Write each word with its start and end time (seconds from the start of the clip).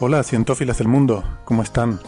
Hola, 0.00 0.22
cientófilas 0.22 0.78
del 0.78 0.86
mundo, 0.86 1.24
¿cómo 1.44 1.64
están? 1.64 1.98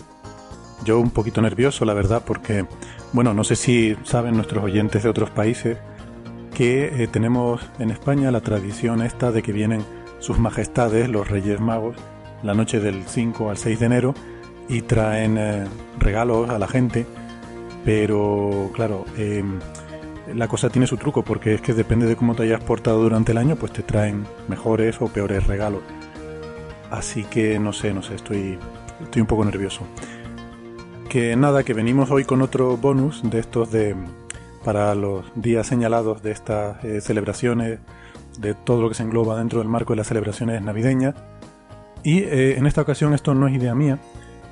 Yo 0.84 1.00
un 1.00 1.10
poquito 1.10 1.42
nervioso, 1.42 1.84
la 1.84 1.92
verdad, 1.92 2.22
porque, 2.24 2.64
bueno, 3.12 3.34
no 3.34 3.42
sé 3.42 3.56
si 3.56 3.97
saben 4.05 4.36
nuestros 4.36 4.62
oyentes 4.62 5.02
de 5.02 5.08
otros 5.08 5.30
países 5.30 5.77
que 6.55 7.02
eh, 7.02 7.08
tenemos 7.08 7.60
en 7.80 7.91
España 7.91 8.30
la 8.30 8.42
tradición 8.42 9.02
esta 9.02 9.32
de 9.32 9.42
que 9.42 9.50
vienen 9.50 9.84
sus 10.20 10.38
majestades, 10.38 11.08
los 11.08 11.28
Reyes 11.28 11.58
Magos, 11.58 11.97
la 12.44 12.55
noche 12.55 12.78
del 12.78 13.02
5 13.08 13.50
al 13.50 13.56
6 13.56 13.80
de 13.80 13.86
enero 13.86 14.14
y 14.69 14.82
traen 14.82 15.36
eh, 15.36 15.64
regalos 15.98 16.48
a 16.48 16.60
la 16.60 16.69
gente, 16.69 17.06
pero 17.84 18.70
claro, 18.72 19.04
eh, 19.16 19.42
la 20.32 20.47
cosa 20.47 20.70
tiene 20.70 20.86
su 20.86 20.97
truco 20.97 21.25
porque 21.25 21.54
es 21.54 21.60
que 21.60 21.75
depende 21.75 22.06
de 22.06 22.14
cómo 22.14 22.36
te 22.36 22.44
hayas 22.44 22.62
portado 22.62 23.02
durante 23.02 23.32
el 23.32 23.38
año, 23.38 23.56
pues 23.56 23.72
te 23.72 23.82
traen 23.82 24.28
mejores 24.47 25.02
o 25.02 25.08
peores 25.08 25.44
regalos. 25.48 25.82
Así 26.91 27.24
que 27.24 27.58
no 27.58 27.72
sé, 27.72 27.94
no 27.94 28.02
sé, 28.02 28.16
estoy, 28.16 28.58
estoy 29.02 29.22
un 29.22 29.28
poco 29.28 29.44
nervioso. 29.44 29.86
Que 31.08 31.36
nada, 31.36 31.64
que 31.64 31.74
venimos 31.74 32.10
hoy 32.10 32.24
con 32.24 32.42
otro 32.42 32.77
bonus 32.77 33.22
de 33.22 33.38
estos 33.41 33.70
de 33.70 33.97
para 34.64 34.94
los 34.94 35.24
días 35.34 35.66
señalados 35.66 36.22
de 36.22 36.32
estas 36.32 36.84
eh, 36.84 37.00
celebraciones, 37.00 37.78
de 38.38 38.55
todo 38.55 38.82
lo 38.82 38.88
que 38.88 38.94
se 38.94 39.02
engloba 39.02 39.38
dentro 39.38 39.58
del 39.60 39.69
marco 39.69 39.92
de 39.92 39.98
las 39.98 40.08
celebraciones 40.08 40.62
navideñas. 40.62 41.14
Y 42.02 42.20
eh, 42.20 42.58
en 42.58 42.66
esta 42.66 42.82
ocasión 42.82 43.14
esto 43.14 43.34
no 43.34 43.48
es 43.48 43.54
idea 43.54 43.75
mía, 43.75 43.98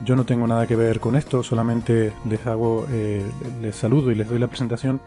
yo 0.04 0.16
no 0.16 0.24
tengo 0.24 0.46
nada 0.46 0.66
que 0.66 0.76
ver 0.76 1.00
con 1.00 1.16
esto, 1.16 1.42
solamente 1.42 2.12
les 2.28 2.46
hago, 2.46 2.86
eh, 2.90 3.24
les 3.60 3.76
saludo 3.76 4.10
y 4.10 4.14
les 4.14 4.28
doy 4.28 4.38
la 4.38 4.46
presentación. 4.46 5.00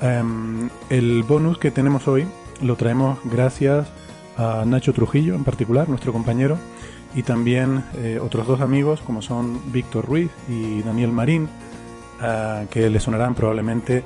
Em, 0.00 0.68
el 0.90 1.22
bonus 1.24 1.58
que 1.58 1.70
tenemos 1.70 2.06
hoy 2.06 2.26
lo 2.62 2.76
traemos 2.76 3.18
gracias 3.24 3.88
a 4.38 4.64
Nacho 4.64 4.94
Trujillo 4.94 5.34
en 5.34 5.44
particular, 5.44 5.88
nuestro 5.88 6.12
compañero, 6.12 6.56
y 7.14 7.22
también 7.22 7.84
eh, 7.96 8.18
otros 8.22 8.46
dos 8.46 8.60
amigos 8.60 9.00
como 9.00 9.20
son 9.20 9.60
Víctor 9.72 10.06
Ruiz 10.06 10.30
y 10.48 10.80
Daniel 10.82 11.12
Marín, 11.12 11.48
ah, 12.20 12.62
que 12.70 12.88
le 12.88 13.00
sonarán 13.00 13.34
probablemente 13.34 14.02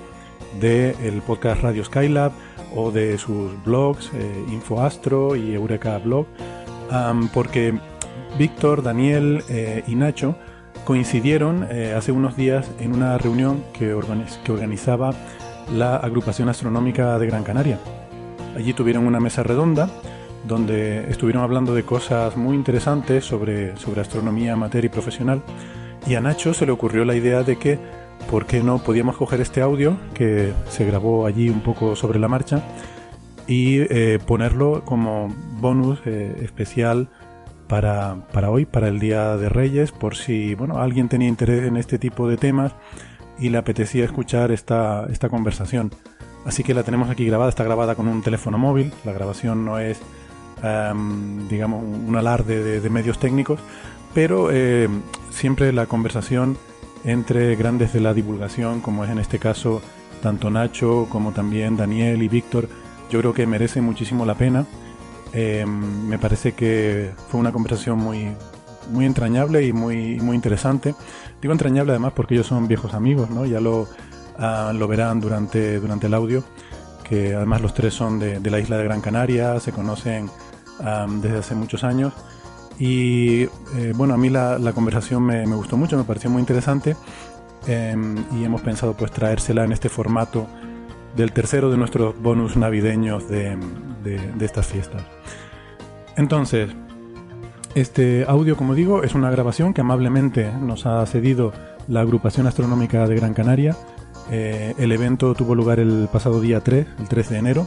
del 0.60 1.22
podcast 1.22 1.62
Radio 1.62 1.84
Skylab 1.84 2.32
o 2.75 2.91
de 2.91 3.19
sus 3.19 3.53
blogs 3.65 4.10
eh, 4.15 4.44
Infoastro 4.50 5.37
y 5.37 5.54
Eureka 5.54 5.98
Blog, 5.98 6.26
am, 6.91 7.28
porque 7.28 7.75
Víctor, 8.38 8.82
Daniel 8.82 9.44
eh, 9.49 9.84
y 9.87 9.94
Nacho 9.94 10.37
coincidieron 10.84 11.66
eh, 11.70 11.94
hace 11.97 12.12
unos 12.12 12.34
días 12.37 12.70
en 12.81 12.94
una 12.94 13.19
reunión 13.19 13.62
que, 13.72 13.94
organiz- 13.94 14.43
que 14.43 14.53
organizaba 14.53 15.12
la 15.72 15.97
Agrupación 15.97 16.49
Astronómica 16.49 17.19
de 17.19 17.26
Gran 17.26 17.44
Canaria. 17.44 17.78
Allí 18.56 18.72
tuvieron 18.72 19.06
una 19.06 19.20
mesa 19.20 19.43
redonda 19.43 19.88
donde 20.45 21.11
estuvieron 21.11 21.43
hablando 21.43 21.75
de 21.75 21.85
cosas 21.85 22.37
muy 22.37 22.57
interesantes 22.57 23.25
sobre, 23.25 23.77
sobre 23.77 24.01
astronomía 24.01 24.55
amateur 24.55 24.85
y 24.85 24.89
profesional. 24.89 25.43
Y 26.07 26.15
a 26.15 26.21
Nacho 26.21 26.55
se 26.55 26.67
le 26.67 26.73
ocurrió 26.73 27.05
la 27.05 27.15
idea 27.15 27.43
de 27.43 27.57
que, 27.59 27.79
¿por 28.31 28.47
qué 28.47 28.63
no 28.63 28.79
podíamos 28.79 29.17
coger 29.17 29.41
este 29.41 29.63
audio 29.63 29.97
que 30.15 30.53
se 30.69 30.85
grabó 30.85 31.27
allí 31.27 31.49
un 31.49 31.61
poco 31.61 31.95
sobre 31.97 32.19
la 32.19 32.29
marcha 32.29 32.63
y 33.47 33.81
eh, 33.81 34.19
ponerlo 34.27 34.85
como 34.85 35.29
bonus 35.61 36.01
eh, 36.07 36.37
especial 36.43 37.09
para, 37.69 38.27
para 38.33 38.51
hoy, 38.51 38.67
para 38.67 38.89
el 38.89 38.99
Día 38.99 39.37
de 39.37 39.49
Reyes, 39.49 39.93
por 39.93 40.17
si 40.17 40.55
bueno, 40.55 40.79
alguien 40.79 41.09
tenía 41.09 41.29
interés 41.29 41.65
en 41.65 41.77
este 41.77 41.99
tipo 41.99 42.29
de 42.29 42.37
temas 42.37 42.75
y 43.39 43.49
le 43.49 43.59
apetecía 43.59 44.05
escuchar 44.05 44.53
esta, 44.53 45.07
esta 45.11 45.29
conversación. 45.29 45.91
Así 46.45 46.65
que 46.65 46.75
la 46.75 46.83
tenemos 46.83 47.09
aquí 47.09 47.25
grabada, 47.25 47.49
está 47.49 47.65
grabada 47.65 47.95
con 47.95 48.09
un 48.09 48.23
teléfono 48.23 48.59
móvil, 48.59 48.93
la 49.05 49.13
grabación 49.13 49.65
no 49.65 49.79
es, 49.79 50.01
em, 50.62 51.49
digamos, 51.49 51.83
un 51.83 52.17
alarde 52.17 52.62
de, 52.62 52.81
de 52.81 52.91
medios 52.91 53.19
técnicos, 53.19 53.61
pero 54.15 54.50
eh, 54.50 54.89
siempre 55.31 55.73
la 55.73 55.87
conversación 55.87 56.56
entre 57.05 57.56
grandes 57.56 57.93
de 57.93 58.00
la 58.00 58.15
divulgación, 58.15 58.81
como 58.81 59.05
es 59.05 59.11
en 59.11 59.19
este 59.19 59.39
caso 59.39 59.83
tanto 60.23 60.50
Nacho 60.50 61.06
como 61.11 61.33
también 61.33 61.77
Daniel 61.77 62.23
y 62.23 62.28
Víctor, 62.28 62.69
yo 63.11 63.19
creo 63.21 63.34
que 63.34 63.47
merece 63.47 63.81
muchísimo 63.81 64.25
la 64.25 64.34
pena. 64.34 64.67
Eh, 65.33 65.67
me 65.67 66.19
parece 66.19 66.53
que 66.53 67.11
fue 67.29 67.41
una 67.41 67.53
conversación 67.53 67.99
muy, 67.99 68.29
muy 68.91 69.05
entrañable 69.05 69.67
y 69.67 69.73
muy, 69.73 70.21
muy 70.21 70.37
interesante. 70.37 70.94
Digo 71.41 71.53
entrañable 71.53 71.93
además 71.93 72.12
porque 72.15 72.34
ellos 72.34 72.47
son 72.47 72.69
viejos 72.69 72.94
amigos, 72.94 73.31
¿no? 73.31 73.44
Ya 73.47 73.61
lo, 73.61 73.89
ah, 74.39 74.73
lo 74.75 74.87
verán 74.87 75.21
durante, 75.21 75.81
durante 75.81 76.06
el 76.06 76.15
audio, 76.15 76.44
que 77.03 77.34
además 77.34 77.61
los 77.62 77.75
tres 77.75 77.94
son 77.94 78.19
de, 78.19 78.39
de 78.39 78.50
la 78.50 78.61
isla 78.61 78.79
de 78.79 78.84
Gran 78.84 79.00
Canaria, 79.00 79.59
se 79.59 79.73
conocen 79.73 80.31
desde 80.78 81.38
hace 81.38 81.55
muchos 81.55 81.84
años. 81.84 82.12
Y 82.78 83.43
eh, 83.77 83.93
bueno, 83.94 84.15
a 84.15 84.16
mí 84.16 84.28
la, 84.31 84.72
conversación 84.75 85.22
me, 85.22 85.44
gustó 85.47 85.77
mucho, 85.77 85.97
me 85.97 86.05
pareció 86.05 86.31
muy 86.31 86.41
interesante 86.41 86.97
eh, 87.66 87.94
y 88.33 88.44
hemos 88.44 88.62
pensado 88.62 88.94
pues 88.94 89.12
traérsela 89.12 89.65
en 89.65 89.72
este 89.72 89.88
formato 89.88 90.47
del 91.16 91.32
tercero 91.32 91.71
de 91.71 91.77
nuestros 91.77 92.21
bonus 92.21 92.56
navideños 92.56 93.28
de, 93.28 93.56
de, 94.03 94.19
de 94.19 94.44
estas 94.44 94.66
fiestas. 94.66 95.03
Entonces, 96.16 96.71
este 97.75 98.25
audio, 98.28 98.56
como 98.56 98.75
digo, 98.75 99.03
es 99.03 99.15
una 99.15 99.31
grabación 99.31 99.72
que 99.72 99.81
amablemente 99.81 100.53
nos 100.53 100.84
ha 100.84 101.05
cedido 101.06 101.53
la 101.88 102.00
Agrupación 102.00 102.47
Astronómica 102.47 103.06
de 103.06 103.16
Gran 103.16 103.32
Canaria. 103.32 103.77
Eh, 104.31 104.75
el 104.78 104.93
evento 104.93 105.34
tuvo 105.34 105.55
lugar 105.55 105.81
el 105.81 106.09
pasado 106.12 106.41
día 106.41 106.61
3, 106.61 106.87
el 107.00 107.09
3 107.09 107.31
de 107.31 107.38
enero, 107.38 107.66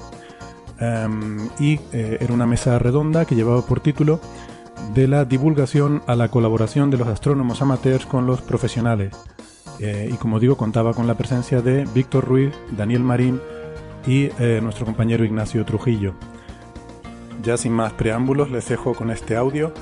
em, 0.80 1.50
y 1.60 1.80
eh, 1.94 2.18
era 2.19 2.33
una 2.33 2.45
mesa 2.45 2.80
redonda 2.80 3.25
que 3.25 3.36
llevaba 3.36 3.62
por 3.66 3.80
título 3.80 4.19
de 4.94 5.07
la 5.07 5.25
divulgación 5.25 6.01
a 6.07 6.16
la 6.16 6.30
colaboración 6.30 6.89
de 6.89 6.98
los 6.98 7.07
astrónomos 7.07 7.62
amateurs 7.62 8.06
con 8.06 8.25
los 8.25 8.42
profesionales. 8.42 9.16
Eh, 9.80 10.10
y 10.12 10.16
como 10.16 10.39
digo, 10.39 10.57
contaba 10.57 10.94
con 10.94 11.07
la 11.07 11.16
presencia 11.16 11.62
de 11.62 11.86
Víctor 11.94 12.25
Ruiz, 12.25 12.54
Daniel 12.77 13.04
Marín 13.04 13.42
y 14.07 14.30
eh, 14.39 14.60
nuestro 14.62 14.86
compañero 14.86 15.25
Ignacio 15.25 15.66
Trujillo. 15.66 16.13
Ya 17.44 17.57
sin 17.57 17.74
más 17.74 17.94
preámbulos, 17.94 18.50
les 18.50 18.68
dejo 18.68 18.94
con 18.94 19.12
este 19.12 19.36
audio. 19.36 19.74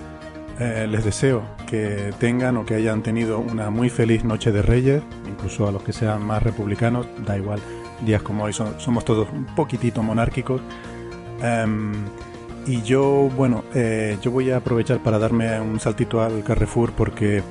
Les 0.60 1.04
deseo 1.04 1.42
que 1.68 2.14
tengan 2.20 2.56
o 2.58 2.66
que 2.66 2.76
hayan 2.76 3.02
tenido 3.02 3.40
una 3.40 3.72
muy 3.72 3.90
feliz 3.90 4.24
noche 4.24 4.52
de 4.52 4.62
Reyes, 4.62 5.02
incluso 5.28 5.68
a 5.68 5.72
los 5.72 5.82
que 5.82 5.92
sean 5.92 6.24
más 6.24 6.44
republicanos, 6.44 7.08
da 7.26 7.36
igual, 7.36 7.60
días 8.06 8.22
como 8.22 8.44
hoy 8.44 8.54
somos 8.54 9.06
todos 9.06 9.28
un 9.32 9.46
poquitito 9.46 10.04
monárquicos. 10.04 10.62
Em, 11.42 11.94
y 12.66 12.82
yo, 12.84 13.30
bueno, 13.36 13.64
eh, 13.74 14.18
yo 14.22 14.32
voy 14.32 14.52
a 14.52 14.58
aprovechar 14.58 15.00
para 15.00 15.20
darme 15.20 15.60
un 15.60 15.80
saltito 15.80 16.22
al 16.22 16.44
Carrefour 16.44 16.94
porque 16.94 17.44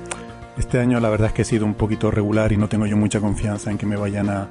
este 0.57 0.79
año 0.79 1.01
la 1.01 1.11
verdad 1.11 1.29
es 1.29 1.35
que 1.35 1.43
he 1.43 1.45
sido 1.45 1.67
un 1.67 1.75
poquito 1.75 2.11
regular 2.11 2.53
y 2.53 2.57
no 2.57 2.69
tengo 2.69 2.87
yo 2.87 2.97
mucha 2.97 3.21
confianza 3.21 3.71
en 3.71 3.79
que 3.79 3.87
me 3.87 3.97
vayan 3.97 4.31
a, 4.31 4.49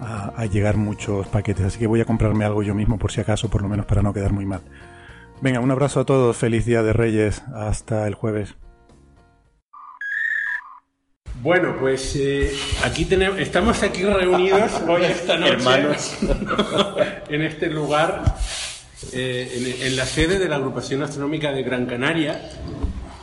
a 0.00 0.46
llegar 0.46 0.76
muchos 0.76 1.26
paquetes, 1.28 1.66
así 1.66 1.78
que 1.78 1.86
voy 1.86 2.00
a 2.00 2.04
comprarme 2.04 2.44
algo 2.44 2.62
yo 2.62 2.74
mismo 2.74 2.98
por 2.98 3.12
si 3.12 3.20
acaso, 3.20 3.48
por 3.48 3.62
lo 3.62 3.68
menos 3.68 3.86
para 3.86 4.02
no 4.02 4.12
quedar 4.12 4.32
muy 4.32 4.44
mal. 4.44 4.60
Venga, 5.40 5.60
un 5.60 5.70
abrazo 5.70 6.00
a 6.00 6.04
todos, 6.04 6.36
feliz 6.36 6.64
Día 6.64 6.82
de 6.82 6.92
Reyes, 6.92 7.42
hasta 7.54 8.06
el 8.06 8.14
jueves. 8.14 8.54
Bueno, 11.46 11.76
pues 11.78 12.16
eh, 12.16 12.52
aquí 12.82 13.04
tenemos, 13.04 13.38
estamos 13.38 13.80
aquí 13.84 14.02
reunidos 14.02 14.72
hoy 14.88 15.04
esta 15.04 15.36
noche 15.36 15.52
Hermanos. 15.52 16.16
en 17.28 17.42
este 17.42 17.68
lugar, 17.68 18.34
eh, 19.12 19.78
en, 19.80 19.86
en 19.86 19.96
la 19.96 20.06
sede 20.06 20.40
de 20.40 20.48
la 20.48 20.56
Agrupación 20.56 21.04
Astronómica 21.04 21.52
de 21.52 21.62
Gran 21.62 21.86
Canaria, 21.86 22.50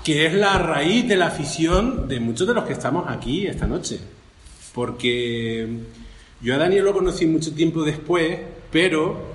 que 0.05 0.25
es 0.25 0.33
la 0.35 0.57
raíz 0.57 1.05
de 1.05 1.17
la 1.17 1.27
afición 1.27 2.07
de 2.07 2.21
muchos 2.21 2.47
de 2.47 2.53
los 2.53 2.63
que 2.63 2.71
estamos 2.71 3.09
aquí 3.09 3.45
esta 3.45 3.67
noche. 3.67 3.99
Porque 4.73 5.67
yo 6.39 6.55
a 6.55 6.57
Daniel 6.59 6.85
lo 6.85 6.93
conocí 6.93 7.25
mucho 7.25 7.53
tiempo 7.53 7.83
después, 7.83 8.39
pero 8.71 9.33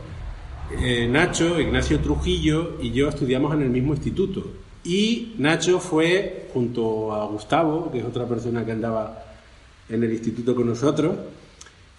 eh, 0.81 1.07
Nacho, 1.07 1.61
Ignacio 1.61 2.01
Trujillo 2.01 2.79
y 2.81 2.93
yo 2.93 3.11
estudiamos 3.11 3.53
en 3.53 3.61
el 3.61 3.69
mismo 3.69 3.93
instituto. 3.93 4.51
Y 4.89 5.35
Nacho 5.37 5.81
fue, 5.81 6.47
junto 6.55 7.13
a 7.13 7.27
Gustavo, 7.27 7.93
que 7.93 7.99
es 7.99 8.07
otra 8.07 8.27
persona 8.27 8.65
que 8.65 8.73
andaba 8.73 9.23
en 9.87 10.03
el 10.03 10.11
instituto 10.11 10.55
con 10.55 10.67
nosotros, 10.67 11.15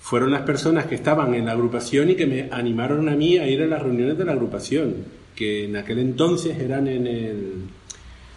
fueron 0.01 0.31
las 0.31 0.41
personas 0.41 0.88
que 0.88 0.95
estaban 0.95 1.36
en 1.36 1.45
la 1.45 1.51
agrupación 1.51 2.09
y 2.09 2.15
que 2.15 2.25
me 2.25 2.50
animaron 2.51 3.07
a 3.07 3.15
mí 3.15 3.38
a 3.38 3.47
ir 3.47 3.62
a 3.62 3.68
las 3.68 3.83
reuniones 3.83 4.18
de 4.18 4.25
la 4.25 4.31
agrupación, 4.31 5.06
que 5.36 5.65
en 5.65 5.75
aquel 5.75 6.00
entonces 6.00 6.57
eran 6.57 6.88
en 6.88 7.06
el 7.06 7.53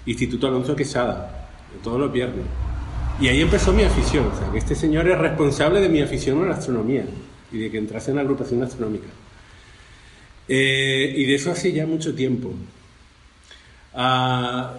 Instituto 0.04 0.48
Alonso 0.48 0.76
Quesada, 0.76 1.48
todos 1.82 1.98
los 1.98 2.12
viernes. 2.12 2.44
Y 3.22 3.28
ahí 3.28 3.40
empezó 3.40 3.72
mi 3.72 3.84
afición, 3.84 4.26
o 4.26 4.38
sea, 4.38 4.52
que 4.52 4.58
este 4.58 4.74
señor 4.74 5.08
es 5.08 5.16
responsable 5.16 5.80
de 5.80 5.88
mi 5.88 6.02
afición 6.02 6.42
a 6.42 6.48
la 6.48 6.56
astronomía 6.56 7.06
y 7.50 7.56
de 7.56 7.70
que 7.70 7.78
entrase 7.78 8.10
en 8.10 8.16
la 8.16 8.22
agrupación 8.22 8.62
astronómica. 8.62 9.08
Eh, 10.46 11.14
y 11.16 11.24
de 11.24 11.34
eso 11.36 11.50
hace 11.50 11.72
ya 11.72 11.86
mucho 11.86 12.14
tiempo. 12.14 12.52
Ah, 13.94 14.72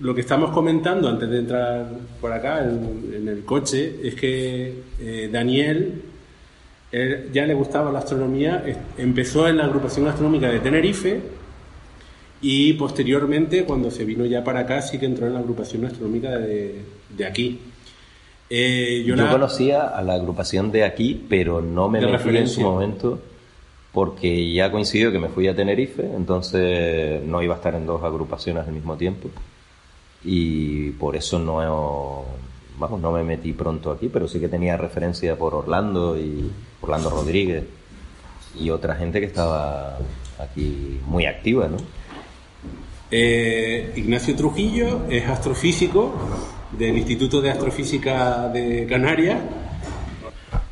lo 0.00 0.14
que 0.14 0.20
estamos 0.22 0.50
comentando 0.50 1.08
antes 1.08 1.28
de 1.28 1.38
entrar 1.38 1.86
por 2.20 2.32
acá 2.32 2.64
en, 2.64 3.12
en 3.14 3.28
el 3.28 3.44
coche 3.44 3.96
es 4.02 4.14
que 4.14 4.82
eh, 5.00 5.28
Daniel 5.32 6.02
él 6.90 7.30
ya 7.32 7.46
le 7.46 7.54
gustaba 7.54 7.90
la 7.90 8.00
astronomía, 8.00 8.62
empezó 8.98 9.48
en 9.48 9.56
la 9.58 9.64
agrupación 9.64 10.06
astronómica 10.08 10.50
de 10.50 10.60
Tenerife 10.60 11.20
y 12.42 12.72
posteriormente 12.74 13.64
cuando 13.64 13.90
se 13.90 14.04
vino 14.04 14.24
ya 14.26 14.44
para 14.44 14.60
acá 14.60 14.82
sí 14.82 14.98
que 14.98 15.06
entró 15.06 15.26
en 15.26 15.34
la 15.34 15.40
agrupación 15.40 15.84
astronómica 15.86 16.30
de, 16.38 16.82
de 17.16 17.24
aquí. 17.26 17.58
Eh, 18.50 19.04
Yo, 19.06 19.16
la- 19.16 19.30
conocía 19.30 19.84
a 19.88 20.02
la 20.02 20.14
agrupación 20.14 20.70
de 20.70 20.84
aquí, 20.84 21.24
pero 21.28 21.62
no 21.62 21.88
me 21.88 22.00
metí 22.00 22.36
en 22.36 22.48
su 22.48 22.60
momento 22.60 23.20
porque 23.92 24.52
ya 24.52 24.70
coincidió 24.70 25.12
que 25.12 25.18
me 25.18 25.28
fui 25.28 25.48
a 25.48 25.54
Tenerife, 25.54 26.02
entonces 26.02 27.22
no 27.24 27.42
iba 27.42 27.54
a 27.54 27.58
estar 27.58 27.74
en 27.74 27.86
dos 27.86 28.02
agrupaciones 28.02 28.66
al 28.66 28.72
mismo 28.72 28.96
tiempo 28.96 29.28
y 30.24 30.90
por 30.92 31.16
eso 31.16 31.38
no, 31.38 32.24
vamos, 32.78 33.00
no 33.00 33.12
me 33.12 33.22
metí 33.22 33.52
pronto 33.52 33.90
aquí, 33.90 34.08
pero 34.08 34.28
sí 34.28 34.40
que 34.40 34.48
tenía 34.48 34.76
referencia 34.76 35.36
por 35.36 35.54
Orlando 35.54 36.18
y 36.18 36.50
Orlando 36.80 37.10
Rodríguez 37.10 37.64
y 38.58 38.70
otra 38.70 38.94
gente 38.94 39.20
que 39.20 39.26
estaba 39.26 39.98
aquí 40.38 41.00
muy 41.06 41.26
activa, 41.26 41.68
¿no? 41.68 41.76
Eh, 43.10 43.92
Ignacio 43.96 44.34
Trujillo 44.34 45.02
es 45.10 45.28
astrofísico 45.28 46.14
del 46.78 46.96
Instituto 46.96 47.42
de 47.42 47.50
Astrofísica 47.50 48.48
de 48.48 48.86
Canarias. 48.86 49.38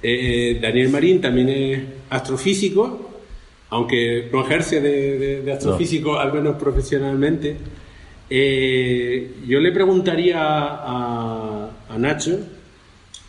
Eh, 0.02 0.58
Daniel 0.60 0.88
Marín 0.88 1.20
también 1.20 1.48
es 1.50 1.82
astrofísico, 2.08 3.09
aunque 3.70 4.28
no 4.32 4.44
ejerce 4.44 4.80
de, 4.80 5.18
de- 5.18 5.42
de 5.42 5.52
astrofísico, 5.52 6.18
al 6.18 6.32
menos 6.32 6.56
profesionalmente. 6.56 7.56
Eh, 8.28 9.32
yo 9.46 9.58
le 9.58 9.72
preguntaría 9.72 10.38
a, 10.40 11.70
a 11.88 11.98
Nacho 11.98 12.38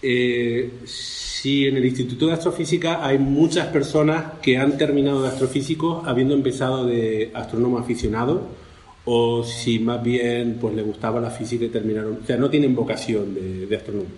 eh, 0.04 0.70
si 0.86 1.66
en 1.68 1.78
el 1.78 1.86
Instituto 1.86 2.28
de 2.28 2.34
Astrofísica 2.34 3.04
hay 3.06 3.18
muchas 3.18 3.68
personas 3.68 4.34
que 4.44 4.58
han 4.58 4.78
terminado 4.78 5.24
de 5.24 5.30
astrofísicos 5.30 6.08
habiendo 6.08 6.34
empezado 6.36 6.86
de 6.86 7.32
astrónomo 7.34 7.80
aficionado 7.80 8.44
o 9.06 9.44
si 9.44 9.80
más 9.80 10.04
bien 10.04 10.58
pues 10.62 10.76
le 10.76 10.84
gustaba 10.84 11.20
la 11.20 11.32
física 11.32 11.66
y 11.66 11.70
terminaron, 11.70 12.20
o 12.24 12.26
sea, 12.28 12.38
no 12.38 12.52
tienen 12.52 12.76
vocación 12.76 13.34
de, 13.34 13.66
de 13.66 13.76
astrónomo. 13.76 14.10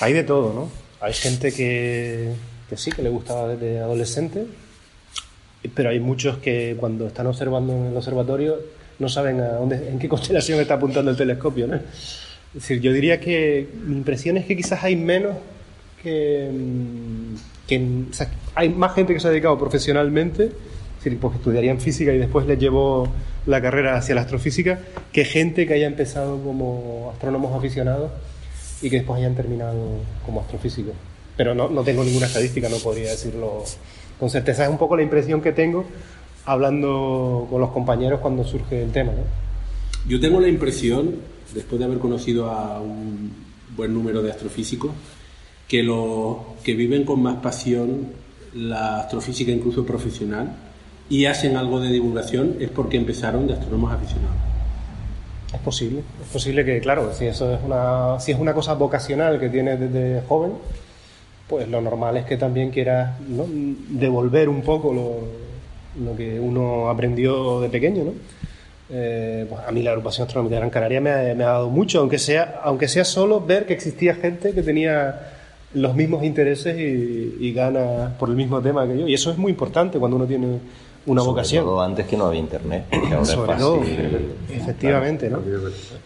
Hay 0.00 0.12
de 0.12 0.24
todo, 0.24 0.52
¿no? 0.52 0.68
Hay 1.00 1.12
gente 1.12 1.52
que, 1.52 2.32
que 2.68 2.76
sí, 2.76 2.90
que 2.90 3.02
le 3.02 3.10
gustaba 3.10 3.48
desde 3.54 3.78
adolescente, 3.78 4.44
pero 5.68 5.90
hay 5.90 6.00
muchos 6.00 6.38
que 6.38 6.76
cuando 6.78 7.06
están 7.06 7.26
observando 7.26 7.72
en 7.72 7.86
el 7.86 7.96
observatorio 7.96 8.58
no 8.98 9.08
saben 9.08 9.40
a 9.40 9.54
dónde, 9.54 9.88
en 9.88 9.98
qué 9.98 10.08
constelación 10.10 10.60
está 10.60 10.74
apuntando 10.74 11.10
el 11.10 11.16
telescopio, 11.16 11.66
¿no? 11.66 11.76
Es 11.76 12.54
decir, 12.54 12.80
yo 12.80 12.92
diría 12.92 13.18
que 13.18 13.66
mi 13.86 13.96
impresión 13.96 14.36
es 14.36 14.44
que 14.44 14.56
quizás 14.56 14.82
hay 14.84 14.96
menos 14.96 15.36
que... 16.02 16.50
mm, 16.52 17.34
que 17.66 17.78
o 18.10 18.12
sea, 18.12 18.28
hay 18.54 18.68
más 18.68 18.94
gente 18.94 19.14
que 19.14 19.20
se 19.20 19.28
ha 19.28 19.30
dedicado 19.30 19.58
profesionalmente, 19.58 20.44
es 20.44 21.04
decir, 21.04 21.18
pues 21.18 21.36
estudiarían 21.36 21.80
física 21.80 22.12
y 22.12 22.18
después 22.18 22.46
les 22.46 22.58
llevó 22.58 23.08
la 23.46 23.60
carrera 23.62 23.96
hacia 23.96 24.14
la 24.14 24.20
astrofísica, 24.20 24.80
que 25.12 25.24
gente 25.24 25.66
que 25.66 25.74
haya 25.74 25.86
empezado 25.86 26.40
como 26.42 27.10
astrónomos 27.12 27.56
aficionados 27.56 28.10
y 28.82 28.90
que 28.90 28.96
después 28.96 29.18
hayan 29.18 29.34
terminado 29.34 29.98
como 30.24 30.40
astrofísicos. 30.40 30.94
Pero 31.36 31.54
no, 31.54 31.68
no 31.68 31.82
tengo 31.82 32.04
ninguna 32.04 32.26
estadística, 32.26 32.68
no 32.68 32.76
podría 32.76 33.10
decirlo 33.10 33.64
con 34.22 34.30
certeza. 34.30 34.62
Es 34.62 34.70
un 34.70 34.78
poco 34.78 34.96
la 34.96 35.02
impresión 35.02 35.40
que 35.40 35.50
tengo 35.50 35.84
hablando 36.44 37.48
con 37.50 37.60
los 37.60 37.70
compañeros 37.72 38.20
cuando 38.20 38.44
surge 38.44 38.84
el 38.84 38.92
tema. 38.92 39.10
¿no? 39.10 39.24
Yo 40.08 40.20
tengo 40.20 40.38
la 40.38 40.46
impresión, 40.46 41.16
después 41.52 41.80
de 41.80 41.86
haber 41.86 41.98
conocido 41.98 42.48
a 42.48 42.80
un 42.80 43.32
buen 43.76 43.92
número 43.92 44.22
de 44.22 44.30
astrofísicos, 44.30 44.92
que 45.66 45.82
los 45.82 46.36
que 46.62 46.74
viven 46.74 47.04
con 47.04 47.20
más 47.20 47.38
pasión 47.38 48.12
la 48.54 49.00
astrofísica 49.00 49.50
incluso 49.50 49.84
profesional 49.84 50.54
y 51.10 51.24
hacen 51.24 51.56
algo 51.56 51.80
de 51.80 51.88
divulgación 51.88 52.58
es 52.60 52.70
porque 52.70 52.98
empezaron 52.98 53.48
de 53.48 53.54
astrónomos 53.54 53.92
aficionados. 53.92 54.36
Es 55.52 55.60
posible, 55.62 56.04
es 56.22 56.28
posible 56.32 56.64
que, 56.64 56.80
claro, 56.80 57.12
si 57.12 57.24
eso 57.24 57.52
es 57.52 57.60
una, 57.64 58.20
si 58.20 58.30
es 58.30 58.38
una 58.38 58.54
cosa 58.54 58.74
vocacional 58.74 59.40
que 59.40 59.48
tienes 59.48 59.80
desde 59.80 60.22
joven, 60.28 60.52
pues 61.52 61.68
lo 61.68 61.82
normal 61.82 62.16
es 62.16 62.24
que 62.24 62.38
también 62.38 62.70
quieras 62.70 63.20
¿no? 63.28 63.44
devolver 63.46 64.48
un 64.48 64.62
poco 64.62 64.90
lo, 64.94 66.02
lo 66.02 66.16
que 66.16 66.40
uno 66.40 66.88
aprendió 66.88 67.60
de 67.60 67.68
pequeño, 67.68 68.04
¿no? 68.04 68.12
Eh, 68.88 69.44
pues 69.50 69.60
a 69.68 69.70
mí 69.70 69.82
la 69.82 69.90
agrupación 69.90 70.26
astronómica 70.26 70.54
de 70.54 70.60
Gran 70.60 70.70
Canaria 70.70 71.02
me 71.02 71.10
ha, 71.10 71.34
me 71.34 71.44
ha 71.44 71.48
dado 71.48 71.68
mucho, 71.68 72.00
aunque 72.00 72.16
sea, 72.18 72.62
aunque 72.64 72.88
sea 72.88 73.04
solo 73.04 73.42
ver 73.42 73.66
que 73.66 73.74
existía 73.74 74.14
gente 74.14 74.54
que 74.54 74.62
tenía 74.62 75.28
los 75.74 75.94
mismos 75.94 76.24
intereses 76.24 76.74
y, 76.78 77.36
y 77.38 77.52
ganas 77.52 78.12
por 78.14 78.30
el 78.30 78.34
mismo 78.34 78.62
tema 78.62 78.86
que 78.88 78.98
yo. 79.00 79.06
Y 79.06 79.12
eso 79.12 79.30
es 79.30 79.36
muy 79.36 79.50
importante 79.50 79.98
cuando 79.98 80.16
uno 80.16 80.24
tiene 80.24 80.58
una 81.04 81.20
Sobre 81.20 81.32
vocación. 81.32 81.64
todo 81.66 81.82
antes 81.82 82.06
que 82.06 82.16
no 82.16 82.24
había 82.28 82.40
internet, 82.40 82.84
que 82.88 82.96
ahora 82.96 83.24
Sobre 83.26 83.52
es 83.52 83.58
todo, 83.58 83.82
efectivamente, 84.54 85.28
¿no? 85.28 85.40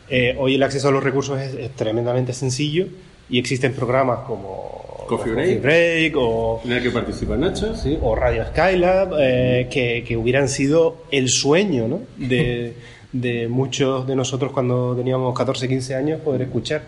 Eh, 0.08 0.34
hoy 0.40 0.56
el 0.56 0.62
acceso 0.64 0.88
a 0.88 0.90
los 0.90 1.04
recursos 1.04 1.38
es, 1.40 1.54
es 1.54 1.70
tremendamente 1.76 2.32
sencillo 2.32 2.88
y 3.30 3.38
existen 3.38 3.74
programas 3.74 4.20
como 4.26 4.85
Coffee 5.06 5.32
Break. 5.32 5.62
Break 5.62 6.16
o, 6.16 6.60
En 6.64 6.72
el 6.72 6.82
que 6.82 6.90
participa 6.90 7.36
Nacho. 7.36 7.74
sí, 7.74 7.98
o 8.00 8.14
Radio 8.14 8.44
Skylab, 8.46 9.14
eh, 9.18 9.68
que, 9.70 10.04
que 10.06 10.16
hubieran 10.16 10.48
sido 10.48 11.04
el 11.10 11.28
sueño 11.28 11.88
¿no? 11.88 12.00
de, 12.16 12.74
de 13.12 13.48
muchos 13.48 14.06
de 14.06 14.16
nosotros 14.16 14.52
cuando 14.52 14.94
teníamos 14.94 15.36
14, 15.36 15.68
15 15.68 15.94
años 15.94 16.20
poder 16.20 16.42
escuchar. 16.42 16.82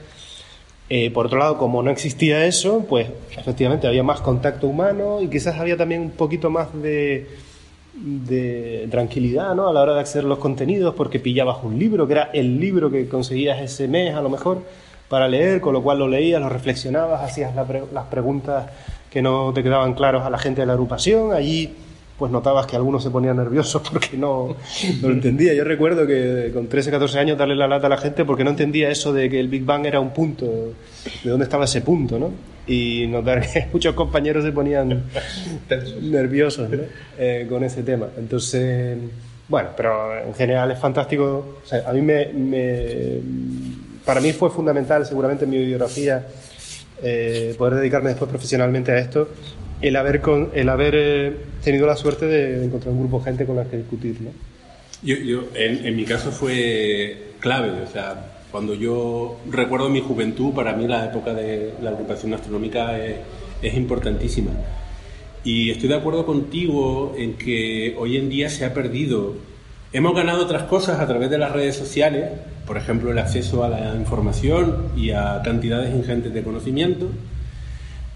Eh, 0.91 1.11
por 1.11 1.27
otro 1.27 1.39
lado, 1.39 1.59
como 1.59 1.83
no 1.83 1.91
existía 1.91 2.47
eso, 2.47 2.87
pues 2.89 3.09
efectivamente 3.37 3.87
había 3.87 4.03
más 4.03 4.21
contacto 4.21 4.67
humano 4.67 5.21
y 5.21 5.29
quizás 5.29 5.59
había 5.59 5.77
también 5.77 6.01
un 6.01 6.11
poquito 6.13 6.49
más 6.49 6.69
de, 6.81 7.27
de 7.95 8.89
tranquilidad 8.91 9.55
¿no? 9.55 9.69
a 9.69 9.73
la 9.73 9.83
hora 9.83 9.95
de 9.95 10.01
acceder 10.01 10.25
a 10.25 10.29
los 10.29 10.39
contenidos, 10.39 10.95
porque 10.95 11.21
pillabas 11.21 11.59
un 11.63 11.79
libro, 11.79 12.07
que 12.07 12.15
era 12.15 12.31
el 12.33 12.59
libro 12.59 12.91
que 12.91 13.07
conseguías 13.07 13.61
ese 13.61 13.87
mes 13.87 14.15
a 14.15 14.23
lo 14.23 14.31
mejor 14.31 14.63
para 15.09 15.29
leer, 15.29 15.61
con 15.61 15.73
lo 15.73 15.83
cual 15.83 15.99
lo 15.99 16.09
leías, 16.09 16.41
lo 16.41 16.49
reflexionabas, 16.49 17.23
hacías 17.23 17.55
la 17.55 17.65
pre- 17.65 17.85
las 17.93 18.05
preguntas 18.07 18.67
que 19.11 19.23
no 19.23 19.53
te 19.55 19.63
quedaban 19.63 19.95
claros 19.95 20.25
a 20.25 20.31
la 20.31 20.39
gente 20.39 20.61
de 20.63 20.67
la 20.67 20.75
agrupación, 20.75 21.33
allí 21.33 21.75
pues 22.19 22.33
notabas 22.33 22.67
que 22.67 22.75
algunos 22.75 23.03
se 23.05 23.11
ponían 23.11 23.37
nerviosos 23.37 23.81
porque 23.93 24.17
no, 24.17 24.57
no 25.01 25.09
lo 25.09 25.15
entendía. 25.15 25.55
Yo 25.55 25.63
recuerdo 25.65 26.05
que 26.07 26.51
con 26.53 26.67
13, 26.67 26.91
14 26.91 27.19
años 27.21 27.39
darle 27.39 27.55
la 27.55 27.69
lata 27.69 27.87
a 27.87 27.91
la 27.91 27.97
gente 27.97 28.25
porque 28.25 28.43
no 28.43 28.51
entendía 28.51 28.91
eso 28.91 29.13
de 29.13 29.31
que 29.31 29.39
el 29.39 29.47
Big 29.49 29.65
Bang 29.65 29.87
era 29.87 30.01
un 30.01 30.11
punto, 30.11 30.45
de 31.25 31.31
dónde 31.31 31.45
estaba 31.45 31.65
ese 31.65 31.81
punto, 31.81 32.19
¿no? 32.19 32.33
Y 32.67 33.07
notar 33.07 33.41
que 33.49 33.69
muchos 33.73 33.95
compañeros 33.95 34.43
se 34.45 34.51
ponían 34.53 35.05
nerviosos 36.03 36.69
¿no? 36.71 36.79
Eh, 37.19 37.47
con 37.49 37.63
ese 37.65 37.83
tema. 37.83 38.09
Entonces, 38.19 38.99
bueno, 39.49 39.71
pero 39.77 40.19
en 40.27 40.35
general 40.35 40.71
es 40.73 40.79
fantástico. 40.79 41.59
O 41.65 41.67
sea, 41.67 41.89
a 41.89 41.93
mí 41.93 42.03
me, 42.03 42.27
me- 42.35 43.21
para 44.09 44.23
mí 44.23 44.33
fue 44.33 44.49
fundamental, 44.49 45.05
seguramente 45.05 45.45
en 45.45 45.51
mi 45.51 45.59
biografía, 45.59 46.27
eh, 47.03 47.55
poder 47.59 47.75
dedicarme 47.75 48.09
después 48.09 48.31
profesionalmente 48.31 48.91
a 48.91 48.97
esto, 48.97 49.29
el 49.83 49.95
haber, 49.97 50.23
con, 50.23 50.49
el 50.55 50.71
haber 50.71 50.95
eh, 50.97 51.37
tenido 51.63 51.87
la 51.87 51.95
suerte 51.95 52.25
de 52.25 52.65
encontrar 52.65 52.95
un 52.95 53.01
grupo 53.01 53.19
de 53.19 53.25
gente 53.27 53.45
con 53.45 53.57
la 53.57 53.67
que 53.67 53.77
discutir. 53.77 54.17
¿no? 54.23 54.31
Yo, 55.03 55.15
yo 55.15 55.49
en, 55.55 55.87
en 55.87 55.95
mi 55.95 56.07
caso 56.07 56.33
fue 56.33 57.33
clave, 57.39 57.83
o 57.83 57.87
sea, 57.87 58.33
cuando 58.51 58.73
yo 58.73 59.41
recuerdo 59.51 59.91
mi 59.91 60.01
juventud, 60.01 60.55
para 60.55 60.73
mí 60.73 60.89
la 60.89 61.05
época 61.05 61.35
de 61.35 61.75
la 61.83 61.91
agrupación 61.91 62.33
astronómica 62.33 62.99
es, 62.99 63.17
es 63.61 63.75
importantísima. 63.75 64.53
Y 65.45 65.71
estoy 65.71 65.91
de 65.91 65.97
acuerdo 65.97 66.25
contigo 66.25 67.15
en 67.15 67.35
que 67.35 67.95
hoy 67.99 68.17
en 68.17 68.31
día 68.31 68.49
se 68.49 68.65
ha 68.65 68.73
perdido. 68.73 69.35
Hemos 69.93 70.15
ganado 70.15 70.45
otras 70.45 70.63
cosas 70.63 70.99
a 70.99 71.07
través 71.07 71.29
de 71.29 71.37
las 71.37 71.53
redes 71.53 71.77
sociales, 71.77 72.31
por 72.69 72.77
ejemplo, 72.77 73.11
el 73.11 73.19
acceso 73.19 73.65
a 73.65 73.69
la 73.71 73.97
información 73.97 74.89
y 74.95 75.11
a 75.13 75.41
cantidades 75.43 75.95
ingentes 75.95 76.35
de 76.35 76.43
conocimiento, 76.43 77.09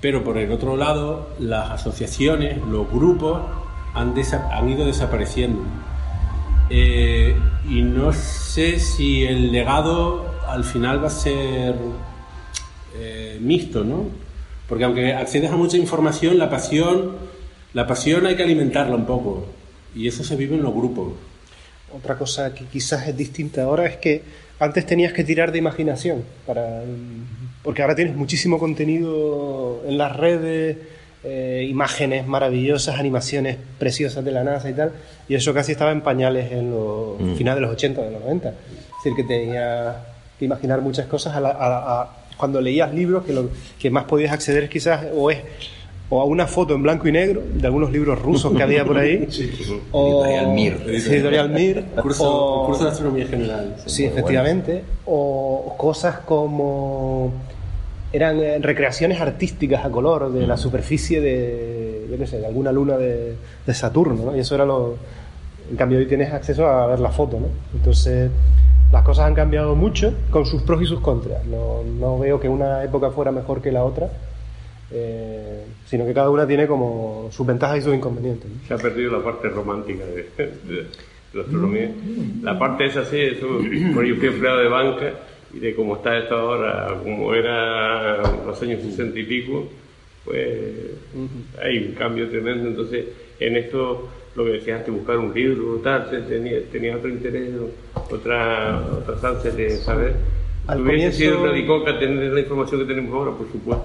pero 0.03 0.23
por 0.23 0.37
el 0.37 0.53
otro 0.53 0.77
lado, 0.77 1.31
las 1.39 1.71
asociaciones, 1.71 2.59
los 2.71 2.89
grupos 2.91 3.41
han, 3.95 4.15
han 4.51 4.69
ido 4.69 4.85
desapareciendo. 4.85 5.63
Eh, 6.69 7.35
y 7.67 7.81
no 7.81 8.13
sé 8.13 8.79
si 8.79 9.25
el 9.25 9.53
legado 9.53 10.27
al 10.47 10.65
final 10.65 11.03
va 11.03 11.07
a 11.07 11.11
ser 11.11 11.75
eh, 12.95 13.39
mixto, 13.41 13.85
¿no? 13.85 14.05
Porque 14.69 14.85
aunque 14.85 15.15
accedes 15.15 15.51
a 15.51 15.57
mucha 15.57 15.79
información, 15.79 16.37
la 16.37 16.51
pasión, 16.51 17.13
la 17.73 17.87
pasión 17.87 18.27
hay 18.27 18.37
que 18.37 18.43
alimentarla 18.43 18.97
un 18.97 19.07
poco. 19.07 19.47
Y 19.95 20.09
eso 20.09 20.23
se 20.23 20.37
vive 20.37 20.57
en 20.57 20.63
los 20.63 20.75
grupos. 20.75 21.15
Otra 21.97 22.17
cosa 22.17 22.55
que 22.55 22.65
quizás 22.65 23.07
es 23.09 23.17
distinta 23.17 23.63
ahora 23.65 23.87
es 23.87 23.97
que 23.97 24.23
antes 24.59 24.87
tenías 24.87 25.13
que 25.13 25.25
tirar 25.25 25.53
de 25.53 25.59
imaginación, 25.59 26.23
para, 26.47 26.83
porque 27.63 27.83
ahora 27.83 27.95
tienes 27.95 28.15
muchísimo 28.17 28.59
contenido 28.59 29.83
en 29.87 29.99
las 29.99 30.15
redes, 30.17 30.77
eh, 31.25 31.67
imágenes 31.69 32.27
maravillosas, 32.27 32.99
animaciones 32.99 33.57
preciosas 33.79 34.25
de 34.25 34.31
la 34.33 34.43
NASA 34.45 34.71
y 34.71 34.73
tal, 34.75 34.93
y 35.29 35.35
eso 35.35 35.53
casi 35.55 35.73
estaba 35.73 35.93
en 35.93 36.01
pañales 36.01 36.51
en 36.53 36.71
los 36.71 37.21
Mm. 37.21 37.35
finales 37.37 37.57
de 37.57 37.61
los 37.63 37.73
80, 37.73 38.03
de 38.03 38.11
los 38.11 38.21
90. 38.23 38.49
Es 38.51 38.57
decir, 39.05 39.13
que 39.17 39.25
tenías 39.25 39.97
que 40.39 40.45
imaginar 40.45 40.81
muchas 40.81 41.07
cosas 41.07 41.35
a 41.37 41.41
la- 41.41 41.51
a- 41.51 42.03
a- 42.03 42.17
cuando 42.37 42.61
leías 42.61 42.93
libros, 42.93 43.25
que 43.25 43.33
lo 43.33 43.51
que 43.79 43.91
más 43.91 44.05
podías 44.05 44.33
acceder 44.33 44.69
quizás 44.69 45.07
o 45.15 45.31
es 45.31 45.39
o 46.15 46.21
a 46.21 46.25
una 46.27 46.47
foto 46.47 46.75
en 46.75 46.83
blanco 46.83 47.09
y 47.09 47.13
negro 47.13 47.41
de 47.55 47.67
algunos 47.67 47.91
libros 47.91 48.21
rusos 48.21 48.53
que 48.55 48.63
había 48.63 48.85
por 48.85 48.99
ahí, 48.99 49.27
o 49.93 50.07
Editorial 50.27 50.49
Mir. 50.53 51.01
Sí, 51.01 51.15
Editorial 51.15 51.49
Mir, 51.49 51.85
Curso, 52.03 52.25
o- 52.31 52.67
curso 52.67 52.85
de 52.85 52.91
astronomía 52.91 53.27
general. 53.27 53.77
Sí, 53.87 54.05
efectivamente. 54.05 54.85
O 55.07 55.75
cosas 55.79 56.19
como 56.19 57.33
eran 58.13 58.39
eh, 58.41 58.59
recreaciones 58.59 59.23
artísticas 59.23 59.87
a 59.87 59.91
color 59.91 60.31
de 60.31 60.47
la 60.47 60.59
superficie 60.59 61.23
de, 61.23 62.07
yo 62.11 62.19
qué 62.19 62.27
sé, 62.27 62.41
de 62.41 62.47
alguna 62.47 62.71
luna 62.73 62.99
de, 62.99 63.35
de 63.67 63.75
Saturno, 63.75 64.23
¿no? 64.33 64.37
Y 64.37 64.41
eso 64.41 64.55
era 64.55 64.67
lo... 64.67 64.97
En 65.71 65.77
cambio 65.79 65.99
hoy 65.99 66.05
tienes 66.07 66.31
acceso 66.31 66.67
a 66.67 66.89
ver 66.89 67.01
la 67.01 67.09
foto, 67.11 67.41
¿no? 67.41 67.47
Entonces 67.75 68.31
las 68.93 69.03
cosas 69.03 69.25
han 69.25 69.35
cambiado 69.35 69.75
mucho 69.75 70.13
con 70.31 70.45
sus 70.45 70.61
pros 70.61 70.83
y 70.83 70.85
sus 70.85 71.01
contras. 71.01 71.43
No, 71.47 71.83
no 71.99 72.19
veo 72.19 72.39
que 72.39 72.51
una 72.51 72.85
época 72.85 73.11
fuera 73.13 73.31
mejor 73.33 73.63
que 73.63 73.73
la 73.73 73.83
otra, 73.83 74.11
eh, 74.93 75.65
sino 75.87 76.05
que 76.07 76.13
cada 76.15 76.31
una 76.31 76.47
tiene 76.47 76.67
como 76.67 77.29
sus 77.33 77.47
ventajas 77.47 77.79
y 77.79 77.83
sus 77.83 77.95
inconvenientes. 77.95 78.51
¿no? 78.51 78.67
Se 78.69 78.75
ha 78.75 78.77
perdido 78.79 79.13
la 79.19 79.25
parte 79.25 79.49
romántica 79.49 80.05
de, 80.05 80.27
de- 80.37 80.47
de 80.75 80.87
la 81.35 81.43
astronomía. 81.43 81.91
La 82.43 82.59
parte 82.59 82.87
esa 82.87 83.05
sí, 83.05 83.19
eso, 83.19 83.47
bueno, 83.49 84.03
yo 84.05 84.17
fui 84.17 84.29
empleado 84.29 84.59
de 84.61 84.69
banca 84.69 85.13
y 85.55 85.59
de 85.61 85.75
cómo 85.75 85.97
está 85.97 86.19
esto 86.19 86.35
ahora, 86.37 86.99
como 87.03 87.35
era 87.35 88.19
los 88.47 88.61
años 88.63 88.83
60 88.83 89.19
y 89.19 89.25
pico, 89.25 89.67
pues 90.25 90.59
hay 91.63 91.79
un 91.89 91.95
cambio 91.95 92.29
tremendo. 92.29 92.69
Entonces, 92.69 93.07
en 93.41 93.57
esto, 93.57 94.09
lo 94.37 94.45
que 94.45 94.51
decías 94.53 94.81
antes, 94.81 94.95
buscar 94.95 95.19
un 95.19 95.33
libro, 95.35 95.77
tal, 95.83 96.11
te- 96.11 96.21
tenía, 96.71 96.97
otro 96.97 97.09
interés, 97.09 97.51
otra, 97.95 98.81
otra 99.09 99.29
ansia 99.31 99.51
de 99.53 99.71
saber. 99.79 100.15
Al 100.67 100.81
Hubiese 100.81 100.97
comienzo- 101.11 101.19
sido 101.19 101.47
radical 101.47 101.99
tener 101.99 102.33
la 102.33 102.41
información 102.41 102.81
que 102.81 102.87
tenemos 102.87 103.13
ahora, 103.15 103.33
por 103.33 103.51
supuesto. 103.51 103.85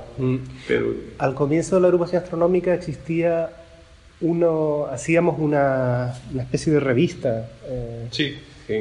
Pero 0.67 0.93
Al 1.17 1.33
comienzo 1.33 1.75
de 1.75 1.81
la 1.81 1.87
agrupación 1.87 2.21
astronómica 2.23 2.73
existía 2.73 3.49
uno, 4.21 4.85
hacíamos 4.91 5.37
una, 5.39 6.13
una 6.33 6.43
especie 6.43 6.73
de 6.73 6.79
revista, 6.79 7.49
eh, 7.65 8.07
sí, 8.11 8.35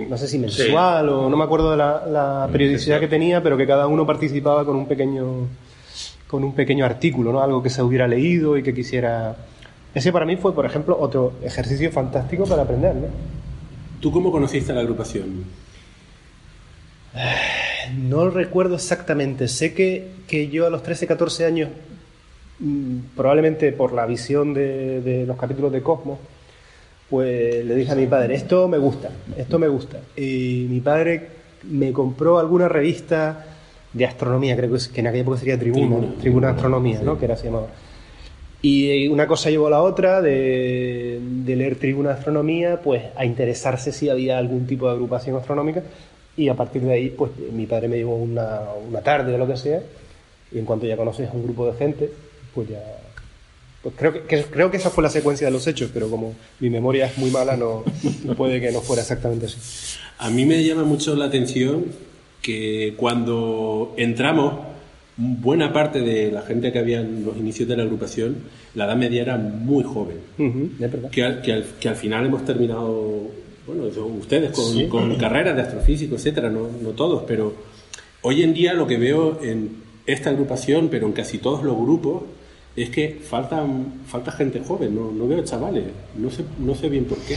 no 0.08 0.16
sé 0.18 0.28
si 0.28 0.38
mensual 0.38 1.08
o 1.08 1.28
no 1.30 1.36
me 1.36 1.44
acuerdo 1.44 1.70
de 1.70 1.76
la, 1.76 2.06
la 2.06 2.48
periodicidad 2.52 3.00
que 3.00 3.06
tenía, 3.08 3.42
pero 3.42 3.56
que 3.56 3.66
cada 3.66 3.86
uno 3.86 4.04
participaba 4.06 4.64
con 4.64 4.76
un 4.76 4.86
pequeño 4.86 5.46
con 6.26 6.42
un 6.42 6.54
pequeño 6.54 6.84
artículo, 6.84 7.32
¿no? 7.32 7.40
Algo 7.40 7.62
que 7.62 7.70
se 7.70 7.82
hubiera 7.82 8.08
leído 8.08 8.56
y 8.58 8.62
que 8.62 8.74
quisiera. 8.74 9.36
Ese 9.94 10.10
para 10.12 10.26
mí 10.26 10.36
fue, 10.36 10.52
por 10.54 10.66
ejemplo, 10.66 10.96
otro 10.98 11.34
ejercicio 11.42 11.90
fantástico 11.92 12.44
para 12.46 12.62
aprender, 12.62 12.94
¿no? 12.96 13.06
¿Tú 14.00 14.10
cómo 14.10 14.32
conociste 14.32 14.72
a 14.72 14.74
la 14.74 14.80
agrupación? 14.80 15.44
No 17.94 18.30
recuerdo 18.30 18.76
exactamente. 18.76 19.48
Sé 19.48 19.74
que, 19.74 20.08
que 20.26 20.48
yo 20.48 20.66
a 20.66 20.70
los 20.70 20.82
13, 20.82 21.06
14 21.06 21.44
años, 21.44 21.68
mm, 22.60 22.98
probablemente 23.16 23.72
por 23.72 23.92
la 23.92 24.06
visión 24.06 24.54
de, 24.54 25.00
de 25.00 25.26
los 25.26 25.36
capítulos 25.36 25.72
de 25.72 25.82
Cosmos, 25.82 26.18
pues 27.10 27.64
le 27.64 27.74
dije 27.76 27.92
a 27.92 27.94
mi 27.94 28.06
padre, 28.06 28.34
esto 28.34 28.66
me 28.68 28.78
gusta, 28.78 29.10
esto 29.36 29.58
me 29.58 29.68
gusta. 29.68 29.98
Y 30.16 30.66
mi 30.68 30.80
padre 30.80 31.28
me 31.64 31.92
compró 31.92 32.38
alguna 32.38 32.68
revista 32.68 33.46
de 33.92 34.04
astronomía, 34.04 34.56
creo 34.56 34.70
que, 34.70 34.76
es- 34.76 34.88
que 34.88 35.00
en 35.00 35.06
aquella 35.06 35.22
época 35.22 35.38
sería 35.38 35.58
Tribuna, 35.58 35.86
Tribuna. 35.96 36.14
Tribuna, 36.20 36.46
de 36.48 36.52
Astronomía, 36.54 37.00
¿no? 37.02 37.18
Que 37.18 37.24
era 37.26 37.34
así 37.34 37.44
llamaba. 37.44 37.68
Y 38.62 39.06
una 39.08 39.26
cosa 39.28 39.50
llevó 39.50 39.68
a 39.68 39.70
la 39.70 39.82
otra, 39.82 40.20
de, 40.20 41.20
de 41.44 41.56
leer 41.56 41.76
Tribuna 41.76 42.08
de 42.10 42.14
Astronomía, 42.16 42.80
pues 42.82 43.02
a 43.16 43.24
interesarse 43.24 43.92
si 43.92 44.08
había 44.08 44.38
algún 44.38 44.66
tipo 44.66 44.86
de 44.86 44.92
agrupación 44.92 45.36
astronómica. 45.36 45.82
Y 46.36 46.48
a 46.48 46.54
partir 46.54 46.82
de 46.82 46.92
ahí, 46.92 47.10
pues 47.10 47.30
mi 47.52 47.66
padre 47.66 47.88
me 47.88 47.96
llevó 47.96 48.16
una, 48.16 48.60
una 48.88 49.00
tarde 49.00 49.34
o 49.34 49.38
lo 49.38 49.46
que 49.46 49.56
sea. 49.56 49.80
Y 50.52 50.58
en 50.58 50.64
cuanto 50.64 50.86
ya 50.86 50.96
conoces 50.96 51.28
a 51.28 51.32
un 51.32 51.42
grupo 51.44 51.66
de 51.66 51.72
gente, 51.78 52.10
pues 52.54 52.68
ya. 52.68 52.82
Pues 53.82 53.94
creo 53.96 54.12
que, 54.12 54.20
que- 54.22 54.44
creo 54.44 54.70
que 54.70 54.76
esa 54.78 54.90
fue 54.90 55.02
la 55.02 55.10
secuencia 55.10 55.46
de 55.46 55.52
los 55.52 55.66
hechos, 55.66 55.90
pero 55.94 56.08
como 56.10 56.34
mi 56.60 56.70
memoria 56.70 57.06
es 57.06 57.16
muy 57.18 57.30
mala, 57.30 57.56
no, 57.56 57.84
no 58.24 58.34
puede 58.34 58.60
que 58.60 58.70
no 58.72 58.80
fuera 58.80 59.02
exactamente 59.02 59.46
así. 59.46 59.56
A 60.18 60.30
mí 60.30 60.44
me 60.44 60.62
llama 60.64 60.84
mucho 60.84 61.14
la 61.14 61.26
atención 61.26 61.84
que 62.42 62.94
cuando 62.96 63.94
entramos, 63.96 64.54
buena 65.16 65.72
parte 65.72 66.00
de 66.00 66.30
la 66.30 66.42
gente 66.42 66.72
que 66.72 66.78
había 66.78 67.00
en 67.00 67.24
los 67.24 67.36
inicios 67.36 67.68
de 67.68 67.76
la 67.76 67.82
agrupación, 67.84 68.36
la 68.74 68.84
edad 68.86 68.96
media 68.96 69.22
era 69.22 69.36
muy 69.36 69.82
joven. 69.84 70.18
Es 70.38 70.90
verdad. 70.92 71.10
Que 71.10 71.22
al, 71.24 71.42
que 71.42 71.52
al- 71.52 71.64
que 71.80 71.88
al 71.88 71.96
final 71.96 72.26
hemos 72.26 72.44
terminado, 72.44 73.22
bueno, 73.66 73.84
ustedes 74.18 74.50
con, 74.52 74.88
con 74.88 75.16
carreras 75.16 75.56
de 75.56 75.62
astrofísico, 75.62 76.14
etcétera, 76.16 76.48
no, 76.50 76.68
no 76.82 76.90
todos, 76.90 77.24
pero 77.26 77.52
hoy 78.22 78.42
en 78.42 78.54
día 78.54 78.72
lo 78.74 78.86
que 78.86 78.96
veo 78.98 79.38
en 79.42 79.82
esta 80.06 80.30
agrupación, 80.30 80.88
pero 80.88 81.06
en 81.06 81.12
casi 81.12 81.38
todos 81.38 81.62
los 81.64 81.76
grupos, 81.76 82.22
es 82.76 82.90
que 82.90 83.20
faltan, 83.22 84.02
falta 84.06 84.30
gente 84.32 84.60
joven, 84.60 84.94
no, 84.94 85.10
no 85.10 85.26
veo 85.26 85.42
chavales, 85.44 85.84
no 86.16 86.30
sé, 86.30 86.44
no 86.58 86.74
sé 86.74 86.88
bien 86.88 87.06
por 87.06 87.18
qué. 87.18 87.36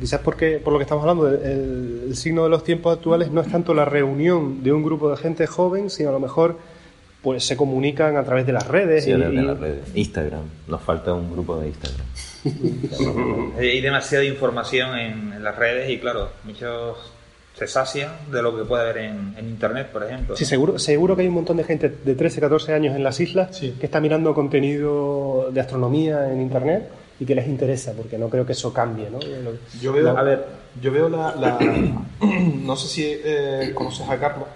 Quizás 0.00 0.20
porque, 0.20 0.58
por 0.62 0.72
lo 0.72 0.80
que 0.80 0.82
estamos 0.82 1.02
hablando, 1.02 1.28
el, 1.28 2.06
el 2.08 2.16
signo 2.16 2.42
de 2.42 2.50
los 2.50 2.64
tiempos 2.64 2.96
actuales 2.96 3.30
no 3.30 3.40
es 3.40 3.48
tanto 3.50 3.72
la 3.72 3.84
reunión 3.84 4.64
de 4.64 4.72
un 4.72 4.82
grupo 4.82 5.08
de 5.10 5.16
gente 5.16 5.46
joven, 5.46 5.90
sino 5.90 6.08
a 6.08 6.12
lo 6.12 6.18
mejor 6.20 6.58
pues 7.22 7.44
se 7.44 7.56
comunican 7.56 8.16
a 8.16 8.24
través 8.24 8.46
de 8.46 8.52
las 8.52 8.66
redes. 8.66 9.04
Sí, 9.04 9.10
y- 9.10 9.14
de 9.16 9.32
y- 9.32 9.36
las 9.36 9.58
redes. 9.60 9.80
Instagram. 9.94 10.42
Nos 10.68 10.82
falta 10.82 11.14
un 11.14 11.30
grupo 11.32 11.56
de 11.60 11.68
Instagram. 11.68 12.04
Hay 13.58 13.80
demasiada 13.80 14.24
información 14.24 14.96
en, 14.98 15.32
en 15.32 15.42
las 15.44 15.56
redes 15.56 15.90
y 15.90 15.98
claro, 15.98 16.30
muchos 16.44 16.96
se 17.54 17.66
sacian 17.66 18.12
de 18.30 18.42
lo 18.42 18.54
que 18.56 18.64
puede 18.64 18.82
haber 18.82 18.98
en, 18.98 19.34
en 19.38 19.48
internet, 19.48 19.88
por 19.90 20.04
ejemplo. 20.04 20.36
Sí, 20.36 20.44
seguro, 20.44 20.78
seguro 20.78 21.16
que 21.16 21.22
hay 21.22 21.28
un 21.28 21.34
montón 21.34 21.56
de 21.56 21.64
gente 21.64 21.88
de 22.04 22.14
13, 22.14 22.40
14 22.40 22.74
años 22.74 22.94
en 22.94 23.02
las 23.02 23.18
islas 23.18 23.56
que 23.58 23.86
está 23.86 23.98
mirando 24.00 24.34
contenido 24.34 25.48
de 25.52 25.60
astronomía 25.60 26.30
en 26.30 26.42
internet 26.42 26.88
y 27.18 27.24
que 27.24 27.34
les 27.34 27.46
interesa, 27.48 27.92
porque 27.96 28.18
no 28.18 28.28
creo 28.28 28.44
que 28.44 28.52
eso 28.52 28.74
cambie, 28.74 29.08
¿no? 29.10 29.18
Lo- 29.20 29.56
Yo 29.80 29.92
veo, 29.94 30.02
la- 30.12 30.20
a 30.20 30.22
ver, 30.22 30.44
yo 30.82 30.92
veo 30.92 31.08
la, 31.08 31.34
la- 31.34 31.58
no 32.20 32.76
sé 32.76 32.88
si 32.88 33.04
eh, 33.24 33.70
conoces 33.74 34.06
a 34.06 34.18
Carlos. 34.18 34.48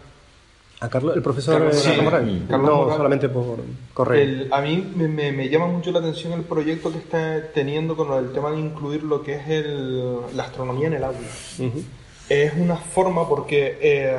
¿A 0.82 0.88
Carlos, 0.88 1.14
el 1.14 1.22
profesor 1.22 1.58
Carlos 1.58 1.87
eh, 1.87 2.00
Morales. 2.02 2.10
Carlos? 2.10 2.38
Sí. 2.40 2.46
Carlos 2.49 2.68
no, 2.70 2.76
Morales. 2.76 2.96
solamente 2.96 3.28
por 3.28 3.56
correo. 3.92 4.20
El- 4.22 4.49
a 4.52 4.60
mí 4.62 4.92
me, 4.96 5.08
me- 5.08 5.32
me 5.32 5.49
llama 5.50 5.66
mucho 5.66 5.90
la 5.92 5.99
atención 5.99 6.32
el 6.32 6.42
proyecto 6.42 6.90
que 6.90 6.99
está 6.99 7.52
teniendo 7.52 7.94
con 7.96 8.12
el 8.14 8.32
tema 8.32 8.50
de 8.50 8.60
incluir 8.60 9.02
lo 9.02 9.22
que 9.22 9.34
es 9.34 9.49
el- 9.49 10.16
la 10.34 10.44
astronomía 10.44 10.87
en 10.87 10.94
el 10.94 11.04
aula. 11.04 11.18
Ujú. 11.58 11.82
Es 12.30 12.54
una 12.54 12.76
forma 12.76 13.28
porque 13.28 13.78
eh, 13.82 14.16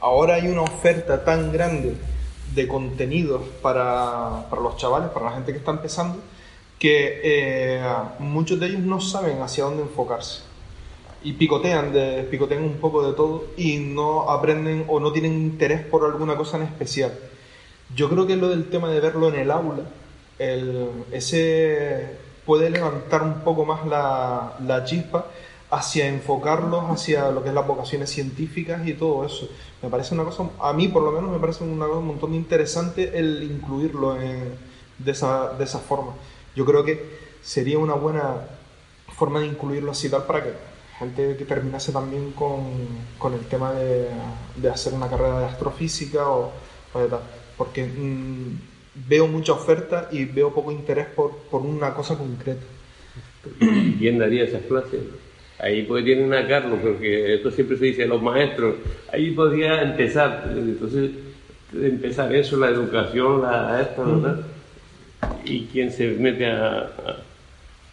ahora 0.00 0.36
hay 0.36 0.46
una 0.48 0.62
oferta 0.62 1.24
tan 1.24 1.52
grande 1.52 1.94
de 2.54 2.66
contenidos 2.66 3.42
para, 3.60 4.46
para 4.48 4.62
los 4.62 4.76
chavales, 4.78 5.10
para 5.10 5.26
la 5.26 5.32
gente 5.32 5.52
que 5.52 5.58
está 5.58 5.72
empezando, 5.72 6.18
que 6.78 7.20
eh, 7.22 7.82
muchos 8.20 8.58
de 8.58 8.66
ellos 8.68 8.80
no 8.80 9.00
saben 9.00 9.42
hacia 9.42 9.64
dónde 9.64 9.82
enfocarse. 9.82 10.47
Y 11.28 11.34
picotean, 11.34 11.92
de, 11.92 12.22
picotean 12.30 12.62
un 12.62 12.78
poco 12.78 13.06
de 13.06 13.12
todo 13.12 13.44
y 13.58 13.76
no 13.76 14.30
aprenden 14.30 14.86
o 14.88 14.98
no 14.98 15.12
tienen 15.12 15.34
interés 15.34 15.82
por 15.84 16.06
alguna 16.06 16.36
cosa 16.36 16.56
en 16.56 16.62
especial. 16.62 17.12
Yo 17.94 18.08
creo 18.08 18.26
que 18.26 18.34
lo 18.36 18.48
del 18.48 18.70
tema 18.70 18.88
de 18.88 18.98
verlo 19.00 19.28
en 19.28 19.34
el 19.34 19.50
aula, 19.50 19.82
el, 20.38 20.88
ese 21.12 22.16
puede 22.46 22.70
levantar 22.70 23.22
un 23.22 23.40
poco 23.40 23.66
más 23.66 23.86
la, 23.86 24.54
la 24.66 24.84
chispa 24.84 25.26
hacia 25.70 26.06
enfocarlos 26.08 26.84
hacia 26.88 27.30
lo 27.30 27.42
que 27.42 27.50
es 27.50 27.54
las 27.54 27.66
vocaciones 27.66 28.08
científicas 28.08 28.86
y 28.88 28.94
todo 28.94 29.26
eso. 29.26 29.50
Me 29.82 29.90
parece 29.90 30.14
una 30.14 30.24
cosa, 30.24 30.44
a 30.60 30.72
mí 30.72 30.88
por 30.88 31.02
lo 31.02 31.12
menos 31.12 31.30
me 31.30 31.38
parece 31.38 31.62
una 31.62 31.84
cosa 31.86 31.98
un 31.98 32.06
montón 32.06 32.30
de 32.30 32.38
interesante 32.38 33.18
el 33.18 33.42
incluirlo 33.42 34.18
en- 34.18 34.54
de, 34.98 35.12
esa, 35.12 35.52
de 35.58 35.64
esa 35.64 35.78
forma. 35.78 36.12
Yo 36.56 36.64
creo 36.64 36.84
que 36.86 37.04
sería 37.42 37.78
una 37.78 37.92
buena 37.92 38.46
forma 39.14 39.40
de 39.40 39.46
incluirlo 39.48 39.90
así 39.92 40.08
tal 40.08 40.22
para 40.24 40.42
que 40.42 40.77
gente 40.98 41.36
que 41.36 41.44
terminase 41.44 41.92
también 41.92 42.32
con, 42.32 42.64
con 43.18 43.34
el 43.34 43.40
tema 43.40 43.72
de, 43.72 44.08
de 44.56 44.68
hacer 44.68 44.92
una 44.94 45.08
carrera 45.08 45.40
de 45.40 45.46
astrofísica 45.46 46.28
o, 46.28 46.52
o 46.92 47.00
de 47.00 47.08
tal. 47.08 47.20
Porque 47.56 47.84
mm, 47.84 48.58
veo 49.08 49.26
mucha 49.26 49.52
oferta 49.52 50.08
y 50.10 50.24
veo 50.24 50.52
poco 50.52 50.72
interés 50.72 51.06
por, 51.06 51.36
por 51.50 51.62
una 51.62 51.94
cosa 51.94 52.16
concreta. 52.16 52.64
¿Y 53.60 53.92
quién 53.94 54.18
daría 54.18 54.44
esas 54.44 54.62
clases? 54.62 55.00
Ahí 55.58 55.82
pues 55.82 56.04
tienen 56.04 56.32
a 56.34 56.46
Carlos, 56.46 56.78
porque 56.82 57.34
esto 57.34 57.50
siempre 57.50 57.76
se 57.76 57.86
dice 57.86 58.06
los 58.06 58.22
maestros. 58.22 58.76
Ahí 59.12 59.32
podría 59.32 59.82
empezar. 59.82 60.52
Entonces, 60.56 61.10
empezar 61.74 62.32
eso, 62.34 62.56
la 62.56 62.68
educación, 62.68 63.42
la 63.42 63.80
esta, 63.82 64.02
¿verdad? 64.02 64.46
¿Y 65.44 65.66
quién 65.66 65.90
se 65.90 66.08
mete 66.12 66.46
a, 66.46 66.78
a, 66.78 67.16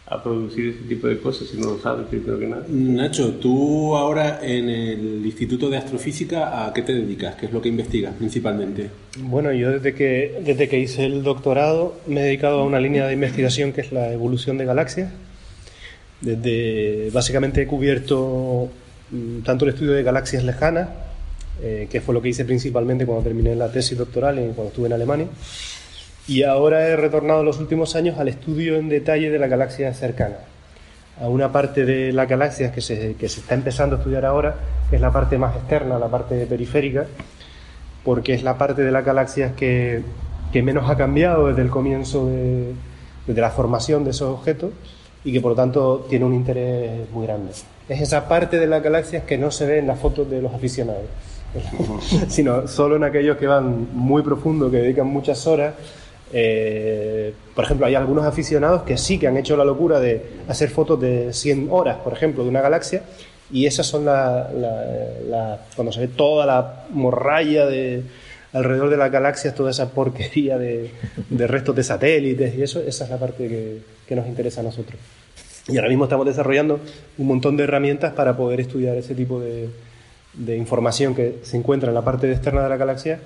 a 0.08 0.22
producir 0.22 0.68
ese 0.68 0.88
tipo 0.88 1.08
de 1.08 1.18
cosas 1.18 1.48
si 1.48 1.56
no 1.56 1.66
lo 1.66 1.78
sabe 1.80 2.04
primero 2.04 2.38
que 2.38 2.46
nada? 2.46 2.64
Nacho, 2.68 3.34
tú 3.34 3.96
ahora 3.96 4.38
en 4.40 4.68
el 4.68 5.26
Instituto 5.26 5.68
de 5.68 5.78
Astrofísica, 5.78 6.66
¿a 6.66 6.72
qué 6.72 6.82
te 6.82 6.94
dedicas? 6.94 7.34
¿Qué 7.34 7.46
es 7.46 7.52
lo 7.52 7.60
que 7.60 7.68
investigas 7.68 8.14
principalmente? 8.14 8.90
Bueno, 9.18 9.52
yo 9.52 9.72
desde 9.72 9.94
que, 9.94 10.40
desde 10.44 10.68
que 10.68 10.78
hice 10.78 11.04
el 11.04 11.24
doctorado 11.24 11.96
me 12.06 12.20
he 12.20 12.24
dedicado 12.24 12.60
a 12.60 12.64
una 12.64 12.78
línea 12.78 13.06
de 13.06 13.14
investigación 13.14 13.72
que 13.72 13.80
es 13.80 13.90
la 13.90 14.12
evolución 14.12 14.58
de 14.58 14.64
galaxias. 14.64 15.10
Desde, 16.20 17.10
básicamente 17.12 17.62
he 17.62 17.66
cubierto 17.66 18.68
mm, 19.10 19.40
tanto 19.40 19.64
el 19.64 19.72
estudio 19.72 19.92
de 19.92 20.04
galaxias 20.04 20.44
lejanas, 20.44 20.88
eh, 21.60 21.88
que 21.90 22.00
fue 22.00 22.14
lo 22.14 22.22
que 22.22 22.28
hice 22.28 22.44
principalmente 22.44 23.06
cuando 23.06 23.24
terminé 23.24 23.56
la 23.56 23.72
tesis 23.72 23.98
doctoral 23.98 24.38
y 24.38 24.52
cuando 24.54 24.68
estuve 24.68 24.86
en 24.86 24.92
Alemania, 24.92 25.26
y 26.28 26.42
ahora 26.42 26.88
he 26.88 26.96
retornado 26.96 27.40
en 27.40 27.46
los 27.46 27.58
últimos 27.58 27.96
años 27.96 28.18
al 28.18 28.28
estudio 28.28 28.76
en 28.76 28.88
detalle 28.88 29.30
de 29.30 29.38
las 29.38 29.48
galaxias 29.48 29.98
cercanas, 29.98 30.38
a 31.20 31.28
una 31.28 31.52
parte 31.52 31.84
de 31.84 32.12
las 32.12 32.28
galaxias 32.28 32.72
que 32.72 32.80
se, 32.80 33.14
que 33.14 33.28
se 33.28 33.40
está 33.40 33.54
empezando 33.54 33.96
a 33.96 33.98
estudiar 33.98 34.24
ahora, 34.24 34.56
que 34.90 34.96
es 34.96 35.02
la 35.02 35.12
parte 35.12 35.38
más 35.38 35.54
externa, 35.56 35.98
la 35.98 36.08
parte 36.08 36.46
periférica, 36.46 37.06
porque 38.04 38.34
es 38.34 38.42
la 38.42 38.58
parte 38.58 38.82
de 38.82 38.90
las 38.90 39.04
galaxias 39.04 39.52
que, 39.52 40.02
que 40.52 40.62
menos 40.62 40.88
ha 40.88 40.96
cambiado 40.96 41.48
desde 41.48 41.62
el 41.62 41.70
comienzo 41.70 42.26
de, 42.26 42.72
desde 43.26 43.40
la 43.40 43.50
formación 43.50 44.04
de 44.04 44.10
esos 44.10 44.32
objetos 44.32 44.70
y 45.24 45.32
que 45.32 45.40
por 45.40 45.52
lo 45.52 45.56
tanto 45.56 46.06
tiene 46.08 46.24
un 46.24 46.34
interés 46.34 47.10
muy 47.10 47.26
grande. 47.26 47.52
Es 47.88 48.00
esa 48.00 48.28
parte 48.28 48.58
de 48.58 48.66
las 48.66 48.82
galaxias 48.82 49.24
que 49.24 49.38
no 49.38 49.50
se 49.50 49.66
ve 49.66 49.78
en 49.78 49.86
las 49.86 49.98
fotos 49.98 50.30
de 50.30 50.40
los 50.40 50.54
aficionados, 50.54 51.04
sino 52.28 52.68
solo 52.68 52.96
en 52.96 53.04
aquellos 53.04 53.36
que 53.36 53.46
van 53.46 53.88
muy 53.92 54.22
profundo, 54.22 54.70
que 54.70 54.78
dedican 54.78 55.06
muchas 55.06 55.46
horas. 55.46 55.74
Eh, 56.32 57.32
por 57.54 57.64
ejemplo, 57.64 57.86
hay 57.86 57.94
algunos 57.94 58.24
aficionados 58.24 58.82
que 58.82 58.96
sí 58.98 59.18
que 59.18 59.26
han 59.28 59.36
hecho 59.36 59.56
la 59.56 59.64
locura 59.64 60.00
de 60.00 60.22
hacer 60.48 60.68
fotos 60.70 61.00
de 61.00 61.32
100 61.32 61.68
horas, 61.70 61.98
por 61.98 62.12
ejemplo, 62.12 62.42
de 62.42 62.50
una 62.50 62.60
galaxia, 62.60 63.02
y 63.52 63.66
esas 63.66 63.86
son 63.86 64.04
la, 64.04 64.50
la- 64.52 64.84
la- 65.28 65.60
cuando 65.76 65.92
se 65.92 66.00
ve 66.00 66.08
toda 66.08 66.46
la 66.46 66.84
morralla 66.90 67.66
de 67.66 68.02
alrededor 68.52 68.90
de 68.90 68.96
las 68.96 69.10
galaxias, 69.12 69.54
toda 69.54 69.70
esa 69.70 69.90
porquería 69.90 70.58
de, 70.58 70.90
de 71.30 71.46
restos 71.46 71.76
de 71.76 71.84
satélites 71.84 72.54
y 72.56 72.62
eso, 72.62 72.80
esa 72.80 73.04
es 73.04 73.10
la 73.10 73.18
parte 73.18 73.46
que, 74.08 74.14
nos 74.14 74.26
interesa 74.26 74.60
a 74.60 74.64
nosotros. 74.64 74.98
Y 75.68 75.76
ahora 75.76 75.88
mismo 75.88 76.04
estamos 76.04 76.26
desarrollando 76.26 76.80
un 77.18 77.26
montón 77.26 77.56
de 77.56 77.64
herramientas 77.64 78.12
para 78.14 78.36
poder 78.36 78.60
estudiar 78.60 78.96
ese 78.96 79.14
tipo 79.14 79.40
de 79.40 80.56
información 80.56 81.14
que 81.14 81.36
se 81.42 81.56
encuentra 81.56 81.88
en 81.88 81.94
la 81.94 82.02
parte 82.02 82.30
externa 82.30 82.62
de 82.62 82.68
la 82.68 82.76
galaxia 82.76 83.18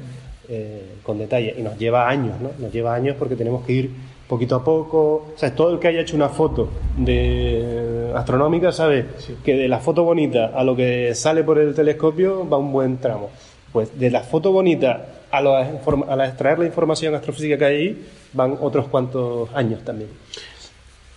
eh, 0.51 0.83
con 1.03 1.19
detalle. 1.19 1.55
Y 1.57 1.63
nos 1.63 1.79
lleva 1.79 2.09
años, 2.09 2.41
¿no? 2.41 2.51
Nos 2.59 2.73
lleva 2.73 2.95
años 2.95 3.17
porque 3.19 3.37
tenemos 3.37 3.65
que 3.65 3.73
ir 3.73 3.91
poquito 4.29 4.57
a 4.57 4.65
poco. 4.65 5.29
O 5.35 5.39
sea, 5.39 5.55
todo 5.55 5.73
el 5.73 5.79
que 5.79 5.89
haya 5.89 6.01
hecho 6.01 6.17
una 6.17 6.29
foto 6.29 6.69
de 6.97 8.13
astronómica 8.15 8.73
sabe 8.73 9.07
que 9.45 9.55
de 9.55 9.69
la 9.69 9.79
foto 9.79 10.05
bonita 10.05 10.47
a 10.55 10.65
lo 10.65 10.75
que 10.77 11.15
sale 11.15 11.43
por 11.45 11.59
el 11.59 11.75
telescopio 11.75 12.49
va 12.49 12.59
un 12.59 12.73
buen 12.73 12.99
tramo. 12.99 13.31
Pues 13.73 13.99
de 13.99 14.11
la 14.11 14.21
foto 14.21 14.53
bonita 14.53 15.07
a, 15.31 15.41
lo- 15.41 15.55
a 15.57 16.17
la 16.17 16.27
extraer 16.27 16.59
la 16.59 16.67
información 16.67 17.15
astrofísica 17.15 17.57
que 17.57 17.65
hay 17.65 17.77
ahí 17.77 18.07
van 18.33 18.57
otros 18.61 18.89
cuantos 18.89 19.49
años 19.55 19.81
también. 19.85 20.11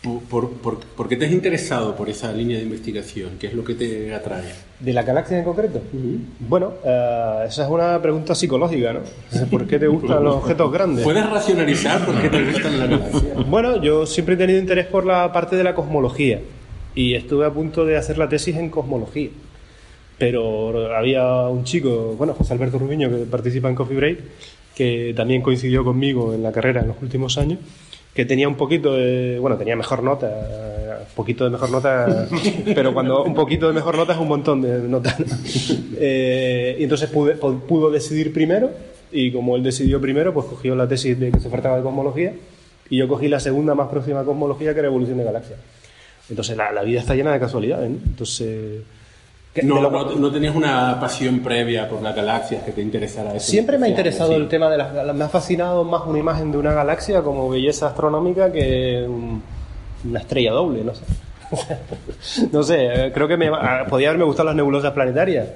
¿Por, 0.04 0.50
por, 0.50 0.80
por 0.80 1.08
qué 1.08 1.16
te 1.16 1.28
has 1.28 1.32
interesado 1.32 1.96
por 1.96 2.10
esa 2.10 2.30
línea 2.34 2.58
de 2.58 2.64
investigación? 2.64 3.38
¿Qué 3.40 3.48
es 3.48 3.54
lo 3.54 3.64
que 3.64 3.74
te 3.74 4.14
atrae? 4.14 4.44
¿De 4.78 4.92
la 4.92 5.04
galaxia 5.04 5.38
en 5.38 5.46
concreto? 5.46 5.82
Bueno, 6.40 6.74
eh, 6.84 7.46
esa 7.48 7.64
es 7.64 7.70
una 7.70 8.02
pregunta 8.02 8.36
psicológica, 8.36 8.92
¿no? 8.92 9.00
¿Por 9.50 9.66
qué 9.66 9.80
te 9.80 9.88
gustan 9.88 10.22
los 10.22 10.36
objetos 10.36 10.74
grandes? 10.74 11.06
¿Puedes 11.06 11.26
racionalizar 11.30 12.06
por 12.06 12.22
qué 12.22 12.28
te 12.28 12.44
gustan 12.44 12.80
las 12.80 12.90
galaxias? 12.90 13.50
Bueno, 13.50 13.82
yo 13.82 14.06
siempre 14.06 14.36
he 14.36 14.38
tenido 14.38 14.60
interés 14.60 14.88
por 14.88 15.06
la 15.06 15.32
parte 15.32 15.56
de 15.56 15.64
la 15.64 15.74
cosmología 15.74 16.42
y 16.94 17.14
estuve 17.14 17.46
a 17.46 17.52
punto 17.52 17.86
de 17.86 17.96
hacer 17.96 18.18
la 18.18 18.28
tesis 18.28 18.58
en 18.58 18.70
cosmología. 18.70 19.30
Pero 20.18 20.94
había 20.94 21.48
un 21.48 21.64
chico, 21.64 22.16
bueno, 22.18 22.34
José 22.34 22.54
Alberto 22.54 22.78
Rubiño, 22.78 23.10
que 23.10 23.24
participa 23.24 23.70
en 23.70 23.76
Coffee 23.76 23.96
Break, 23.96 24.20
que 24.76 25.14
también 25.16 25.42
coincidió 25.42 25.86
conmigo 25.86 26.34
en 26.34 26.44
la 26.44 26.52
carrera 26.52 26.82
en 26.82 26.90
los 26.90 27.02
últimos 27.02 27.38
años, 27.38 27.60
que 28.14 28.26
tenía 28.26 28.48
un 28.48 28.56
poquito 28.56 28.94
de, 28.94 29.38
bueno, 29.40 29.58
tenía 29.58 29.76
mejor 29.76 30.04
nota, 30.04 30.28
un 30.28 31.16
poquito 31.16 31.44
de 31.46 31.50
mejor 31.50 31.72
nota, 31.72 32.28
pero 32.76 32.94
cuando 32.94 33.24
un 33.24 33.34
poquito 33.34 33.68
de 33.68 33.74
mejor 33.74 33.98
nota 33.98 34.14
es 34.14 34.20
un 34.20 34.28
montón 34.28 34.62
de 34.62 34.80
notas. 34.88 35.16
Eh, 36.06 36.76
y 36.80 36.84
entonces 36.84 37.10
pude- 37.10 37.40
pu- 37.40 37.62
pudo 37.62 37.90
decidir 37.90 38.34
primero, 38.34 38.72
y 39.12 39.32
como 39.32 39.56
él 39.56 39.64
decidió 39.64 40.02
primero, 40.02 40.34
pues 40.34 40.48
cogió 40.48 40.76
la 40.76 40.88
tesis 40.88 41.18
de 41.18 41.32
que 41.32 41.40
se 41.40 41.48
trataba 41.50 41.78
de 41.78 41.84
cosmología, 41.84 42.34
y 42.90 42.98
yo 42.98 43.08
cogí 43.08 43.28
la 43.30 43.40
segunda 43.40 43.74
más 43.74 43.88
próxima 43.88 44.20
a 44.20 44.24
cosmología, 44.26 44.74
que 44.74 44.80
era 44.80 44.88
evolución 44.90 45.18
de 45.20 45.24
galaxias. 45.24 45.60
Entonces 46.30 46.58
la, 46.58 46.72
la 46.74 46.82
vida 46.84 47.00
está 47.00 47.16
llena 47.16 47.32
de 47.32 47.40
casualidades, 47.40 47.90
¿no? 47.90 47.98
Entonces... 48.06 48.82
¿qué- 49.54 49.64
No, 49.64 49.80
lo- 49.82 49.90
no, 49.92 50.16
no 50.16 50.32
tenías 50.32 50.56
una 50.56 51.00
pasión 51.00 51.40
previa 51.40 51.88
por 51.88 52.02
las 52.02 52.16
galaxias 52.16 52.64
que 52.64 52.72
te 52.72 52.82
interesara 52.82 53.34
eso. 53.36 53.52
Siempre 53.52 53.78
me 53.78 53.86
ha 53.88 53.90
interesado 53.90 54.30
Sí. 54.32 54.36
el 54.36 54.48
tema 54.48 54.70
de 54.70 54.78
las 54.78 54.88
galaxias. 54.94 55.16
Me 55.16 55.24
ha 55.26 55.30
fascinado 55.30 55.84
más 55.84 56.04
una 56.08 56.20
imagen 56.20 56.52
de 56.52 56.58
una 56.58 56.74
galaxia 56.74 57.22
como 57.22 57.50
belleza 57.50 57.88
astronómica 57.88 58.52
que 58.52 59.06
un- 59.08 59.42
una 60.10 60.20
estrella 60.20 60.52
doble, 60.52 60.84
no 60.84 60.94
sé. 60.96 61.04
no 62.52 62.64
sé, 62.64 63.12
creo 63.14 63.28
que 63.28 63.38
me, 63.38 63.48
ah, 63.48 63.86
podía 63.90 64.10
haberme 64.10 64.26
gustado 64.26 64.48
las 64.48 64.56
nebulosas 64.56 64.92
planetarias, 64.92 65.48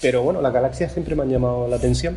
pero 0.00 0.22
bueno, 0.22 0.40
las 0.40 0.52
galaxias 0.52 0.92
siempre 0.92 1.14
me 1.16 1.22
han 1.22 1.30
llamado 1.30 1.66
la 1.68 1.76
atención. 1.76 2.16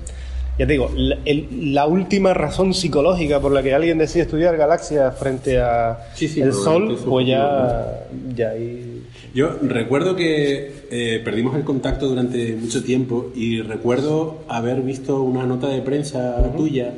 Ya 0.58 0.66
te 0.66 0.72
digo, 0.74 0.90
la, 0.96 1.18
el- 1.26 1.74
la 1.74 1.86
última 1.86 2.34
razón 2.34 2.74
psicológica 2.74 3.40
por 3.42 3.52
la 3.52 3.62
que 3.62 3.74
alguien 3.74 3.98
decide 3.98 4.24
estudiar 4.24 4.56
galaxias 4.56 5.14
frente 5.18 5.60
a 5.60 5.98
Sí, 6.14 6.28
sí, 6.30 6.40
el 6.42 6.54
Sol, 6.54 6.98
pues 7.06 7.24
es 7.26 7.30
ya, 7.32 8.04
ya 8.34 8.50
ahí... 8.52 8.95
Yo 9.36 9.50
recuerdo 9.62 10.16
que 10.16 10.86
eh, 10.90 11.22
perdimos 11.22 11.58
el 11.58 11.66
contacto 11.66 12.08
durante 12.08 12.56
mucho 12.56 12.86
tiempo 12.86 13.34
y 13.36 13.62
recuerdo 13.62 14.46
haber 14.48 14.82
visto 14.82 15.22
una 15.24 15.46
nota 15.46 15.68
de 15.68 15.82
prensa 15.82 16.54
tuya 16.56 16.94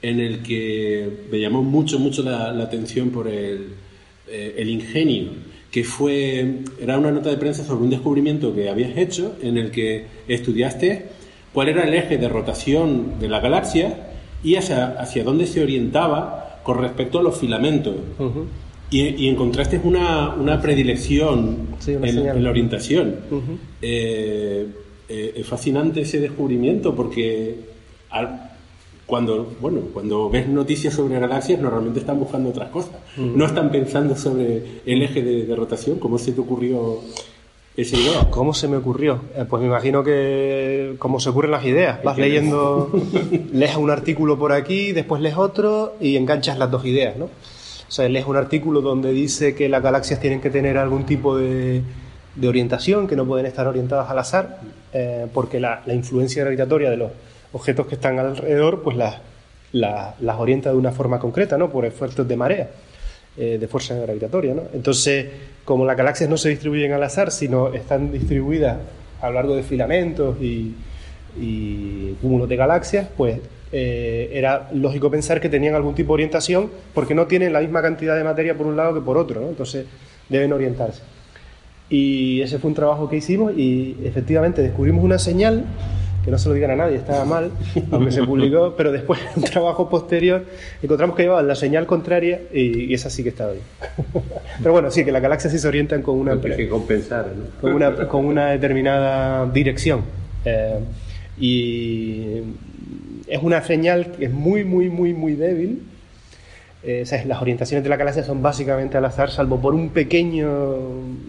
en 0.00 0.20
el 0.20 0.44
que 0.44 1.26
me 1.28 1.40
llamó 1.40 1.64
mucho, 1.64 1.98
mucho 1.98 2.22
la, 2.22 2.52
la 2.52 2.62
atención 2.62 3.10
por 3.10 3.26
el, 3.26 3.70
eh, 4.28 4.54
el 4.58 4.68
ingenio, 4.68 5.30
que 5.72 5.82
fue, 5.82 6.60
era 6.80 6.98
una 6.98 7.10
nota 7.10 7.30
de 7.30 7.36
prensa 7.36 7.64
sobre 7.64 7.82
un 7.82 7.90
descubrimiento 7.90 8.54
que 8.54 8.70
habías 8.70 8.96
hecho 8.96 9.34
en 9.42 9.58
el 9.58 9.72
que 9.72 10.04
estudiaste 10.28 11.06
cuál 11.52 11.70
era 11.70 11.82
el 11.82 11.94
eje 11.94 12.16
de 12.16 12.28
rotación 12.28 13.18
de 13.18 13.28
la 13.28 13.40
galaxia 13.40 14.12
y 14.44 14.54
hacia, 14.54 15.00
hacia 15.00 15.24
dónde 15.24 15.48
se 15.48 15.64
orientaba 15.64 16.60
con 16.62 16.78
respecto 16.78 17.18
a 17.18 17.24
los 17.24 17.36
filamentos. 17.36 17.96
Y, 18.90 19.24
y 19.24 19.28
encontraste 19.28 19.80
una, 19.82 20.30
una 20.34 20.60
predilección 20.60 21.68
Sí, 21.80 21.96
una 21.96 22.08
en, 22.08 22.44
la 22.44 22.50
orientación. 22.50 23.16
Eh, 23.82 24.66
eh, 25.08 25.32
es 25.36 25.46
fascinante 25.46 26.00
ese 26.02 26.20
descubrimiento 26.20 26.94
porque 26.94 27.56
al- 28.10 28.50
cuando, 29.06 29.54
bueno, 29.60 29.80
cuando 29.92 30.28
ves 30.28 30.48
noticias 30.48 30.94
sobre 30.94 31.18
galaxias 31.20 31.60
normalmente 31.60 32.00
están 32.00 32.18
buscando 32.18 32.48
otras 32.50 32.70
cosas. 32.70 32.92
No 33.16 33.46
están 33.46 33.70
pensando 33.70 34.16
sobre 34.16 34.62
el 34.84 35.02
eje 35.02 35.22
de, 35.22 35.46
de 35.46 35.56
rotación. 35.56 35.98
¿Cómo 35.98 36.18
se 36.18 36.32
te 36.32 36.40
ocurrió 36.40 37.00
esa 37.76 37.96
idea? 37.96 38.30
¿Cómo 38.30 38.52
se 38.54 38.66
me 38.66 38.76
ocurrió? 38.78 39.20
Eh, 39.36 39.44
pues 39.48 39.60
me 39.62 39.68
imagino 39.68 40.02
que 40.02 40.94
como 40.98 41.20
se 41.20 41.28
ocurren 41.28 41.52
las 41.52 41.64
ideas, 41.64 42.02
vas 42.02 42.18
leyendo, 42.18 42.90
lees 43.52 43.76
un 43.76 43.90
artículo 43.90 44.38
por 44.38 44.52
aquí, 44.52 44.90
después 44.92 45.22
lees 45.22 45.36
otro 45.36 45.94
y 46.00 46.16
enganchas 46.16 46.58
las 46.58 46.70
dos 46.70 46.84
ideas, 46.84 47.16
¿no? 47.16 47.28
O 47.88 47.90
sea, 47.90 48.08
lees 48.08 48.26
un 48.26 48.36
artículo 48.36 48.80
donde 48.80 49.12
dice 49.12 49.54
que 49.54 49.68
las 49.68 49.82
galaxias 49.82 50.20
tienen 50.20 50.40
que 50.40 50.50
tener 50.50 50.76
algún 50.78 51.06
tipo 51.06 51.36
de, 51.36 51.82
orientación, 52.44 53.06
que 53.06 53.16
no 53.16 53.24
pueden 53.24 53.46
estar 53.46 53.66
orientadas 53.66 54.10
al 54.10 54.18
azar, 54.18 54.58
eh, 54.92 55.26
porque 55.32 55.60
la, 55.60 55.82
influencia 55.86 56.42
gravitatoria 56.42 56.90
de 56.90 56.96
los 56.96 57.12
objetos 57.52 57.86
que 57.86 57.94
están 57.94 58.18
alrededor, 58.18 58.82
pues 58.82 58.96
las, 58.96 59.16
la- 59.72 60.14
las 60.20 60.36
orienta 60.38 60.70
de 60.70 60.76
una 60.76 60.92
forma 60.92 61.18
concreta, 61.18 61.56
¿no? 61.56 61.70
Por 61.70 61.84
efectos 61.84 62.26
de 62.26 62.36
marea, 62.36 62.70
eh, 63.36 63.56
de 63.58 63.68
fuerza 63.68 63.94
gravitatoria, 63.94 64.52
¿no? 64.54 64.62
Entonces, 64.74 65.26
como 65.64 65.84
las 65.84 65.96
galaxias 65.96 66.28
no 66.28 66.36
se 66.36 66.48
distribuyen 66.50 66.92
al 66.92 67.02
azar, 67.02 67.30
sino 67.30 67.72
están 67.72 68.10
distribuidas 68.12 68.78
a 69.22 69.28
lo 69.28 69.34
largo 69.34 69.56
de 69.56 69.62
filamentos 69.62 70.36
y, 70.42 70.74
y 71.40 72.12
cúmulos 72.20 72.48
de 72.48 72.56
galaxias, 72.56 73.08
pues 73.16 73.38
eh, 73.72 74.30
era 74.32 74.68
lógico 74.72 75.10
pensar 75.10 75.40
que 75.40 75.48
tenían 75.48 75.74
algún 75.74 75.94
tipo 75.94 76.12
de 76.12 76.14
orientación 76.14 76.70
porque 76.94 77.14
no 77.14 77.26
tienen 77.26 77.52
la 77.52 77.60
misma 77.60 77.82
cantidad 77.82 78.16
de 78.16 78.24
materia 78.24 78.56
por 78.56 78.66
un 78.66 78.76
lado 78.76 78.94
que 78.94 79.00
por 79.00 79.16
otro, 79.16 79.40
¿no? 79.40 79.48
Entonces 79.48 79.86
deben 80.28 80.52
orientarse. 80.52 81.02
Y 81.88 82.40
ese 82.40 82.58
fue 82.58 82.68
un 82.68 82.74
trabajo 82.74 83.08
que 83.08 83.16
hicimos 83.16 83.52
y 83.56 83.96
efectivamente 84.04 84.62
descubrimos 84.62 85.04
una 85.04 85.18
señal 85.18 85.64
que 86.24 86.32
no 86.32 86.38
se 86.38 86.48
lo 86.48 86.56
digan 86.56 86.72
a 86.72 86.76
nadie, 86.76 86.96
estaba 86.96 87.24
mal, 87.24 87.52
aunque 87.92 88.10
se 88.10 88.24
publicó, 88.24 88.74
pero 88.76 88.90
después 88.90 89.20
en 89.20 89.44
un 89.44 89.48
trabajo 89.48 89.88
posterior 89.88 90.44
encontramos 90.82 91.14
que 91.14 91.22
llevaban 91.22 91.46
la 91.46 91.54
señal 91.54 91.86
contraria 91.86 92.40
y, 92.52 92.90
y 92.90 92.94
esa 92.94 93.10
sí 93.10 93.22
que 93.22 93.28
estaba 93.28 93.52
bien. 93.52 93.64
Pero 94.58 94.72
bueno, 94.72 94.90
sí, 94.90 95.04
que 95.04 95.12
las 95.12 95.22
galaxias 95.22 95.52
sí 95.52 95.60
se 95.60 95.68
orientan 95.68 96.02
con 96.02 96.18
una, 96.18 96.32
Hay 96.32 96.40
que 96.40 96.68
compensar, 96.68 97.26
¿no? 97.28 97.60
con 97.60 97.74
una, 97.74 98.08
con 98.08 98.24
una 98.24 98.50
determinada 98.50 99.48
dirección. 99.50 100.02
Eh, 100.44 100.80
y 101.38 102.40
es 103.26 103.42
una 103.42 103.62
señal 103.62 104.12
que 104.12 104.26
es 104.26 104.32
muy, 104.32 104.64
muy, 104.64 104.88
muy, 104.88 105.12
muy 105.14 105.34
débil. 105.34 105.82
Eh, 106.82 107.00
o 107.02 107.06
sea, 107.06 107.24
las 107.24 107.42
orientaciones 107.42 107.82
de 107.82 107.90
la 107.90 107.96
galaxia 107.96 108.22
son 108.22 108.42
básicamente 108.42 108.96
al 108.96 109.04
azar, 109.04 109.30
salvo 109.30 109.60
por 109.60 109.74
un 109.74 109.88
pequeño 109.90 110.76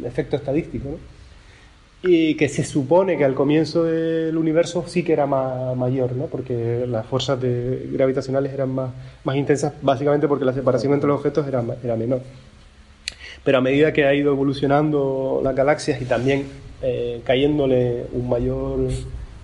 efecto 0.05 0.35
estadístico. 0.35 0.99
Y 2.03 2.35
que 2.35 2.47
se 2.47 2.63
supone 2.63 3.17
que 3.17 3.25
al 3.25 3.33
comienzo 3.33 3.83
del 3.83 4.37
universo 4.37 4.85
sí 4.87 5.01
que 5.03 5.13
era 5.13 5.25
ma- 5.25 5.73
mayor, 5.73 6.15
¿no? 6.15 6.25
porque 6.27 6.85
las 6.87 7.05
fuerzas 7.07 7.39
gravitacionales 7.41 8.53
eran 8.53 8.69
más, 8.69 8.91
más 9.23 9.35
intensas, 9.35 9.73
básicamente 9.81 10.27
porque 10.27 10.45
la 10.45 10.53
separación 10.53 10.93
entre 10.93 11.07
los 11.07 11.17
objetos 11.17 11.47
era, 11.47 11.63
era 11.83 11.95
menor. 11.95 12.21
Pero 13.43 13.57
a 13.57 13.61
medida 13.61 13.93
que 13.93 14.05
ha 14.05 14.13
ido 14.13 14.31
evolucionando 14.31 15.41
las 15.43 15.55
galaxias 15.55 15.99
y 15.99 16.05
también 16.05 16.43
eh, 16.83 17.21
cayéndole 17.25 18.03
un 18.13 18.29
mayor 18.29 18.79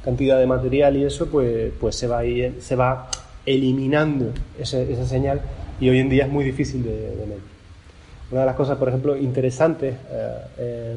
cantidad 0.04 0.38
de 0.40 0.46
material 0.48 0.98
y 0.98 1.04
eso, 1.06 1.28
pues, 1.28 1.72
pues 1.80 1.96
se, 1.96 2.08
va 2.08 2.20
a 2.20 2.26
ir- 2.26 2.60
se 2.60 2.76
va 2.76 3.10
eliminando 3.46 4.32
ese- 4.60 4.92
esa 4.92 5.06
señal 5.06 5.42
y 5.80 5.90
hoy 5.90 6.00
en 6.00 6.10
día 6.10 6.26
es 6.26 6.32
muy 6.32 6.44
difícil 6.46 6.84
de, 6.84 6.92
de 7.12 7.26
medir. 7.26 7.42
Una 8.32 8.42
de 8.42 8.46
las 8.48 8.56
cosas, 8.56 8.78
por 8.78 8.88
ejemplo, 8.90 9.16
interesantes 9.16 9.94
eh, 10.12 10.38
eh, 10.58 10.96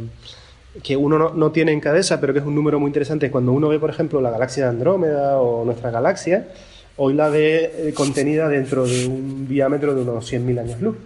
que 0.83 0.97
uno 0.97 1.19
no, 1.19 1.35
no 1.35 1.51
tiene 1.53 1.73
en 1.73 1.81
cabeza, 1.81 2.21
pero 2.21 2.33
que 2.33 2.39
es 2.41 2.45
un 2.45 2.55
número 2.55 2.79
muy 2.81 2.89
interesante, 2.89 3.27
es 3.27 3.33
cuando 3.33 3.53
uno 3.53 3.69
ve, 3.69 3.79
por 3.79 3.91
ejemplo, 3.91 4.21
la 4.21 4.31
galaxia 4.31 4.65
de 4.65 4.71
Andrómeda 4.71 5.39
o 5.41 5.65
nuestra 5.65 5.91
galaxia, 5.91 6.49
hoy 6.97 7.15
la 7.15 7.29
ve 7.29 7.73
eh, 7.89 7.93
contenida 7.95 8.49
dentro 8.49 8.87
de 8.87 9.07
un 9.07 9.47
diámetro 9.49 9.95
de 9.95 10.03
unos 10.03 10.31
100.000 10.33 10.59
años 10.61 10.81
luz. 10.81 10.97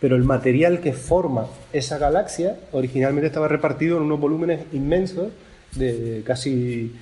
Pero 0.00 0.14
el 0.14 0.22
material 0.22 0.78
que 0.80 0.92
forma 0.92 1.46
esa 1.72 1.98
galaxia 1.98 2.56
originalmente 2.70 3.26
estaba 3.26 3.48
repartido 3.48 3.96
en 3.96 4.04
unos 4.04 4.20
volúmenes 4.20 4.60
inmensos 4.72 5.28
de 5.74 6.22
casi, 6.24 6.92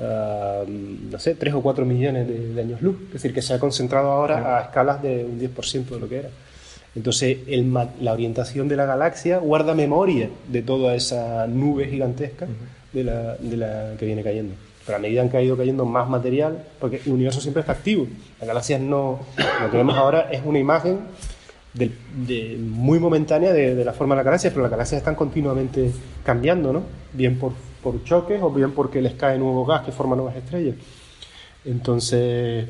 ah, 0.00 0.62
no 0.66 1.18
sé, 1.18 1.34
3 1.34 1.54
o 1.54 1.62
4 1.62 1.84
millones 1.84 2.26
de, 2.28 2.54
de 2.54 2.60
años 2.60 2.82
luz. 2.82 2.96
Es 3.08 3.12
decir, 3.14 3.32
que 3.34 3.42
se 3.42 3.54
ha 3.54 3.58
concentrado 3.58 4.10
ahora 4.10 4.58
a 4.58 4.62
escalas 4.62 5.02
de 5.02 5.24
un 5.24 5.38
10% 5.40 5.84
de 5.86 6.00
lo 6.00 6.08
que 6.08 6.16
era. 6.18 6.28
Entonces, 6.96 7.38
el 7.48 7.72
la 8.00 8.12
orientación 8.12 8.68
de 8.68 8.76
la 8.76 8.86
galaxia 8.86 9.38
guarda 9.38 9.74
memoria 9.74 10.30
de 10.48 10.62
toda 10.62 10.94
esa 10.94 11.46
nube 11.48 11.86
gigantesca 11.88 12.46
de, 12.92 13.04
la, 13.04 13.34
de 13.36 13.56
la 13.56 13.92
que 13.98 14.06
viene 14.06 14.22
cayendo. 14.22 14.54
Pero 14.86 14.96
a 14.96 15.00
medida 15.00 15.28
que 15.28 15.36
ha 15.36 15.42
ido 15.42 15.56
cayendo 15.56 15.84
más 15.86 16.08
material, 16.08 16.62
porque 16.78 17.00
el 17.04 17.12
universo 17.12 17.40
siempre 17.40 17.60
está 17.62 17.72
activo, 17.72 18.06
las 18.38 18.46
galaxias 18.46 18.80
no. 18.80 19.18
Lo 19.62 19.70
que 19.70 19.76
vemos 19.78 19.96
ahora 19.96 20.28
es 20.30 20.42
una 20.44 20.58
imagen 20.58 21.00
del- 21.72 21.94
de- 22.26 22.58
muy 22.60 23.00
momentánea 23.00 23.52
de, 23.52 23.74
de 23.74 23.84
la 23.84 23.92
forma 23.92 24.14
de 24.14 24.18
las 24.18 24.26
galaxias, 24.26 24.52
pero 24.52 24.62
las 24.62 24.70
galaxias 24.70 24.98
están 24.98 25.14
continuamente 25.16 25.90
cambiando, 26.22 26.72
¿no? 26.72 26.82
Bien 27.12 27.38
por, 27.38 27.54
por 27.84 28.02
choques 28.02 28.42
o 28.42 28.50
bien 28.50 28.72
porque 28.72 29.00
les 29.00 29.14
cae 29.14 29.38
nuevo 29.38 29.64
gas 29.64 29.82
que 29.82 29.92
forma 29.92 30.16
nuevas 30.16 30.34
estrellas. 30.34 30.74
Entonces, 31.64 32.68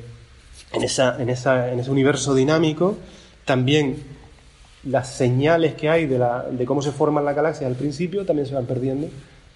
en, 0.73 0.83
esa, 0.83 1.23
en, 1.23 1.31
esa, 1.31 1.73
en 1.73 1.81
ese 1.81 1.91
universo 1.91 2.35
dinámico, 2.35 2.99
también 3.45 3.97
las 4.85 5.09
señales 5.09 5.75
que 5.75 5.89
hay 5.89 6.07
de, 6.07 6.19
la, 6.19 6.43
de 6.43 6.65
cómo 6.67 6.83
se 6.83 6.93
forman 6.93 7.25
las 7.25 7.35
galaxias 7.35 7.71
al 7.71 7.77
principio 7.77 8.27
también 8.27 8.47
se 8.47 8.55
van 8.55 8.67
perdiendo 8.67 9.09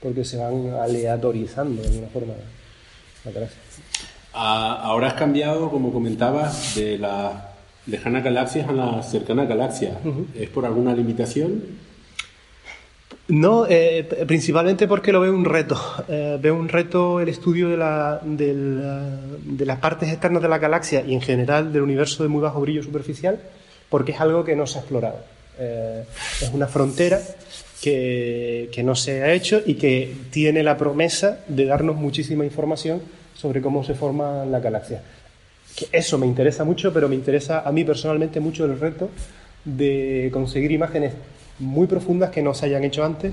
porque 0.02 0.24
se 0.24 0.38
van 0.38 0.70
aleatorizando 0.80 1.82
de 1.82 1.88
alguna 1.88 2.08
forma 2.08 2.32
las 3.24 3.34
galaxias. 3.34 3.62
Ah, 4.32 4.80
ahora 4.84 5.08
has 5.08 5.14
cambiado, 5.14 5.70
como 5.70 5.92
comentabas, 5.92 6.76
de 6.76 6.98
las 6.98 7.32
lejanas 7.86 8.22
galaxias 8.22 8.68
a 8.68 8.72
las 8.72 9.10
cercanas 9.10 9.48
galaxias. 9.48 9.96
¿Es 10.34 10.48
por 10.50 10.64
alguna 10.64 10.94
limitación? 10.94 11.87
No, 13.28 13.66
eh, 13.68 14.24
principalmente 14.26 14.88
porque 14.88 15.12
lo 15.12 15.20
veo 15.20 15.34
un 15.34 15.44
reto. 15.44 15.78
Eh, 16.08 16.38
veo 16.40 16.54
un 16.54 16.68
reto 16.68 17.20
el 17.20 17.28
estudio 17.28 17.68
de, 17.68 17.76
la, 17.76 18.22
eh, 18.24 18.54
de 19.44 19.66
las 19.66 19.78
partes 19.78 20.08
externas 20.08 20.40
de 20.42 20.48
la 20.48 20.56
galaxia 20.56 21.04
y 21.06 21.12
en 21.12 21.20
general 21.20 21.70
del 21.70 21.82
universo 21.82 22.22
de 22.22 22.30
muy 22.30 22.40
bajo 22.40 22.60
brillo 22.60 22.82
superficial, 22.82 23.38
porque 23.90 24.12
es 24.12 24.20
algo 24.20 24.44
que 24.44 24.56
no 24.56 24.66
se 24.66 24.78
ha 24.78 24.80
explorado. 24.80 25.18
Eh, 25.58 26.04
es 26.40 26.50
una 26.54 26.68
frontera 26.68 27.20
que, 27.82 28.70
que 28.72 28.82
no 28.82 28.94
se 28.94 29.22
ha 29.22 29.32
hecho 29.34 29.60
y 29.64 29.74
que 29.74 30.10
tiene 30.30 30.62
la 30.62 30.78
promesa 30.78 31.40
de 31.48 31.66
darnos 31.66 31.96
muchísima 31.96 32.46
información 32.46 33.02
sobre 33.34 33.60
cómo 33.60 33.84
se 33.84 33.94
forman 33.94 34.50
las 34.50 34.62
galaxias. 34.62 35.02
Que 35.76 35.88
eso 35.92 36.16
me 36.16 36.26
interesa 36.26 36.64
mucho, 36.64 36.94
pero 36.94 37.10
me 37.10 37.14
interesa 37.14 37.60
a 37.60 37.72
mí 37.72 37.84
personalmente 37.84 38.40
mucho 38.40 38.64
el 38.64 38.80
reto 38.80 39.10
de 39.66 40.30
conseguir 40.32 40.72
imágenes 40.72 41.12
muy 41.58 41.86
profundas 41.86 42.30
que 42.30 42.42
no 42.42 42.54
se 42.54 42.66
hayan 42.66 42.84
hecho 42.84 43.04
antes, 43.04 43.32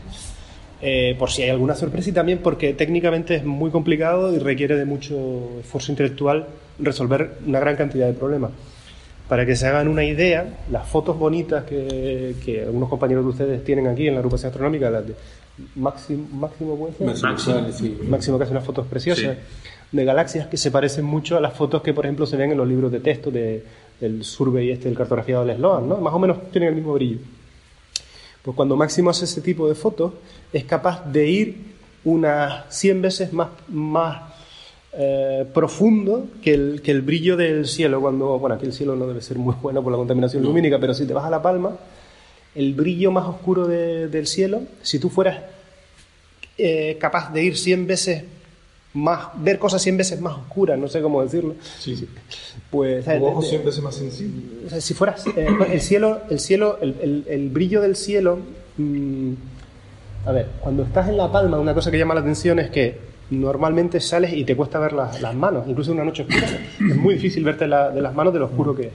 eh, 0.82 1.16
por 1.18 1.32
si 1.32 1.44
hay 1.44 1.50
alguna 1.50 1.76
sorpresa 1.76 2.10
y 2.10 2.14
también 2.14 2.40
porque 2.40 2.74
técnicamente 2.74 3.36
es 3.36 3.46
muy 3.46 3.72
complicado 3.72 4.34
y 4.34 4.40
requiere 4.40 4.76
de 4.76 4.86
mucho 4.86 5.60
esfuerzo 5.60 5.92
intelectual 5.92 6.48
resolver 6.80 7.38
una 7.46 7.60
gran 7.60 7.76
cantidad 7.76 8.08
de 8.08 8.14
problemas. 8.14 8.52
Para 9.30 9.46
que 9.46 9.56
se 9.56 9.66
hagan 9.66 9.88
una 9.88 10.04
idea, 10.04 10.46
las 10.70 10.88
fotos 10.88 11.18
bonitas 11.18 11.64
que, 11.64 12.36
que 12.46 12.62
algunos 12.62 12.90
compañeros 12.90 13.24
de 13.24 13.30
ustedes 13.30 13.64
tienen 13.64 13.88
aquí 13.88 14.08
en 14.08 14.14
la 14.14 14.20
agrupación 14.20 14.52
astronómica, 14.52 14.92
las 14.92 15.08
de 15.08 15.16
Máximo, 15.76 16.28
Máximo. 16.34 16.76
Máximo, 16.76 17.30
Máximo. 17.30 17.72
sí. 17.72 17.98
Máximo 18.08 18.38
que 18.38 18.44
hace 18.44 18.52
unas 18.52 18.66
fotos 18.66 18.86
preciosas 18.88 19.38
de 19.92 20.06
galaxias 20.06 20.48
que 20.48 20.58
se 20.58 20.72
parecen 20.72 21.06
mucho 21.06 21.38
a 21.38 21.40
las 21.40 21.54
fotos 21.54 21.82
que, 21.82 21.94
por 21.94 22.06
ejemplo, 22.06 22.26
se 22.26 22.36
ven 22.36 22.52
en 22.52 22.58
los 22.58 22.68
libros 22.68 22.92
de 22.92 23.00
texto 23.00 23.32
de, 23.32 23.64
del 24.00 24.24
survey 24.24 24.72
este, 24.72 24.90
del 24.90 24.98
cartografiado 24.98 25.46
del 25.46 25.56
Sloan, 25.58 25.88
¿no? 25.88 25.98
Más 25.98 26.14
o 26.14 26.20
menos 26.20 26.52
tienen 26.52 26.70
el 26.70 26.76
mismo 26.76 26.94
brillo. 26.94 27.20
Pues 28.46 28.56
cuando 28.56 28.76
Máximo 28.78 29.10
hace 29.10 29.26
ese 29.26 29.42
tipo 29.42 29.68
de 29.68 29.74
fotos, 29.76 30.14
es 30.54 30.64
capaz 30.66 31.04
de 31.12 31.28
ir 31.28 31.58
unas 32.04 32.66
100 32.70 33.02
veces 33.02 33.34
más, 33.34 33.50
más 33.70 34.22
eh, 34.94 35.46
profundo 35.52 36.28
que 36.44 36.54
el, 36.54 36.82
que 36.84 36.92
el 36.92 37.02
brillo 37.02 37.36
del 37.36 37.66
cielo. 37.68 38.00
Cuando, 38.00 38.38
bueno, 38.38 38.56
aquí 38.56 38.68
el 38.68 38.74
cielo 38.74 38.96
no 38.96 39.08
debe 39.08 39.22
ser 39.24 39.38
muy 39.40 39.56
bueno 39.62 39.82
por 39.82 39.92
la 39.92 39.98
contaminación 39.98 40.44
lumínica, 40.44 40.78
pero 40.80 40.94
si 40.94 41.08
te 41.08 41.14
vas 41.14 41.26
a 41.26 41.30
La 41.32 41.42
Palma, 41.42 41.76
el 42.54 42.76
brillo 42.76 43.10
más 43.12 43.26
oscuro 43.26 43.68
de- 43.68 44.08
del 44.10 44.28
cielo, 44.28 44.62
si 44.84 45.00
tú 45.00 45.10
fueras 45.10 45.40
eh, 46.58 46.98
capaz 47.02 47.34
de 47.34 47.44
ir 47.44 47.58
100 47.58 47.88
veces 47.88 48.24
más, 48.96 49.28
ver 49.38 49.60
cosas 49.60 49.82
100 49.82 49.98
veces 49.98 50.20
más 50.22 50.34
oscuras, 50.38 50.80
no 50.80 50.88
sé 50.88 51.02
cómo 51.02 51.22
decirlo, 51.22 51.54
Sí. 51.80 52.08
pues... 52.72 53.06
Tu 53.06 53.12
ojo 53.12 53.40
De- 53.42 53.46
de- 53.46 53.50
siempre 53.50 53.70
es 53.70 53.82
más 53.82 53.94
sensible. 53.96 54.42
o 54.66 54.70
sea, 54.70 54.82
si 54.82 54.94
fueras 54.94 55.26
eh, 55.36 55.48
el 55.72 55.82
cielo, 55.82 56.22
el 56.30 56.40
cielo, 56.40 56.78
el, 56.82 56.96
el- 57.02 57.26
el 57.28 57.50
brillo 57.50 57.82
del 57.82 57.96
cielo. 57.96 58.40
mm, 58.78 59.32
a 60.26 60.32
ver, 60.32 60.48
cuando 60.62 60.84
estás 60.84 61.08
en 61.10 61.18
La 61.18 61.32
Palma, 61.32 61.60
una 61.60 61.74
cosa 61.76 61.92
que 61.92 61.98
llama 62.00 62.16
la 62.16 62.22
atención 62.22 62.58
es 62.58 62.70
que 62.72 62.98
normalmente 63.30 64.00
sales 64.00 64.34
y 64.34 64.44
te 64.44 64.56
cuesta 64.56 64.80
ver 64.80 64.94
las, 64.94 65.22
las 65.22 65.36
manos, 65.36 65.66
incluso 65.68 65.92
en 65.92 65.98
una 65.98 66.06
noche 66.06 66.24
oscura. 66.24 66.48
Es 66.90 66.96
muy 66.96 67.14
difícil 67.16 67.44
verte 67.44 67.68
la- 67.68 67.90
de 67.92 68.02
las 68.02 68.16
manos 68.16 68.34
de 68.34 68.40
lo 68.40 68.46
oscuro 68.46 68.76
que 68.76 68.84
es. 68.88 68.94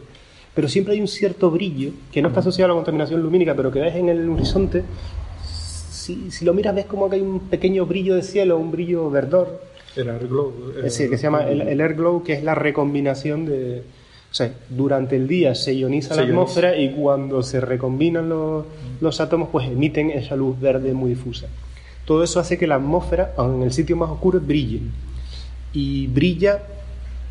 Pero 0.55 0.67
siempre 0.69 0.95
hay 0.95 1.01
un 1.01 1.07
cierto 1.09 1.51
brillo 1.51 1.93
que 2.11 2.21
no 2.23 2.29
está 2.29 2.41
asociado 2.41 2.73
a 2.73 2.75
la 2.75 2.79
contaminación 2.79 3.23
lumínica, 3.23 3.55
pero 3.55 3.71
que 3.71 3.79
ves 3.81 3.95
en 3.95 4.09
el 4.09 4.29
horizonte. 4.29 4.83
Si, 5.93 6.31
si 6.31 6.45
lo 6.45 6.55
miras, 6.55 6.75
ves 6.75 6.87
como 6.87 7.09
que 7.09 7.17
hay 7.17 7.23
un 7.23 7.41
pequeño 7.41 7.87
brillo 7.87 8.15
de 8.17 8.23
cielo, 8.23 8.57
un 8.59 8.71
brillo 8.73 9.11
verdor. 9.11 9.61
El 9.97 10.09
airglow. 10.11 10.53
Es 10.79 10.83
decir, 10.85 11.11
que 11.11 11.17
se 11.17 11.25
llama 11.25 11.45
el, 11.49 11.63
el 11.63 11.81
air 11.81 11.95
glow, 11.95 12.23
que 12.23 12.33
es 12.35 12.43
la 12.43 12.55
recombinación 12.55 13.47
de... 13.47 13.83
O 14.31 14.35
sea, 14.35 14.53
durante 14.69 15.17
el 15.17 15.27
día 15.27 15.57
se 15.57 15.75
ioniza 15.75 16.15
Se 16.15 16.21
la 16.21 16.23
ioniza. 16.23 16.41
atmósfera 16.41 16.77
y 16.77 16.93
cuando 16.95 17.43
se 17.43 17.61
recombinan 17.61 18.29
los, 18.29 18.65
los 19.01 19.21
átomos, 19.21 19.49
pues 19.51 19.67
emiten 19.67 20.11
esa 20.11 20.37
luz 20.37 20.59
verde 20.61 20.93
muy 20.95 21.11
difusa. 21.11 21.49
Todo 22.05 22.23
eso 22.23 22.39
hace 22.39 22.57
que 22.57 22.67
la 22.69 22.77
atmósfera, 22.77 23.35
en 23.39 23.63
el 23.63 23.73
sitio 23.73 23.97
más 23.97 24.09
oscuro, 24.11 24.41
brille. 24.41 24.81
Y 25.73 26.07
brilla, 26.07 26.61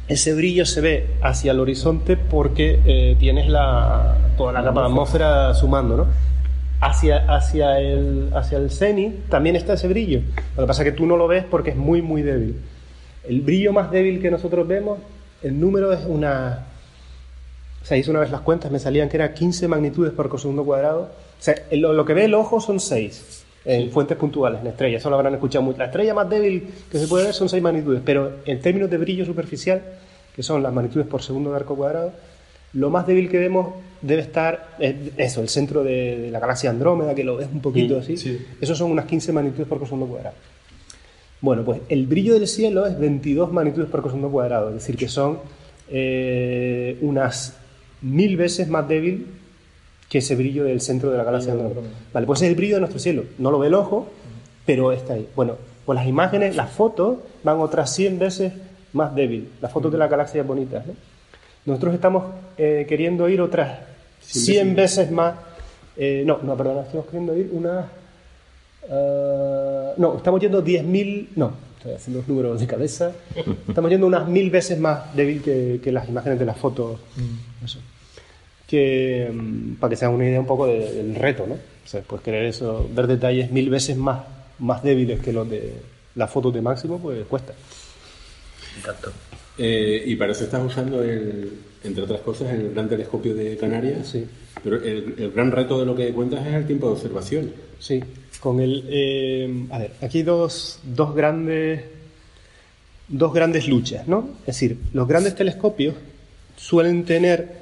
ese 0.09 0.33
brillo 0.33 0.65
se 0.65 0.81
ve 0.81 1.07
hacia 1.21 1.51
el 1.53 1.59
horizonte 1.61 2.17
porque 2.17 2.79
eh, 2.85 3.15
tienes 3.19 3.47
la, 3.47 4.17
toda 4.37 4.51
la 4.51 4.63
capa 4.63 4.81
de 4.81 4.87
atmósfera 4.87 5.53
sumando, 5.53 5.95
¿no? 5.97 6.05
Hacia, 6.81 7.25
hacia 7.33 7.79
el, 7.79 8.29
hacia 8.33 8.57
el 8.57 8.71
cenit 8.71 9.27
también 9.27 9.55
está 9.55 9.73
ese 9.73 9.87
brillo. 9.87 10.21
Lo 10.55 10.63
que 10.63 10.67
pasa 10.67 10.83
es 10.83 10.91
que 10.91 10.97
tú 10.97 11.05
no 11.05 11.17
lo 11.17 11.27
ves 11.27 11.43
porque 11.43 11.71
es 11.71 11.75
muy, 11.75 12.01
muy 12.01 12.21
débil. 12.21 12.55
El 13.27 13.41
brillo 13.41 13.73
más 13.73 13.91
débil 13.91 14.21
que 14.21 14.31
nosotros 14.31 14.67
vemos, 14.67 14.99
el 15.43 15.59
número 15.59 15.91
es 15.91 16.05
una 16.05 16.65
O 17.81 17.85
sea, 17.85 18.01
una 18.07 18.19
vez 18.21 18.31
las 18.31 18.41
cuentas, 18.41 18.71
me 18.71 18.79
salían 18.79 19.09
que 19.09 19.17
era 19.17 19.33
15 19.33 19.67
magnitudes 19.67 20.13
por 20.13 20.39
segundo 20.39 20.63
cuadrado. 20.63 21.01
O 21.01 21.41
sea, 21.41 21.55
lo, 21.71 21.93
lo 21.93 22.05
que 22.05 22.13
ve 22.13 22.25
el 22.25 22.33
ojo 22.33 22.61
son 22.61 22.79
6 22.79 23.45
en 23.65 23.91
fuentes 23.91 24.17
puntuales, 24.17 24.61
en 24.61 24.67
estrellas. 24.67 25.01
Eso 25.01 25.09
lo 25.09 25.15
habrán 25.17 25.33
escuchado 25.33 25.63
mucho. 25.63 25.79
La 25.79 25.85
estrella 25.85 26.13
más 26.13 26.29
débil 26.29 26.69
que 26.91 26.97
se 26.97 27.07
puede 27.07 27.25
ver 27.25 27.33
son 27.33 27.49
6 27.49 27.61
magnitudes, 27.61 28.01
pero 28.05 28.37
en 28.45 28.61
términos 28.61 28.89
de 28.89 28.97
brillo 28.97 29.25
superficial, 29.25 29.81
que 30.35 30.43
son 30.43 30.63
las 30.63 30.73
magnitudes 30.73 31.07
por 31.07 31.21
segundo 31.21 31.51
de 31.51 31.57
arco 31.57 31.75
cuadrado, 31.75 32.13
lo 32.73 32.89
más 32.89 33.05
débil 33.05 33.29
que 33.29 33.37
vemos 33.37 33.75
debe 34.01 34.21
estar, 34.21 34.75
eh, 34.79 35.11
eso, 35.17 35.41
el 35.41 35.49
centro 35.49 35.83
de, 35.83 36.17
de 36.17 36.31
la 36.31 36.39
galaxia 36.39 36.69
Andrómeda, 36.69 37.13
que 37.15 37.23
lo 37.23 37.37
ves 37.37 37.47
un 37.51 37.61
poquito 37.61 37.95
Mm, 37.97 37.99
así. 37.99 38.17
sí. 38.17 38.37
Esos 38.61 38.77
son 38.77 38.91
unas 38.91 39.05
15 39.05 39.31
magnitudes 39.33 39.67
por 39.67 39.83
segundo 39.83 40.05
cuadrado. 40.07 40.35
Bueno, 41.41 41.63
pues 41.63 41.81
el 41.89 42.05
brillo 42.05 42.33
del 42.33 42.47
cielo 42.47 42.85
es 42.85 42.99
22 42.99 43.51
magnitudes 43.53 43.89
por 43.89 44.03
segundo 44.03 44.29
cuadrado, 44.29 44.69
es 44.69 44.75
decir, 44.75 44.97
que 44.97 45.07
son 45.07 45.39
eh, 45.89 46.97
unas 47.01 47.57
mil 48.01 48.37
veces 48.37 48.67
más 48.67 48.87
débil 48.87 49.27
que 50.09 50.17
ese 50.19 50.35
brillo 50.35 50.63
del 50.63 50.81
centro 50.81 51.11
de 51.11 51.17
la 51.17 51.23
galaxia 51.23 51.53
Andrómeda. 51.53 51.93
Vale, 52.13 52.25
pues 52.25 52.41
es 52.41 52.49
el 52.49 52.55
brillo 52.55 52.75
de 52.75 52.81
nuestro 52.81 52.99
cielo. 52.99 53.23
No 53.37 53.51
lo 53.51 53.59
ve 53.59 53.67
el 53.67 53.73
ojo, 53.75 54.07
pero 54.65 54.91
está 54.91 55.13
ahí. 55.13 55.27
Bueno, 55.35 55.55
pues 55.85 55.95
las 55.97 56.07
imágenes, 56.07 56.55
las 56.55 56.71
fotos 56.71 57.19
van 57.43 57.59
otras 57.59 57.93
100 57.95 58.19
veces 58.19 58.53
más 58.93 59.13
débil. 59.15 59.49
Las 59.61 59.71
fotos 59.71 59.91
de 59.91 59.97
la 59.97 60.07
galaxia 60.07 60.43
bonitas. 60.43 60.85
¿no? 60.87 60.93
Nosotros 61.65 61.93
estamos 61.93 62.23
eh, 62.57 62.85
queriendo 62.89 63.29
ir 63.29 63.39
otras 63.41 63.79
100 64.31 64.75
veces 64.75 65.11
más. 65.11 65.35
eh, 65.97 66.23
no, 66.25 66.39
no, 66.43 66.55
perdona, 66.55 66.81
estamos 66.81 67.05
queriendo 67.07 67.35
ir 67.37 67.49
unas. 67.51 67.85
ah, 68.89 69.93
no, 69.97 70.17
estamos 70.17 70.39
yendo 70.41 70.63
10.000. 70.63 71.29
No, 71.35 71.53
estoy 71.77 71.93
haciendo 71.93 72.19
los 72.19 72.27
números 72.27 72.59
de 72.59 72.67
cabeza. 72.67 73.11
Estamos 73.67 73.89
yendo 73.91 74.07
unas 74.07 74.27
mil 74.27 74.49
veces 74.49 74.79
más 74.79 75.15
débil 75.15 75.41
que, 75.41 75.79
que 75.83 75.91
las 75.91 76.07
imágenes 76.09 76.39
de 76.39 76.45
las 76.45 76.57
fotos. 76.57 76.99
Eso. 77.63 77.79
Que, 78.67 79.29
mm, 79.33 79.75
para 79.75 79.89
que 79.89 79.95
se 79.95 80.05
hagan 80.05 80.15
una 80.15 80.25
idea 80.27 80.39
un 80.39 80.45
poco 80.45 80.67
de- 80.67 80.91
del 80.93 81.15
reto, 81.15 81.45
¿no? 81.47 81.55
O 81.55 81.87
sea, 81.87 82.01
pues 82.01 82.21
querer 82.21 82.45
eso, 82.45 82.87
ver 82.93 83.07
detalles 83.07 83.49
mil 83.51 83.69
veces 83.69 83.97
más, 83.97 84.21
más 84.59 84.83
débiles 84.83 85.19
que 85.21 85.33
los 85.33 85.49
de 85.49 85.73
las 86.15 86.29
fotos 86.29 86.53
de 86.53 86.61
máximo, 86.61 86.99
pues 86.99 87.25
cuesta. 87.25 87.53
Eh, 89.57 90.03
y 90.05 90.15
para 90.15 90.31
eso 90.33 90.43
estás 90.43 90.63
usando, 90.63 91.01
el, 91.03 91.51
entre 91.83 92.03
otras 92.03 92.21
cosas, 92.21 92.53
el 92.53 92.71
gran 92.73 92.89
telescopio 92.89 93.33
de 93.35 93.57
Canarias. 93.57 94.07
Sí. 94.07 94.25
Pero 94.63 94.77
el, 94.77 95.15
el 95.17 95.31
gran 95.31 95.51
reto 95.51 95.79
de 95.79 95.85
lo 95.85 95.95
que 95.95 96.11
cuentas 96.11 96.45
es 96.45 96.53
el 96.53 96.65
tiempo 96.65 96.87
de 96.87 96.93
observación. 96.93 97.51
Sí, 97.79 98.03
con 98.39 98.59
el... 98.59 98.85
eh, 98.89 99.65
a 99.71 99.79
ver, 99.79 99.91
aquí 100.01 100.23
dos, 100.23 100.79
dos 100.83 101.15
grandes... 101.15 101.81
Dos 103.11 103.33
grandes 103.33 103.67
luchas, 103.67 104.07
¿no? 104.07 104.29
Es 104.41 104.47
decir, 104.57 104.77
los 104.93 105.07
grandes 105.07 105.33
telescopios 105.33 105.95
suelen 106.55 107.05
tener 107.05 107.53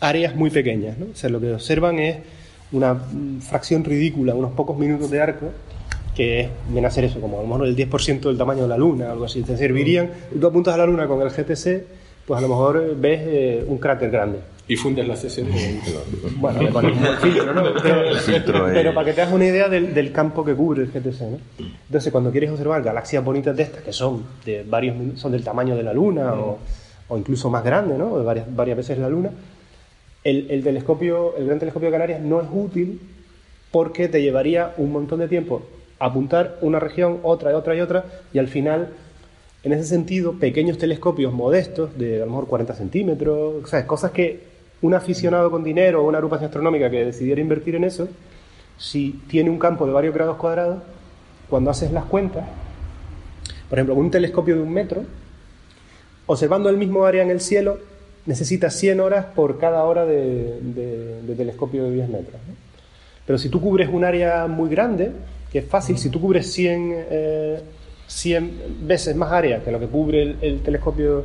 áreas 0.00 0.34
muy 0.34 0.48
pequeñas, 0.48 0.96
¿no? 0.96 1.08
O 1.12 1.14
sea, 1.14 1.28
lo 1.28 1.40
que 1.40 1.52
observan 1.52 1.98
es 1.98 2.16
una 2.72 2.94
fracción 3.40 3.84
ridícula, 3.84 4.34
unos 4.34 4.52
pocos 4.52 4.78
minutos 4.78 5.10
de 5.10 5.20
arco, 5.20 5.50
que 6.16 6.48
viene 6.70 6.86
a 6.86 6.90
ser 6.90 7.04
eso, 7.04 7.20
como 7.20 7.38
a 7.38 7.42
lo 7.42 7.48
mejor 7.48 7.66
el 7.66 7.76
10% 7.76 8.20
del 8.20 8.38
tamaño 8.38 8.62
de 8.62 8.68
la 8.68 8.78
Luna, 8.78 9.12
algo 9.12 9.26
así. 9.26 9.42
Te 9.42 9.58
servirían, 9.58 10.10
tú 10.40 10.46
apuntas 10.46 10.72
a 10.72 10.78
la 10.78 10.86
Luna 10.86 11.06
con 11.06 11.20
el 11.20 11.28
GTC, 11.28 11.84
pues 12.26 12.38
a 12.38 12.40
lo 12.40 12.48
mejor 12.48 12.96
ves 12.96 13.20
eh, 13.24 13.64
un 13.66 13.78
cráter 13.78 14.10
grande. 14.10 14.38
Y 14.68 14.76
fundes 14.76 15.06
la 15.06 15.14
CCD. 15.14 15.48
Bueno, 16.36 16.62
le 16.62 16.70
pones 16.70 16.96
un 16.96 17.16
filtro, 17.16 17.52
¿no? 17.52 17.62
Pero, 17.82 18.04
El 18.10 18.16
filtro 18.16 18.68
es- 18.68 18.72
pero 18.74 18.94
para 18.94 19.06
que 19.06 19.12
te 19.12 19.22
hagas 19.22 19.34
una 19.34 19.44
idea 19.46 19.68
del, 19.68 19.92
del 19.92 20.12
campo 20.12 20.44
que 20.44 20.54
cubre 20.54 20.82
el 20.82 20.88
GTC, 20.92 21.20
¿no? 21.22 21.38
Entonces, 21.86 22.12
cuando 22.12 22.30
quieres 22.30 22.50
observar 22.50 22.80
galaxias 22.82 23.24
bonitas 23.24 23.56
de 23.56 23.64
estas, 23.64 23.82
que 23.82 23.92
son 23.92 24.22
de 24.44 24.62
varios 24.62 25.18
son 25.18 25.32
del 25.32 25.42
tamaño 25.44 25.74
de 25.76 25.82
la 25.82 25.92
Luna 25.92 26.34
o, 26.34 26.58
o 27.08 27.18
incluso 27.18 27.50
más 27.50 27.64
grandes, 27.64 27.98
¿no? 27.98 28.16
De 28.18 28.24
varias, 28.24 28.46
varias 28.54 28.76
veces 28.76 28.98
la 28.98 29.08
Luna, 29.08 29.30
el, 30.24 30.50
el 30.50 30.62
telescopio, 30.62 31.36
el 31.36 31.46
Gran 31.46 31.58
Telescopio 31.58 31.88
de 31.88 31.92
Canarias 31.92 32.20
no 32.20 32.40
es 32.40 32.46
útil 32.52 33.00
porque 33.72 34.06
te 34.08 34.22
llevaría 34.22 34.72
un 34.76 34.92
montón 34.92 35.18
de 35.18 35.28
tiempo 35.28 35.62
apuntar 35.98 36.58
una 36.62 36.78
región, 36.78 37.18
otra 37.24 37.50
y 37.52 37.54
otra 37.54 37.74
y 37.76 37.80
otra, 37.80 38.04
y 38.32 38.38
al 38.38 38.48
final, 38.48 38.88
en 39.64 39.72
ese 39.72 39.84
sentido, 39.84 40.34
pequeños 40.38 40.78
telescopios 40.78 41.32
modestos, 41.32 41.96
de 41.96 42.16
a 42.16 42.24
lo 42.24 42.32
mejor 42.32 42.46
40 42.48 42.74
centímetros, 42.74 43.68
¿sabes? 43.70 43.86
cosas 43.86 44.10
que 44.10 44.40
un 44.82 44.94
aficionado 44.94 45.50
con 45.50 45.62
dinero 45.62 46.02
o 46.02 46.08
una 46.08 46.18
agrupación 46.18 46.46
astronómica 46.46 46.90
que 46.90 47.04
decidiera 47.04 47.40
invertir 47.40 47.76
en 47.76 47.84
eso, 47.84 48.08
si 48.76 49.22
tiene 49.28 49.50
un 49.50 49.58
campo 49.58 49.86
de 49.86 49.92
varios 49.92 50.14
grados 50.14 50.36
cuadrados, 50.36 50.82
cuando 51.48 51.70
haces 51.70 51.92
las 51.92 52.04
cuentas, 52.04 52.44
por 53.68 53.78
ejemplo, 53.78 53.94
un 53.94 54.10
telescopio 54.10 54.56
de 54.56 54.62
un 54.62 54.72
metro, 54.72 55.04
observando 56.26 56.68
el 56.68 56.76
mismo 56.76 57.04
área 57.04 57.22
en 57.22 57.30
el 57.30 57.40
cielo, 57.40 57.78
necesitas 58.26 58.74
100 58.74 59.00
horas 59.00 59.26
por 59.34 59.58
cada 59.58 59.84
hora 59.84 60.04
de, 60.04 60.58
telescopio 61.36 61.84
de 61.84 61.92
10 61.92 62.08
metros. 62.08 62.40
Pero 63.26 63.38
si 63.38 63.48
tú 63.48 63.60
cubres 63.60 63.88
un 63.90 64.04
área 64.04 64.46
muy 64.46 64.68
grande, 64.68 65.12
que 65.50 65.60
es 65.60 65.66
fácil, 65.66 65.98
si 65.98 66.10
tú 66.10 66.20
cubres 66.20 66.52
100, 66.52 66.92
eh, 67.10 67.60
100 68.12 68.86
veces 68.86 69.16
más 69.16 69.32
área 69.32 69.62
que 69.64 69.72
lo 69.72 69.80
que 69.80 69.86
cubre 69.86 70.22
el, 70.22 70.36
el 70.42 70.60
telescopio 70.60 71.24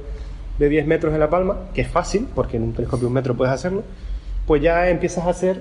de 0.58 0.70
10 0.70 0.88
metros 0.88 1.14
en 1.14 1.20
La 1.20 1.30
Palma, 1.30 1.70
que 1.74 1.82
es 1.82 1.88
fácil, 1.88 2.28
porque 2.34 2.58
en 2.58 2.64
un 2.64 2.74
telescopio 2.74 3.02
de 3.04 3.08
un 3.08 3.14
metro 3.14 3.36
puedes 3.36 3.54
hacerlo, 3.54 3.84
pues 4.48 4.62
ya 4.62 4.90
empiezas 4.90 5.28
a 5.28 5.34
ser, 5.34 5.60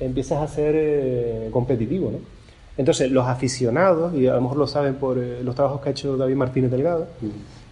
empiezas 0.00 0.38
a 0.40 0.46
ser 0.48 0.74
eh, 0.76 1.48
competitivo. 1.52 2.10
¿no? 2.12 2.18
Entonces, 2.78 3.10
los 3.10 3.26
aficionados, 3.26 4.14
y 4.14 4.26
a 4.28 4.34
lo 4.34 4.40
mejor 4.40 4.56
lo 4.56 4.66
saben 4.66 4.94
por 4.94 5.18
eh, 5.18 5.42
los 5.42 5.54
trabajos 5.54 5.80
que 5.80 5.88
ha 5.88 5.92
hecho 5.92 6.16
David 6.16 6.36
Martínez 6.36 6.70
Delgado, 6.70 7.08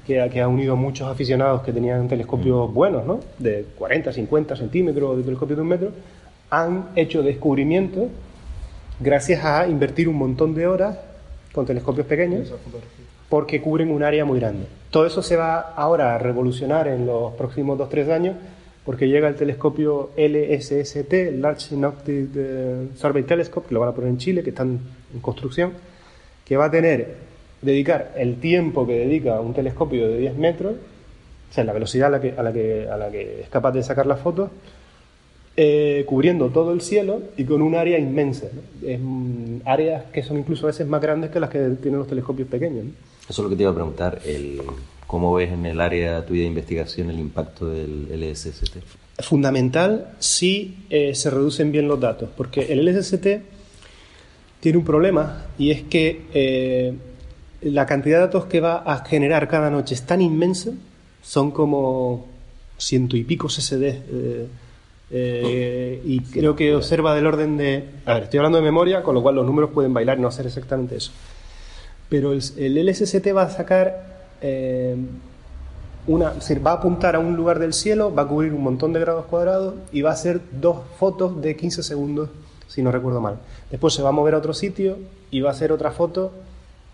que, 0.07 0.21
ha- 0.21 0.29
que 0.29 0.41
ha 0.41 0.49
unido 0.49 0.75
muchos 0.77 1.09
aficionados 1.09 1.63
que 1.63 1.73
tenían 1.73 2.09
telescopios 2.09 2.73
buenos, 2.75 3.07
¿no? 3.07 3.21
de 3.39 3.65
40, 3.79 4.13
50 4.13 4.57
centímetros, 4.57 5.17
de 5.17 5.23
telescopio 5.23 5.57
de 5.57 5.63
un 5.63 5.69
metro, 5.69 5.91
han 6.51 6.89
hecho 6.97 7.23
descubrimientos 7.23 8.05
gracias 9.01 9.45
a 9.45 9.67
invertir 9.69 10.09
un 10.09 10.17
montón 10.17 10.55
de 10.55 10.67
horas 10.67 10.97
con 11.57 11.67
telescopios 11.67 12.07
pequeños 12.07 12.53
porque 13.31 13.61
cubren 13.61 13.91
un 13.91 14.05
área 14.05 14.25
muy 14.25 14.39
grande. 14.39 14.67
Todo 14.91 15.07
eso 15.07 15.23
se 15.23 15.37
va 15.37 15.59
ahora 15.59 16.15
a 16.15 16.19
revolucionar 16.19 16.87
en 16.87 17.07
los 17.07 17.33
próximos 17.33 17.79
2-3 17.79 18.11
años 18.13 18.37
porque 18.85 19.09
llega 19.09 19.27
el 19.27 19.35
telescopio 19.35 20.11
LSST, 20.17 21.13
el 21.13 21.41
Large 21.41 21.61
Synoptic 21.61 22.29
Survey 22.95 23.25
Telescope, 23.25 23.69
que 23.69 23.75
lo 23.75 23.81
van 23.81 23.89
a 23.89 23.93
poner 23.93 24.11
en 24.11 24.19
Chile, 24.19 24.45
que 24.45 24.51
están 24.51 24.79
en 25.13 25.21
construcción, 25.21 25.73
que 26.45 26.57
va 26.57 26.67
a 26.67 26.71
tener, 26.71 27.17
dedicar 27.63 28.13
el 28.17 28.37
tiempo 28.37 28.87
que 28.87 28.93
dedica 28.93 29.41
un 29.41 29.55
telescopio 29.55 30.07
de 30.09 30.19
10 30.19 30.37
metros, 30.37 30.75
o 31.51 31.53
sea, 31.53 31.65
la 31.65 31.73
velocidad 31.73 32.09
a 32.09 32.11
la 32.11 32.21
que, 32.21 32.35
a 32.37 32.43
la 32.43 32.53
que, 32.53 32.87
a 32.89 32.97
la 32.97 33.11
que 33.11 33.41
es 33.41 33.49
capaz 33.49 33.73
de 33.73 33.83
sacar 33.83 34.07
las 34.07 34.21
fotos, 34.21 34.51
eh, 35.57 36.05
cubriendo 36.07 36.49
todo 36.49 36.73
el 36.73 36.81
cielo 36.81 37.23
y 37.37 37.45
con 37.45 37.63
un 37.63 37.75
área 37.75 37.99
inmensa. 37.99 38.47
¿no? 38.53 38.89
Es, 38.89 39.01
mm, 39.01 39.61
áreas 39.65 40.05
que 40.13 40.23
son 40.23 40.39
incluso 40.39 40.67
a 40.67 40.69
veces 40.69 40.87
más 40.87 41.01
grandes 41.01 41.31
que 41.31 41.41
las 41.41 41.51
que 41.51 41.59
tienen 41.81 41.99
los 41.99 42.09
telescopios 42.09 42.49
pequeños. 42.49 42.85
¿no? 42.85 42.91
Eso 43.29 43.43
es 43.43 43.45
lo 43.45 43.49
que 43.49 43.57
te 43.57 43.63
iba 43.63 43.73
a 43.73 43.75
preguntar. 43.75 44.21
El, 44.25 44.61
¿Cómo 45.07 45.35
ves 45.35 45.53
en 45.53 45.65
el 45.67 45.81
área 45.81 46.25
tuya 46.27 46.43
de 46.43 46.49
investigación 46.49 47.11
el 47.11 47.21
impacto 47.21 47.69
del 47.69 48.09
LSST? 48.11 48.77
fundamental 49.19 50.13
si 50.19 50.77
eh, 50.91 51.15
se 51.15 51.31
reducen 51.31 51.73
bien 51.73 51.89
los 51.89 51.99
datos, 51.99 52.29
porque 52.37 52.71
el 52.71 52.85
LSST 52.85 53.27
tiene 54.61 54.79
un 54.79 54.85
problema 54.85 55.47
y 55.59 55.71
es 55.71 55.85
que 55.85 56.27
eh, 56.35 56.95
la 57.63 57.87
cantidad 57.87 58.19
de 58.19 58.23
datos 58.27 58.45
que 58.45 58.61
va 58.61 58.83
a 58.85 59.05
generar 59.07 59.49
cada 59.49 59.71
noche 59.71 59.95
es 59.95 60.03
tan 60.03 60.21
inmensa, 60.21 60.73
son 61.23 61.51
como 61.51 62.27
ciento 62.77 63.17
y 63.17 63.25
pico 63.25 63.49
CSD, 63.49 64.49
eh, 65.11 66.01
y 66.05 66.21
creo 66.21 66.57
que 66.57 66.75
observa 66.75 67.15
del 67.15 67.27
orden 67.27 67.57
de... 67.57 67.89
A 68.05 68.15
ver, 68.15 68.25
estoy 68.25 68.39
hablando 68.39 68.59
de 68.59 68.65
memoria, 68.65 69.03
con 69.03 69.15
lo 69.15 69.23
cual 69.23 69.37
los 69.37 69.47
números 69.47 69.71
pueden 69.71 69.95
bailar 69.95 70.19
y 70.19 70.23
no 70.23 70.29
hacer 70.29 70.47
exactamente 70.47 70.97
eso. 70.97 71.13
Pero 72.09 72.33
el, 72.33 72.43
el 72.57 72.87
LSST 72.87 73.27
va 73.35 73.43
a 73.43 73.51
sacar 73.51 74.17
eh, 74.41 74.97
una, 76.07 76.31
decir, 76.31 76.65
va 76.65 76.73
a 76.73 76.75
apuntar 76.75 77.17
a 77.17 77.19
un 77.19 77.37
lugar 77.37 77.59
del 77.59 77.73
cielo, 77.73 78.15
va 78.15 78.23
a 78.23 78.29
cubrir 78.29 78.53
un 78.53 78.63
montón 78.63 78.93
de 78.93 79.01
grados 79.01 79.27
cuadrados 79.27 79.75
y 79.93 80.03
va 80.03 80.11
a 80.11 80.13
hacer 80.13 80.41
dos 80.53 80.79
fotos 80.99 81.41
de 81.41 81.57
15 81.57 81.83
segundos, 81.83 82.29
si 82.69 82.83
no 82.83 82.93
recuerdo 82.93 83.21
mal. 83.21 83.39
Después 83.71 83.95
se 83.95 84.03
va 84.03 84.11
a 84.11 84.13
mover 84.13 84.35
a 84.35 84.39
otro 84.39 84.55
sitio 84.55 84.99
y 85.31 85.41
va 85.41 85.51
a 85.51 85.53
hacer 85.53 85.73
otra 85.73 85.91
foto 85.91 86.33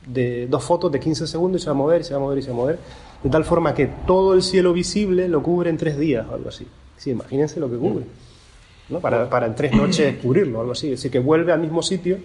de 0.07 0.47
dos 0.49 0.65
fotos 0.65 0.91
de 0.91 0.99
15 0.99 1.27
segundos 1.27 1.61
y 1.61 1.65
se 1.65 1.71
va 1.71 1.73
a 1.73 1.79
mover 1.79 2.01
y 2.01 2.05
se 2.05 2.15
va 2.15 2.21
a 2.21 2.23
mover 2.23 2.39
y 2.39 2.43
se 2.43 2.49
va 2.49 2.55
a 2.55 2.57
mover, 2.57 2.79
de 3.23 3.31
tal 3.31 3.45
forma 3.45 3.75
que 3.75 3.87
todo 4.07 4.35
el 4.35 4.43
cielo 4.43 4.73
visible 4.73 5.29
lo 5.29 5.43
cubre 5.43 5.71
en 5.71 5.77
tres 5.77 5.99
días 5.99 6.27
o 6.31 6.35
algo 6.35 6.49
así. 6.49 6.67
Sí, 7.03 7.11
imagínense 7.11 7.59
lo 7.59 7.69
que 7.69 7.77
cubre. 7.79 8.05
¿no? 8.89 9.01
Para, 9.01 9.29
para 9.29 9.47
en 9.47 9.57
tres 9.57 9.73
noches 9.73 10.17
cubrirlo, 10.23 10.61
algo 10.61 10.71
así. 10.71 10.87
Es 10.87 11.01
decir, 11.01 11.11
que 11.11 11.19
vuelve 11.19 11.51
al 11.51 11.59
mismo 11.59 11.83
sitio. 11.83 12.19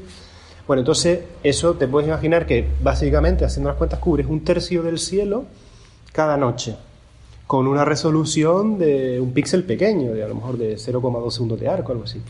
Bueno, 0.68 0.82
entonces 0.82 1.22
eso 1.42 1.74
te 1.74 1.88
puedes 1.88 2.08
imaginar 2.08 2.46
que 2.46 2.68
básicamente, 2.84 3.44
haciendo 3.44 3.70
las 3.70 3.78
cuentas, 3.78 4.00
cubres 4.00 4.28
un 4.28 4.44
tercio 4.44 4.84
del 4.84 5.00
cielo 5.00 5.46
cada 6.14 6.38
noche, 6.38 6.76
con 7.48 7.66
una 7.66 7.86
resolución 7.86 8.78
de 8.78 9.20
un 9.20 9.32
píxel 9.32 9.64
pequeño, 9.64 10.14
de 10.14 10.24
a 10.24 10.28
lo 10.28 10.36
mejor 10.36 10.60
de 10.60 10.76
0,2 10.76 11.32
segundos 11.32 11.60
de 11.60 11.70
arco, 11.70 11.92
algo 11.92 12.04
así. 12.04 12.22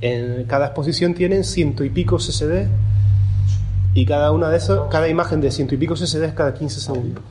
En 0.00 0.44
cada 0.46 0.66
exposición 0.66 1.14
tienen 1.14 1.44
ciento 1.44 1.84
y 1.84 1.90
pico 1.90 2.16
CSD 2.16 2.66
y 3.94 4.04
cada 4.04 4.32
una 4.32 4.50
de 4.50 4.56
esos, 4.56 4.88
cada 4.90 5.08
imagen 5.08 5.40
de 5.40 5.52
ciento 5.52 5.76
y 5.76 5.78
pico 5.78 5.94
CSD 5.94 6.24
es 6.24 6.32
cada 6.32 6.54
15 6.54 6.80
segundos. 6.80 7.22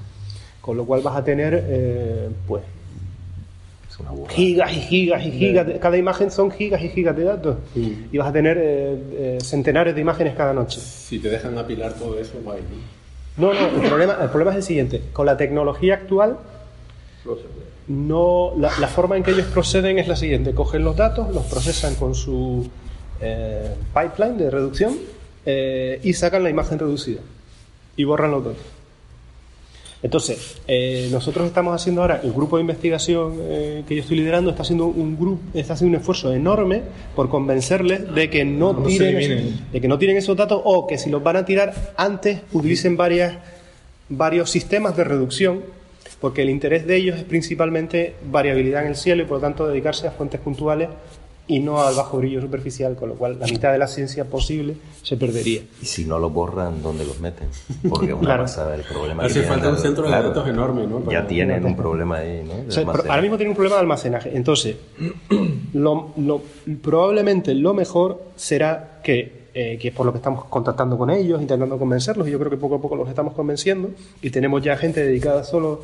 Con 0.62 0.78
lo 0.78 0.86
cual 0.86 1.02
vas 1.02 1.18
a 1.18 1.24
tener, 1.26 1.66
eh, 1.68 2.30
pues, 2.48 2.64
Es 3.94 4.00
una 4.00 4.10
burrada. 4.12 4.34
gigas 4.34 4.72
y 4.74 4.80
gigas 4.82 5.26
y 5.26 5.32
gigas. 5.32 5.68
de- 5.68 5.80
cada 5.80 5.98
imagen 5.98 6.32
son 6.32 6.50
gigas 6.50 6.82
y 6.82 6.90
gigas 6.90 7.16
de 7.16 7.24
datos. 7.26 7.58
Y 7.76 8.18
vas 8.18 8.28
a 8.30 8.34
tener 8.34 8.58
eh, 8.60 8.98
eh, 9.14 9.38
centenares 9.42 9.94
de 9.94 10.02
imágenes 10.02 10.36
cada 10.36 10.52
noche. 10.54 10.80
Si 10.80 11.20
te 11.20 11.30
dejan 11.30 11.56
apilar 11.58 11.94
todo 11.94 12.18
eso, 12.20 12.34
guay. 12.44 12.62
No, 13.38 13.54
no, 13.54 13.68
el 13.82 13.88
problema, 13.90 14.18
el 14.22 14.30
problema 14.30 14.52
es 14.52 14.58
el 14.58 14.64
siguiente. 14.64 15.02
Con 15.14 15.26
la 15.28 15.38
tecnología 15.38 15.94
actual, 15.96 16.38
No 17.88 18.54
la 18.58 18.88
forma 18.88 19.18
en 19.18 19.24
que 19.24 19.32
ellos 19.32 19.48
proceden 19.48 20.00
es 20.00 20.08
la 20.08 20.16
siguiente. 20.16 20.54
Cogen 20.54 20.84
los 20.84 20.96
datos, 20.96 21.34
los 21.34 21.44
procesan 21.46 21.96
con 21.96 22.16
su 22.16 22.68
eh, 23.22 23.76
pipeline 23.94 24.38
de 24.38 24.50
reducción 24.50 24.96
eh, 25.46 26.00
y 26.04 26.14
sacan 26.14 26.44
la 26.44 26.50
imagen 26.50 26.80
reducida. 26.80 27.22
Y 27.96 28.06
borran 28.06 28.32
los 28.32 28.44
datos. 28.46 28.62
Entonces, 30.04 30.58
eh, 30.68 31.08
nosotros 31.12 31.48
estamos 31.48 31.74
haciendo 31.74 32.02
ahora, 32.02 32.20
el 32.24 32.34
grupo 32.34 32.58
de 32.58 32.62
investigación 32.62 33.36
eh, 33.40 33.84
que 33.88 33.96
yo 33.96 34.02
estoy 34.02 34.18
liderando 34.18 34.50
está 34.50 34.64
haciendo 34.64 34.86
un 34.88 35.18
grupo, 35.18 35.42
está 35.54 35.74
haciendo 35.74 35.96
un 35.96 36.02
esfuerzo 36.02 36.34
enorme 36.34 36.82
por 37.16 37.30
convencerles 37.30 38.14
de 38.14 38.30
que 38.30 38.44
no, 38.44 38.74
No 38.74 38.84
tiren, 38.84 39.18
esos- 39.18 39.72
de 39.72 39.82
que 39.82 39.88
no 39.88 39.98
tiren 39.98 40.18
esos 40.18 40.36
datos 40.36 40.62
o 40.66 40.86
que 40.88 40.98
si 40.98 41.10
los 41.10 41.24
van 41.24 41.38
a 41.38 41.46
tirar 41.46 41.94
antes 41.96 42.42
utilicen 42.52 42.98
varias, 42.98 43.38
varios 44.10 44.50
sistemas 44.50 44.98
de 44.98 45.06
reducción, 45.06 45.62
porque 46.20 46.42
el 46.42 46.50
interés 46.50 46.86
de 46.86 46.98
ellos 46.98 47.18
es 47.18 47.24
principalmente 47.24 48.16
variabilidad 48.30 48.82
en 48.84 48.90
el 48.90 48.96
cielo 48.98 49.24
y 49.24 49.26
por 49.26 49.38
lo 49.38 49.42
tanto 49.42 49.68
dedicarse 49.68 50.08
a 50.08 50.12
fuentes 50.12 50.40
puntuales 50.42 50.90
y 51.46 51.60
no 51.60 51.82
al 51.82 51.94
bajo 51.94 52.18
brillo 52.20 52.40
superficial, 52.40 52.96
con 52.96 53.10
lo 53.10 53.16
cual 53.16 53.38
la 53.38 53.46
mitad 53.48 53.74
de 53.74 53.78
la 53.78 53.88
ciencia 53.88 54.24
posible 54.24 54.76
se 55.02 55.18
perdería. 55.18 55.62
Y 55.82 55.86
si 55.86 56.06
no 56.06 56.18
los 56.18 56.32
borran, 56.32 56.82
¿dónde 56.82 57.06
los 57.06 57.20
meten? 57.20 57.50
Porque 57.90 58.08
es 58.08 58.14
una 58.14 58.22
Claro. 58.26 58.44
pasada 58.44 58.76
el 58.76 58.84
problema. 58.84 59.24
Hace 59.24 59.34
tienen 59.42 59.50
falta 59.50 59.70
un 59.70 59.78
centro 59.78 60.04
de 60.04 60.10
claro, 60.10 60.30
datos 60.30 60.48
enorme, 60.48 60.88
¿no? 60.88 61.00
Para- 61.02 61.22
Ya 61.22 61.28
tienen 61.28 61.66
un 61.66 61.76
problema 61.76 62.18
ahí, 62.20 62.44
¿no? 62.48 62.54
O 62.68 62.72
sea, 62.72 62.84
ahora 62.84 63.22
mismo 63.22 63.36
tiene 63.36 63.50
un 63.50 63.56
problema 63.58 63.76
de 63.76 63.82
almacenaje. 63.82 64.32
Entonces, 64.36 64.78
lo- 65.74 66.14
lo- 66.18 66.42
probablemente 66.82 67.54
lo 67.56 67.74
mejor 67.74 68.24
será 68.38 69.02
que, 69.04 69.44
eh, 69.54 69.78
que 69.80 69.90
es 69.90 69.94
por 69.94 70.06
lo 70.06 70.12
que 70.14 70.18
estamos 70.20 70.46
contactando 70.46 70.98
con 70.98 71.10
ellos, 71.10 71.42
intentando 71.42 71.78
convencerlos, 71.78 72.26
y 72.28 72.32
yo 72.32 72.40
creo 72.40 72.50
que 72.52 72.58
poco 72.58 72.76
a 72.76 72.82
poco 72.82 72.96
los 72.96 73.10
estamos 73.10 73.34
convenciendo, 73.34 73.92
y 74.22 74.30
tenemos 74.30 74.62
ya 74.64 74.78
gente 74.78 75.04
dedicada 75.04 75.44
solo 75.44 75.82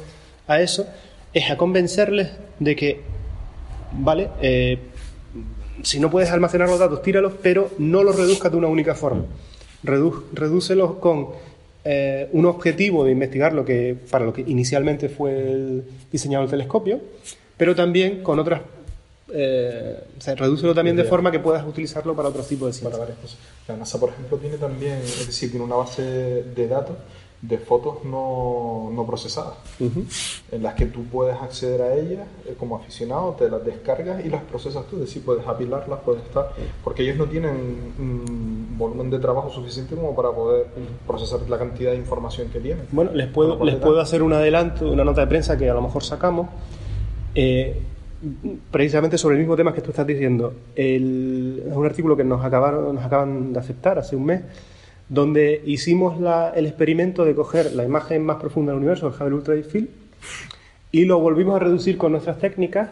a 0.48 0.62
eso, 0.62 0.88
es 1.34 1.52
a 1.52 1.58
convencerles 1.58 2.30
de 2.60 2.76
que, 2.78 3.02
vale, 3.92 4.30
Eh, 4.42 4.78
si 5.84 6.00
no 6.00 6.10
puedes 6.10 6.30
almacenar 6.32 6.68
los 6.70 6.80
datos, 6.80 7.02
tíralos, 7.02 7.34
pero 7.42 7.70
no 7.78 8.04
los 8.04 8.16
reduzcas 8.16 8.52
de 8.52 8.58
una 8.58 8.68
única 8.68 8.96
forma. 8.96 9.26
Redu- 9.84 10.24
redúcelos 10.34 10.96
con 10.96 11.30
eh, 11.86 12.28
un 12.34 12.46
objetivo 12.46 13.06
de 13.06 13.12
investigar 13.12 13.54
lo 13.54 13.64
que 13.64 13.96
para 14.12 14.26
lo 14.26 14.34
que 14.34 14.42
inicialmente 14.42 15.08
fue 15.10 15.32
el 15.32 15.84
diseñado 16.12 16.44
el 16.44 16.50
telescopio, 16.50 17.00
pero 17.58 17.76
también 17.76 18.22
con 18.24 18.40
otras 18.40 18.62
eh, 19.32 20.00
o 20.18 20.22
sea, 20.22 20.34
redúcelo 20.36 20.74
también 20.74 20.96
de 20.96 21.04
forma 21.04 21.32
que 21.32 21.40
puedas 21.40 21.66
utilizarlo 21.66 22.16
para 22.16 22.30
otros 22.30 22.48
tipos 22.48 22.68
de 22.76 22.82
para 22.84 22.96
ciencia. 22.96 23.00
varias 23.00 23.18
cosas. 23.20 23.38
La 23.68 23.78
NASA, 23.78 24.00
por 24.00 24.10
ejemplo, 24.10 24.38
tiene 24.38 24.58
también, 24.58 24.94
es 25.04 25.28
decir, 25.28 25.52
tiene 25.52 25.64
una 25.66 25.76
base 25.76 26.02
de 26.02 26.68
datos 26.68 26.96
de 27.42 27.58
fotos 27.58 28.04
no, 28.04 28.90
no 28.94 29.06
procesadas, 29.06 29.54
Ujú. 29.80 30.04
en 30.52 30.62
las 30.62 30.74
que 30.74 30.88
tú 30.88 31.06
puedes 31.06 31.42
acceder 31.42 31.82
a 31.82 31.94
ellas 31.96 32.28
eh, 32.46 32.56
como 32.60 32.76
aficionado, 32.76 33.32
te 33.40 33.50
las 33.50 33.64
descargas 33.64 34.26
y 34.26 34.30
las 34.30 34.44
procesas 34.44 34.86
tú, 34.88 34.98
es 34.98 35.04
decir, 35.04 35.24
puedes 35.24 35.48
apilarlas, 35.48 36.00
puedes 36.04 36.22
estar, 36.24 36.52
porque 36.84 37.04
ellos 37.04 37.16
no 37.16 37.26
tienen 37.28 37.94
un 37.98 38.76
volumen 38.78 39.10
de 39.10 39.20
trabajo 39.20 39.50
suficiente 39.50 39.96
como 39.96 40.14
para 40.14 40.32
poder 40.32 40.68
procesar 41.08 41.40
la 41.50 41.58
cantidad 41.58 41.92
de 41.92 41.98
información 41.98 42.50
que 42.50 42.60
tienen. 42.60 42.86
Bueno, 42.92 43.12
les 43.14 43.28
puedo, 43.28 43.64
les 43.64 43.76
puedo 43.76 44.02
hacer 44.02 44.22
un 44.22 44.34
adelanto, 44.34 44.92
una 44.92 45.06
nota 45.06 45.22
de 45.22 45.28
prensa 45.28 45.58
que 45.58 45.70
a 45.70 45.74
lo 45.74 45.82
mejor 45.82 46.04
sacamos, 46.04 46.50
eh, 47.36 47.82
precisamente 48.70 49.18
sobre 49.18 49.36
el 49.36 49.40
mismo 49.40 49.56
tema 49.56 49.74
que 49.74 49.80
tú 49.82 49.92
estás 49.92 50.06
diciendo. 50.06 50.54
El- 50.76 51.64
es 51.70 51.74
un 51.74 51.86
artículo 51.86 52.18
que 52.18 52.24
nos, 52.26 52.44
acabaron, 52.44 52.96
nos 52.96 53.04
acaban 53.06 53.54
de 53.54 53.60
aceptar 53.60 53.98
hace 53.98 54.16
un 54.18 54.26
mes, 54.26 54.42
donde 55.10 55.62
hicimos 55.66 56.20
la- 56.22 56.52
el 56.56 56.66
experimento 56.68 57.26
de 57.26 57.36
coger 57.36 57.74
la 57.74 57.84
imagen 57.84 58.24
más 58.24 58.38
profunda 58.38 58.72
del 58.72 58.78
universo, 58.80 59.08
el 59.08 59.14
Hubble 59.14 59.36
Ultra 59.36 59.54
Deep 59.56 59.66
Field, 59.66 59.90
y 60.92 61.06
lo 61.06 61.20
volvimos 61.20 61.56
a 61.56 61.60
reducir 61.60 61.98
con 61.98 62.12
nuestras 62.12 62.38
técnicas 62.40 62.90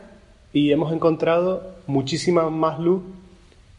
y 0.54 0.72
hemos 0.72 0.92
encontrado 0.94 1.76
muchísima 1.88 2.50
más 2.50 2.80
luz 2.80 3.02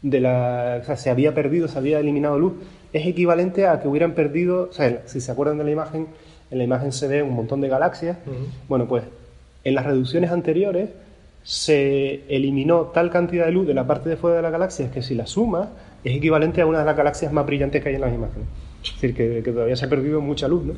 de 0.01 0.21
la, 0.21 0.79
o 0.81 0.85
sea, 0.85 0.95
se 0.95 1.09
había 1.09 1.33
perdido, 1.33 1.67
se 1.67 1.77
había 1.77 1.99
eliminado 1.99 2.39
luz, 2.39 2.53
es 2.93 3.05
equivalente 3.05 3.67
a 3.67 3.81
que 3.81 3.87
hubieran 3.87 4.13
perdido, 4.13 4.69
o 4.69 4.73
sea, 4.73 5.03
si 5.05 5.19
se 5.21 5.31
acuerdan 5.31 5.57
de 5.57 5.65
la 5.65 5.71
imagen, 5.71 6.07
en 6.51 6.57
la 6.57 6.63
imagen 6.63 6.91
se 6.91 7.07
ve 7.07 7.21
un 7.21 7.33
montón 7.35 7.61
de 7.61 7.67
galaxias. 7.67 8.17
Bueno, 8.67 8.87
pues 8.87 9.03
en 9.63 9.75
las 9.75 9.85
reducciones 9.85 10.31
anteriores 10.31 10.89
se 11.43 12.23
eliminó 12.27 12.91
tal 12.93 13.09
cantidad 13.09 13.45
de 13.45 13.51
luz 13.51 13.67
de 13.67 13.73
la 13.73 13.87
parte 13.87 14.09
de 14.09 14.17
fuera 14.17 14.37
de 14.37 14.41
las 14.41 14.51
galaxias 14.51 14.91
que 14.91 15.01
si 15.01 15.15
la 15.15 15.25
sumas 15.25 15.69
es 16.03 16.15
equivalente 16.15 16.61
a 16.61 16.65
una 16.65 16.79
de 16.79 16.85
las 16.85 16.95
galaxias 16.95 17.31
más 17.33 17.45
brillantes 17.45 17.81
que 17.81 17.89
hay 17.89 17.95
en 17.95 18.01
las 18.01 18.13
imágenes. 18.13 18.47
Es 18.83 18.93
decir, 18.93 19.15
que, 19.15 19.41
que 19.43 19.51
todavía 19.51 19.75
se 19.75 19.85
ha 19.85 19.89
perdido 19.89 20.21
mucha 20.21 20.47
luz, 20.47 20.63
¿no? 20.63 20.73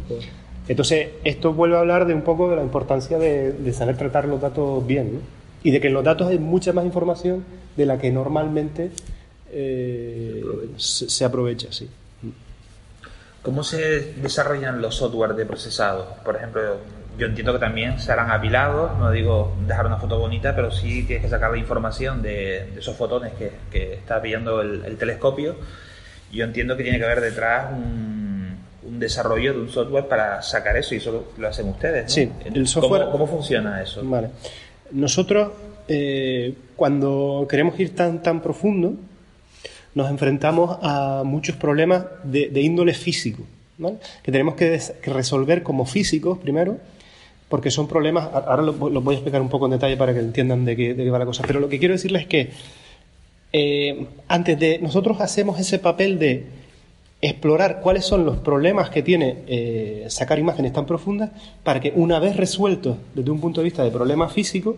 Entonces, 0.67 1.09
esto 1.23 1.53
vuelve 1.53 1.75
a 1.75 1.79
hablar 1.79 2.05
de 2.05 2.13
un 2.13 2.21
poco 2.21 2.49
de 2.49 2.55
la 2.55 2.63
importancia 2.63 3.17
de, 3.17 3.51
de 3.51 3.73
saber 3.73 3.97
tratar 3.97 4.27
los 4.27 4.41
datos 4.41 4.85
bien, 4.85 5.13
¿no? 5.13 5.19
Y 5.63 5.71
de 5.71 5.81
que 5.81 5.87
en 5.87 5.93
los 5.93 6.03
datos 6.03 6.27
hay 6.27 6.39
mucha 6.39 6.73
más 6.73 6.85
información 6.85 7.43
de 7.77 7.85
la 7.85 7.99
que 7.99 8.11
normalmente 8.11 8.91
eh, 9.51 10.43
se, 10.77 11.09
se 11.09 11.25
aprovecha, 11.25 11.67
sí. 11.71 11.89
¿Cómo 13.43 13.63
se 13.63 14.13
desarrollan 14.13 14.81
los 14.81 14.95
software 14.95 15.33
de 15.33 15.45
procesado? 15.45 16.15
Por 16.23 16.35
ejemplo, 16.35 16.77
yo 17.17 17.27
entiendo 17.27 17.53
que 17.53 17.59
también 17.59 17.99
se 17.99 18.11
harán 18.11 18.31
apilados, 18.31 18.97
no 18.97 19.11
digo 19.11 19.53
dejar 19.67 19.85
una 19.85 19.97
foto 19.97 20.17
bonita, 20.17 20.55
pero 20.55 20.71
sí 20.71 21.03
tienes 21.03 21.23
que 21.25 21.29
sacar 21.29 21.51
la 21.51 21.57
información 21.57 22.21
de, 22.21 22.67
de 22.73 22.79
esos 22.79 22.95
fotones 22.95 23.33
que, 23.33 23.51
que 23.71 23.93
está 23.95 24.21
pillando 24.21 24.61
el, 24.61 24.83
el 24.85 24.97
telescopio. 24.97 25.55
Yo 26.31 26.45
entiendo 26.45 26.77
que 26.77 26.83
tiene 26.83 26.97
que 26.97 27.05
haber 27.05 27.21
detrás 27.21 27.71
un, 27.73 28.57
un 28.83 28.99
desarrollo 28.99 29.53
de 29.53 29.59
un 29.59 29.69
software 29.69 30.07
para 30.07 30.41
sacar 30.41 30.77
eso 30.77 30.95
y 30.95 30.97
eso 30.99 31.27
lo, 31.37 31.47
hacen 31.47 31.67
ustedes. 31.67 32.03
¿no? 32.03 32.09
Sí, 32.09 32.31
el 32.45 32.67
software- 32.67 33.01
¿Cómo, 33.03 33.11
cómo 33.11 33.27
funciona 33.27 33.81
eso? 33.81 34.01
Vale. 34.03 34.29
Nosotros, 34.91 35.51
eh, 35.87 36.53
cuando 36.75 37.45
queremos 37.49 37.79
ir 37.79 37.93
tan, 37.95 38.23
tan 38.23 38.41
profundo, 38.41 38.93
nos 39.93 40.09
enfrentamos 40.09 40.77
a 40.81 41.23
muchos 41.25 41.55
problemas 41.57 42.05
de, 42.23 42.47
de 42.49 42.61
índole 42.61 42.93
físico, 42.93 43.43
¿vale? 43.77 43.97
que 44.23 44.31
tenemos 44.31 44.55
que 44.55 44.79
resolver 45.03 45.63
como 45.63 45.85
físicos 45.85 46.37
primero, 46.39 46.77
porque 47.51 47.69
son 47.69 47.85
problemas, 47.85 48.29
ahora 48.33 48.63
los 48.63 48.79
voy 48.79 49.13
a 49.13 49.17
explicar 49.17 49.41
un 49.41 49.49
poco 49.49 49.65
en 49.65 49.71
detalle 49.71 49.97
para 49.97 50.13
que 50.13 50.19
entiendan 50.19 50.63
de 50.63 50.77
qué, 50.77 50.93
de 50.93 51.03
qué 51.03 51.09
va 51.09 51.19
la 51.19 51.25
cosa, 51.25 51.43
pero 51.45 51.59
lo 51.59 51.67
que 51.67 51.79
quiero 51.79 51.93
decirles 51.93 52.21
es 52.21 52.27
que 52.29 52.49
eh, 53.51 54.07
antes 54.29 54.57
de, 54.57 54.79
nosotros 54.79 55.19
hacemos 55.19 55.59
ese 55.59 55.77
papel 55.77 56.17
de 56.17 56.45
explorar 57.21 57.81
cuáles 57.81 58.05
son 58.05 58.25
los 58.25 58.37
problemas 58.37 58.89
que 58.89 59.03
tiene 59.03 59.39
eh, 59.47 60.05
sacar 60.07 60.39
imágenes 60.39 60.71
tan 60.71 60.85
profundas 60.85 61.31
para 61.63 61.81
que 61.81 61.91
una 61.93 62.19
vez 62.19 62.37
resueltos 62.37 62.97
desde 63.13 63.29
un 63.29 63.41
punto 63.41 63.59
de 63.59 63.65
vista 63.65 63.83
de 63.83 63.91
problema 63.91 64.29
físico, 64.29 64.77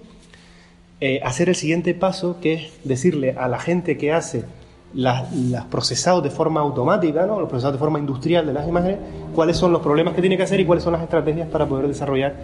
eh, 0.99 1.19
hacer 1.23 1.49
el 1.49 1.55
siguiente 1.55 1.93
paso 1.93 2.39
que 2.41 2.53
es 2.53 2.71
decirle 2.83 3.36
a 3.38 3.47
la 3.47 3.59
gente 3.59 3.97
que 3.99 4.12
hace 4.12 4.45
las, 4.93 5.34
las 5.36 5.65
procesados 5.65 6.23
de 6.23 6.29
forma 6.29 6.62
automática, 6.62 7.25
¿no? 7.25 7.39
los 7.39 7.49
procesados 7.49 7.75
de 7.75 7.79
forma 7.79 7.99
industrial 7.99 8.45
de 8.45 8.53
las 8.53 8.67
imágenes, 8.67 8.99
cuáles 9.34 9.58
son 9.58 9.71
los 9.71 9.82
problemas 9.82 10.13
que 10.13 10.21
tiene 10.21 10.38
que 10.38 10.43
hacer 10.43 10.60
y 10.60 10.65
cuáles 10.65 10.84
son 10.84 10.93
las 10.93 11.01
estrategias 11.01 11.47
para 11.49 11.67
poder 11.67 11.88
desarrollar, 11.88 12.36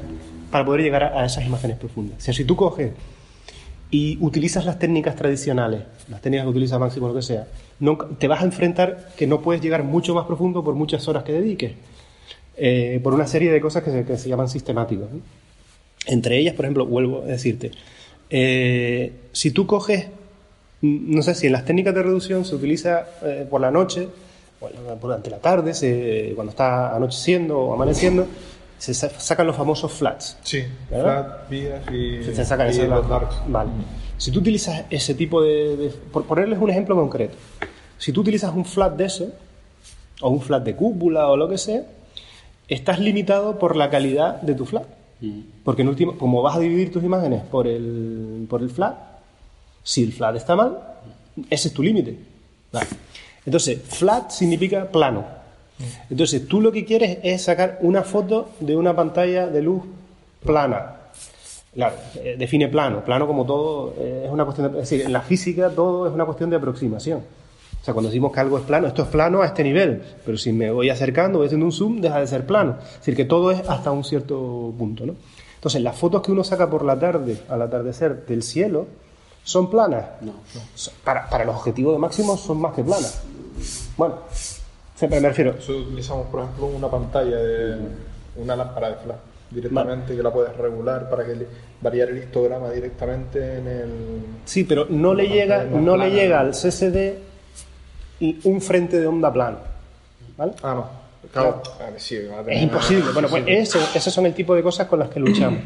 para 0.51 0.65
poder 0.65 0.81
llegar 0.81 1.03
a, 1.03 1.25
esas 1.25 1.45
imágenes 1.45 1.77
profundas. 1.77 2.17
O 2.17 2.21
sea, 2.21 2.33
si 2.33 2.45
tú 2.45 2.55
coges 2.55 2.91
y 3.91 4.17
utilizas 4.21 4.65
las 4.65 4.79
técnicas 4.79 5.15
tradicionales, 5.15 5.81
las 6.09 6.21
técnicas 6.21 6.45
que 6.45 6.51
utiliza 6.51 6.79
Máximo, 6.79 7.07
lo 7.07 7.15
que 7.15 7.21
sea, 7.21 7.47
no, 7.79 7.97
te 7.97 8.27
vas 8.27 8.41
a 8.41 8.45
enfrentar 8.45 9.09
que 9.15 9.27
no 9.27 9.41
puedes 9.41 9.61
llegar 9.61 9.83
mucho 9.83 10.13
más 10.15 10.25
profundo 10.25 10.63
por 10.63 10.75
muchas 10.75 11.07
horas 11.07 11.23
que 11.23 11.33
dediques, 11.33 11.73
eh, 12.57 12.99
por 13.03 13.13
una 13.13 13.27
serie 13.27 13.51
de 13.51 13.61
cosas 13.61 13.83
que 13.83 14.17
se, 14.17 14.29
llaman 14.29 14.49
sistemáticos. 14.49 15.07
Entre 16.05 16.37
ellas, 16.37 16.55
por 16.55 16.65
ejemplo, 16.65 16.85
vuelvo 16.85 17.23
a 17.23 17.25
decirte, 17.25 17.71
eh, 18.29 19.13
si 19.31 19.51
tú 19.51 19.65
coges, 19.65 20.07
no 20.81 21.21
sé 21.21 21.35
si 21.35 21.47
en 21.47 21.53
las 21.53 21.65
técnicas 21.65 21.93
de 21.93 22.03
reducción 22.03 22.45
se 22.45 22.55
utiliza 22.55 23.05
eh, 23.23 23.45
por 23.49 23.59
la 23.61 23.71
noche, 23.71 24.07
bueno, 24.61 24.77
durante 25.01 25.29
la 25.29 25.37
tarde, 25.39 25.73
se- 25.73 26.31
cuando 26.35 26.51
está 26.51 26.95
anocheciendo 26.95 27.59
o 27.59 27.73
amaneciendo, 27.73 28.27
se 28.77 28.93
sa- 28.93 29.09
sacan 29.09 29.47
los 29.47 29.55
famosos 29.55 29.91
flats. 29.91 30.37
Sí, 30.43 30.63
¿verdad? 30.89 31.25
flat, 31.37 31.49
vías 31.49 31.81
y, 31.91 32.23
Se, 32.23 32.35
se 32.35 32.45
sacan 32.45 32.67
y 32.67 32.71
esos 32.71 32.87
los 32.87 33.07
darks. 33.09 33.35
Vale. 33.47 33.69
Si 34.17 34.31
tú 34.31 34.39
utilizas 34.39 34.83
ese 34.89 35.13
tipo 35.15 35.41
de, 35.41 35.77
de- 35.77 35.89
Por 35.89 36.25
ponerles 36.25 36.59
un 36.59 36.69
ejemplo 36.69 36.95
concreto. 36.95 37.35
Si 37.97 38.11
tú 38.13 38.21
utilizas 38.21 38.53
un 38.53 38.63
flat 38.65 38.95
de 38.95 39.05
eso, 39.05 39.27
o 40.21 40.29
un 40.29 40.41
flat 40.41 40.63
de 40.63 40.75
cúpula 40.75 41.27
o 41.29 41.35
lo 41.37 41.47
que 41.49 41.57
sea, 41.57 41.83
estás 42.67 42.99
limitado 42.99 43.57
por 43.59 43.75
la 43.75 43.89
calidad 43.89 44.41
de 44.41 44.55
tu 44.55 44.65
flat. 44.65 44.85
Porque 45.65 45.81
en 45.81 45.89
último, 45.89 46.17
como 46.17 46.41
vas 46.41 46.55
a 46.55 46.59
dividir 46.59 46.91
tus 46.93 47.03
imágenes 47.03 47.41
por 47.43 47.67
el, 47.67 48.45
por 48.49 48.61
el 48.61 48.69
flat, 48.69 48.95
si 49.89 50.03
el 50.03 50.13
flat 50.13 50.35
está 50.35 50.55
mal, 50.55 50.77
ese 51.49 51.69
es 51.69 51.73
tu 51.73 51.81
límite. 51.81 52.15
Vale. 52.71 52.85
Entonces, 53.43 53.81
flat 53.81 54.29
significa 54.29 54.85
plano. 54.85 55.25
Entonces, 56.11 56.47
tú 56.47 56.61
lo 56.61 56.71
que 56.71 56.85
quieres 56.85 57.17
es 57.23 57.41
sacar 57.41 57.79
una 57.81 58.03
foto 58.03 58.51
de 58.59 58.75
una 58.75 58.95
pantalla 58.95 59.47
de 59.47 59.63
luz 59.63 59.81
plana. 60.45 60.95
Claro, 61.73 61.95
eh, 62.17 62.35
define 62.37 62.67
plano. 62.67 63.03
Plano 63.03 63.25
como 63.25 63.47
todo 63.47 63.95
eh, 63.97 64.25
es 64.25 64.31
una 64.31 64.45
cuestión 64.45 64.71
de... 64.71 64.79
Es 64.79 64.89
decir, 64.89 65.07
en 65.07 65.11
la 65.11 65.21
física 65.21 65.71
todo 65.71 66.05
es 66.05 66.13
una 66.13 66.25
cuestión 66.25 66.51
de 66.51 66.57
aproximación. 66.57 67.21
O 67.81 67.83
sea, 67.83 67.95
cuando 67.95 68.09
decimos 68.09 68.31
que 68.31 68.41
algo 68.41 68.59
es 68.59 68.65
plano, 68.65 68.85
esto 68.85 69.01
es 69.01 69.07
plano 69.07 69.41
a 69.41 69.47
este 69.47 69.63
nivel, 69.63 70.03
pero 70.23 70.37
si 70.37 70.53
me 70.53 70.69
voy 70.69 70.91
acercando, 70.91 71.39
voy 71.39 71.47
haciendo 71.47 71.65
un 71.65 71.71
zoom, 71.71 71.99
deja 71.99 72.19
de 72.19 72.27
ser 72.27 72.45
plano. 72.45 72.75
Es 72.79 72.99
decir, 72.99 73.15
que 73.15 73.25
todo 73.25 73.49
es 73.49 73.67
hasta 73.67 73.89
un 73.89 74.03
cierto 74.03 74.71
punto, 74.77 75.07
¿no? 75.07 75.15
Entonces, 75.55 75.81
las 75.81 75.95
fotos 75.95 76.21
que 76.21 76.31
uno 76.31 76.43
saca 76.43 76.69
por 76.69 76.85
la 76.85 76.99
tarde, 76.99 77.39
al 77.49 77.63
atardecer, 77.63 78.27
del 78.27 78.43
cielo, 78.43 78.85
¿son 79.49 79.69
planas? 79.69 80.05
No. 80.21 80.33
Para, 81.03 81.27
para 81.29 81.43
los 81.45 81.55
objetivos 81.55 81.93
de 81.93 81.99
máximo 81.99 82.37
son 82.37 82.61
más 82.61 82.73
que 82.75 82.83
planas. 82.83 83.21
Bueno, 83.97 84.15
siempre 84.95 85.19
me 85.19 85.27
refiero... 85.29 85.51
Utilizamos, 85.51 86.27
por 86.27 86.41
ejemplo, 86.43 86.67
una 86.67 86.87
pantalla 86.89 87.35
de 87.37 87.77
una 88.37 88.55
lámpara 88.55 88.89
de 88.89 88.95
flash 88.95 89.17
directamente 89.51 90.15
que 90.15 90.21
la 90.21 90.31
puedes 90.31 90.55
regular 90.55 91.09
para 91.09 91.25
que 91.25 91.47
variar 91.81 92.09
el 92.09 92.19
histograma 92.19 92.69
directamente 92.69 93.57
en 93.57 93.67
el 93.67 93.89
Sí, 94.45 94.63
pero 94.63 94.85
no 94.89 95.13
le 95.15 95.27
llega, 95.27 95.63
no 95.63 95.97
le 95.97 96.11
llega 96.11 96.39
al 96.39 96.51
CCD 96.51 97.17
un 98.43 98.61
frente 98.61 98.99
de 98.99 99.07
onda 99.07 99.33
plano. 99.33 99.57
¿Vale? 100.37 100.53
Ah, 100.61 100.73
no. 100.75 100.99
Claro, 101.33 101.61
a 101.85 101.89
ver, 101.91 101.99
sí, 101.99 102.17
va 102.31 102.39
a 102.39 102.43
tener- 102.43 102.57
Es 102.57 102.63
imposible. 102.63 103.11
Bueno, 103.11 103.27
pues 103.27 103.43
eso, 103.47 103.79
esos 103.93 104.13
son 104.13 104.25
el 104.25 104.33
tipo 104.33 104.55
de 104.55 104.61
cosas 104.63 104.87
con 104.87 104.99
las 104.99 105.09
que 105.09 105.19
luchamos. 105.19 105.59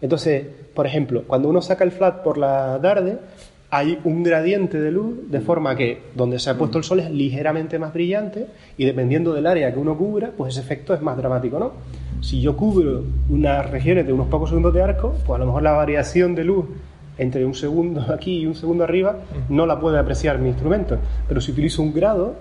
Entonces, 0.00 0.46
por 0.74 0.86
ejemplo, 0.86 1.24
cuando 1.26 1.48
uno 1.48 1.62
saca 1.62 1.84
el 1.84 1.92
flat 1.92 2.22
por 2.22 2.38
la 2.38 2.78
tarde, 2.82 3.18
hay 3.70 3.98
un 4.04 4.22
gradiente 4.22 4.80
de 4.80 4.92
luz 4.92 5.28
de 5.28 5.40
forma 5.40 5.74
que 5.74 6.00
donde 6.14 6.38
se 6.38 6.48
ha 6.48 6.56
puesto 6.56 6.78
el 6.78 6.84
sol 6.84 7.00
es 7.00 7.10
ligeramente 7.10 7.76
más 7.80 7.92
brillante 7.92 8.46
y 8.76 8.84
dependiendo 8.84 9.34
del 9.34 9.48
área 9.48 9.72
que 9.72 9.80
uno 9.80 9.98
cubra, 9.98 10.30
pues 10.36 10.52
ese 10.54 10.60
efecto 10.60 10.94
es 10.94 11.02
más 11.02 11.16
dramático, 11.16 11.58
¿no? 11.58 11.72
Si 12.20 12.40
yo 12.40 12.56
cubro 12.56 13.02
unas 13.28 13.68
regiones 13.68 14.06
de 14.06 14.12
unos 14.12 14.28
pocos 14.28 14.50
segundos 14.50 14.72
de 14.74 14.82
arco, 14.82 15.16
pues 15.26 15.36
a 15.36 15.38
lo 15.40 15.46
mejor 15.46 15.64
la 15.64 15.72
variación 15.72 16.36
de 16.36 16.44
luz 16.44 16.66
entre 17.18 17.44
un 17.44 17.54
segundo 17.54 18.00
aquí 18.14 18.42
y 18.42 18.46
un 18.46 18.54
segundo 18.54 18.84
arriba 18.84 19.16
no 19.48 19.66
la 19.66 19.80
puede 19.80 19.98
apreciar 19.98 20.38
mi 20.38 20.50
instrumento. 20.50 20.98
Pero 21.26 21.40
si 21.40 21.50
utilizo 21.50 21.82
un 21.82 21.92
grado, 21.92 22.36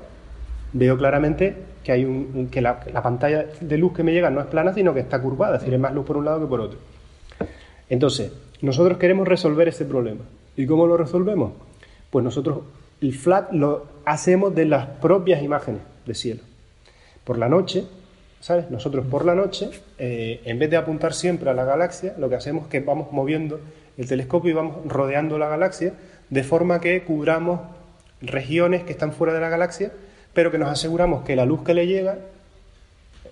veo 0.74 0.96
claramente 1.00 1.56
que 1.84 1.94
hay 1.94 2.06
un, 2.06 2.48
que 2.52 2.62
la, 2.62 2.80
la 2.94 3.02
pantalla 3.02 3.46
de 3.60 3.78
luz 3.80 3.94
que 3.94 4.04
me 4.04 4.14
llega 4.14 4.30
no 4.30 4.40
es 4.40 4.46
plana, 4.46 4.72
sino 4.72 4.94
que 4.94 5.00
está 5.00 5.20
curvada, 5.20 5.56
es 5.56 5.62
decir, 5.62 5.74
hay 5.74 5.80
más 5.80 5.96
luz 5.96 6.06
por 6.06 6.18
un 6.18 6.26
lado 6.26 6.42
que 6.42 6.48
por 6.48 6.62
otro. 6.62 6.78
Entonces, 7.90 8.32
nosotros 8.62 8.98
queremos 8.98 9.28
resolver 9.28 9.68
ese 9.68 9.86
problema. 9.86 10.22
¿Y 10.56 10.66
cómo 10.66 10.88
lo 10.88 10.98
resolvemos? 10.98 11.54
Pues 12.10 12.24
nosotros 12.24 12.60
el 13.02 13.14
flat 13.14 13.52
lo 13.52 13.86
hacemos 14.06 14.56
de 14.56 14.66
las 14.66 14.86
propias 14.86 15.44
imágenes 15.44 15.82
de 16.06 16.14
cielo. 16.14 16.42
Por 17.24 17.38
la 17.38 17.50
noche, 17.50 17.86
¿sabes? 18.40 18.70
Nosotros 18.70 19.06
por 19.06 19.26
la 19.26 19.36
noche, 19.36 19.70
eh, 19.98 20.42
en 20.46 20.60
vez 20.60 20.70
de 20.70 20.78
apuntar 20.78 21.14
siempre 21.14 21.50
a 21.50 21.54
la 21.54 21.66
galaxia, 21.66 22.14
lo 22.18 22.30
que 22.30 22.36
hacemos 22.36 22.64
es 22.64 22.70
que 22.70 22.80
vamos 22.80 23.12
moviendo 23.12 23.60
el 23.98 24.08
telescopio 24.08 24.52
y 24.52 24.54
vamos 24.54 24.78
rodeando 24.86 25.38
la 25.38 25.48
galaxia 25.48 25.94
de 26.30 26.44
forma 26.44 26.80
que 26.82 27.04
cubramos 27.04 27.62
regiones 28.22 28.84
que 28.84 28.94
están 28.94 29.12
fuera 29.12 29.34
de 29.34 29.40
la 29.40 29.50
galaxia, 29.50 29.92
pero 30.34 30.52
que 30.52 30.58
nos 30.58 30.70
aseguramos 30.70 31.24
que 31.24 31.36
la 31.36 31.46
luz 31.46 31.64
que 31.64 31.74
le 31.74 31.88
llega 31.88 32.18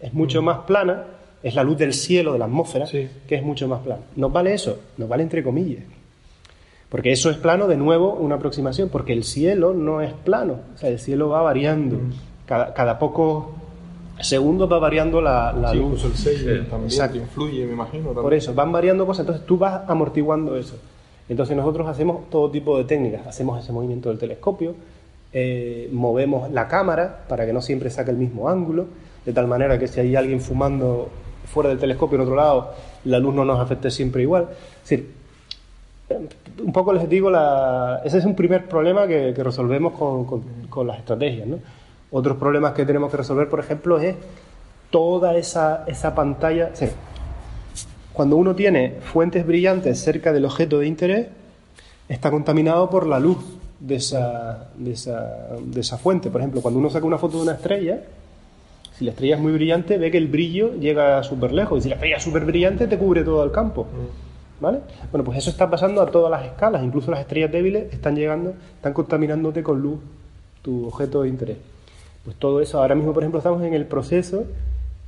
es 0.01 0.13
mucho 0.13 0.41
más 0.41 0.59
plana, 0.59 1.05
es 1.43 1.55
la 1.55 1.63
luz 1.63 1.77
del 1.77 1.93
cielo, 1.93 2.33
de 2.33 2.39
la 2.39 2.45
atmósfera, 2.45 2.85
que 2.87 3.09
es 3.35 3.43
mucho 3.43 3.67
más 3.67 3.79
plana. 3.81 4.01
¿Nos 4.15 4.31
vale 4.31 4.53
eso? 4.53 4.79
Nos 4.97 5.09
vale 5.09 5.23
entre 5.23 5.43
comillas. 5.43 5.83
Porque 6.89 7.11
eso 7.11 7.29
es 7.29 7.37
plano, 7.37 7.67
de 7.67 7.77
nuevo, 7.77 8.13
una 8.13 8.35
aproximación, 8.35 8.89
porque 8.89 9.13
el 9.13 9.23
cielo 9.23 9.73
no 9.73 10.01
es 10.01 10.11
plano, 10.11 10.57
o 10.75 10.77
sea, 10.77 10.89
el 10.89 10.99
cielo 10.99 11.29
va 11.29 11.41
variando. 11.41 11.97
Cada, 12.45 12.73
cada 12.73 12.99
pocos 12.99 13.45
segundos 14.19 14.71
va 14.71 14.77
variando 14.77 15.21
la, 15.21 15.53
la 15.53 15.71
Sí, 15.71 15.77
luz. 15.79 16.03
el 16.03 16.13
sello 16.15 16.65
también 16.67 16.91
Exacto. 16.91 17.17
influye, 17.17 17.65
me 17.65 17.73
imagino. 17.73 18.03
también. 18.07 18.23
Por 18.23 18.33
eso, 18.33 18.53
van 18.53 18.71
variando 18.71 19.05
cosas, 19.05 19.21
entonces 19.21 19.45
tú 19.47 19.57
vas 19.57 19.81
amortiguando 19.89 20.57
eso. 20.57 20.75
Entonces 21.29 21.55
nosotros 21.55 21.87
hacemos 21.87 22.29
todo 22.29 22.51
tipo 22.51 22.77
de 22.77 22.83
técnicas, 22.83 23.25
hacemos 23.25 23.63
ese 23.63 23.71
movimiento 23.71 24.09
del 24.09 24.17
telescopio, 24.19 24.75
eh, 25.31 25.87
movemos 25.93 26.51
la 26.51 26.67
cámara 26.67 27.23
para 27.29 27.45
que 27.45 27.53
no 27.53 27.61
siempre 27.61 27.89
saque 27.89 28.11
el 28.11 28.17
mismo 28.17 28.49
ángulo, 28.49 28.87
de 29.25 29.31
tal 29.31 29.47
manera 29.47 29.79
que 29.79 29.87
si 29.87 30.01
hay 30.01 30.15
alguien 30.17 30.41
fumando 30.41 31.07
fuera 31.51 31.69
del 31.69 31.79
telescopio 31.79 32.15
en 32.15 32.21
otro 32.21 32.35
lado, 32.35 32.71
la 33.05 33.19
luz 33.19 33.33
no 33.35 33.43
nos 33.45 33.59
afecte 33.59 33.91
siempre 33.91 34.21
igual. 34.23 34.47
Es 34.83 34.89
decir, 34.89 35.11
un 36.63 36.73
poco 36.73 36.93
les 36.93 37.07
digo, 37.09 37.29
la, 37.29 38.01
ese 38.03 38.17
es 38.17 38.25
un 38.25 38.35
primer 38.35 38.67
problema 38.67 39.07
que, 39.07 39.33
que 39.35 39.43
resolvemos 39.43 39.93
con, 39.93 40.25
con- 40.25 40.43
con 40.69 40.87
las 40.87 40.99
estrategias. 40.99 41.47
¿no? 41.47 41.59
Otros 42.11 42.37
problemas 42.37 42.73
que 42.73 42.85
tenemos 42.85 43.09
que 43.11 43.17
resolver, 43.17 43.49
por 43.49 43.59
ejemplo, 43.59 43.99
es 43.99 44.15
toda 44.89 45.35
esa, 45.37 45.83
esa 45.87 46.13
pantalla. 46.13 46.69
o 46.73 46.75
sea, 46.75 46.89
cuando 48.13 48.35
uno 48.35 48.53
tiene 48.55 48.97
fuentes 49.01 49.45
brillantes 49.45 49.99
cerca 49.99 50.33
del 50.33 50.43
objeto 50.45 50.79
de 50.79 50.87
interés, 50.87 51.27
está 52.09 52.29
contaminado 52.29 52.89
por 52.89 53.07
la 53.07 53.19
luz 53.19 53.37
de 53.79 53.95
esa, 53.95 54.67
de 54.75 54.91
esa, 54.91 55.47
de 55.61 55.79
esa 55.79 55.97
fuente. 55.97 56.29
Por 56.29 56.41
ejemplo, 56.41 56.61
cuando 56.61 56.79
uno 56.79 56.89
saca 56.89 57.05
una 57.05 57.17
foto 57.17 57.37
de 57.37 57.43
una 57.43 57.53
estrella, 57.53 58.01
si 59.01 59.05
la 59.05 59.13
estrella 59.13 59.33
es 59.33 59.41
muy 59.41 59.51
brillante, 59.53 59.97
ve 59.97 60.11
que 60.11 60.19
el 60.19 60.27
brillo 60.27 60.75
llega 60.75 61.23
súper 61.23 61.51
lejos. 61.53 61.79
Y 61.79 61.81
si 61.81 61.89
la 61.89 61.95
estrella 61.95 62.17
es 62.17 62.23
súper 62.23 62.45
brillante, 62.45 62.85
te 62.85 62.99
cubre 62.99 63.23
todo 63.23 63.43
el 63.43 63.49
campo. 63.49 63.87
¿Vale? 64.59 64.81
Bueno, 65.11 65.23
pues 65.25 65.39
eso 65.39 65.49
está 65.49 65.67
pasando 65.71 66.03
a 66.03 66.11
todas 66.11 66.29
las 66.29 66.45
escalas. 66.45 66.83
Incluso 66.83 67.09
las 67.09 67.21
estrellas 67.21 67.51
débiles 67.51 67.91
están 67.91 68.15
llegando, 68.15 68.53
están 68.75 68.93
contaminándote 68.93 69.63
con 69.63 69.81
luz 69.81 69.97
tu 70.61 70.85
objeto 70.85 71.23
de 71.23 71.29
interés. 71.29 71.57
Pues 72.23 72.35
todo 72.35 72.61
eso, 72.61 72.79
ahora 72.79 72.93
mismo, 72.93 73.11
por 73.11 73.23
ejemplo, 73.23 73.39
estamos 73.39 73.63
en 73.63 73.73
el 73.73 73.87
proceso 73.87 74.43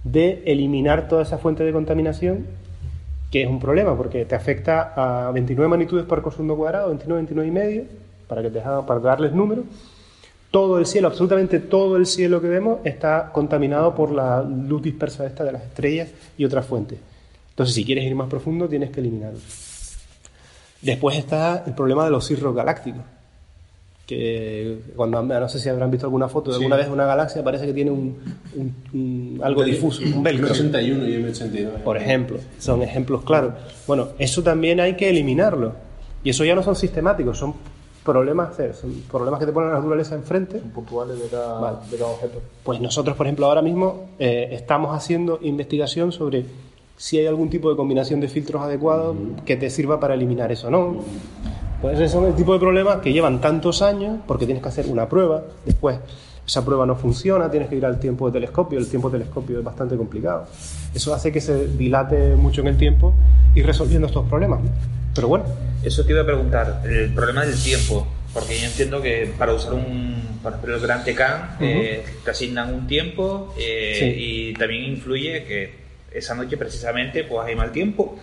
de 0.04 0.42
eliminar 0.48 1.08
toda 1.08 1.22
esa 1.22 1.38
fuente 1.38 1.64
de 1.64 1.72
contaminación, 1.72 2.48
que 3.30 3.44
es 3.44 3.48
un 3.48 3.60
problema, 3.60 3.96
porque 3.96 4.26
te 4.26 4.34
afecta 4.34 5.28
a 5.28 5.30
29 5.30 5.70
magnitudes 5.70 6.06
por 6.06 6.20
segundo 6.32 6.58
cuadrado, 6.58 6.88
29, 6.88 7.20
29 7.28 7.48
y 7.48 7.52
medio, 7.52 7.84
para, 8.28 8.42
que 8.42 8.50
te 8.50 8.60
para 8.60 9.00
darles 9.02 9.34
números. 9.34 9.66
Todo 10.54 10.78
el 10.78 10.86
cielo, 10.86 11.08
absolutamente 11.08 11.58
todo 11.60 11.98
el 11.98 12.06
cielo 12.06 12.40
que 12.40 12.48
vemos 12.48 12.78
está 12.84 13.32
contaminado 13.34 13.96
por 13.96 14.12
la 14.12 14.44
luz 14.44 14.84
dispersa 14.84 15.26
esta 15.26 15.44
de 15.44 15.52
las 15.52 15.64
estrellas 15.64 16.10
y 16.38 16.46
otras 16.46 16.64
fuentes. 16.64 17.00
Entonces, 17.50 17.74
si 17.74 17.84
quieres 17.84 18.04
ir 18.06 18.14
más 18.14 18.30
profundo, 18.30 18.70
tienes 18.70 18.92
que 18.92 19.00
eliminarlo. 19.00 19.40
Después 20.80 21.18
está 21.18 21.64
el 21.66 21.74
problema 21.74 22.06
de 22.06 22.12
los 22.12 22.28
cirros 22.28 22.56
galácticos. 22.56 23.02
Que 24.06 24.80
cuando 24.96 25.24
no 25.24 25.50
sé 25.50 25.58
si 25.60 25.70
habrán 25.70 25.90
visto 25.90 26.06
alguna 26.06 26.28
foto 26.28 26.52
de 26.52 26.58
Sí. 26.58 26.64
alguna 26.64 26.76
vez 26.76 26.88
una 26.90 27.06
galaxia, 27.08 27.44
parece 27.44 27.66
que 27.66 27.74
tiene 27.74 27.90
un, 27.90 28.16
un- 28.56 28.76
un- 28.94 29.42
algo 29.44 29.64
difuso, 29.64 30.04
un 30.04 30.22
velcro. 30.22 30.50
M81 30.54 31.08
y 31.08 31.16
M82. 31.16 31.70
Por 31.84 31.98
ejemplo, 31.98 32.38
son 32.60 32.84
ejemplos 32.84 33.24
claros. 33.24 33.54
Bueno, 33.88 34.10
eso 34.20 34.44
también 34.44 34.80
hay 34.82 34.96
que 34.98 35.10
eliminarlo. 35.10 35.74
Y 36.24 36.30
eso 36.30 36.46
ya 36.46 36.54
no 36.54 36.62
son 36.62 36.76
sistemáticos, 36.76 37.38
son 37.40 37.56
problemas, 38.04 38.60
eh, 38.60 38.74
son 38.74 38.94
problemas 39.10 39.40
que 39.40 39.46
te 39.46 39.52
ponen 39.52 39.70
la 39.70 39.78
naturaleza 39.78 40.16
enfrente. 40.16 40.60
puntuales 40.60 41.20
de 41.20 41.28
cada, 41.28 41.60
Vale. 41.60 41.78
de 41.90 41.98
cada 41.98 42.12
objeto. 42.12 42.42
Pues 42.64 42.80
nosotros, 42.82 43.16
por 43.16 43.26
ejemplo, 43.26 43.46
ahora 43.46 43.62
mismo 43.62 44.08
eh, 44.20 44.50
estamos 44.52 44.96
haciendo 44.96 45.40
investigación 45.42 46.12
sobre 46.12 46.46
si 46.98 47.18
hay 47.18 47.26
algún 47.26 47.50
tipo 47.50 47.70
de 47.70 47.76
combinación 47.76 48.20
de 48.20 48.28
filtros 48.28 48.62
adecuados 48.62 49.16
que 49.46 49.56
te 49.56 49.70
sirva 49.70 50.00
para 50.00 50.14
eliminar 50.14 50.52
eso, 50.52 50.70
¿no? 50.70 50.98
Pues 51.82 52.00
esos 52.00 52.12
son 52.12 52.26
el 52.26 52.36
tipo 52.36 52.54
de 52.54 52.60
problemas 52.60 52.98
que 52.98 53.12
llevan 53.12 53.42
tantos 53.42 53.82
años 53.82 54.20
porque 54.28 54.46
tienes 54.46 54.64
que 54.64 54.70
hacer 54.70 54.88
una 54.88 55.10
prueba, 55.10 55.44
después 55.66 56.00
esa 56.46 56.64
prueba 56.64 56.86
no 56.86 56.96
funciona, 56.96 57.50
tienes 57.50 57.70
que 57.70 57.76
ir 57.76 57.86
al 57.86 58.00
tiempo 58.00 58.28
de 58.28 58.34
telescopio, 58.34 58.78
el 58.78 58.88
tiempo 58.88 59.10
de 59.10 59.20
telescopio 59.20 59.60
es 59.60 59.64
bastante 59.64 59.96
complicado. 59.98 60.46
Eso 60.94 61.14
hace 61.14 61.32
que 61.32 61.42
se 61.42 61.68
dilate 61.68 62.36
mucho 62.36 62.62
en 62.62 62.68
el 62.68 62.78
tiempo 62.78 63.14
y 63.56 63.62
resolviendo 63.64 64.08
estos 64.08 64.26
problemas. 64.28 64.62
¿no? 64.62 64.70
Pero 65.16 65.28
bueno, 65.28 65.46
Eso 65.84 66.06
te 66.06 66.12
iba 66.14 66.22
a 66.22 66.26
preguntar, 66.26 66.82
el 66.86 67.14
problema 67.14 67.46
del 67.46 67.62
tiempo, 67.62 68.08
porque 68.34 68.58
yo 68.58 68.68
entiendo 68.68 69.02
que 69.02 69.34
para 69.38 69.54
usar 69.54 69.74
un, 69.74 70.40
por 70.42 70.54
ejemplo, 70.54 70.76
el 70.76 70.82
Gran 70.82 71.04
Tecan, 71.04 71.58
eh, 71.60 72.06
te 72.24 72.32
asignan 72.32 72.74
un 72.74 72.88
tiempo 72.88 73.54
eh, 73.60 73.96
Sí. 74.00 74.06
y 74.18 74.54
también 74.54 74.86
influye 74.86 75.44
que 75.44 75.74
esa 76.14 76.36
noche 76.36 76.56
precisamente 76.56 77.26
pues 77.26 77.46
hay 77.48 77.56
mal 77.56 77.72
tiempo 77.74 78.18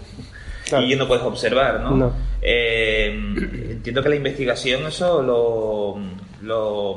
Claro. 0.69 0.87
y 0.87 0.97
no 0.97 1.07
puedes 1.07 1.23
observar, 1.25 1.81
¿no? 1.81 1.91
No. 1.97 2.13
Eh, 2.41 3.11
entiendo 3.73 4.03
que 4.03 4.09
la 4.09 4.17
investigación 4.17 4.87
eso 4.87 5.23
lo, 5.23 5.99
lo 6.43 6.97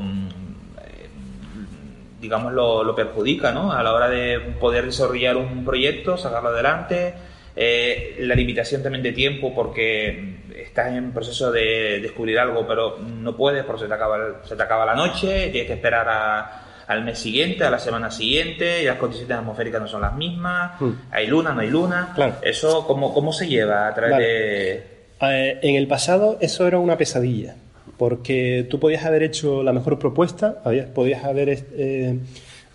digamos 2.22 2.54
lo, 2.54 2.84
lo 2.86 2.96
perjudica, 2.96 3.52
¿no? 3.52 3.72
A 3.74 3.84
la 3.84 3.94
hora 3.94 4.08
de 4.08 4.40
poder 4.60 4.86
desarrollar 4.86 5.36
un 5.36 5.66
proyecto, 5.66 6.18
sacarlo 6.18 6.50
adelante, 6.50 7.14
eh, 7.56 8.16
la 8.20 8.36
limitación 8.36 8.82
también 8.82 9.04
de 9.04 9.12
tiempo 9.12 9.54
porque 9.54 10.36
estás 10.56 10.94
en 10.94 11.12
proceso 11.12 11.52
de 11.52 12.00
descubrir 12.02 12.40
algo, 12.40 12.66
pero 12.68 12.98
no 13.00 13.36
puedes 13.36 13.64
porque 13.64 13.84
se 13.84 13.88
te 13.88 13.94
acaba, 13.94 14.42
se 14.44 14.56
te 14.56 14.64
acaba 14.64 14.86
la 14.86 14.96
noche, 14.96 15.50
tienes 15.50 15.68
que 15.68 15.74
esperar 15.74 16.08
a- 16.10 16.60
al 16.88 17.04
mes 17.06 17.18
siguiente, 17.18 17.64
a 17.64 17.70
la 17.70 17.80
semana 17.80 18.12
siguiente, 18.12 18.82
y 18.82 18.86
las 18.86 18.98
condiciones 18.98 19.38
atmosféricas 19.38 19.82
no 19.82 19.88
son 19.88 20.02
las 20.02 20.16
mismas, 20.16 20.80
Mm. 20.82 20.92
hay 21.12 21.28
luna, 21.28 21.54
no 21.54 21.62
hay 21.62 21.70
luna. 21.70 22.12
Claro. 22.14 22.36
Eso, 22.42 22.86
¿cómo, 22.86 23.14
¿cómo 23.14 23.32
se 23.32 23.48
lleva 23.48 23.88
a 23.88 23.94
través 23.94 24.18
de...? 24.18 24.74
Eh, 25.22 25.60
en 25.62 25.76
el 25.76 25.88
pasado 25.88 26.38
eso 26.42 26.68
era 26.68 26.80
una 26.80 26.98
pesadilla, 26.98 27.56
porque 27.98 28.68
tú 28.70 28.80
podías 28.80 29.06
haber 29.06 29.24
hecho 29.24 29.64
la 29.64 29.72
mejor 29.72 29.98
propuesta, 29.98 30.62
podías 30.94 31.24
haber 31.24 31.50
eh, 31.78 32.20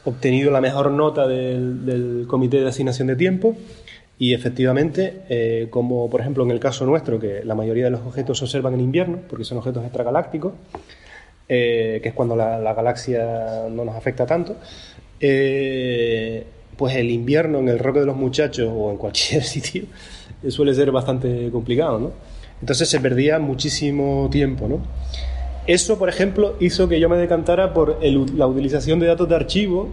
obtenido 0.04 0.50
la 0.50 0.62
mejor 0.62 0.90
nota 0.90 1.26
del, 1.28 1.84
del 1.84 2.24
comité 2.26 2.60
de 2.60 2.68
asignación 2.68 3.08
de 3.08 3.16
tiempo 3.16 3.56
Y 4.20 4.34
efectivamente, 4.34 5.22
eh, 5.28 5.68
como 5.70 6.10
por 6.10 6.20
ejemplo 6.20 6.42
en 6.44 6.50
el 6.50 6.58
caso 6.60 6.84
nuestro, 6.84 7.20
que 7.20 7.44
la 7.44 7.54
mayoría 7.54 7.84
de 7.84 7.90
los 7.90 8.00
objetos 8.00 8.38
se 8.38 8.44
observan 8.44 8.74
en 8.74 8.80
invierno, 8.80 9.18
porque 9.28 9.44
son 9.44 9.58
objetos 9.58 9.84
extragalácticos, 9.84 10.54
eh, 11.48 12.00
que 12.02 12.08
es 12.08 12.14
cuando 12.14 12.34
la, 12.36 12.58
la 12.58 12.74
galaxia 12.74 13.68
no 13.70 13.84
nos 13.84 13.94
afecta 13.96 14.26
tanto, 14.26 14.56
eh, 15.20 16.44
pues 16.76 16.94
el 16.96 17.10
invierno 17.10 17.58
en 17.58 17.68
el 17.68 17.78
roque 17.78 18.00
de 18.00 18.06
los 18.06 18.16
muchachos 18.16 18.70
o 18.74 18.90
en 18.90 18.96
cualquier 18.96 19.42
sitio 19.44 19.84
suele 20.48 20.74
ser 20.74 20.90
bastante 20.92 21.48
complicado, 21.50 21.98
¿no? 21.98 22.12
Entonces 22.60 22.88
se 22.88 23.00
perdía 23.00 23.38
muchísimo 23.38 24.28
tiempo, 24.30 24.68
¿no? 24.68 24.80
Eso, 25.66 25.98
por 25.98 26.08
ejemplo, 26.08 26.56
hizo 26.60 26.88
que 26.88 26.98
yo 26.98 27.08
me 27.08 27.16
decantara 27.16 27.72
por 27.74 27.98
el- 28.02 28.36
la 28.38 28.46
utilización 28.46 28.98
de 29.00 29.06
datos 29.06 29.28
de 29.28 29.34
archivo 29.36 29.88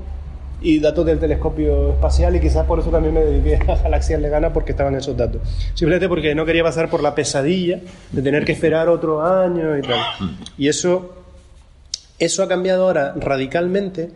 y 0.62 0.80
datos 0.80 1.06
del 1.06 1.20
telescopio 1.20 1.94
espacial 1.94 2.36
y 2.36 2.40
quizás 2.40 2.66
por 2.66 2.80
eso 2.80 2.90
también 2.90 3.14
me 3.14 3.22
dediqué 3.22 3.56
a 3.72 3.76
galaxias 3.76 4.22
lejanas 4.22 4.52
porque 4.54 4.72
estaban 4.72 4.96
esos 4.96 5.16
datos. 5.16 5.42
Simplemente 5.74 6.08
porque 6.08 6.34
no 6.36 6.46
quería 6.46 6.64
pasar 6.64 6.90
por 6.90 7.04
la 7.04 7.16
pesadilla 7.16 7.82
de 8.12 8.22
tener 8.22 8.46
que 8.46 8.54
esperar 8.54 8.90
otro 8.90 9.22
año 9.22 9.78
y 9.78 9.82
tal. 9.82 10.00
Y 10.58 10.68
eso, 10.68 11.14
eso 12.20 12.44
ha 12.44 12.48
cambiado 12.48 12.86
ahora 12.86 13.14
radicalmente 13.16 14.12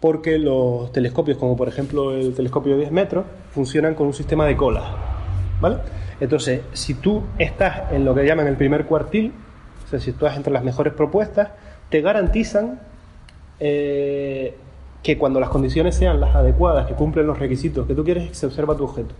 porque 0.00 0.38
los 0.38 0.90
telescopios, 0.92 1.38
como 1.38 1.56
por 1.56 1.68
ejemplo 1.68 2.12
el 2.12 2.34
telescopio 2.34 2.72
de 2.72 2.80
10 2.80 2.92
metros, 2.92 3.24
funcionan 3.52 3.94
con 3.94 4.08
un 4.08 4.14
sistema 4.14 4.46
de 4.46 4.56
colas. 4.56 4.84
¿Vale? 5.60 5.76
Entonces, 6.18 6.60
si 6.72 6.94
tú 6.94 7.22
estás 7.38 7.92
en 7.92 8.04
lo 8.04 8.14
que 8.14 8.24
llaman 8.24 8.46
el 8.46 8.56
primer 8.56 8.86
cuartil, 8.86 9.32
o 9.84 9.88
sea, 9.88 10.00
si 10.00 10.12
tú 10.12 10.24
estás 10.24 10.36
entre 10.36 10.52
las 10.52 10.64
mejores 10.64 10.92
propuestas, 10.92 11.50
te 11.88 12.00
garantizan 12.00 12.80
eh, 13.60 14.56
que 15.02 15.18
cuando 15.18 15.40
las 15.40 15.48
condiciones 15.48 15.94
sean 15.94 16.20
las 16.20 16.34
adecuadas, 16.34 16.86
que 16.86 16.94
cumplen 16.94 17.26
los 17.26 17.38
requisitos 17.38 17.86
que 17.86 17.94
tú 17.94 18.04
quieres, 18.04 18.36
se 18.36 18.46
observa 18.46 18.76
tu 18.76 18.84
objeto. 18.84 19.14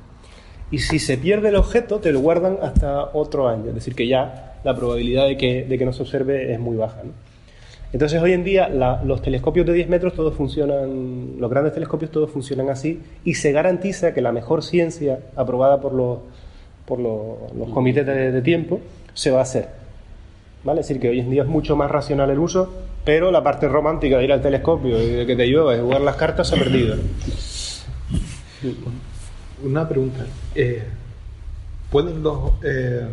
Y 0.70 0.78
si 0.78 0.99
se 0.99 1.18
pierde 1.18 1.49
el 1.49 1.57
objeto, 1.57 1.99
te 1.99 2.12
lo 2.12 2.20
guardan 2.20 2.59
hasta 2.62 3.11
otro 3.12 3.49
año. 3.49 3.68
Es 3.68 3.74
decir, 3.74 3.95
que 3.95 4.07
ya 4.07 4.55
la 4.64 4.74
probabilidad 4.74 5.26
de 5.26 5.37
que, 5.37 5.64
de 5.64 5.78
que 5.78 5.85
no 5.85 5.93
se 5.93 6.03
observe 6.03 6.53
es 6.53 6.61
muy 6.61 6.76
baja. 6.76 7.03
Entonces, 7.93 8.22
hoy 8.22 8.33
en 8.33 8.43
día, 8.43 8.70
los 9.05 9.20
telescopios 9.20 9.66
de 9.66 9.74
10 9.74 9.89
metros 9.89 10.14
todos 10.14 10.35
funcionan, 10.35 11.39
los 11.39 11.51
grandes 11.51 11.74
telescopios 11.74 12.11
todos 12.11 12.30
funcionan 12.30 12.70
así, 12.70 13.03
y 13.22 13.35
se 13.35 13.53
garantiza 13.53 14.14
que 14.14 14.22
la 14.22 14.33
mejor 14.33 14.62
ciencia 14.62 15.18
aprobada 15.37 15.80
por 15.80 15.93
los, 15.93 16.20
por 16.87 16.99
los, 16.99 17.68
comités 17.70 18.07
de 18.07 18.41
tiempo 18.41 18.80
se 19.12 19.30
va 19.30 19.41
a 19.41 19.43
hacer. 19.43 19.82
¿Vale? 20.65 20.81
Es 20.81 20.89
decir, 20.89 21.01
que 21.01 21.09
hoy 21.09 21.21
en 21.21 21.31
día 21.31 21.43
es 21.43 21.49
mucho 21.49 21.75
más 21.77 21.91
racional 21.91 22.31
el 22.31 22.39
uso, 22.39 22.73
pero 23.05 23.31
la 23.31 23.43
parte 23.43 23.69
romántica 23.69 24.19
de 24.19 24.25
ir 24.25 24.33
al 24.33 24.41
telescopio 24.41 25.03
y 25.03 25.11
de 25.11 25.27
que 25.27 25.35
te 25.35 25.47
llueva 25.47 25.77
y 25.77 25.81
jugar 25.81 26.03
las 26.03 26.17
cartas 26.17 26.49
se 26.49 26.55
ha 26.55 26.59
perdido. 26.59 26.97
Una 29.65 29.89
pregunta. 29.89 30.25
eh, 30.55 30.85
¿Pueden 31.91 32.23
los, 32.23 32.53
eh, 32.65 33.07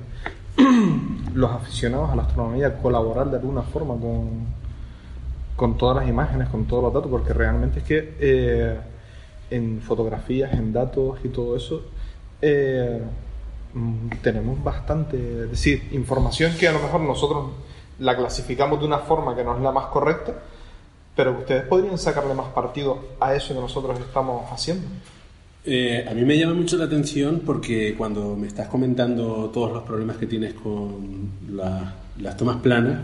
los 1.34 1.52
aficionados 1.52 2.12
a 2.12 2.16
la 2.16 2.24
astronomía 2.24 2.78
colaborar 2.78 3.30
de 3.30 3.38
alguna 3.38 3.64
forma 3.64 3.96
con, 3.96 4.46
con 5.56 5.78
todas 5.78 5.98
las 5.98 6.08
imágenes, 6.08 6.50
con 6.50 6.66
todos 6.66 6.84
los 6.84 6.94
datos? 6.94 7.10
Porque 7.10 7.34
realmente 7.34 7.80
es 7.80 7.86
que 7.86 8.16
eh, 8.20 8.78
en 9.50 9.82
fotografías, 9.82 10.54
en 10.54 10.72
datos 10.72 11.20
y 11.24 11.30
todo 11.30 11.56
eso, 11.58 11.82
tenemos 14.22 14.64
bastante, 14.64 15.18
es 15.44 15.52
decir, 15.52 15.90
información 15.92 16.54
que 16.60 16.68
a 16.68 16.72
lo 16.72 16.80
mejor 16.80 17.02
nosotros 17.02 17.52
la 18.00 18.16
clasificamos 18.16 18.80
de 18.80 18.86
una 18.86 19.00
forma 19.00 19.36
que 19.36 19.44
no 19.44 19.56
es 19.56 19.62
la 19.62 19.72
más 19.72 19.88
correcta, 19.88 20.34
pero 21.16 21.34
ustedes 21.40 21.64
podrían 21.64 21.98
sacarle 21.98 22.34
más 22.34 22.48
partido 22.54 23.10
a 23.20 23.36
eso 23.36 23.54
que 23.54 23.60
nosotros 23.60 24.00
estamos 24.00 24.52
haciendo. 24.52 24.88
Eh, 25.66 26.06
a 26.10 26.14
mí 26.14 26.22
me 26.24 26.38
llama 26.38 26.54
mucho 26.54 26.78
la 26.78 26.86
atención 26.86 27.42
porque 27.46 27.94
cuando 27.98 28.36
me 28.36 28.48
estás 28.48 28.70
comentando 28.70 29.52
todos 29.54 29.74
los 29.74 29.84
problemas 29.84 30.16
que 30.18 30.26
tienes 30.26 30.54
con 30.54 31.30
la- 31.52 31.96
las 32.20 32.38
tomas 32.38 32.58
planas, 32.58 33.02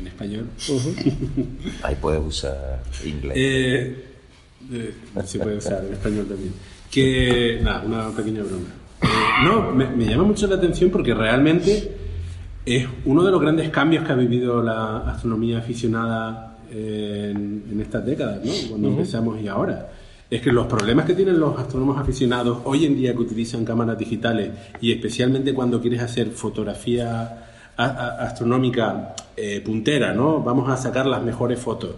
en 0.00 0.06
español, 0.06 0.48
Ahí 1.82 1.96
puedes 2.00 2.20
usar 2.24 2.82
inglés. 3.04 3.34
eh, 3.36 4.04
eh, 4.72 4.94
se 5.24 5.38
puede 5.40 5.56
usar 5.56 5.84
en 5.84 5.92
español 5.94 6.26
también. 6.26 6.52
Que, 6.90 7.58
nada, 7.62 7.82
una 7.84 8.10
pequeña 8.10 8.42
broma. 8.42 8.66
Eh, 9.40 9.44
no, 9.44 9.72
me, 9.72 9.86
me 9.86 10.06
llama 10.06 10.24
mucho 10.24 10.46
la 10.46 10.56
atención 10.56 10.90
porque 10.90 11.14
realmente 11.14 11.96
es 12.64 12.86
uno 13.04 13.22
de 13.22 13.30
los 13.30 13.40
grandes 13.40 13.70
cambios 13.70 14.04
que 14.04 14.12
ha 14.12 14.16
vivido 14.16 14.62
la 14.62 14.98
astronomía 14.98 15.58
aficionada 15.58 16.58
en, 16.70 17.64
en 17.70 17.80
estas 17.80 18.04
décadas, 18.04 18.44
¿no? 18.44 18.52
Cuando 18.70 18.88
empezamos 18.88 19.40
y 19.40 19.48
ahora. 19.48 19.88
Es 20.28 20.42
que 20.42 20.50
los 20.50 20.66
problemas 20.66 21.04
que 21.04 21.14
tienen 21.14 21.38
los 21.38 21.56
astrónomos 21.56 21.98
aficionados 21.98 22.58
hoy 22.64 22.84
en 22.84 22.96
día 22.96 23.12
que 23.12 23.20
utilizan 23.20 23.64
cámaras 23.64 23.96
digitales 23.96 24.50
y 24.80 24.90
especialmente 24.90 25.54
cuando 25.54 25.80
quieres 25.80 26.02
hacer 26.02 26.30
fotografía 26.30 27.46
astronómica 27.76 29.14
eh, 29.36 29.60
puntera, 29.64 30.12
¿no? 30.12 30.40
Vamos 30.40 30.68
a 30.68 30.76
sacar 30.76 31.06
las 31.06 31.22
mejores 31.22 31.60
fotos. 31.60 31.96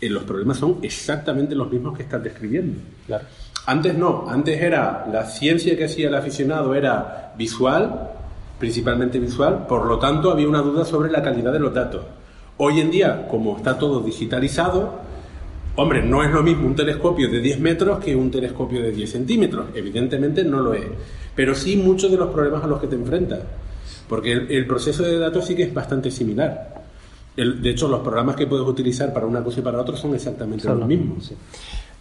Eh, 0.00 0.08
los 0.08 0.24
problemas 0.24 0.58
son 0.58 0.78
exactamente 0.82 1.54
los 1.54 1.72
mismos 1.72 1.96
que 1.96 2.04
estás 2.04 2.22
describiendo. 2.22 2.78
Antes 3.66 3.96
no, 3.96 4.26
antes 4.28 4.60
era 4.60 5.06
la 5.10 5.24
ciencia 5.24 5.76
que 5.76 5.84
hacía 5.86 6.08
el 6.08 6.14
aficionado 6.14 6.74
era 6.74 7.32
visual, 7.36 8.10
principalmente 8.58 9.18
visual, 9.18 9.66
por 9.66 9.86
lo 9.86 9.98
tanto 9.98 10.30
había 10.30 10.48
una 10.48 10.60
duda 10.60 10.84
sobre 10.84 11.10
la 11.10 11.22
calidad 11.22 11.52
de 11.52 11.60
los 11.60 11.72
datos. 11.72 12.02
Hoy 12.58 12.80
en 12.80 12.90
día, 12.90 13.26
como 13.28 13.56
está 13.56 13.78
todo 13.78 14.00
digitalizado, 14.00 15.00
hombre, 15.76 16.02
no 16.02 16.22
es 16.22 16.30
lo 16.30 16.42
mismo 16.42 16.66
un 16.66 16.74
telescopio 16.76 17.28
de 17.30 17.40
10 17.40 17.58
metros 17.60 17.98
que 18.04 18.14
un 18.14 18.30
telescopio 18.30 18.82
de 18.82 18.92
10 18.92 19.10
centímetros, 19.10 19.66
evidentemente 19.74 20.44
no 20.44 20.60
lo 20.60 20.74
es, 20.74 20.84
pero 21.34 21.54
sí 21.54 21.76
muchos 21.76 22.10
de 22.10 22.18
los 22.18 22.28
problemas 22.32 22.62
a 22.64 22.66
los 22.66 22.80
que 22.80 22.86
te 22.86 22.96
enfrentas, 22.96 23.40
porque 24.08 24.32
el, 24.32 24.50
el 24.52 24.66
proceso 24.66 25.02
de 25.02 25.18
datos 25.18 25.46
sí 25.46 25.56
que 25.56 25.62
es 25.64 25.74
bastante 25.74 26.10
similar. 26.10 26.84
El- 27.36 27.60
de 27.62 27.70
hecho, 27.70 27.88
los 27.88 28.00
programas 28.00 28.36
que 28.36 28.46
puedes 28.46 28.66
utilizar 28.66 29.12
para 29.12 29.26
una 29.26 29.42
cosa 29.42 29.60
y 29.60 29.62
para 29.62 29.80
otra 29.80 29.96
son 29.96 30.14
exactamente 30.14 30.62
Son 30.64 30.72
los 30.72 30.80
los 30.80 30.88
mismos. 30.88 31.32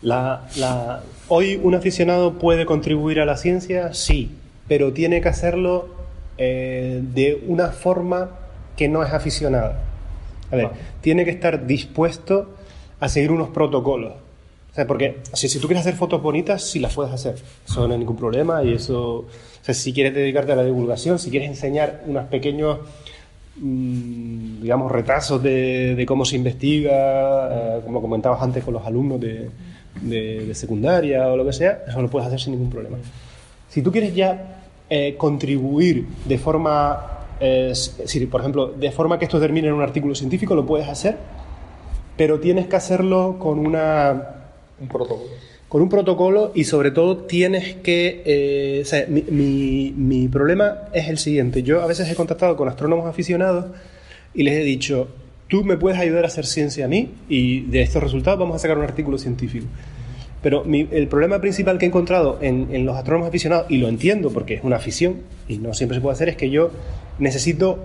La, 0.04 0.48
la- 0.58 1.02
hoy 1.30 1.60
un 1.64 1.74
aficionado 1.76 2.34
puede 2.34 2.66
contribuir 2.66 3.20
a 3.20 3.26
la 3.26 3.38
ciencia, 3.38 3.94
sí, 3.94 4.32
pero 4.68 4.94
tiene 4.94 5.22
que 5.22 5.30
hacerlo 5.30 5.88
eh, 6.38 7.02
de 7.02 7.44
una 7.48 7.70
forma 7.70 8.32
que 8.78 8.88
no 8.90 9.04
es 9.04 9.12
aficionada. 9.14 9.80
A 10.52 10.56
ver, 10.56 10.70
tiene 11.02 11.26
que 11.26 11.32
estar 11.32 11.66
dispuesto 11.66 12.50
a 13.00 13.10
seguir 13.10 13.32
unos 13.32 13.50
protocolos. 13.50 14.14
O 14.72 14.76
sea, 14.76 14.86
porque 14.88 15.18
si, 15.34 15.48
si 15.48 15.60
tú 15.60 15.68
quieres 15.68 15.82
hacer 15.86 15.96
fotos 15.96 16.22
bonitas, 16.22 16.64
sí 16.64 16.80
las 16.80 16.94
puedes 16.94 17.14
hacer. 17.14 17.36
Eso 17.68 17.88
no 17.88 17.94
hay 17.94 18.00
ningún 18.00 18.18
problema 18.18 18.64
y 18.64 18.74
eso... 18.74 19.18
O 19.20 19.26
sea, 19.66 19.74
si 19.74 19.94
quieres 19.94 20.14
dedicarte 20.14 20.52
a 20.52 20.56
la 20.56 20.64
divulgación, 20.64 21.18
si 21.20 21.30
quieres 21.30 21.48
enseñar 21.48 22.04
unos 22.08 22.26
pequeños 22.26 22.80
mm, 23.58 24.62
digamos, 24.62 24.92
retazos 24.92 25.42
de, 25.42 25.96
de 25.96 26.06
cómo 26.06 26.26
se 26.26 26.36
investiga, 26.36 27.78
eh, 27.78 27.82
como 27.86 28.02
comentabas 28.02 28.42
antes 28.42 28.64
con 28.64 28.74
los 28.74 28.86
alumnos 28.86 29.20
de, 29.22 29.50
de- 30.04 30.46
de 30.46 30.56
secundaria 30.56 31.28
o 31.28 31.36
lo 31.38 31.46
que 31.46 31.54
sea, 31.54 31.84
eso 31.88 32.02
lo 32.02 32.10
puedes 32.10 32.28
hacer 32.28 32.40
sin 32.40 32.54
ningún 32.54 32.70
problema. 32.70 32.98
Si 33.70 33.82
tú 33.82 33.92
quieres 33.92 34.14
ya 34.14 34.60
eh, 34.90 35.16
contribuir 35.18 36.06
de 36.26 36.38
forma, 36.38 37.26
eh, 37.40 37.74
por 38.30 38.42
ejemplo, 38.42 38.68
de 38.68 38.92
forma 38.92 39.18
que 39.18 39.26
esto 39.26 39.40
termine 39.40 39.68
en 39.70 39.74
un 39.74 39.82
artículo 39.82 40.14
científico, 40.14 40.54
lo 40.56 40.66
puedes 40.66 40.88
hacer, 40.88 41.18
pero 42.16 42.40
tienes 42.40 42.68
que 42.68 42.76
hacerlo 42.76 43.38
con 43.40 43.58
una 43.60 44.22
Un 44.80 44.88
protocolo. 44.88 45.30
con 45.68 45.82
un 45.82 45.90
protocolo 45.90 46.52
y 46.54 46.66
sobre 46.66 46.92
todo 46.92 47.18
tienes 47.18 47.76
que... 47.78 48.22
eh, 48.26 48.82
o 48.84 48.86
sea, 48.86 49.06
mi, 49.08 49.24
mi- 49.30 49.94
mi 49.98 50.28
problema 50.28 50.82
es 50.94 51.08
el 51.10 51.18
siguiente. 51.18 51.64
Yo 51.64 51.82
a 51.82 51.88
veces 51.88 52.08
he 52.12 52.14
contactado 52.16 52.56
con 52.56 52.68
astrónomos 52.70 53.08
aficionados 53.08 53.66
y 54.36 54.44
les 54.44 54.54
he 54.56 54.64
dicho, 54.64 55.08
tú 55.48 55.64
me 55.64 55.78
puedes 55.78 56.00
ayudar 56.00 56.26
a 56.26 56.28
hacer 56.28 56.46
ciencia 56.46 56.86
a 56.86 56.88
mí 56.88 57.10
y 57.30 57.62
de 57.62 57.82
estos 57.82 58.04
resultados 58.04 58.38
vamos 58.40 58.58
a 58.58 58.60
sacar 58.60 58.78
un 58.78 58.84
artículo 58.84 59.18
científico. 59.18 59.66
Pero 60.44 60.64
mi- 60.66 60.88
el 60.92 61.08
problema 61.08 61.40
principal 61.40 61.78
que 61.80 61.86
he 61.86 61.88
encontrado 61.88 62.38
en, 62.42 62.68
en 62.72 62.86
los 62.86 62.96
astrónomos 62.96 63.30
aficionados, 63.30 63.66
y 63.70 63.78
lo 63.78 63.88
entiendo 63.88 64.30
porque 64.30 64.56
es 64.56 64.64
una 64.64 64.76
afición 64.76 65.22
y 65.48 65.58
no 65.58 65.74
siempre 65.74 65.98
se 65.98 66.02
puede 66.02 66.14
hacer, 66.14 66.30
es 66.30 66.36
que 66.38 66.50
yo 66.52 66.70
necesito 67.18 67.80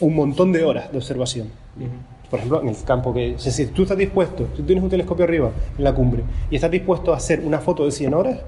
un 0.00 0.14
montón 0.16 0.50
de 0.52 0.64
horas 0.64 0.90
de 0.90 0.98
observación. 0.98 1.48
Por 2.30 2.38
ejemplo, 2.40 2.60
en 2.62 2.68
el 2.68 2.76
campo 2.84 3.14
que... 3.14 3.34
o 3.34 3.38
sea, 3.38 3.52
si 3.52 3.66
tú 3.66 3.82
estás 3.82 3.96
dispuesto, 3.96 4.46
si 4.54 4.62
tú 4.62 4.66
tienes 4.66 4.82
un 4.84 4.90
telescopio 4.90 5.24
arriba, 5.24 5.50
en 5.76 5.84
la 5.84 5.94
cumbre, 5.94 6.22
y 6.50 6.56
estás 6.56 6.70
dispuesto 6.70 7.12
a 7.12 7.16
hacer 7.16 7.40
una 7.40 7.58
foto 7.58 7.84
de 7.84 7.90
100 7.92 8.12
horas, 8.14 8.38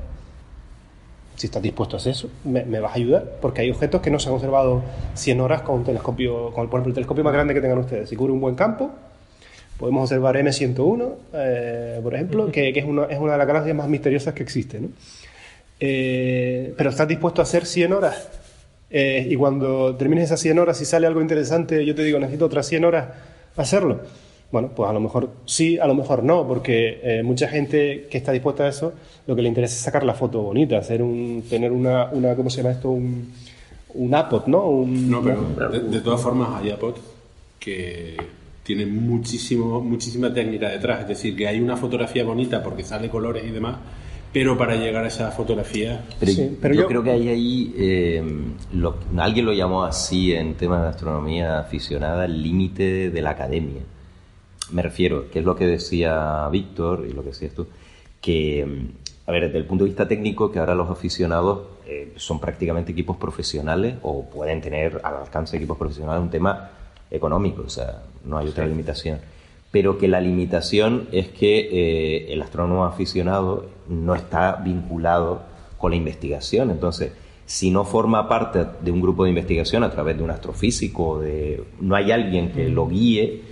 si 1.37 1.47
estás 1.47 1.63
dispuesto 1.63 1.97
a 1.97 1.99
hacer 1.99 2.13
eso, 2.13 2.29
me, 2.45 2.65
me 2.65 2.81
vas 2.81 2.93
a 2.93 2.97
ayudar, 2.97 3.39
porque 3.41 3.63
hay 3.63 3.71
objetos 3.71 4.03
que 4.03 4.11
no 4.11 4.19
se 4.19 4.29
han 4.29 4.35
observado 4.35 4.83
100 5.15 5.41
horas 5.41 5.63
con 5.63 5.77
un 5.77 5.85
telescopio, 5.85 6.51
con 6.53 6.69
por 6.69 6.79
ejemplo 6.81 6.91
el 6.91 6.95
telescopio 6.95 7.25
más 7.25 7.33
grande 7.33 7.55
que 7.55 7.61
tengan 7.63 7.79
ustedes. 7.79 8.09
Si 8.11 8.17
cubre 8.17 8.33
un 8.33 8.41
buen 8.41 8.55
campo, 8.55 8.91
podemos 9.81 10.03
observar 10.03 10.37
M101, 10.37 11.13
eh, 11.33 12.01
por 12.03 12.15
ejemplo, 12.15 12.53
que, 12.53 12.73
que 12.73 12.79
es, 12.81 12.87
una, 12.87 13.07
es 13.07 13.19
una 13.19 13.33
de 13.33 13.39
las 13.39 13.47
galaxias 13.47 13.75
más 13.75 13.89
misteriosas 13.89 14.35
que 14.35 14.43
existe. 14.45 14.79
¿no? 14.79 14.89
Eh, 15.81 16.75
pero 16.77 16.91
estás 16.91 17.09
dispuesto 17.09 17.41
a 17.41 17.45
hacer 17.45 17.67
100 17.67 17.93
horas. 17.93 18.29
Eh, 18.91 19.27
y 19.31 19.37
cuando 19.37 19.97
termines 19.97 20.25
esas 20.25 20.41
100 20.41 20.59
horas 20.59 20.81
y 20.81 20.85
sale 20.85 21.07
algo 21.07 21.21
interesante, 21.21 21.85
yo 21.87 21.95
te 21.95 22.03
digo, 22.05 22.19
necesito 22.19 22.45
otras 22.47 22.67
100 22.69 22.85
horas 22.85 23.09
hacerlo. 23.57 24.01
Bueno, 24.53 24.71
pues 24.75 24.91
a 24.91 24.93
lo 24.93 24.99
mejor 25.01 25.31
sí, 25.47 25.79
a 25.79 25.87
lo 25.87 25.95
mejor 25.95 26.25
no, 26.25 26.47
porque 26.47 27.01
eh, 27.05 27.23
mucha 27.23 27.47
gente 27.49 28.09
que 28.11 28.19
está 28.19 28.33
dispuesta 28.33 28.65
a 28.65 28.69
eso, 28.69 28.93
lo 29.29 29.37
que 29.37 29.43
le 29.43 29.49
interesa 29.49 29.75
es 29.77 29.81
sacar 29.81 30.03
la 30.03 30.15
foto 30.15 30.43
bonita, 30.43 30.77
hacer 30.77 31.03
un, 31.03 31.45
tener 31.49 31.71
una, 31.71 32.11
una 32.11 32.35
¿cómo 32.35 32.51
se 32.51 32.59
llama 32.59 32.73
esto? 32.73 32.91
Un, 32.91 33.33
un 33.95 34.09
iPod, 34.19 34.47
¿no? 34.49 34.67
Un- 34.69 35.09
No, 35.09 35.23
pero 35.23 35.71
de, 35.71 35.81
de 35.81 36.01
todas 36.01 36.21
formas 36.21 36.61
hay 36.61 36.71
iPods 36.71 37.01
que 37.61 38.17
tienen 38.77 39.05
muchísimo, 39.05 39.81
muchísima 39.81 40.33
técnica 40.33 40.69
detrás. 40.69 41.01
Es 41.01 41.09
decir, 41.09 41.35
que 41.37 41.49
hay 41.49 41.61
una 41.61 41.77
fotografía 41.77 42.23
bonita 42.25 42.63
porque 42.63 42.85
sale 42.85 43.09
colores 43.09 43.43
y 43.45 43.51
demás, 43.51 43.79
pero 44.33 44.57
para 44.57 44.77
llegar 44.77 45.05
a 45.05 45.09
esa 45.09 45.33
fotografía... 45.33 46.05
Pero, 46.21 46.33
Sí, 46.33 46.57
pero 46.63 46.75
yo, 46.75 46.81
yo- 46.83 46.87
creo 46.87 47.03
que 47.03 47.11
hay 47.11 47.29
ahí, 47.29 47.75
eh, 47.77 48.23
lo- 48.75 48.95
alguien 49.19 49.45
lo 49.47 49.53
llamó 49.53 49.83
así 49.83 50.33
en 50.33 50.55
temas 50.55 50.83
de 50.83 50.89
astronomía 50.89 51.59
aficionada, 51.59 52.25
el 52.27 52.41
límite 52.43 53.11
de 53.11 53.23
la 53.23 53.31
academia. 53.31 53.83
Me 54.71 54.83
refiero, 54.83 55.29
que 55.33 55.41
es 55.41 55.45
lo 55.45 55.57
que 55.57 55.67
decía 55.67 56.49
Víctor 56.53 57.07
y 57.11 57.13
lo 57.13 57.23
que 57.23 57.31
decías 57.31 57.53
tú, 57.55 57.67
que, 58.21 58.65
mm, 58.65 59.29
a 59.29 59.33
ver, 59.33 59.47
desde 59.47 59.59
el 59.59 59.65
punto 59.65 59.83
de 59.83 59.91
vista 59.91 60.07
técnico, 60.07 60.53
que 60.53 60.61
ahora 60.61 60.77
los 60.77 60.89
aficionados 60.91 61.63
eh, 61.89 62.13
son 62.15 62.39
prácticamente 62.39 62.93
equipos 62.93 63.17
profesionales 63.17 63.97
o 64.03 64.25
pueden 64.31 64.61
tener 64.61 65.01
al 65.03 65.17
alcance 65.17 65.57
equipos 65.57 65.77
profesionales 65.77 66.23
un 66.23 66.31
tema 66.31 66.71
económico, 67.11 67.63
o 67.67 67.71
sea, 67.71 68.03
no 68.25 68.39
hay 68.39 68.49
otra 68.49 68.67
limitación. 68.67 69.19
Pero 69.71 69.99
que 69.99 70.09
la 70.09 70.21
limitación 70.21 71.09
es 71.13 71.29
que 71.29 71.59
eh, 71.61 72.33
el 72.33 72.43
astrónomo 72.43 72.85
aficionado 72.85 73.67
no 73.89 74.15
está 74.15 74.57
vinculado 74.57 75.43
con 75.79 75.93
la 75.93 75.97
investigación. 75.97 76.71
Entonces, 76.71 77.13
si 77.47 77.71
no 77.71 77.85
forma 77.85 78.29
parte 78.29 78.67
de 78.81 78.91
un 78.91 79.01
grupo 79.01 79.25
de 79.25 79.31
investigación 79.31 79.83
a 79.83 79.91
través 79.91 80.17
de 80.17 80.23
un 80.23 80.31
astrofísico, 80.31 81.21
de, 81.21 81.65
no 81.81 81.95
hay 81.95 82.13
alguien 82.13 82.53
que 82.53 82.69
lo 82.69 82.89
guíe 82.89 83.43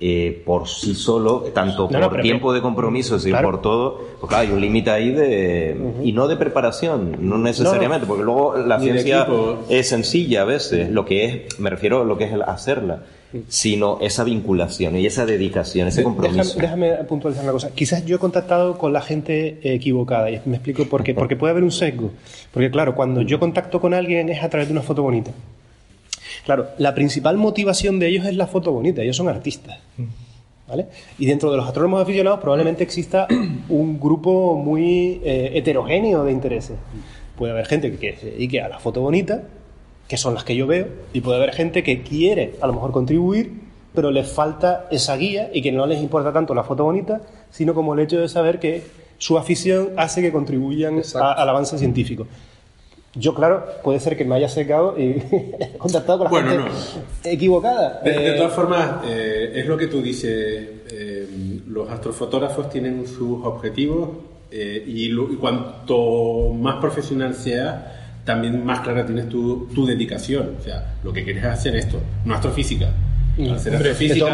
eh, 0.00 0.42
por 0.46 0.68
sí 0.68 0.94
solo, 0.94 1.40
tanto 1.52 1.88
No, 1.90 1.98
no, 1.98 2.08
por 2.08 2.20
tiempo 2.20 2.52
de 2.52 2.60
compromiso, 2.60 3.18
sino 3.18 3.32
Claro. 3.32 3.50
por 3.50 3.62
todo, 3.62 4.00
pues 4.20 4.28
claro, 4.28 4.46
hay 4.46 4.52
un 4.52 4.60
límite 4.60 4.90
ahí 4.90 5.10
de... 5.10 5.76
Y 6.04 6.12
no 6.12 6.28
de 6.28 6.36
preparación, 6.36 7.16
no 7.20 7.36
necesariamente, 7.38 8.06
porque 8.06 8.22
luego 8.22 8.56
la 8.56 8.78
ciencia 8.78 9.26
es 9.68 9.88
sencilla 9.88 10.42
a 10.42 10.44
veces, 10.44 10.90
lo 10.90 11.04
que 11.04 11.24
es, 11.24 11.58
me 11.58 11.68
refiero 11.68 12.02
a 12.02 12.04
lo 12.04 12.16
que 12.16 12.24
es 12.24 12.32
el 12.32 12.42
hacerla, 12.42 13.02
sino 13.48 13.98
esa 14.00 14.24
vinculación 14.24 14.96
y 14.96 15.06
esa 15.06 15.26
dedicación, 15.26 15.88
ese 15.88 16.02
compromiso. 16.02 16.58
Déjame, 16.58 16.86
déjame 16.90 17.04
puntualizar 17.08 17.44
una 17.44 17.52
cosa. 17.52 17.70
Quizás 17.74 18.06
yo 18.06 18.16
he 18.16 18.18
contactado 18.18 18.78
con 18.78 18.92
la 18.92 19.00
gente 19.00 19.58
equivocada 19.62 20.30
y 20.30 20.40
me 20.46 20.56
explico 20.56 20.84
por 20.84 21.02
qué. 21.02 21.12
Porque 21.18 21.36
puede 21.36 21.50
haber 21.50 21.64
un 21.64 21.72
sesgo. 21.72 22.10
Porque 22.52 22.70
claro, 22.70 22.94
cuando 22.94 23.22
yo 23.22 23.38
contacto 23.38 23.80
con 23.80 23.94
alguien 23.94 24.28
es 24.28 24.42
a 24.42 24.48
través 24.48 24.68
de 24.68 24.72
una 24.72 24.82
foto 24.82 25.02
bonita. 25.02 25.32
Claro, 26.44 26.68
la 26.78 26.94
principal 26.94 27.36
motivación 27.36 27.98
de 27.98 28.08
ellos 28.08 28.26
es 28.26 28.36
la 28.36 28.46
foto 28.46 28.72
bonita. 28.72 29.02
Ellos 29.02 29.16
son 29.16 29.28
artistas. 29.28 29.78
¿Vale? 30.68 30.86
Y 31.18 31.24
dentro 31.24 31.50
de 31.50 31.56
los 31.56 31.66
astrónomos 31.66 32.02
aficionados 32.02 32.40
probablemente 32.40 32.82
exista 32.82 33.26
un 33.70 33.98
grupo 33.98 34.54
muy 34.56 35.20
eh, 35.24 35.52
heterogéneo 35.54 36.24
de 36.24 36.32
intereses. 36.32 36.76
Puede 37.36 37.52
haber 37.52 37.66
gente 37.66 37.96
que 37.96 38.16
se 38.16 38.30
dedique 38.32 38.60
a 38.60 38.68
la 38.68 38.78
foto 38.78 39.00
bonita, 39.00 39.44
que 40.08 40.16
son 40.18 40.34
las 40.34 40.44
que 40.44 40.54
yo 40.56 40.66
veo, 40.66 40.86
y 41.14 41.20
puede 41.22 41.38
haber 41.38 41.52
gente 41.54 41.82
que 41.82 42.02
quiere 42.02 42.54
a 42.60 42.66
lo 42.66 42.74
mejor 42.74 42.92
contribuir, 42.92 43.52
pero 43.94 44.10
les 44.10 44.28
falta 44.30 44.86
esa 44.90 45.16
guía 45.16 45.48
y 45.54 45.62
que 45.62 45.72
no 45.72 45.86
les 45.86 46.02
importa 46.02 46.32
tanto 46.32 46.54
la 46.54 46.64
foto 46.64 46.84
bonita, 46.84 47.22
sino 47.50 47.72
como 47.74 47.94
el 47.94 48.00
hecho 48.00 48.20
de 48.20 48.28
saber 48.28 48.58
que 48.60 48.82
su 49.16 49.38
afición 49.38 49.90
hace 49.96 50.20
que 50.20 50.30
contribuyan 50.32 51.00
a- 51.14 51.32
al 51.32 51.48
avance 51.48 51.78
científico. 51.78 52.26
Yo, 53.18 53.34
claro, 53.34 53.66
puede 53.82 54.00
ser 54.00 54.16
que 54.16 54.24
me 54.24 54.36
haya 54.36 54.48
secado 54.48 54.98
y 54.98 55.02
he 55.60 55.76
contactado 55.78 56.18
con 56.20 56.26
la 56.26 56.30
Bueno, 56.30 56.64
gente 56.70 57.32
equivocada. 57.32 58.00
De, 58.04 58.10
de 58.12 58.34
Eh, 58.34 58.36
todas 58.36 58.52
formas, 58.52 58.90
eh, 59.06 59.52
es 59.56 59.66
lo 59.66 59.76
que 59.76 59.86
tú 59.88 60.00
dices, 60.00 60.30
eh, 60.90 61.60
los 61.66 61.90
astrofotógrafos 61.90 62.70
tienen 62.70 63.06
sus 63.06 63.44
objetivos 63.44 64.10
eh, 64.50 64.82
y, 64.86 65.08
lo- 65.08 65.30
y 65.32 65.36
cuanto 65.36 66.50
más 66.54 66.76
profesional 66.76 67.34
seas, 67.34 67.76
también 68.24 68.64
más 68.64 68.80
clara 68.80 69.04
tienes 69.06 69.28
tu, 69.28 69.66
tu 69.74 69.84
dedicación. 69.86 70.56
O 70.60 70.62
sea, 70.62 70.94
lo 71.02 71.12
que 71.12 71.24
quieres 71.24 71.44
es 71.44 71.50
hacer 71.50 71.76
esto, 71.76 71.98
no 72.24 72.34
astrofísica. 72.34 72.90
Hombre, 73.38 73.94
de 73.94 74.24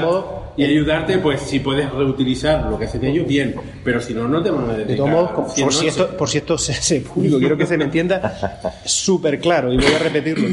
y 0.56 0.62
ayudarte, 0.62 1.18
pues 1.18 1.40
si 1.40 1.58
puedes 1.58 1.90
reutilizar 1.90 2.70
lo 2.70 2.78
que 2.78 2.84
hacen 2.84 3.04
ellos, 3.04 3.26
bien. 3.26 3.56
Pero 3.82 4.00
si 4.00 4.14
no, 4.14 4.28
no 4.28 4.40
te 4.40 4.50
van 4.50 4.70
a 4.70 4.74
dedicar. 4.74 4.86
De 4.86 4.96
todos 4.96 5.10
modos, 5.10 5.30
como- 5.32 5.48
100 5.48 5.64
por 5.66 5.74
si, 5.74 5.86
esto, 5.88 6.16
por 6.16 6.28
si 6.28 6.38
esto 6.38 6.56
se 6.58 7.00
público, 7.00 7.38
quiero 7.40 7.56
que 7.56 7.66
se 7.66 7.76
me 7.76 7.84
entienda 7.84 8.70
súper 8.84 9.40
claro 9.40 9.72
y 9.72 9.76
voy 9.76 9.86
a 9.86 9.98
repetirlo. 9.98 10.48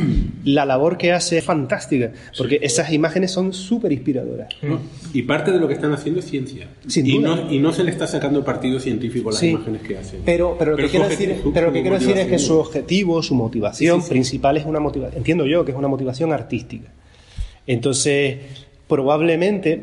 La 0.46 0.66
labor 0.66 0.98
que 0.98 1.12
hace 1.12 1.38
es 1.38 1.44
fantástica, 1.46 2.12
porque 2.36 2.60
esas 2.64 2.92
imágenes 2.92 3.30
son 3.32 3.54
súper 3.54 3.92
inspiradoras. 3.92 4.48
Y 5.14 5.22
parte 5.22 5.52
de 5.52 5.60
lo 5.60 5.68
que 5.68 5.76
están 5.76 5.94
haciendo 5.94 6.20
es 6.20 6.26
ciencia. 6.26 6.68
Sin 6.88 7.06
y, 7.06 7.18
duda. 7.20 7.36
no, 7.36 7.52
y 7.52 7.60
no 7.60 7.72
se 7.72 7.84
le 7.84 7.92
está 7.92 8.08
sacando 8.08 8.44
partido 8.44 8.80
científico 8.80 9.30
a 9.30 9.34
las 9.34 9.40
Sí. 9.40 9.50
imagenes 9.52 9.82
que 9.84 9.98
hacen. 9.98 10.22
Pero, 10.26 10.56
pero 10.58 10.72
lo 10.72 10.78
que 10.78 10.88
quiero 10.90 11.08
decir, 11.08 11.40
su- 11.44 11.54
pero 11.54 11.68
lo 11.68 11.74
que 11.74 11.82
quiero 11.82 12.00
decir 12.00 12.18
es 12.18 12.28
que 12.28 12.40
su 12.40 12.58
objetivo, 12.58 13.22
su 13.22 13.36
motivación 13.36 14.02
sí. 14.02 14.10
principal 14.10 14.58
es 14.58 14.66
una 14.66 14.80
motivación, 14.80 15.18
entiendo 15.20 15.46
yo 15.46 15.64
que 15.64 15.72
es 15.72 15.78
una 15.78 15.88
motivación 15.88 16.34
artística. 16.34 16.90
Entonces, 17.68 18.38
probablemente 18.88 19.82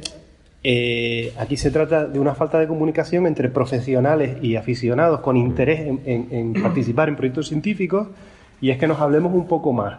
eh, 0.64 1.32
aquí 1.38 1.56
se 1.56 1.70
trata 1.70 2.04
de 2.06 2.18
una 2.18 2.34
falta 2.34 2.58
de 2.58 2.66
comunicación 2.66 3.26
entre 3.26 3.48
profesionales 3.48 4.38
y 4.42 4.56
aficionados 4.56 5.20
con 5.20 5.36
interés 5.36 5.80
en, 5.80 6.00
en- 6.04 6.28
en 6.30 6.52
participar 6.62 7.08
en 7.08 7.16
proyectos 7.16 7.48
científicos 7.48 8.08
y 8.60 8.70
es 8.70 8.78
que 8.78 8.86
nos 8.88 9.00
hablemos 9.00 9.32
un 9.32 9.46
poco 9.46 9.72
más. 9.72 9.98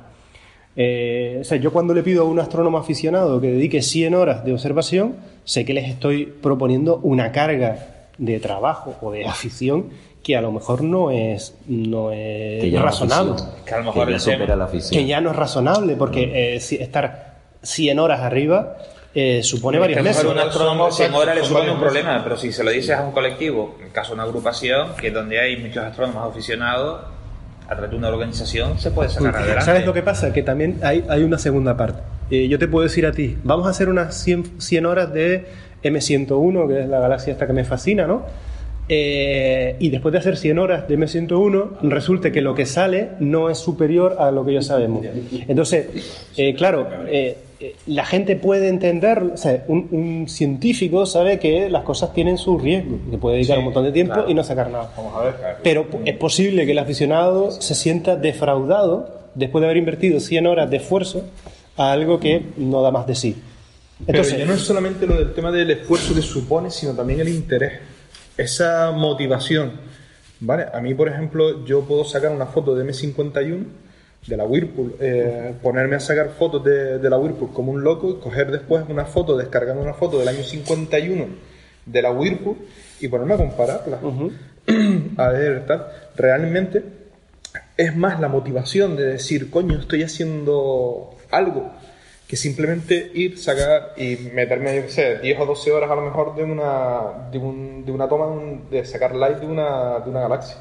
Eh, 0.76 1.40
o 1.42 1.44
sea, 1.44 1.58
yo 1.58 1.72
cuando 1.74 1.94
le 1.94 2.04
pido 2.04 2.24
a 2.24 2.26
un 2.28 2.40
astrónomo 2.40 2.78
aficionado 2.78 3.42
que 3.42 3.48
dedique 3.52 3.82
100 3.82 4.14
horas 4.14 4.46
de 4.46 4.54
observación, 4.54 5.16
sé 5.44 5.66
que 5.66 5.74
les 5.74 5.90
estoy 5.90 6.26
proponiendo 6.26 6.98
una 7.04 7.32
carga 7.32 7.88
de 8.18 8.40
trabajo 8.40 8.96
o 9.02 9.12
de 9.12 9.26
afición 9.26 9.88
que 10.24 10.36
a 10.36 10.42
lo 10.42 10.52
mejor 10.52 10.84
no 10.84 11.10
es, 11.12 11.56
no 11.68 12.12
es 12.12 12.62
razonable. 12.84 13.32
Que 13.66 13.74
a 13.74 13.78
lo 13.80 13.84
mejor 13.86 14.06
que 14.06 14.12
ya 14.12 14.20
supera 14.20 14.56
la 14.58 14.66
afición. 14.66 15.02
Que 15.02 15.08
ya 15.08 15.22
no 15.22 15.32
es 15.32 15.36
razonable, 15.38 15.96
porque 15.96 16.56
eh, 16.56 16.60
si- 16.60 16.76
estar 16.76 17.29
100 17.62 18.00
horas 18.00 18.22
arriba 18.22 18.78
eh, 19.14 19.42
supone 19.44 19.80
varios 19.80 19.98
a 19.98 20.02
lo 20.02 20.10
meses. 20.10 20.24
un 20.24 20.38
astrónomo 20.38 20.92
100 20.92 21.14
horas 21.14 21.36
le 21.36 21.44
supone 21.44 21.72
un 21.72 21.80
varios 21.80 21.80
problema, 21.82 22.24
pero 22.24 22.38
si 22.38 22.52
se 22.52 22.64
lo 22.64 22.72
dices 22.72 22.92
a 22.92 23.02
un 23.02 23.12
colectivo, 23.12 23.76
en 23.80 23.88
el 23.88 23.92
caso 23.92 24.10
de 24.10 24.16
una 24.16 24.24
agrupación, 24.24 24.96
que 24.96 25.08
es 25.08 25.14
donde 25.14 25.40
hay 25.40 25.58
muchos 25.58 25.84
astrónomos 25.84 26.30
aficionados, 26.30 27.02
a 27.66 27.70
través 27.70 27.92
de 27.92 27.98
una 27.98 28.10
organización 28.10 28.80
se 28.80 28.92
puede 28.92 29.10
sacar 29.10 29.36
adelante. 29.36 29.66
¿Sabes 29.66 29.86
lo 29.86 29.94
que 29.94 30.02
pasa? 30.02 30.34
Que 30.34 30.42
también 30.42 30.80
hay, 30.84 31.06
hay 31.08 31.24
una 31.24 31.38
segunda 31.38 31.78
parte. 31.78 32.02
Eh, 32.32 32.48
yo 32.48 32.58
te 32.60 32.68
puedo 32.68 32.84
decir 32.84 33.06
a 33.06 33.12
ti, 33.12 33.38
vamos 33.44 33.68
a 33.68 33.72
hacer 33.72 33.90
unas 33.90 34.16
100, 34.24 34.62
100 34.62 34.86
horas 34.86 35.14
de 35.14 35.48
M101, 35.84 36.68
que 36.68 36.82
es 36.82 36.88
la 36.88 37.00
galaxia 37.00 37.34
esta 37.34 37.48
que 37.48 37.54
me 37.54 37.64
fascina, 37.64 38.08
¿no? 38.08 38.26
Eh, 38.92 39.76
y 39.78 39.90
después 39.90 40.12
de 40.12 40.18
hacer 40.18 40.36
100 40.36 40.58
horas 40.58 40.88
de 40.88 40.98
M101, 40.98 41.82
resulta 41.84 42.32
que 42.32 42.42
lo 42.42 42.56
que 42.56 42.66
sale 42.66 43.12
no 43.20 43.52
es 43.52 43.60
superior 43.60 44.18
a 44.20 44.32
lo 44.32 44.44
que 44.44 44.54
ya 44.54 44.64
sabemos. 44.64 45.06
Entonces, 45.48 46.32
eh, 46.36 46.56
claro, 46.56 46.90
eh, 47.08 47.38
la 47.88 48.06
gente 48.06 48.36
puede 48.36 48.70
entender, 48.70 49.22
o 49.34 49.38
sea, 49.38 49.64
un, 49.68 49.88
un 49.92 50.30
científico 50.30 51.06
sabe 51.06 51.40
que 51.40 51.70
las 51.70 51.84
cosas 51.84 52.14
tienen 52.14 52.38
su 52.38 52.58
riesgo, 52.58 53.00
que 53.12 53.18
puede 53.18 53.38
dedicar 53.38 53.58
un 53.58 53.66
montón 53.66 53.84
de 53.84 53.92
tiempo 53.92 54.14
claro. 54.14 54.30
y 54.30 54.34
no 54.34 54.44
sacar 54.44 54.70
nada. 54.70 54.92
Vamos 54.96 55.14
a 55.16 55.24
ver. 55.24 55.36
Pero 55.62 55.88
es 56.06 56.16
posible 56.16 56.66
que 56.66 56.72
el 56.72 56.80
aficionado 56.80 57.52
se 57.52 57.76
sienta 57.76 58.16
defraudado 58.16 59.30
después 59.36 59.62
de 59.62 59.68
haber 59.68 59.78
invertido 59.78 60.20
100 60.20 60.48
horas 60.48 60.70
de 60.70 60.78
esfuerzo 60.78 61.26
a 61.76 61.92
algo 61.92 62.20
que 62.20 62.44
no 62.58 62.82
da 62.82 62.92
más 62.92 63.08
de 63.08 63.16
sí. 63.16 63.36
Entonces, 64.08 64.34
Pero 64.34 64.46
ya 64.46 64.50
no 64.50 64.54
es 64.54 64.62
solamente 64.62 65.06
lo 65.06 65.16
del 65.16 65.34
tema 65.34 65.52
del 65.52 65.72
esfuerzo 65.72 66.16
que 66.16 66.22
supone, 66.22 66.72
sino 66.72 66.94
también 66.94 67.20
el 67.20 67.28
interés, 67.28 67.80
esa 68.38 68.92
motivación. 68.92 69.90
¿Vale? 70.42 70.68
A 70.74 70.80
mí, 70.80 70.94
por 70.94 71.10
ejemplo, 71.10 71.66
yo 71.66 71.82
puedo 71.82 72.06
sacar 72.06 72.32
una 72.32 72.46
foto 72.46 72.74
de 72.74 72.86
M51 72.86 73.66
de 74.28 74.38
la 74.38 74.46
Whirlpool, 74.46 74.96
eh, 75.00 75.54
ponerme 75.64 75.96
a 75.96 76.00
sacar 76.00 76.30
fotos 76.30 76.64
de, 76.64 77.00
de 77.00 77.10
la 77.10 77.18
Whirlpool 77.18 77.52
como 77.54 77.72
un 77.72 77.84
loco 77.84 78.10
y 78.10 78.16
coger 78.16 78.52
después 78.52 78.84
una 78.90 79.06
foto, 79.06 79.36
descargar 79.38 79.78
una 79.78 79.94
foto 79.94 80.20
del 80.20 80.28
año 80.28 80.44
51 80.44 81.26
de 81.86 82.02
la 82.02 82.12
Whirlpool 82.12 82.58
y 83.00 83.08
ponerme 83.08 83.34
a 83.34 83.38
compararla. 83.38 84.00
a 85.18 85.28
ver, 85.30 85.66
tal. 85.66 85.88
Realmente 86.16 86.84
es 87.78 87.96
más 87.96 88.20
la 88.20 88.28
motivación 88.28 88.96
de 88.96 89.06
decir, 89.06 89.50
coño, 89.50 89.80
estoy 89.80 90.04
haciendo 90.04 91.16
algo, 91.32 91.72
que 92.28 92.36
simplemente 92.36 93.10
ir, 93.16 93.40
sacar 93.40 93.94
y 93.98 94.18
meterme, 94.36 94.76
yo 94.76 94.82
qué 94.84 94.90
sé, 94.90 95.18
10 95.20 95.40
o 95.40 95.46
12 95.48 95.72
horas 95.72 95.90
a 95.90 95.96
lo 95.96 96.02
mejor 96.02 96.36
de 96.36 96.44
una, 96.44 97.30
de 97.32 97.40
un- 97.40 97.84
de 97.86 97.92
una 97.92 98.08
toma, 98.08 98.28
de 98.70 98.86
sacar 98.86 99.16
light 99.16 99.38
de 99.38 99.48
una, 99.48 100.00
de 100.02 100.10
una 100.12 100.20
galaxia. 100.20 100.58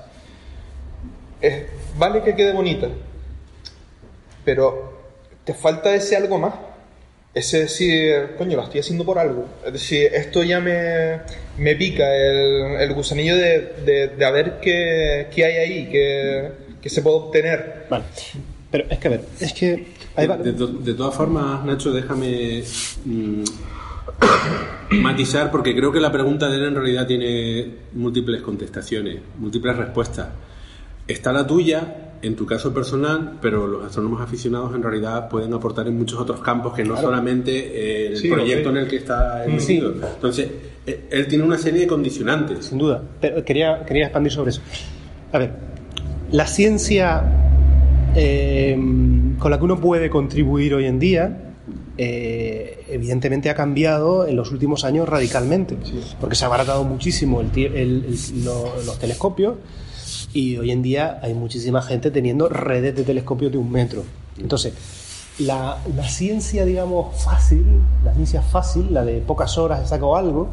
Es, 1.41 1.65
vale 1.99 2.23
que 2.23 2.35
quede 2.35 2.53
bonita, 2.53 2.89
pero 4.45 4.99
te 5.45 5.55
falta 5.55 5.95
ese 5.95 6.17
algo 6.17 6.39
más. 6.39 6.55
Ese 7.35 7.61
decir, 7.61 8.31
coño, 8.37 8.57
lo 8.57 8.65
estoy 8.65 8.81
haciendo 8.81 9.05
por 9.05 9.19
algo. 9.19 9.47
Es 9.65 9.73
decir, 9.73 10.11
esto 10.13 10.43
ya 10.43 10.61
me, 10.61 11.21
me 11.59 11.77
pica 11.77 12.05
el, 12.17 12.81
el 12.81 12.95
gusanillo 12.95 13.37
de, 13.37 13.75
de, 13.85 14.09
de 14.09 14.25
a 14.25 14.31
ver 14.31 14.59
qué, 14.61 15.29
qué 15.35 15.45
hay 15.45 15.57
ahí, 15.57 15.89
qué, 15.91 16.51
qué 16.81 16.89
se 16.91 17.03
puede 17.03 17.17
obtener. 17.17 17.87
vale. 17.91 18.05
Pero 18.71 18.85
es 18.91 18.99
que, 18.99 19.09
a 19.09 19.11
ver, 19.13 19.21
es 19.41 19.53
que... 19.53 19.87
hay 20.17 20.27
va- 20.27 20.37
De, 20.37 20.53
de 20.53 20.95
todas 20.95 21.15
formas, 21.15 21.65
Nacho, 21.65 21.93
déjame 21.93 22.63
mm, 23.05 23.43
matizar 25.01 25.51
porque 25.51 25.75
creo 25.75 25.93
que 25.93 26.01
la 26.01 26.11
pregunta 26.13 26.49
de 26.49 26.57
él 26.57 26.65
en 26.65 26.75
realidad 26.75 27.07
tiene 27.07 27.67
múltiples 27.95 28.43
contestaciones, 28.43 29.21
múltiples 29.39 29.77
respuestas. 29.77 30.29
Está 31.07 31.33
la 31.33 31.47
tuya, 31.47 32.08
en 32.23 32.35
tu 32.37 32.47
caso 32.47 32.73
personal, 32.75 33.39
pero 33.41 33.67
los 33.67 33.85
astrónomos 33.85 34.21
aficionados 34.21 34.75
en 34.75 34.83
realidad 34.83 35.29
pueden 35.29 35.53
aportar 35.55 35.87
en 35.87 35.97
muchos 35.97 36.19
otros 36.21 36.41
campos 36.41 36.75
que 36.75 36.83
no 36.85 36.95
Claro. 36.95 37.09
solamente 37.09 37.53
eh, 37.53 38.07
el 38.09 38.17
Sí, 38.17 38.29
proyecto 38.29 38.71
en 38.71 38.77
el 38.79 38.89
que 38.89 38.97
está 38.97 39.45
Mm. 39.47 39.53
metido. 39.53 39.93
Entonces, 40.15 40.49
eh, 40.87 41.07
él 41.11 41.27
tiene 41.29 41.45
una 41.45 41.59
serie 41.59 41.81
de 41.83 41.87
condicionantes. 41.87 42.67
Sin 42.67 42.79
duda. 42.79 43.03
Pero 43.21 43.45
quería, 43.45 43.85
quería 43.85 44.05
expandir 44.07 44.33
sobre 44.33 44.51
eso. 44.51 44.61
A 45.33 45.39
ver, 45.39 45.53
la 46.33 46.47
ciencia 46.47 47.23
eh, 48.17 48.77
con 49.39 49.51
la 49.51 49.59
que 49.59 49.65
uno 49.65 49.79
puede 49.81 50.11
contribuir 50.11 50.75
hoy 50.75 50.87
en 50.87 50.99
día, 50.99 51.43
eh, 51.97 52.85
evidentemente 52.89 53.51
ha 53.51 53.55
cambiado 53.55 54.27
en 54.27 54.35
los 54.35 54.51
últimos 54.51 54.85
años 54.85 55.09
radicalmente. 55.09 55.77
Porque 56.21 56.35
se 56.35 56.45
ha 56.45 56.47
abaratado 56.49 56.85
muchísimo 56.85 57.41
el, 57.41 57.49
el- 57.57 57.75
el- 58.07 58.45
lo- 58.45 58.73
los 58.87 58.99
telescopios 58.99 59.55
y 60.39 60.57
hoy 60.57 60.71
en 60.71 60.83
día 60.83 61.19
hay 61.23 61.35
muchísima 61.35 61.83
gente 61.83 62.11
teniendo 62.13 62.49
redes 62.49 62.95
de 62.95 63.03
telescopios 63.03 63.51
de 63.51 63.59
un 63.59 63.73
metro. 63.73 64.05
Entonces, 64.39 64.73
la, 65.41 65.79
la 65.97 66.09
ciencia, 66.09 66.65
digamos, 66.65 67.21
fácil, 67.25 67.65
la 68.05 68.15
ciencia 68.15 68.41
fácil, 68.43 68.87
la 68.95 69.05
de 69.05 69.19
pocas 69.21 69.59
horas 69.59 69.89
saco 69.89 70.17
algo, 70.17 70.49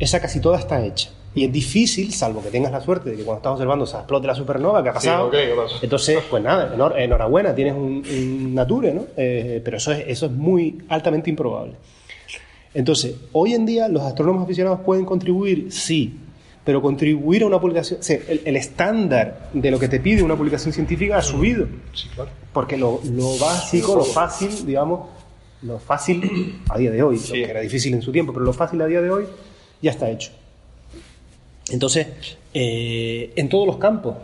esa 0.00 0.18
casi 0.20 0.40
toda 0.40 0.58
está 0.58 0.84
hecha. 0.84 1.10
Y 1.36 1.44
es 1.44 1.52
difícil, 1.52 2.12
salvo 2.12 2.42
que 2.42 2.50
tengas 2.50 2.72
la 2.72 2.80
suerte 2.80 3.10
de 3.10 3.16
que 3.16 3.22
cuando 3.22 3.38
estás 3.38 3.52
observando 3.52 3.86
se 3.86 3.96
explote 3.96 4.26
la 4.26 4.34
supernova 4.34 4.82
que 4.82 4.88
ha 4.88 4.92
Sí, 5.00 5.06
pasado. 5.08 5.26
ok, 5.28 5.32
¿qué 5.32 5.54
pasó? 5.56 5.76
Entonces, 5.82 6.18
pues 6.30 6.42
nada, 6.42 6.74
enhor- 6.76 6.94
enhorabuena, 6.96 7.54
tienes 7.54 7.74
un, 7.74 8.04
un 8.08 8.54
nature, 8.54 8.94
¿no? 8.94 9.02
Eh, 9.16 9.60
pero 9.64 9.76
eso 9.76 9.92
es, 9.92 10.04
eso 10.08 10.26
es 10.26 10.32
muy 10.32 10.82
altamente 10.88 11.30
improbable. 11.30 11.74
Entonces, 12.72 13.14
hoy 13.32 13.54
en 13.54 13.64
día 13.66 13.88
los 13.88 14.02
astrónomos 14.02 14.42
aficionados 14.44 14.80
pueden 14.84 15.04
contribuir, 15.04 15.70
sí, 15.72 16.18
pero 16.64 16.80
contribuir 16.80 17.42
a 17.42 17.46
una 17.46 17.60
publicación, 17.60 18.00
o 18.00 18.02
sea, 18.02 18.18
el, 18.28 18.40
el 18.44 18.56
estándar 18.56 19.50
de 19.52 19.70
lo 19.70 19.78
que 19.78 19.88
te 19.88 20.00
pide 20.00 20.22
una 20.22 20.34
publicación 20.36 20.72
científica 20.72 21.18
ha 21.18 21.22
subido. 21.22 21.66
Porque 22.52 22.76
lo, 22.78 23.00
lo 23.04 23.36
básico, 23.38 23.94
lo 23.96 24.04
fácil, 24.04 24.64
digamos, 24.64 25.08
lo 25.62 25.78
fácil 25.78 26.62
a 26.70 26.78
día 26.78 26.90
de 26.90 27.02
hoy, 27.02 27.16
lo 27.18 27.32
que 27.32 27.44
era 27.50 27.60
difícil 27.60 27.92
en 27.94 28.00
su 28.02 28.10
tiempo, 28.12 28.32
pero 28.32 28.44
lo 28.44 28.52
fácil 28.52 28.80
a 28.82 28.86
día 28.86 29.00
de 29.02 29.10
hoy 29.10 29.24
ya 29.82 29.90
está 29.90 30.08
hecho. 30.08 30.30
Entonces, 31.70 32.06
eh, 32.52 33.32
en 33.36 33.48
todos 33.48 33.66
los 33.66 33.76
campos, 33.78 34.16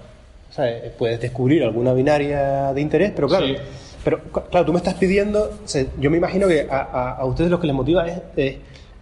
eh, 0.59 0.93
puedes 0.99 1.21
descubrir 1.21 1.63
alguna 1.63 1.93
binaria 1.95 2.73
de 2.73 2.81
interés, 2.81 3.13
pero 3.15 3.29
claro, 3.29 3.47
Sí. 3.47 3.57
pero 4.05 4.21
claro, 4.51 4.67
tú 4.67 4.73
me 4.73 4.79
estás 4.79 4.95
pidiendo, 4.95 5.59
o 5.65 5.69
sea, 5.69 5.85
yo 5.99 6.11
me 6.11 6.17
imagino 6.19 6.47
que 6.49 6.67
a, 6.71 6.77
a- 6.81 7.11
a 7.17 7.25
ustedes 7.25 7.51
lo 7.51 7.59
que 7.61 7.67
les 7.67 7.75
motiva 7.77 8.07
es, 8.07 8.21
es 8.37 8.57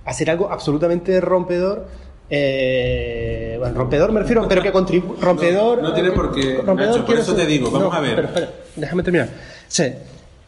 hacer 0.04 0.30
algo 0.30 0.50
absolutamente 0.50 1.20
rompedor. 1.20 1.86
Eh, 2.30 3.56
bueno, 3.58 3.74
rompedor 3.74 4.12
me 4.12 4.20
refiero, 4.20 4.46
pero 4.48 4.62
que 4.62 4.72
contribuye. 4.72 5.20
Rompedor. 5.20 5.82
No 5.82 5.92
tiene 5.94 6.12
por 6.12 6.34
qué, 6.34 6.62
Nacho, 6.62 7.04
por 7.04 7.18
eso 7.18 7.34
te 7.34 7.46
digo, 7.46 7.70
vamos 7.70 7.90
no, 7.90 7.96
a 7.96 8.00
ver. 8.00 8.16
Pero 8.16 8.28
espera, 8.28 8.50
déjame 8.76 9.02
terminar. 9.02 9.28
O 9.28 9.70
sea, 9.70 9.94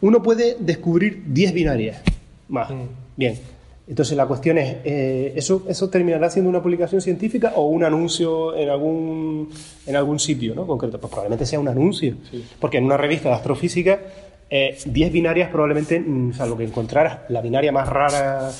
uno 0.00 0.22
puede 0.22 0.56
descubrir 0.58 1.24
10 1.26 1.52
binarias 1.52 2.02
más. 2.48 2.70
Bien. 3.16 3.38
Entonces 3.88 4.16
la 4.16 4.26
cuestión 4.26 4.56
es, 4.56 4.76
eh, 4.84 5.32
¿eso, 5.34 5.64
¿eso 5.68 5.90
terminará 5.90 6.30
siendo 6.30 6.48
una 6.48 6.62
publicación 6.62 7.00
científica 7.00 7.54
o 7.56 7.66
un 7.66 7.82
anuncio 7.82 8.54
en 8.56 8.70
algún, 8.70 9.50
en 9.84 9.96
algún 9.96 10.20
sitio 10.20 10.54
¿no? 10.54 10.64
concreto? 10.64 11.00
Pues 11.00 11.10
probablemente 11.10 11.44
sea 11.44 11.58
un 11.58 11.66
anuncio. 11.66 12.14
Porque 12.60 12.78
en 12.78 12.84
una 12.84 12.96
revista 12.96 13.30
de 13.30 13.34
astrofísica, 13.34 13.98
eh, 14.48 14.78
10 14.84 15.12
binarias 15.12 15.50
probablemente, 15.50 15.98
mm, 15.98 16.34
salvo 16.34 16.56
que 16.56 16.64
encontraras 16.64 17.18
la 17.30 17.40
binaria 17.40 17.72
más 17.72 17.88
rara, 17.88 18.52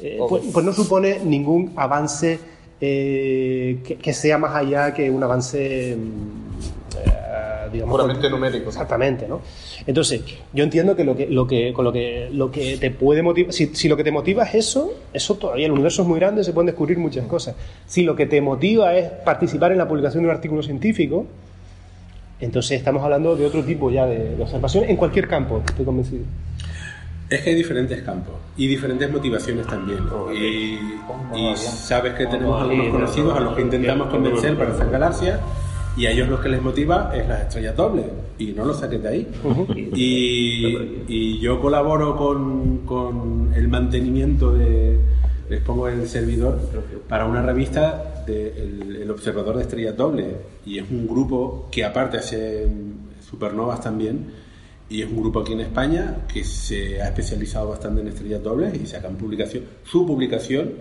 eh, 0.00 0.18
pues, 0.26 0.44
pues 0.52 0.64
no 0.64 0.72
supone 0.72 1.18
ningún 1.22 1.72
avance 1.76 2.38
eh, 2.80 3.78
que, 3.84 3.96
que 3.96 4.12
sea 4.12 4.38
más 4.38 4.54
allá 4.54 4.94
que 4.94 5.10
un 5.10 5.22
avance, 5.22 5.96
mm, 5.96 6.98
eh, 6.98 7.68
digamos... 7.72 7.92
Puramente 7.92 8.30
numérico. 8.30 8.68
Exactamente, 8.68 9.26
¿no? 9.26 9.40
Entonces, 9.86 10.22
yo 10.52 10.64
entiendo 10.64 10.94
que 10.94 11.04
lo 11.04 11.16
que, 11.16 11.26
lo 11.26 11.46
que, 11.46 11.72
con 11.72 11.84
lo 11.84 11.92
que, 11.92 12.28
lo 12.32 12.50
que 12.50 12.76
te 12.76 12.90
puede 12.90 13.22
motivar, 13.22 13.52
si, 13.52 13.74
si 13.74 13.88
lo 13.88 13.96
que 13.96 14.04
te 14.04 14.12
motiva 14.12 14.44
es 14.44 14.54
eso, 14.54 14.92
eso 15.12 15.34
todavía 15.36 15.66
el 15.66 15.72
universo 15.72 16.02
es 16.02 16.08
muy 16.08 16.20
grande, 16.20 16.44
se 16.44 16.52
pueden 16.52 16.66
descubrir 16.66 16.98
muchas 16.98 17.26
cosas. 17.26 17.56
Si 17.86 18.02
lo 18.02 18.14
que 18.14 18.26
te 18.26 18.40
motiva 18.40 18.94
es 18.94 19.10
participar 19.10 19.72
en 19.72 19.78
la 19.78 19.88
publicación 19.88 20.22
de 20.22 20.28
un 20.28 20.34
artículo 20.34 20.62
científico, 20.62 21.26
entonces 22.40 22.78
estamos 22.78 23.02
hablando 23.02 23.34
de 23.34 23.44
otro 23.46 23.64
tipo 23.64 23.90
ya 23.90 24.06
de, 24.06 24.36
de 24.36 24.42
observación 24.42 24.84
en 24.84 24.96
cualquier 24.96 25.26
campo, 25.26 25.62
estoy 25.66 25.84
convencido. 25.84 26.24
Es 27.30 27.42
que 27.42 27.50
hay 27.50 27.56
diferentes 27.56 28.02
campos 28.02 28.34
y 28.56 28.66
diferentes 28.66 29.10
motivaciones 29.10 29.66
también. 29.66 30.00
Y, 30.34 30.78
y 31.38 31.56
sabes 31.56 32.14
que 32.14 32.26
tenemos 32.26 32.62
algunos 32.62 32.88
conocidos 32.88 33.36
a 33.36 33.40
los 33.40 33.54
que 33.54 33.62
intentamos 33.62 34.08
convencer 34.08 34.56
para 34.56 34.72
hacer 34.72 34.90
galaxias 34.90 35.40
y 35.96 36.06
a 36.06 36.10
ellos 36.12 36.28
lo 36.28 36.40
que 36.40 36.48
les 36.48 36.62
motiva 36.62 37.10
es 37.14 37.26
las 37.28 37.42
estrellas 37.42 37.76
dobles 37.76 38.06
y 38.38 38.52
no 38.52 38.64
los 38.64 38.78
saques 38.78 39.02
de 39.02 39.08
ahí. 39.08 39.28
y, 39.94 41.02
y 41.08 41.38
yo 41.40 41.60
colaboro 41.60 42.16
con, 42.16 42.78
con 42.86 43.52
el 43.54 43.68
mantenimiento 43.68 44.52
de, 44.52 44.98
les 45.50 45.60
pongo 45.60 45.88
el 45.88 46.08
servidor 46.08 46.60
para 47.08 47.24
una 47.26 47.42
revista 47.42 48.24
de 48.26 48.48
el, 48.56 48.96
el 49.02 49.10
Observador 49.10 49.56
de 49.56 49.62
Estrellas 49.62 49.96
Dobles 49.96 50.26
y 50.64 50.78
es 50.78 50.90
un 50.90 51.06
grupo 51.06 51.68
que 51.70 51.84
aparte 51.84 52.18
hace 52.18 52.68
supernovas 53.28 53.80
también 53.80 54.26
y 54.90 55.02
es 55.02 55.10
un 55.10 55.18
grupo 55.18 55.40
aquí 55.40 55.52
en 55.52 55.60
España 55.60 56.26
que 56.32 56.44
se 56.44 57.00
ha 57.02 57.08
especializado 57.08 57.68
bastante 57.68 58.00
en 58.00 58.08
estrellas 58.08 58.42
dobles 58.42 58.74
y 58.80 58.86
sacan 58.86 59.16
publicación, 59.16 59.64
su 59.84 60.06
publicación 60.06 60.74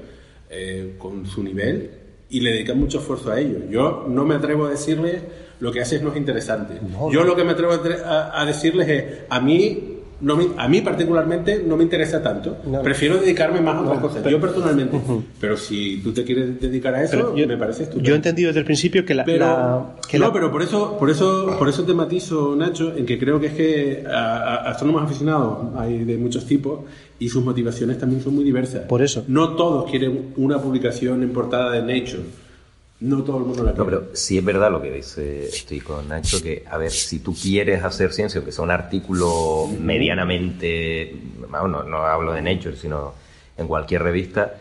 eh, 0.50 0.96
con 0.98 1.26
su 1.26 1.44
nivel 1.44 1.92
y 2.30 2.40
le 2.40 2.52
dedican 2.52 2.80
mucho 2.80 3.00
esfuerzo 3.00 3.32
a 3.32 3.40
ello. 3.40 3.60
Yo 3.70 4.06
no 4.08 4.26
me 4.26 4.36
atrevo 4.36 4.66
a 4.66 4.70
decirles 4.70 5.22
lo 5.60 5.72
que 5.72 5.82
haces 5.82 6.02
no 6.02 6.12
es 6.12 6.18
interesante. 6.18 6.80
Yo 7.12 7.24
lo 7.24 7.36
que 7.36 7.44
me 7.44 7.52
atrevo 7.52 7.74
a, 7.74 8.42
a 8.42 8.46
decirles 8.46 8.88
es, 8.88 9.06
a 9.30 9.40
mí, 9.42 9.97
no 10.20 10.36
me- 10.36 10.48
a 10.58 10.68
mí 10.68 10.82
particularmente 10.82 11.64
no 11.68 11.78
me 11.78 11.84
interesa 11.84 12.22
tanto. 12.24 12.58
No. 12.66 12.82
Prefiero 12.82 13.18
dedicarme 13.18 13.62
más 13.62 13.76
a 13.76 13.82
otras 13.82 13.96
No, 13.98 14.02
cosas. 14.02 14.20
pero- 14.24 14.38
yo 14.38 14.42
personalmente. 14.42 14.98
Pero 15.40 15.58
si 15.58 15.98
tú 16.04 16.12
te 16.14 16.24
quieres 16.24 16.60
dedicar 16.60 16.96
a 16.96 17.04
eso, 17.04 17.36
yo, 17.36 17.48
me 17.48 17.56
parece 17.58 17.84
estupendo. 17.84 18.08
yo 18.08 18.14
he 18.14 18.18
entendido 18.18 18.48
desde 18.48 18.60
el 18.62 18.66
principio 18.66 19.06
que 19.06 19.14
la... 19.14 19.26
Pero, 19.26 19.46
la- 19.46 19.96
que 20.10 20.18
no, 20.18 20.28
la- 20.28 20.34
pero 20.34 20.52
por 20.52 20.62
eso, 20.64 20.98
por 20.98 21.10
eso, 21.10 21.56
por 21.60 21.70
eso 21.70 21.84
te 21.84 21.94
matizo, 21.94 22.56
Nacho, 22.56 22.94
en 22.96 23.06
que 23.06 23.20
creo 23.20 23.40
que 23.40 23.48
es 23.48 23.54
que 23.54 24.04
a- 24.08 24.38
a- 24.38 24.56
astrónomos 24.72 25.04
aficionados 25.04 25.76
hay 25.78 26.04
de 26.04 26.18
muchos 26.18 26.46
tipos 26.46 26.80
y 27.20 27.30
sus 27.30 27.44
motivaciones 27.44 27.98
también 28.00 28.22
son 28.22 28.36
muy 28.36 28.44
diversas. 28.44 28.82
Por 28.84 29.02
eso. 29.02 29.24
No 29.28 29.56
todos 29.56 29.90
quieren 29.90 30.34
una 30.38 30.60
publicación 30.62 31.24
en 31.24 31.30
portada 31.32 31.72
de 31.72 31.82
Nature. 31.82 32.24
No 33.00 33.24
todo 33.24 33.38
el 33.38 33.44
mundo 33.46 33.64
la 33.64 33.74
No, 33.74 33.86
pero 33.86 34.08
sí 34.14 34.40
es 34.40 34.44
verdad 34.44 34.72
lo 34.72 34.82
que 34.82 34.92
dice, 34.92 35.46
estoy 35.46 35.82
con 35.82 36.08
Nacho, 36.10 36.42
que, 36.42 36.64
a 36.70 36.78
ver, 36.80 36.90
si 36.92 37.20
tú 37.20 37.36
quieres 37.36 37.84
hacer 37.84 38.12
ciencia, 38.12 38.44
que 38.44 38.52
sea 38.52 38.64
un 38.64 38.72
artículo 38.72 39.68
medianamente, 39.80 41.16
no, 41.52 41.84
no 41.84 41.98
hablo 42.00 42.34
de 42.34 42.42
Nature, 42.42 42.76
sino 42.76 43.14
en 43.56 43.68
cualquier 43.68 44.02
revista, 44.04 44.56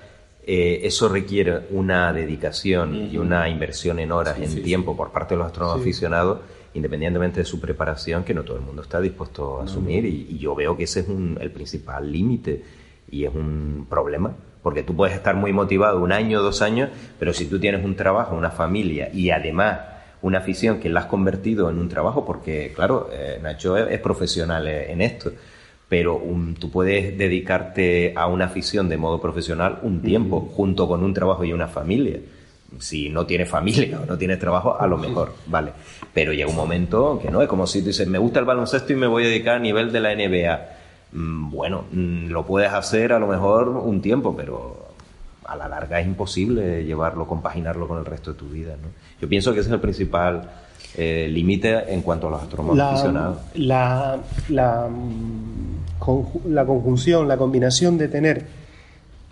eh, 0.46 0.80
eso 0.84 1.08
requiere 1.08 1.62
una 1.70 2.12
dedicación 2.12 3.08
y 3.10 3.16
una 3.18 3.48
inversión 3.48 3.98
en 3.98 4.12
horas, 4.12 4.38
en 4.38 4.62
tiempo, 4.62 4.96
por 4.96 5.10
parte 5.12 5.34
de 5.34 5.38
los 5.38 5.46
astrónomos 5.46 5.80
aficionados, 5.80 6.40
independientemente 6.74 7.40
de 7.40 7.46
su 7.46 7.58
preparación, 7.58 8.22
que 8.22 8.34
no 8.34 8.42
todo 8.44 8.56
el 8.58 8.62
mundo 8.62 8.82
está 8.82 9.00
dispuesto 9.00 9.60
a 9.60 9.64
asumir, 9.64 10.04
y, 10.04 10.26
y 10.30 10.38
yo 10.38 10.54
veo 10.54 10.76
que 10.76 10.84
ese 10.84 11.00
es 11.00 11.08
un- 11.08 11.38
el 11.40 11.50
principal 11.50 12.12
límite 12.12 12.62
y 13.10 13.24
es 13.24 13.34
un 13.34 13.86
problema. 13.88 14.34
Porque 14.66 14.82
tú 14.82 14.96
puedes 14.96 15.14
estar 15.14 15.36
muy 15.36 15.52
motivado 15.52 16.00
un 16.00 16.10
año, 16.10 16.42
dos 16.42 16.60
años, 16.60 16.90
pero 17.20 17.32
si 17.32 17.46
tú 17.46 17.60
tienes 17.60 17.84
un 17.84 17.94
trabajo, 17.94 18.34
una 18.34 18.50
familia 18.50 19.08
y 19.14 19.30
además 19.30 19.78
una 20.22 20.38
afición 20.38 20.80
que 20.80 20.88
la 20.88 21.02
has 21.02 21.06
convertido 21.06 21.70
en 21.70 21.78
un 21.78 21.88
trabajo, 21.88 22.26
porque 22.26 22.72
claro, 22.74 23.08
eh, 23.12 23.38
Nacho 23.40 23.76
es, 23.76 23.92
es 23.92 24.00
profesional 24.00 24.66
en 24.66 25.02
esto, 25.02 25.30
pero 25.88 26.20
tú 26.58 26.68
puedes 26.68 27.16
dedicarte 27.16 28.12
a 28.16 28.26
una 28.26 28.46
afición 28.46 28.88
de 28.88 28.96
modo 28.96 29.20
profesional 29.20 29.78
un 29.82 30.02
tiempo, 30.02 30.40
junto 30.40 30.88
con 30.88 31.04
un 31.04 31.14
trabajo 31.14 31.44
y 31.44 31.52
una 31.52 31.68
familia. 31.68 32.18
Si 32.80 33.08
no 33.08 33.24
tienes 33.24 33.48
familia 33.48 34.00
o 34.00 34.04
no 34.04 34.18
tienes 34.18 34.40
trabajo, 34.40 34.76
a 34.80 34.88
lo 34.88 34.98
mejor, 34.98 35.32
vale. 35.46 35.70
Pero 36.12 36.32
llega 36.32 36.50
un 36.50 36.56
momento 36.56 37.20
que 37.22 37.30
no, 37.30 37.40
es 37.40 37.46
como 37.46 37.68
si 37.68 37.82
tú 37.82 37.86
dices, 37.86 38.08
me 38.08 38.18
gusta 38.18 38.40
el 38.40 38.46
baloncesto 38.46 38.92
y 38.92 38.96
me 38.96 39.06
voy 39.06 39.26
a 39.26 39.28
dedicar 39.28 39.54
a 39.54 39.60
nivel 39.60 39.92
de 39.92 40.00
la 40.00 40.12
NBA. 40.12 40.75
Mm, 41.16 41.50
Bueno, 41.50 41.84
mm, 41.90 42.26
lo 42.28 42.44
puedes 42.44 42.72
hacer 42.72 43.12
a 43.12 43.18
lo 43.18 43.26
mejor 43.26 43.68
un 43.68 44.00
tiempo, 44.02 44.36
pero 44.36 44.86
a 45.44 45.56
la 45.56 45.68
larga 45.68 46.00
es 46.00 46.06
imposible 46.06 46.84
llevarlo, 46.84 47.26
compaginarlo 47.26 47.88
con 47.88 47.98
el 47.98 48.04
resto 48.04 48.32
de 48.32 48.38
tu 48.38 48.48
vida. 48.48 48.74
¿no? 48.80 48.88
Yo 49.20 49.28
pienso 49.28 49.54
que 49.54 49.60
ese 49.60 49.68
es 49.70 49.72
el 49.74 49.80
principal 49.80 50.50
eh, 50.96 51.28
límite 51.30 51.92
en 51.92 52.02
cuanto 52.02 52.28
a 52.28 52.30
los 52.30 52.42
astrónomos 52.42 52.78
aficionados. 52.78 53.38
la, 53.54 54.18
la, 54.48 54.88
la 56.48 56.64
conjunción, 56.66 57.28
la 57.28 57.36
combinación 57.36 57.96
de 57.98 58.08
tener 58.08 58.46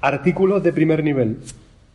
artículos 0.00 0.62
de 0.62 0.72
primer 0.72 1.02
nivel 1.02 1.38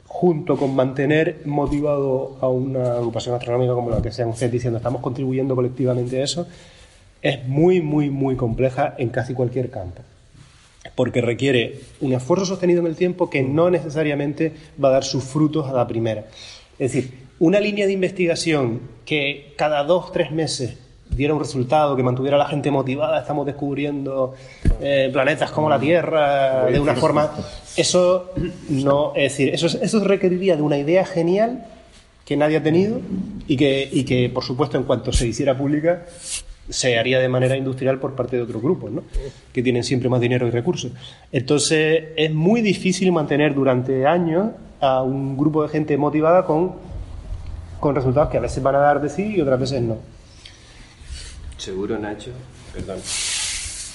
junto 0.06 0.58
con 0.58 0.76
mantener 0.76 1.42
motivado 1.46 2.38
a 2.42 2.48
una 2.48 2.94
agrupación 2.94 3.36
astronómica 3.36 3.74
como 3.74 3.90
la 3.92 4.02
que 4.02 4.12
sean 4.12 4.30
ustedes 4.30 4.52
diciendo 4.52 4.78
estamos 4.78 5.02
contribuyendo 5.02 5.56
colectivamente 5.56 6.20
a 6.20 6.24
eso, 6.24 6.48
es 7.22 7.48
muy, 7.48 7.82
muy, 7.82 8.10
muy 8.10 8.36
compleja 8.36 8.96
en 8.98 9.10
casi 9.10 9.34
cualquier 9.34 9.70
campo. 9.70 10.02
porque 10.96 11.22
requiere 11.22 11.82
un 12.02 12.14
esfuerzo 12.14 12.46
sostenido 12.46 12.82
en 12.82 12.88
el 12.88 12.96
tiempo 12.96 13.30
que 13.30 13.42
no 13.42 13.70
necesariamente 13.70 14.54
va 14.82 14.90
a 14.90 14.92
dar 14.94 15.04
sus 15.04 15.24
frutos 15.24 15.68
a 15.68 15.74
la 15.74 15.88
primera. 15.88 16.26
Es 16.78 16.94
decir, 16.94 17.14
una 17.40 17.60
línea 17.60 17.86
de 17.86 17.94
investigación 17.94 18.82
que 19.06 19.54
cada 19.58 19.84
dos, 19.84 20.12
tres 20.12 20.32
meses 20.32 20.78
diera 21.10 21.34
un 21.34 21.40
resultado, 21.40 21.96
que 21.96 22.04
mantuviera 22.04 22.36
a 22.36 22.40
la 22.40 22.48
gente 22.48 22.72
motivada, 22.72 23.20
estamos 23.20 23.46
descubriendo 23.46 24.36
eh, 24.82 25.10
planetas 25.12 25.52
como 25.52 25.70
la 25.70 25.80
Tierra 25.80 26.66
de 26.66 26.80
una 26.80 26.96
forma... 26.96 27.32
Eso 27.76 28.32
no, 28.70 29.14
es 29.16 29.32
decir, 29.32 29.54
eso, 29.54 29.68
eso 29.68 30.04
requeriría 30.04 30.56
de 30.56 30.62
una 30.62 30.78
idea 30.78 31.06
genial 31.06 31.66
que 32.26 32.36
nadie 32.38 32.58
ha 32.58 32.64
tenido 32.64 33.00
y 33.48 33.58
que, 33.58 33.88
y 33.92 34.04
que, 34.04 34.30
por 34.30 34.44
supuesto, 34.44 34.78
en 34.78 34.84
cuanto 34.84 35.12
se 35.12 35.28
hiciera 35.28 35.58
pública, 35.58 36.06
se 36.70 37.00
haría 37.00 37.20
de 37.20 37.28
manera 37.28 37.58
industrial 37.58 38.00
por 38.00 38.16
parte 38.16 38.38
de 38.38 38.44
otros 38.44 38.62
grupos, 38.62 38.92
¿no? 38.92 39.04
que 39.52 39.64
tienen 39.64 39.84
siempre 39.84 40.10
más 40.10 40.22
dinero 40.22 40.48
y 40.48 40.52
recursos. 40.52 40.92
Entonces, 41.32 42.10
es 42.16 42.34
muy 42.34 42.62
difícil 42.62 43.12
mantener 43.12 43.56
durante 43.56 44.06
años 44.06 44.52
a 44.80 45.02
un 45.02 45.38
grupo 45.38 45.64
de 45.64 45.70
gente 45.70 45.98
motivada 45.98 46.46
con, 46.46 46.76
con 47.80 47.96
resultados 47.96 48.30
que 48.30 48.38
a 48.38 48.42
veces 48.42 48.62
van 48.62 48.76
a 48.76 48.80
dar 48.80 49.02
de 49.02 49.10
sí 49.10 49.36
y 49.36 49.42
otras 49.42 49.60
veces 49.60 49.82
no. 49.82 49.98
Seguro, 51.58 51.98
Nacho, 51.98 52.32
perdón, 52.74 53.00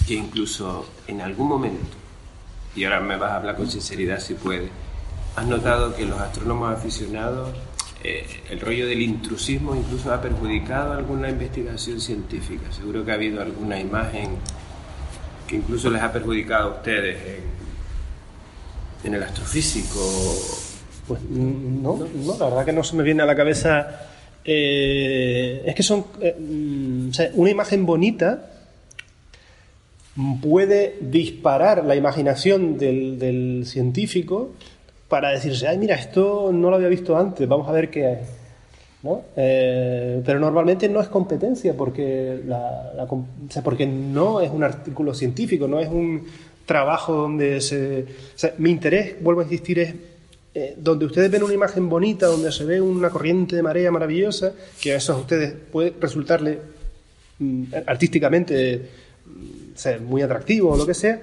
que 0.07 0.15
incluso 0.15 0.87
en 1.07 1.21
algún 1.21 1.49
momento, 1.49 1.97
y 2.77 2.85
ahora 2.85 3.01
me 3.01 3.17
vas 3.17 3.31
a 3.31 3.37
hablar 3.37 3.57
con 3.57 3.71
sinceridad 3.71 4.21
si 4.21 4.35
puedes, 4.35 4.71
has 5.37 5.47
notado 5.47 5.95
que 5.95 6.05
los 6.05 6.21
astrónomos 6.21 6.73
aficionados 6.73 7.51
eh, 8.07 8.27
el 8.51 8.61
rollo 8.61 8.87
del 8.87 9.01
intrusismo 9.01 9.75
incluso 9.75 10.13
ha 10.13 10.21
perjudicado 10.21 10.93
alguna 10.93 11.31
investigación 11.31 11.99
científica. 11.99 12.71
Seguro 12.71 13.03
que 13.03 13.13
ha 13.13 13.15
habido 13.15 13.41
alguna 13.41 13.81
imagen 13.81 14.37
que 15.49 15.57
incluso 15.57 15.91
les 15.91 16.03
ha 16.03 16.13
perjudicado 16.13 16.69
a 16.69 16.77
ustedes 16.77 17.17
en, 19.05 19.15
el 19.15 19.23
astrofísico. 19.23 20.01
Pues 21.09 21.23
mm, 21.23 21.83
no, 21.83 21.97
no, 21.97 22.39
la 22.39 22.45
verdad 22.45 22.65
que 22.67 22.73
no 22.75 22.85
se 22.85 22.95
me 22.95 23.03
viene 23.03 23.23
a 23.23 23.27
la 23.27 23.35
cabeza. 23.35 24.03
Eh, 24.45 25.63
es 25.65 25.75
que 25.75 25.83
son. 25.83 26.05
Eh, 26.21 26.37
mm, 26.39 27.09
una 27.37 27.51
imagen 27.51 27.87
bonita 27.87 28.51
puede 30.43 30.99
disparar 31.01 31.87
la 31.87 31.97
imaginación 31.97 32.77
del, 32.77 33.19
del 33.19 33.65
científico 33.65 34.53
para 35.09 35.31
decirse, 35.31 35.69
ay, 35.69 35.79
mira, 35.79 35.97
esto 35.97 36.51
no 36.53 36.71
lo 36.71 36.77
había 36.77 36.89
visto 36.89 37.17
antes, 37.17 37.47
vamos 37.47 37.69
a 37.69 37.73
ver 37.73 37.91
qué 37.91 38.07
hay. 38.07 38.19
¿no? 39.03 39.23
Eh, 39.37 40.23
pero 40.25 40.41
normalmente 40.41 40.89
no 40.89 41.01
es 41.01 41.09
competencia 41.09 41.75
porque, 41.77 42.41
la, 42.47 43.07
porque 43.63 43.87
no 43.87 44.41
es 44.41 44.51
un 44.51 44.65
artículo 44.65 45.13
científico, 45.13 45.69
no 45.69 45.79
es 45.79 45.89
un 45.89 46.25
trabajo 46.65 47.13
donde 47.13 47.61
se... 47.61 48.07
mi 48.59 48.71
interés, 48.71 49.23
vuelvo 49.23 49.43
a 49.43 49.45
insistir, 49.45 49.79
es 49.79 49.95
eh, 50.55 50.75
donde 50.79 51.05
ustedes 51.05 51.31
ven 51.31 51.43
una 51.43 51.53
imagen 51.53 51.89
bonita, 51.89 52.27
donde 52.27 52.51
se 52.51 52.65
ve 52.65 52.81
una 52.81 53.11
corriente 53.11 53.57
de 53.57 53.63
marea 53.63 53.91
maravillosa, 53.91 54.53
que 54.81 54.93
a 54.93 54.97
eso 54.97 55.13
a 55.13 55.17
ustedes 55.17 55.53
puede 55.53 55.93
resultarle 56.01 56.61
mm, 57.41 57.65
artísticamente 57.87 58.89
mm, 59.27 60.05
muy 60.05 60.23
atractivo 60.23 60.71
o 60.71 60.77
lo 60.77 60.87
que 60.87 60.95
sea, 60.95 61.21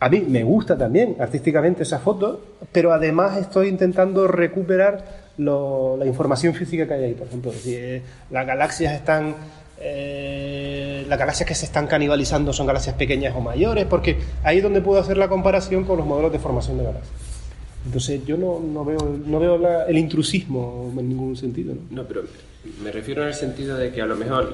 a 0.00 0.08
mí 0.08 0.20
me 0.20 0.44
gusta 0.44 0.78
también 0.78 1.16
artísticamente 1.18 1.82
esa 1.82 1.98
foto, 1.98 2.40
pero 2.70 2.92
además 2.92 3.36
estoy 3.36 3.68
intentando 3.68 4.28
recuperar 4.28 5.28
la 5.38 6.06
información 6.06 6.54
física 6.54 6.86
que 6.86 6.94
hay 6.94 7.04
ahí. 7.04 7.14
Por 7.14 7.26
ejemplo, 7.26 7.52
si 7.52 7.74
eh, 7.74 8.02
las 8.30 8.46
galaxias 8.46 8.94
están. 8.94 9.34
Eh, 9.80 11.06
las 11.08 11.16
galaxias 11.16 11.48
que 11.48 11.54
se 11.54 11.66
están 11.66 11.86
canibalizando 11.86 12.52
son 12.52 12.66
galaxias 12.66 12.96
pequeñas 12.96 13.34
o 13.36 13.40
mayores, 13.40 13.86
porque 13.86 14.18
ahí 14.42 14.56
es 14.56 14.62
donde 14.62 14.80
puedo 14.80 15.00
hacer 15.00 15.16
la 15.16 15.28
comparación 15.28 15.84
con 15.84 15.98
los 15.98 16.06
modelos 16.06 16.32
de 16.32 16.40
formación 16.40 16.78
de 16.78 16.84
galaxias. 16.84 17.14
Entonces 17.86 18.24
yo 18.26 18.36
no, 18.36 18.58
no 18.58 18.84
veo, 18.84 18.98
no 19.24 19.86
el 19.86 19.98
intrusismo 19.98 20.92
en 20.98 21.08
ningún 21.08 21.36
sentido. 21.36 21.74
¿no? 21.90 22.04
pero 22.04 22.22
me 22.82 22.90
refiero 22.90 23.22
en 23.22 23.28
el 23.28 23.34
sentido 23.34 23.76
de 23.76 23.92
que 23.92 24.02
a 24.02 24.06
lo 24.06 24.16
mejor 24.16 24.52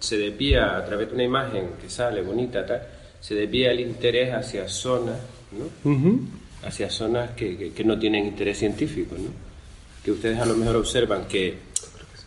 se 0.00 0.16
despía 0.16 0.76
a 0.76 0.84
través 0.84 1.08
de 1.08 1.14
una 1.14 1.24
imagen 1.24 1.68
que 1.80 1.88
sale 1.88 2.20
bonita, 2.20 2.66
tal, 2.66 2.82
se 3.20 3.34
desvía 3.34 3.70
el 3.70 3.80
interés 3.80 4.32
hacia 4.32 4.68
zonas, 4.68 5.18
¿no? 5.52 6.20
Hacia 6.66 6.90
zonas 6.90 7.30
que, 7.30 7.72
que, 7.72 7.84
no 7.84 7.98
tienen 7.98 8.26
interés 8.26 8.58
científico, 8.58 9.14
¿no? 9.18 9.30
Que 10.04 10.12
ustedes 10.12 10.38
a 10.38 10.46
lo 10.46 10.56
mejor 10.56 10.76
observan 10.76 11.26
que 11.26 11.54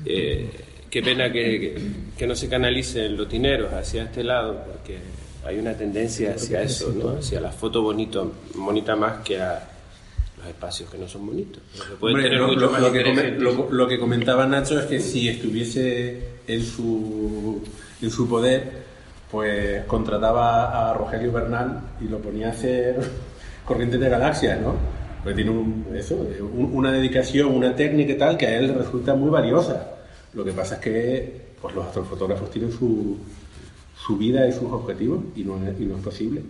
eh, 0.06 0.50
qué 0.90 1.02
pena 1.02 1.32
que, 1.32 1.76
que, 2.16 2.28
no 2.28 2.36
se 2.36 2.48
canalicen 2.48 3.18
los 3.18 3.30
dineros 3.30 3.74
hacia 3.74 4.04
este 4.04 4.24
lado, 4.24 4.64
porque 4.72 5.00
hay 5.46 5.58
una 5.58 5.74
tendencia 5.74 6.36
hacia 6.36 6.62
eso, 6.62 6.94
¿no? 6.94 7.18
Hacia 7.18 7.42
la 7.42 7.52
foto 7.52 7.82
bonito, 7.82 8.32
bonita 8.56 8.96
más 8.96 9.24
que 9.24 9.42
a 9.42 9.70
los 10.38 10.48
espacios 10.48 10.90
que 10.90 10.98
no 10.98 11.08
son 11.08 11.26
bonitos. 11.26 11.62
lo, 12.00 13.88
que 13.88 14.00
comentaba 14.00 14.46
Nacho 14.46 14.80
es 14.80 14.86
que 14.86 15.00
si 15.00 15.30
estuviese 15.30 16.34
en 16.48 16.64
su, 16.64 17.64
en 18.02 18.12
su 18.12 18.28
poder 18.28 18.83
pues 19.34 19.84
contrataba 19.86 20.92
a 20.92 20.94
Rogelio 20.94 21.32
Bernal 21.32 21.82
y 22.00 22.04
lo 22.04 22.20
ponía 22.20 22.50
a 22.50 22.52
hacer 22.52 22.98
corrientes 23.66 24.00
de 24.00 24.08
galaxias, 24.08 24.62
¿no? 24.62 24.76
Pues 25.24 25.36
tiene 25.36 25.52
eso, 25.96 26.24
una 26.54 26.92
dedicación, 26.92 27.48
una 27.48 27.76
técnica 27.76 28.12
y 28.12 28.18
tal 28.20 28.38
que 28.38 28.46
a 28.46 28.60
él 28.60 28.76
resulta 28.76 29.16
muy 29.16 29.32
valiosa. 29.32 29.88
Lo 30.36 30.46
que 30.46 30.52
pasa 30.52 30.76
es 30.76 30.82
que 30.82 31.42
pues, 31.60 31.74
los 31.74 31.84
astrofotógrafos 31.88 32.52
tienen 32.52 32.72
su, 32.72 33.18
su 33.98 34.18
vida 34.18 34.48
y 34.48 34.52
sus 34.52 34.72
objetivos 34.72 35.24
y 35.36 35.44
no, 35.44 35.58
y 35.80 35.86
no 35.86 35.96
es 35.96 36.04
posible. 36.04 36.44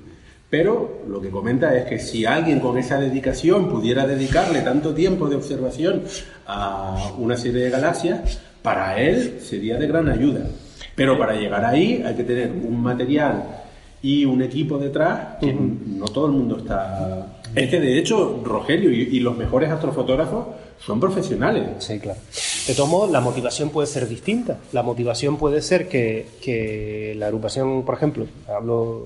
Pero 0.49 1.03
lo 1.07 1.21
que 1.21 1.29
comenta 1.29 1.73
es 1.77 1.85
que 1.85 1.99
si 1.99 2.25
alguien 2.25 2.59
con 2.59 2.77
esa 2.77 2.99
dedicación 2.99 3.69
pudiera 3.69 4.05
dedicarle 4.05 4.59
tanto 4.59 4.93
tiempo 4.93 5.29
de 5.29 5.37
observación 5.37 6.03
a 6.45 7.13
una 7.17 7.37
serie 7.37 7.63
de 7.63 7.69
galaxias, 7.69 8.41
para 8.61 8.99
él 8.99 9.39
sería 9.39 9.77
de 9.77 9.87
gran 9.87 10.09
ayuda. 10.09 10.49
Pero 10.95 11.17
para 11.17 11.33
llegar 11.33 11.65
ahí 11.65 12.03
hay 12.05 12.15
que 12.15 12.23
tener 12.23 12.51
un 12.51 12.81
material 12.81 13.63
y 14.01 14.25
un 14.25 14.41
equipo 14.41 14.77
detrás 14.77 15.37
que 15.39 15.53
no 15.53 16.05
todo 16.05 16.27
el 16.27 16.33
mundo 16.33 16.57
está... 16.57 17.39
Es 17.55 17.69
que 17.69 17.79
de 17.79 17.97
hecho 17.97 18.41
Rogelio 18.43 18.91
y, 18.91 19.19
los 19.19 19.37
mejores 19.37 19.71
astrofotógrafos 19.71 20.47
son 20.79 20.99
profesionales. 20.99 21.69
Sí, 21.79 21.99
claro. 21.99 22.19
De 22.67 22.73
todos 22.73 22.89
modos, 22.89 23.11
la 23.11 23.21
motivación 23.21 23.69
puede 23.69 23.87
ser 23.87 24.07
distinta. 24.07 24.57
La 24.73 24.83
motivación 24.83 25.37
puede 25.37 25.61
ser 25.61 25.87
que, 25.87 26.27
que 26.41 27.13
la 27.15 27.27
agrupación, 27.27 27.83
por 27.85 27.95
ejemplo, 27.95 28.25
hablo 28.49 29.05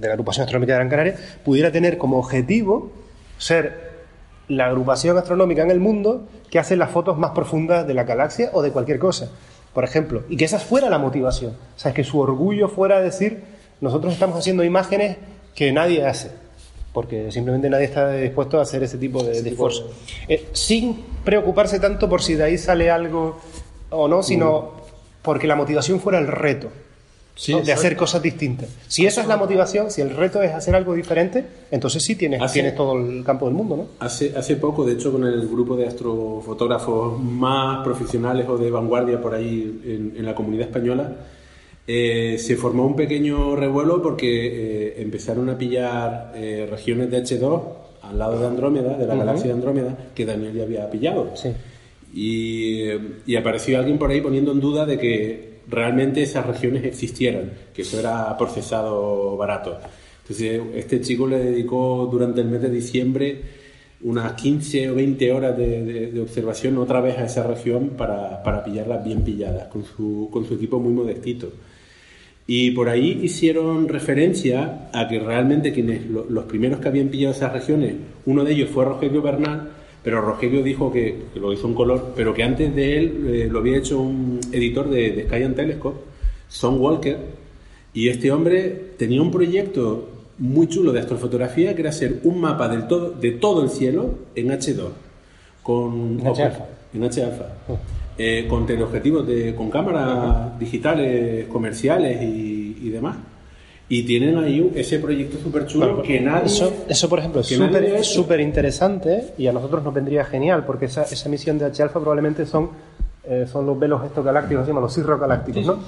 de 0.00 0.06
la 0.06 0.14
agrupación 0.14 0.44
astronómica 0.44 0.72
de 0.72 0.78
Gran 0.78 0.88
Canaria, 0.88 1.16
pudiera 1.44 1.70
tener 1.70 1.98
como 1.98 2.18
objetivo 2.18 2.90
ser 3.36 3.90
la 4.48 4.66
agrupación 4.66 5.18
astronómica 5.18 5.62
en 5.62 5.70
el 5.70 5.80
mundo 5.80 6.26
que 6.50 6.58
hace 6.58 6.76
las 6.76 6.90
fotos 6.90 7.18
más 7.18 7.32
profundas 7.32 7.86
de 7.86 7.94
la 7.94 8.04
galaxia 8.04 8.50
o 8.52 8.62
de 8.62 8.70
cualquier 8.70 8.98
cosa 8.98 9.30
por 9.74 9.84
ejemplo, 9.84 10.24
y 10.28 10.36
que 10.36 10.44
esa 10.44 10.58
fuera 10.58 10.90
la 10.90 10.98
motivación. 10.98 11.52
O 11.76 11.78
sea, 11.78 11.92
que 11.92 12.04
su 12.04 12.18
orgullo 12.18 12.68
fuera 12.68 13.00
decir, 13.00 13.42
nosotros 13.80 14.12
estamos 14.12 14.38
haciendo 14.38 14.64
imágenes 14.64 15.16
que 15.54 15.72
nadie 15.72 16.04
hace, 16.06 16.30
porque 16.92 17.30
simplemente 17.30 17.70
nadie 17.70 17.84
está 17.84 18.12
dispuesto 18.12 18.58
a 18.58 18.62
hacer 18.62 18.82
ese 18.82 18.98
tipo 18.98 19.22
de, 19.22 19.38
esfuerzo. 19.38 19.90
Eh, 20.28 20.48
sin 20.52 21.04
preocuparse 21.24 21.78
tanto 21.78 22.08
por 22.08 22.22
si 22.22 22.34
de 22.34 22.44
ahí 22.44 22.58
sale 22.58 22.90
algo 22.90 23.38
o 23.90 24.08
no, 24.08 24.22
sino 24.22 24.60
mm. 24.60 25.22
porque 25.22 25.46
la 25.46 25.56
motivación 25.56 26.00
fuera 26.00 26.18
el 26.18 26.26
reto 26.26 26.70
de 27.46 27.72
hacer 27.72 27.96
cosas 27.96 28.22
distintas. 28.22 28.68
Si 28.86 29.06
esa 29.06 29.22
es 29.22 29.28
la 29.28 29.36
motivación, 29.36 29.90
si 29.90 30.00
el 30.00 30.10
reto 30.10 30.42
es 30.42 30.52
hacer 30.52 30.74
algo 30.74 30.94
diferente, 30.94 31.44
entonces 31.70 32.04
sí 32.04 32.14
tienes, 32.14 32.52
tienes 32.52 32.74
todo 32.74 32.98
el 32.98 33.24
campo 33.24 33.46
del 33.46 33.54
mundo, 33.54 33.76
¿no? 33.76 33.86
Hace, 33.98 34.36
hace 34.36 34.56
poco, 34.56 34.84
de 34.84 34.92
hecho, 34.92 35.10
con 35.10 35.24
el 35.24 35.48
grupo 35.48 35.76
de 35.76 35.86
astrofotógrafos 35.86 37.18
más 37.20 37.82
profesionales 37.82 38.46
o 38.48 38.58
de 38.58 38.70
vanguardia 38.70 39.20
por 39.20 39.34
ahí 39.34 39.80
en, 39.84 40.24
la 40.24 40.34
comunidad 40.34 40.66
española, 40.66 41.16
eh, 41.86 42.36
se 42.38 42.56
formó 42.56 42.86
un 42.86 42.94
pequeño 42.94 43.56
revuelo 43.56 44.02
porque 44.02 44.28
eh, 44.28 45.02
empezaron 45.02 45.48
a 45.48 45.56
pillar 45.56 46.32
eh, 46.34 46.68
regiones 46.70 47.10
de 47.10 47.22
H2 47.22 47.62
al 48.02 48.18
lado 48.18 48.38
de 48.38 48.46
Andrómeda, 48.46 48.96
de 48.96 49.06
la 49.06 49.14
galaxia 49.14 49.46
de 49.46 49.52
Andrómeda, 49.54 49.96
que 50.14 50.26
Daniel 50.26 50.54
ya 50.54 50.62
había 50.64 50.90
pillado. 50.90 51.30
Sí. 51.34 51.50
Y, 52.12 52.90
y 53.26 53.36
apareció 53.36 53.78
alguien 53.78 53.98
por 53.98 54.10
ahí 54.10 54.20
poniendo 54.20 54.52
en 54.52 54.60
duda 54.60 54.84
de 54.84 54.98
que 54.98 55.49
realmente 55.70 56.22
esas 56.22 56.46
regiones 56.46 56.84
existieran, 56.84 57.52
que 57.72 57.82
eso 57.82 57.98
era 57.98 58.36
procesado 58.36 59.36
barato. 59.36 59.78
Entonces, 60.22 60.60
este 60.74 61.00
chico 61.00 61.26
le 61.26 61.38
dedicó 61.38 62.08
durante 62.10 62.40
el 62.40 62.48
mes 62.48 62.62
de 62.62 62.70
diciembre 62.70 63.40
unas 64.02 64.32
15 64.32 64.90
o 64.90 64.94
20 64.94 65.32
horas 65.32 65.56
de, 65.56 66.20
observación 66.20 66.78
otra 66.78 67.00
vez 67.00 67.18
a 67.18 67.24
esa 67.24 67.46
región 67.46 67.90
para, 67.90 68.42
para, 68.42 68.64
pillarlas 68.64 69.04
bien 69.04 69.22
pilladas, 69.22 69.68
con 69.68 69.84
su, 69.84 70.28
con 70.32 70.46
su 70.46 70.54
equipo 70.54 70.78
muy 70.78 70.92
modestito. 70.92 71.52
Y 72.46 72.72
por 72.72 72.88
ahí 72.88 73.20
hicieron 73.22 73.88
referencia 73.88 74.88
a 74.92 75.06
que 75.06 75.20
realmente 75.20 75.72
quienes 75.72 76.06
los 76.06 76.44
primeros 76.46 76.80
que 76.80 76.88
habían 76.88 77.08
pillado 77.08 77.34
esas 77.34 77.52
regiones, 77.52 77.94
uno 78.26 78.44
de 78.44 78.52
ellos 78.52 78.70
fue 78.70 78.84
Rogelio 78.84 79.22
Bernal, 79.22 79.70
pero 80.02 80.22
Rogelio 80.22 80.62
dijo 80.62 80.90
que, 80.90 81.24
lo 81.34 81.52
hizo 81.52 81.66
en 81.66 81.74
color, 81.74 82.12
pero 82.16 82.32
que 82.32 82.42
antes 82.42 82.74
de 82.74 82.98
él 82.98 83.26
eh, 83.28 83.48
lo 83.50 83.58
había 83.58 83.76
hecho 83.76 84.00
un 84.00 84.40
editor 84.52 84.88
de, 84.88 85.24
Sky 85.26 85.42
and 85.42 85.56
Telescope, 85.56 86.00
Son 86.48 86.80
Walker, 86.80 87.18
Y 87.92 88.08
este 88.08 88.30
hombre 88.30 88.94
tenía 88.96 89.20
un 89.20 89.30
proyecto 89.30 90.08
muy 90.38 90.68
chulo 90.68 90.92
de 90.92 91.00
astrofotografía 91.00 91.74
que 91.74 91.82
era 91.82 91.90
hacer 91.90 92.20
un 92.24 92.40
mapa 92.40 92.68
del 92.68 92.86
todo, 92.86 93.10
de 93.10 93.32
todo 93.32 93.62
el 93.62 93.68
cielo 93.68 94.14
en 94.34 94.48
H2. 94.48 94.88
Con, 95.62 96.18
En 96.20 96.26
H 96.26 96.42
alfa. 96.42 96.66
En 96.94 97.04
H 97.04 97.22
alfa. 97.22 97.46
Eh, 98.16 98.46
con 98.48 98.66
teleobjetivos, 98.66 99.26
de, 99.26 99.54
con 99.54 99.70
cámaras 99.70 100.58
digitales 100.58 101.46
comerciales 101.48 102.22
y, 102.22 102.78
y 102.80 102.88
demás. 102.90 103.16
Y 103.92 104.04
tienen 104.04 104.38
ahí 104.38 104.70
ese 104.76 105.00
proyecto 105.00 105.36
súper 105.42 105.66
chulo 105.66 106.00
que 106.00 106.20
nadie... 106.20 106.46
Eso, 106.46 106.72
eso, 106.88 107.08
por 107.08 107.18
ejemplo, 107.18 107.40
es 107.42 108.06
súper 108.06 108.38
interesante 108.40 109.34
y 109.36 109.48
a 109.48 109.52
nosotros 109.52 109.82
nos 109.82 109.92
vendría 109.92 110.24
genial 110.24 110.64
porque 110.64 110.84
esa, 110.86 111.02
esa 111.02 111.28
misión 111.28 111.58
de 111.58 111.64
H-Alpha 111.66 111.98
probablemente 111.98 112.46
son, 112.46 112.70
eh, 113.24 113.46
son 113.50 113.66
los 113.66 113.76
velos 113.78 114.04
estos 114.04 114.24
galácticos, 114.24 114.64
se 114.64 114.68
llaman 114.70 114.84
los 114.84 114.94
cirros 114.94 115.18
galácticos, 115.20 115.66
¿no? 115.66 115.80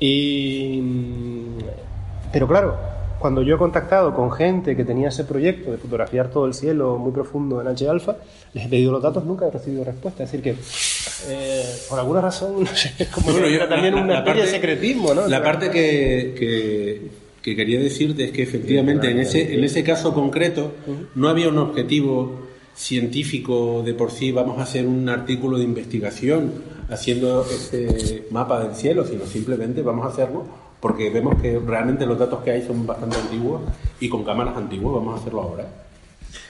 Y, 0.00 0.80
pero 2.32 2.48
claro, 2.48 2.74
cuando 3.18 3.42
yo 3.42 3.56
he 3.56 3.58
contactado 3.58 4.14
con 4.14 4.32
gente 4.32 4.74
que 4.74 4.84
tenía 4.84 5.08
ese 5.08 5.24
proyecto 5.24 5.70
de 5.70 5.76
fotografiar 5.76 6.28
todo 6.30 6.46
el 6.46 6.54
cielo 6.54 6.96
muy 6.96 7.12
profundo 7.12 7.60
en 7.60 7.68
H-Alpha, 7.68 8.16
les 8.54 8.64
he 8.64 8.68
pedido 8.68 8.92
los 8.92 9.02
datos, 9.02 9.24
nunca 9.24 9.46
he 9.46 9.50
recibido 9.50 9.84
respuesta. 9.84 10.24
Es 10.24 10.32
decir, 10.32 10.42
que 10.42 10.56
eh, 11.30 11.64
por 11.88 11.98
alguna 11.98 12.20
razón, 12.22 12.54
no 12.64 12.66
sé, 12.74 12.92
es 12.98 13.08
como 13.08 13.30
Bueno, 13.30 13.46
yo- 13.48 13.68
también 13.68 13.94
la- 13.94 14.02
una 14.02 14.12
la 14.14 14.18
especie 14.20 14.42
de 14.42 14.48
secretismo, 14.48 15.12
¿no? 15.14 15.26
La 15.28 15.42
parte 15.42 15.70
que, 15.70 16.34
que, 16.38 17.21
que 17.42 17.56
quería 17.56 17.80
decirte 17.80 18.24
es 18.24 18.30
que 18.30 18.42
efectivamente 18.42 19.10
en 19.10 19.18
ese, 19.18 19.54
en 19.54 19.64
ese 19.64 19.82
caso 19.82 20.14
concreto 20.14 20.72
no 21.14 21.28
había 21.28 21.48
un 21.48 21.58
objetivo 21.58 22.46
científico 22.74 23.82
de 23.84 23.94
por 23.94 24.10
sí, 24.10 24.32
vamos 24.32 24.58
a 24.58 24.62
hacer 24.62 24.86
un 24.86 25.08
artículo 25.08 25.58
de 25.58 25.64
investigación 25.64 26.52
haciendo 26.88 27.42
este 27.42 28.26
mapa 28.30 28.62
del 28.64 28.74
cielo, 28.74 29.04
sino 29.04 29.24
simplemente 29.26 29.82
vamos 29.82 30.06
a 30.06 30.08
hacerlo 30.10 30.44
porque 30.80 31.10
vemos 31.10 31.40
que 31.40 31.58
realmente 31.58 32.06
los 32.06 32.18
datos 32.18 32.42
que 32.42 32.50
hay 32.50 32.62
son 32.62 32.86
bastante 32.86 33.16
antiguos 33.16 33.62
y 34.00 34.08
con 34.08 34.24
cámaras 34.24 34.56
antiguas 34.56 34.94
vamos 34.96 35.16
a 35.16 35.20
hacerlo 35.20 35.42
ahora. 35.42 35.66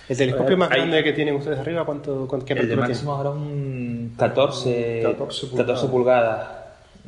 El 0.08 0.16
telescopio 0.16 0.56
más 0.56 0.70
Hay- 0.70 0.78
grande 0.80 1.04
que 1.04 1.12
tienen 1.12 1.36
ustedes 1.36 1.58
arriba, 1.58 1.84
¿cuánto, 1.84 2.26
cuánto 2.28 2.44
qué 2.46 2.54
El 2.54 2.68
de 2.68 2.76
máximo 2.76 3.12
ahora 3.12 3.30
un 3.30 4.12
14, 4.16 5.00
14 5.04 5.48
14 5.56 5.86
pulgadas. 5.88 6.61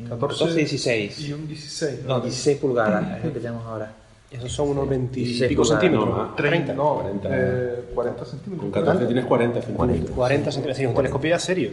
14 0.09 0.19
14 0.45 0.55
16. 0.59 1.21
Y 1.21 1.33
un 1.33 1.47
16. 1.47 2.05
No, 2.05 2.21
16 2.21 2.59
pulgadas 2.59 3.19
es 3.19 3.25
el 3.25 3.33
que 3.33 3.41
tenemos 3.41 3.65
ahora. 3.67 3.93
Esos 4.31 4.51
son 4.51 4.71
unos 4.71 4.89
20 4.89 5.21
y 5.21 5.25
16 5.25 5.49
pico 5.49 5.65
centímetros. 5.65 6.09
no, 6.09 6.35
30, 6.35 6.75
no, 6.75 6.95
40. 6.97 7.29
eh, 7.31 7.85
40 7.95 8.25
centímetros. 8.25 8.73
Con 8.73 8.83
14 8.83 9.07
tienes 9.07 9.25
40 9.27 9.63
centímetros. 9.63 10.11
40 10.11 10.51
centímetros. 10.51 10.77
Sí, 10.77 10.87
un 10.87 10.95
telescopio 10.95 11.31
ya 11.31 11.39
serio. 11.39 11.71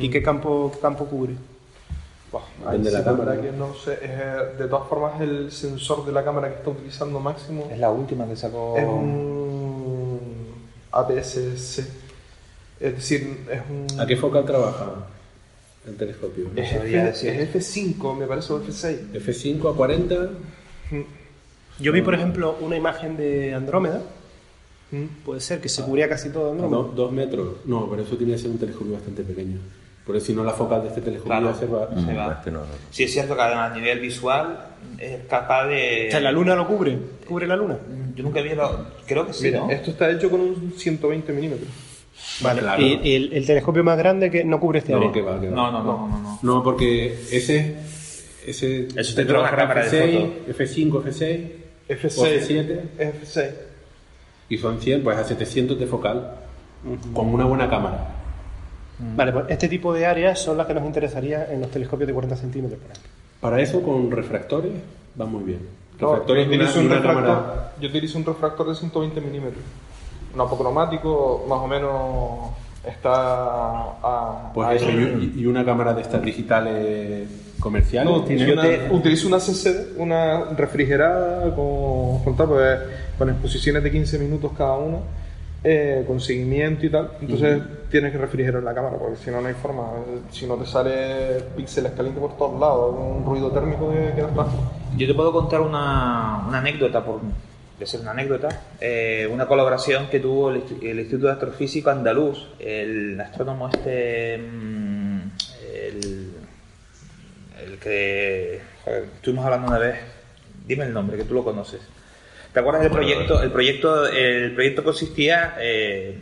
¿Y 0.00 0.10
qué 0.10 0.22
campo, 0.22 0.70
qué 0.74 0.80
campo 0.80 1.04
cubre? 1.06 1.34
Depende 2.64 2.90
de 2.90 2.92
la 2.92 2.98
sí, 2.98 3.04
cámara. 3.04 3.30
verdad 3.30 3.42
que 3.50 3.56
no 3.56 3.72
sé. 3.74 3.98
eh, 4.02 4.36
de 4.58 4.66
todas 4.66 4.88
formas, 4.88 5.20
el 5.20 5.50
sensor 5.52 6.04
de 6.04 6.12
la 6.12 6.24
cámara 6.24 6.48
que 6.50 6.56
está 6.56 6.70
utilizando 6.70 7.18
máximo 7.20 7.68
Es 7.70 7.78
la 7.78 7.90
última 7.90 8.26
que 8.26 8.34
sacó. 8.36 8.74
es 8.76 8.84
un 8.84 10.20
APS-C. 10.92 11.84
Es 12.80 12.94
decir, 12.96 13.46
es 13.50 13.60
un. 13.70 14.00
¿A 14.00 14.06
qué 14.06 14.16
focal 14.16 14.44
trabaja 14.44 14.86
el 15.86 15.94
telescopio? 15.96 16.50
Es, 16.56 16.70
sabría 16.70 17.08
F, 17.08 17.28
decir. 17.28 17.30
es 17.30 17.54
F5, 17.76 18.16
me 18.16 18.26
parece, 18.26 18.52
o 18.52 18.62
F6. 18.62 19.12
F5 19.14 19.72
a 19.72 19.76
40. 19.76 20.30
Yo 21.78 21.92
vi, 21.92 22.02
por 22.02 22.14
ejemplo, 22.14 22.56
una 22.60 22.76
imagen 22.76 23.16
de 23.16 23.54
Andrómeda. 23.54 24.02
Puede 25.24 25.40
ser 25.40 25.60
que 25.60 25.68
se 25.68 25.82
cubría 25.82 26.08
casi 26.08 26.30
todo 26.30 26.52
Andrómeda. 26.52 26.82
No, 26.82 26.88
dos 26.88 27.12
metros. 27.12 27.56
No, 27.66 27.88
pero 27.90 28.02
eso 28.02 28.16
tiene 28.16 28.32
que 28.34 28.38
ser 28.38 28.50
un 28.50 28.58
telescopio 28.58 28.94
bastante 28.94 29.22
pequeño. 29.22 29.58
Por 30.06 30.14
eso 30.16 30.26
si 30.26 30.32
no 30.34 30.44
la 30.44 30.52
focal 30.52 30.82
de 30.82 30.88
este 30.88 31.00
telescopio 31.00 31.36
Claro. 31.40 31.58
se 31.58 31.66
va. 31.66 31.88
Se 32.00 32.14
va. 32.14 32.34
Este 32.38 32.50
no, 32.52 32.60
no. 32.60 32.66
Sí, 32.90 33.02
es 33.02 33.12
cierto 33.12 33.34
que 33.34 33.42
además 33.42 33.72
a 33.72 33.74
nivel 33.74 33.98
visual 33.98 34.56
es 34.98 35.24
capaz 35.28 35.66
de. 35.66 36.06
O 36.08 36.10
sea, 36.12 36.20
la 36.20 36.30
luna 36.30 36.54
lo 36.54 36.66
cubre. 36.68 36.96
¿Cubre 37.26 37.46
la 37.48 37.56
luna? 37.56 37.76
Yo 38.14 38.22
nunca 38.22 38.40
vi 38.40 38.50
lo. 38.54 38.86
Creo 39.04 39.26
que 39.26 39.32
sí. 39.32 39.44
Mira, 39.46 39.58
¿no? 39.60 39.70
esto 39.70 39.90
está 39.90 40.08
hecho 40.10 40.30
con 40.30 40.40
un 40.40 40.72
120 40.76 41.32
milímetros. 41.32 41.68
Vale. 42.40 42.60
Claro. 42.60 42.82
Y, 42.82 43.00
y 43.02 43.14
el, 43.14 43.32
el 43.32 43.46
telescopio 43.46 43.82
más 43.84 43.96
grande 43.98 44.30
que 44.30 44.44
no 44.44 44.60
cubre 44.60 44.80
este 44.80 44.92
área. 44.94 45.06
No, 45.06 45.12
que 45.12 45.22
va, 45.22 45.40
que 45.40 45.48
va. 45.48 45.54
No, 45.56 45.70
no, 45.72 45.82
no, 45.82 46.08
no, 46.08 46.18
no. 46.18 46.38
No, 46.42 46.62
porque 46.62 47.18
ese. 47.30 47.76
Ese 48.46 48.86
Eso 48.94 49.14
te 49.16 49.22
una 49.22 49.28
trabaja 49.32 49.56
cámara 49.56 49.88
de 49.88 50.44
F6, 50.46 50.54
F5, 50.56 51.02
F6 51.02 51.50
F6. 51.88 52.18
o 52.18 52.26
F7 52.26 52.80
F6. 52.96 53.50
y 54.50 54.58
son 54.58 54.80
100, 54.80 55.02
pues 55.02 55.18
a 55.18 55.24
700 55.24 55.78
de 55.78 55.86
focal 55.86 56.30
con 57.12 57.26
una 57.34 57.44
buena 57.44 57.68
cámara. 57.68 58.06
Vale, 58.98 59.32
pues 59.32 59.46
este 59.48 59.68
tipo 59.68 59.92
de 59.92 60.06
áreas 60.06 60.38
son 60.40 60.56
las 60.56 60.66
que 60.68 60.74
nos 60.74 60.84
interesaría 60.84 61.52
en 61.52 61.60
los 61.60 61.70
telescopios 61.70 62.06
de 62.06 62.12
40 62.14 62.36
centímetros, 62.36 62.80
por 62.80 62.90
ejemplo. 62.92 63.10
Para 63.40 63.60
eso 63.60 63.82
con 63.82 64.10
refractores 64.12 64.72
va 65.20 65.26
muy 65.26 65.42
bien. 65.42 65.58
No, 66.00 66.00
yo, 66.00 66.10
Refractores 66.12 66.46
una, 66.46 66.56
utilizo 66.56 66.74
de 66.74 66.80
un 66.80 66.86
una 66.86 66.94
refractor, 66.96 67.24
cámara. 67.24 67.72
yo 67.80 67.88
utilizo 67.88 68.18
un 68.18 68.24
refractor 68.26 68.68
de 68.68 68.74
120 68.76 69.20
milímetros. 69.20 69.64
Un 70.36 70.42
apocromático 70.42 71.46
más 71.48 71.58
o 71.60 71.66
menos 71.66 72.50
está 72.86 73.10
a... 74.02 74.50
Pues 74.52 74.68
a- 74.68 74.74
eso, 74.74 74.90
y, 74.90 75.32
y 75.38 75.46
una 75.46 75.64
cámara 75.64 75.94
de 75.94 76.02
estas 76.02 76.20
digitales 76.22 77.26
comerciales. 77.58 78.12
No, 78.12 78.22
tiene- 78.22 78.46
yo 78.46 78.60
te- 78.60 78.88
utilizo 78.92 79.28
una 79.28 79.38
CCD, 79.38 79.96
una 79.98 80.44
refrigerada 80.56 81.54
con, 81.54 82.22
con, 82.22 82.36
tal, 82.36 82.48
pues, 82.48 82.78
con 83.16 83.30
exposiciones 83.30 83.82
de 83.82 83.90
15 83.90 84.18
minutos 84.18 84.52
cada 84.58 84.76
una, 84.76 84.98
eh, 85.64 86.04
con 86.06 86.20
seguimiento 86.20 86.84
y 86.84 86.90
tal. 86.90 87.12
Entonces 87.22 87.62
tienes 87.90 88.12
que 88.12 88.18
refrigerar 88.18 88.62
la 88.62 88.74
cámara, 88.74 88.98
porque 88.98 89.16
si 89.16 89.30
no, 89.30 89.40
no 89.40 89.48
hay 89.48 89.54
forma. 89.54 89.84
Si 90.30 90.46
no 90.46 90.56
te 90.56 90.66
sale 90.66 91.40
píxeles 91.56 91.92
calientes 91.92 92.20
por 92.22 92.36
todos 92.36 92.60
lados, 92.60 92.94
un 92.98 93.24
ruido 93.24 93.50
térmico 93.50 93.90
que 93.90 94.12
quedas 94.14 94.34
bajo. 94.34 94.52
Yo 94.98 95.06
te 95.06 95.14
puedo 95.14 95.32
contar 95.32 95.62
una, 95.62 96.44
una 96.46 96.58
anécdota, 96.58 97.02
por 97.02 97.20
de 97.78 97.86
ser 97.86 98.00
una 98.00 98.12
anécdota, 98.12 98.62
eh, 98.80 99.28
una 99.30 99.46
colaboración 99.46 100.08
que 100.08 100.18
tuvo 100.20 100.50
el, 100.50 100.62
Insti- 100.62 100.82
el 100.82 100.98
Instituto 101.00 101.26
de 101.26 101.32
Astrofísica 101.32 101.92
Andaluz, 101.92 102.46
el 102.58 103.20
astrónomo 103.20 103.68
este, 103.68 104.38
mm, 104.38 105.20
el, 105.74 106.32
el 107.64 107.78
que 107.78 108.60
joder, 108.84 109.04
estuvimos 109.16 109.44
hablando 109.44 109.68
una 109.68 109.78
vez, 109.78 109.96
dime 110.66 110.84
el 110.84 110.92
nombre, 110.92 111.16
que 111.18 111.24
tú 111.24 111.34
lo 111.34 111.44
conoces. 111.44 111.80
¿Te 112.52 112.60
acuerdas 112.60 112.82
del 112.82 112.92
proyecto? 112.92 113.42
El 113.42 113.50
proyecto, 113.52 114.06
el 114.06 114.54
proyecto 114.54 114.82
consistía 114.82 115.56
eh, 115.60 116.18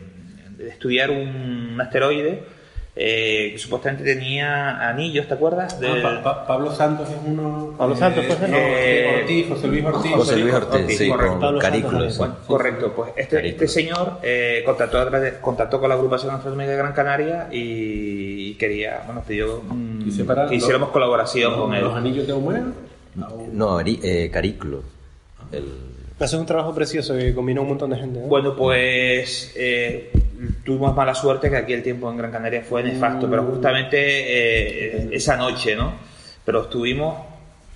de 0.57 0.67
estudiar 0.69 1.09
un 1.09 1.77
asteroide 1.79 2.43
eh, 2.97 3.49
que 3.51 3.57
supuestamente 3.59 4.03
tenía 4.05 4.87
anillos, 4.89 5.27
¿te 5.27 5.33
acuerdas? 5.33 5.73
Ah, 5.77 5.79
Del- 5.81 6.01
Pa- 6.01 6.23
Pa- 6.23 6.47
Pablo 6.47 6.71
Santos 6.73 7.09
es 7.09 7.17
uno. 7.25 7.73
Pablo 7.77 7.95
Santos, 7.97 8.23
pues, 8.25 8.39
no, 8.49 8.55
eh, 8.57 9.19
Ortiz, 9.21 9.47
José 9.49 9.67
Luis 9.67 9.83
Ortiz. 9.85 10.11
José 10.13 10.37
Luis 10.37 10.53
Ortiz, 10.53 10.97
sí, 10.97 11.09
correcto. 11.09 11.31
con 11.33 11.39
Pablo 11.41 11.59
Carículo. 11.59 11.91
Santos, 11.99 12.13
sí. 12.13 12.19
Bueno, 12.19 12.35
correcto, 12.47 12.93
pues 12.95 13.11
este, 13.17 13.47
este 13.49 13.67
señor 13.67 14.19
eh, 14.23 14.63
contactó, 14.65 15.09
de- 15.09 15.39
contactó 15.41 15.79
con 15.79 15.89
la 15.89 15.95
agrupación 15.95 16.33
astronómica 16.33 16.71
de 16.71 16.77
Gran 16.77 16.93
Canaria 16.93 17.49
y, 17.51 18.53
quería, 18.55 19.03
bueno, 19.05 19.23
pidió 19.27 19.61
mm, 19.69 20.09
separa 20.11 20.47
que 20.47 20.55
hiciéramos 20.55 20.87
los- 20.87 20.93
colaboración 20.93 21.51
los- 21.51 21.61
con 21.61 21.73
él. 21.75 21.83
Los 21.83 21.95
anillos 21.95 22.25
de 22.27 22.33
Humea. 22.33 22.63
No, 23.51 23.79
Ari- 23.79 23.99
eh, 24.03 24.29
Carículo. 24.31 24.83
El, 25.51 25.65
Hace 26.17 26.37
un 26.37 26.45
trabajo 26.45 26.73
precioso 26.73 27.13
que 27.17 27.33
combinó 27.35 27.61
un 27.63 27.67
montón 27.69 27.89
de 27.89 27.97
gente. 27.97 28.21
¿no? 28.21 28.27
Bueno, 28.27 28.55
pues 28.55 29.51
eh, 29.57 30.11
tuvimos 30.63 30.95
mala 30.95 31.13
suerte 31.13 31.49
que 31.49 31.57
aquí 31.57 31.73
el 31.73 31.83
tiempo 31.83 32.09
en 32.09 32.17
Gran 32.17 32.31
Canaria 32.31 32.61
fue 32.61 32.83
nefasto, 32.83 33.29
pero 33.29 33.43
justamente 33.43 33.97
eh, 33.97 35.09
esa 35.11 35.37
noche, 35.37 35.75
¿no? 35.75 35.93
Pero 36.43 36.63
estuvimos 36.63 37.17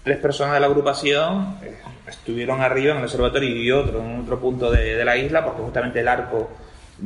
tres 0.04 0.18
personas 0.18 0.54
de 0.56 0.60
la 0.60 0.68
agrupación, 0.68 1.58
eh, 1.64 1.76
estuvieron 2.08 2.62
arriba 2.62 2.92
en 2.92 2.98
el 2.98 3.04
observatorio 3.04 3.50
y 3.56 3.72
otro 3.72 4.00
en 4.00 4.22
otro 4.22 4.40
punto 4.40 4.72
de, 4.72 4.96
de 4.96 5.06
la 5.06 5.18
isla, 5.18 5.44
porque 5.44 5.62
justamente 5.62 6.00
el 6.00 6.08
arco 6.08 6.50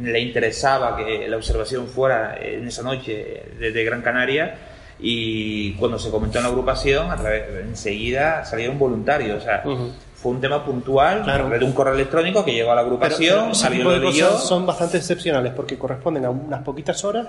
le 0.01 0.19
interesaba 0.19 0.95
que 0.97 1.27
la 1.27 1.37
observación 1.37 1.87
fuera 1.87 2.37
en 2.41 2.67
esa 2.67 2.81
noche 2.83 3.43
desde 3.59 3.83
Gran 3.83 4.01
Canaria 4.01 4.55
y 4.99 5.73
cuando 5.73 5.99
se 5.99 6.09
comentó 6.09 6.37
en 6.37 6.45
la 6.45 6.49
agrupación, 6.49 7.11
a 7.11 7.17
través, 7.17 7.43
enseguida 7.61 8.45
salieron 8.45 8.79
voluntarios, 8.79 9.41
o 9.41 9.45
sea, 9.45 9.61
Ujú. 9.65 9.91
Fue 10.23 10.31
un 10.31 10.39
tema 10.39 10.63
puntual, 10.63 11.23
Claro. 11.23 11.49
de 11.49 11.65
un 11.65 11.73
correo 11.73 11.93
electrónico 11.93 12.45
que 12.45 12.53
llegó 12.53 12.71
a 12.71 12.75
la 12.75 12.81
agrupación, 12.81 13.51
pero 13.51 14.37
son 14.39 14.65
bastante 14.65 14.97
excepcionales 14.97 15.51
porque 15.53 15.77
corresponden 15.77 16.23
a 16.23 16.29
unas 16.29 16.61
poquitas 16.63 17.03
horas. 17.03 17.27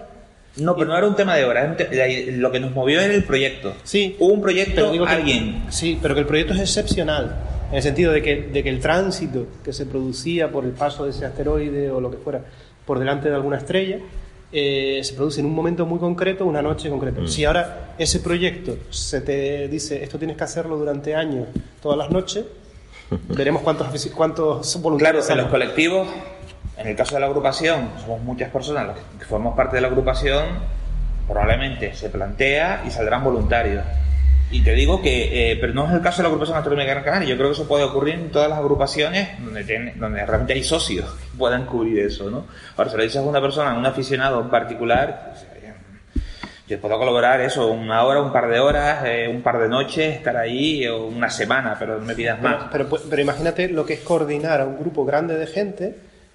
No, 0.58 0.76
pero 0.76 0.86
no 0.92 0.96
era 0.96 1.08
un 1.08 1.16
tema 1.16 1.34
de 1.34 1.44
horas, 1.44 1.76
te- 1.76 2.30
lo 2.36 2.52
que 2.52 2.60
nos 2.60 2.70
movió 2.70 3.00
era 3.00 3.12
el 3.12 3.24
proyecto. 3.24 3.72
Sí, 3.82 4.14
Hubo 4.20 4.32
un 4.32 4.40
proyecto, 4.40 4.92
que- 4.92 5.00
alguien. 5.08 5.64
Sí, 5.70 5.98
pero 6.00 6.14
que 6.14 6.20
el 6.20 6.26
proyecto 6.26 6.54
es 6.54 6.60
excepcional. 6.60 7.34
En 7.70 7.78
el 7.78 7.82
sentido 7.82 8.12
de 8.12 8.22
que, 8.22 8.42
de 8.42 8.62
que 8.62 8.68
el 8.68 8.78
tránsito 8.78 9.46
que 9.64 9.72
se 9.72 9.84
producía 9.86 10.52
por 10.52 10.64
el 10.64 10.70
paso 10.70 11.02
de 11.04 11.10
ese 11.10 11.26
asteroide 11.26 11.90
o 11.90 12.00
lo 12.00 12.08
que 12.12 12.18
fuera 12.18 12.40
por 12.86 13.00
delante 13.00 13.28
de 13.28 13.34
alguna 13.34 13.56
estrella 13.56 13.98
eh, 14.52 15.00
se 15.02 15.14
produce 15.14 15.40
en 15.40 15.46
un 15.46 15.54
momento 15.54 15.84
muy 15.86 15.98
concreto, 15.98 16.46
una 16.46 16.62
noche 16.62 16.88
concreta. 16.88 17.20
Mm. 17.22 17.26
Si 17.26 17.44
ahora 17.44 17.94
ese 17.98 18.20
proyecto 18.20 18.76
se 18.90 19.20
te 19.22 19.66
dice 19.66 20.04
esto 20.04 20.16
tienes 20.18 20.36
que 20.36 20.44
hacerlo 20.44 20.76
durante 20.76 21.16
años, 21.16 21.48
todas 21.82 21.98
las 21.98 22.10
noches, 22.10 22.44
veremos 23.28 23.62
cuántos, 23.62 23.86
cuántos 24.14 24.66
Claro, 24.72 24.82
voluntarios 24.82 25.28
en 25.30 25.38
los 25.38 25.46
colectivos, 25.48 26.08
en 26.76 26.86
el 26.88 26.96
caso 26.96 27.14
de 27.14 27.20
la 27.20 27.26
agrupación, 27.26 27.90
somos 28.00 28.20
muchas 28.22 28.50
personas 28.50 28.86
las 28.88 28.96
que 29.18 29.24
formamos 29.24 29.56
parte 29.56 29.76
de 29.76 29.82
la 29.82 29.88
agrupación, 29.88 30.44
probablemente 31.26 31.94
se 31.94 32.10
plantea 32.10 32.82
y 32.86 32.90
saldrán 32.90 33.24
voluntarios. 33.24 33.84
Y 34.50 34.62
te 34.62 34.72
digo 34.74 35.00
que, 35.02 35.52
eh, 35.52 35.56
pero 35.60 35.72
no 35.72 35.86
es 35.86 35.92
el 35.94 36.00
caso 36.02 36.18
de 36.18 36.24
la 36.24 36.28
agrupación 36.28 36.56
astronómica 36.56 36.86
de 36.86 36.90
Gran 36.94 37.04
Canaria. 37.04 37.28
Yo 37.28 37.36
creo 37.36 37.48
que 37.48 37.54
eso 37.54 37.66
puede 37.66 37.82
ocurrir 37.84 38.14
en 38.14 38.30
todas 38.30 38.48
las 38.48 38.58
agrupaciones 38.58 39.28
donde, 39.42 39.64
tiene- 39.64 39.94
donde 39.96 40.24
realmente 40.24 40.52
hay 40.52 40.62
socios 40.62 41.06
que 41.10 41.36
puedan 41.38 41.64
cubrir 41.66 41.98
eso, 42.00 42.30
¿no? 42.30 42.44
Ahora, 42.76 42.90
si 42.90 42.96
le 42.96 43.04
dices 43.04 43.18
a 43.18 43.22
una 43.22 43.40
persona, 43.40 43.72
a 43.72 43.78
un 43.78 43.86
aficionado 43.86 44.40
en 44.42 44.50
particular, 44.50 45.34
yo 46.66 46.80
puedo 46.80 46.98
colaborar 46.98 47.40
eso, 47.42 47.70
una 47.70 48.04
hora, 48.04 48.22
un 48.22 48.32
par 48.32 48.48
de 48.48 48.58
horas, 48.58 49.04
eh, 49.04 49.28
un 49.28 49.42
par 49.42 49.58
de 49.58 49.68
noches, 49.68 50.16
estar 50.16 50.36
ahí, 50.36 50.86
o 50.86 51.06
una 51.06 51.28
semana, 51.28 51.76
pero 51.78 51.98
no 51.98 52.06
me 52.06 52.14
pidas 52.14 52.40
más. 52.40 52.68
Pero, 52.72 52.88
pero, 52.88 53.02
pero 53.10 53.22
imagínate 53.22 53.68
lo 53.68 53.84
que 53.84 53.94
es 53.94 54.00
coordinar 54.00 54.62
a 54.62 54.66
un 54.66 54.78
grupo 54.78 55.04
grande 55.04 55.36
de 55.36 55.46
gente 55.46 55.94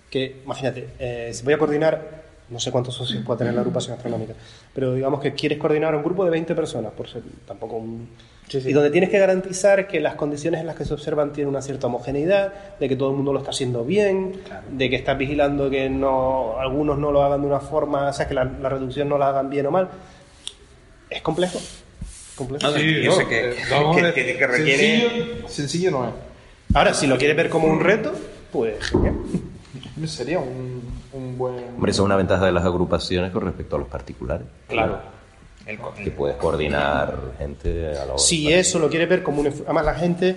que, 0.09 0.41
imagínate, 0.43 0.89
eh, 0.99 1.31
si 1.33 1.43
voy 1.43 1.53
a 1.53 1.57
coordinar, 1.57 2.01
no 2.49 2.59
sé 2.59 2.71
cuántos 2.71 2.95
socios 2.95 3.23
puede 3.23 3.39
tener 3.39 3.53
la 3.53 3.61
agrupación 3.61 3.95
astronómica, 3.95 4.33
pero 4.73 4.93
digamos 4.93 5.19
que 5.19 5.33
quieres 5.33 5.57
coordinar 5.57 5.93
a 5.93 5.97
un 5.97 6.03
grupo 6.03 6.25
de 6.25 6.31
20 6.31 6.55
personas, 6.55 6.91
por 6.93 7.07
ser 7.07 7.21
tampoco 7.45 7.77
un... 7.77 8.09
Y 8.51 8.73
donde 8.73 8.89
tienes 8.89 9.11
que 9.11 9.19
garantizar 9.19 9.87
que 9.87 9.99
las 9.99 10.15
condiciones 10.15 10.61
en 10.61 10.65
las 10.65 10.75
que 10.75 10.83
se 10.83 10.91
observan 10.91 11.31
tienen 11.31 11.49
una 11.49 11.61
cierta 11.61 11.85
homogeneidad, 11.85 12.51
de 12.79 12.89
que 12.89 12.95
todo 12.95 13.11
el 13.11 13.15
mundo 13.15 13.31
lo 13.31 13.39
está 13.39 13.51
haciendo 13.51 13.85
bien, 13.85 14.41
de 14.71 14.89
que 14.89 14.95
estás 14.95 15.15
vigilando 15.19 15.69
que 15.69 15.87
no 15.87 16.57
algunos 16.57 16.97
no 16.97 17.11
lo 17.11 17.23
hagan 17.23 17.41
de 17.41 17.47
una 17.47 17.59
forma, 17.59 18.09
o 18.09 18.13
sea, 18.13 18.27
que 18.27 18.33
la, 18.33 18.45
la 18.45 18.69
reducción 18.69 19.07
no 19.07 19.19
la 19.19 19.27
hagan 19.29 19.51
bien 19.51 19.67
o 19.67 19.71
mal. 19.71 19.89
Es 21.09 21.21
complejo. 21.21 21.59
complejo. 22.35 22.65
No, 22.67 22.77
yo 22.77 23.11
sé 23.13 23.27
que- 23.27 23.49
eh, 23.51 23.55
que- 24.13 24.13
que- 24.13 24.37
que 24.37 24.47
requiere- 24.47 24.77
Sencillo, 25.01 25.47
sencillo 25.49 25.91
no 25.91 26.07
es. 26.07 26.13
Ahora, 26.73 26.93
si 26.93 27.07
lo 27.07 27.17
quieres 27.17 27.35
ver 27.35 27.49
como 27.49 27.67
un 27.67 27.79
reto, 27.79 28.13
pues 28.51 28.75
genial. 28.89 29.15
Sería 30.05 30.39
un, 30.39 30.81
un 31.13 31.37
buen... 31.37 31.55
Hombre, 31.75 31.91
eso 31.91 32.03
es 32.03 32.05
una 32.05 32.15
ventaja 32.15 32.45
de 32.45 32.51
las 32.53 32.63
agrupaciones 32.63 33.31
con 33.31 33.43
respecto 33.43 33.75
a 33.75 33.79
los 33.79 33.87
particulares. 33.87 34.47
Claro. 34.67 34.99
Que 36.03 36.09
puedes 36.11 36.37
coordinar 36.37 37.15
gente 37.37 37.89
a 37.89 38.05
la 38.05 38.13
hora. 38.13 38.17
Si 38.17 38.51
eso 38.51 38.79
lo 38.79 38.89
quieres 38.89 39.09
ver 39.09 39.21
como 39.23 39.41
un... 39.41 39.47
Además, 39.47 39.85
la 39.85 39.93
gente, 39.95 40.35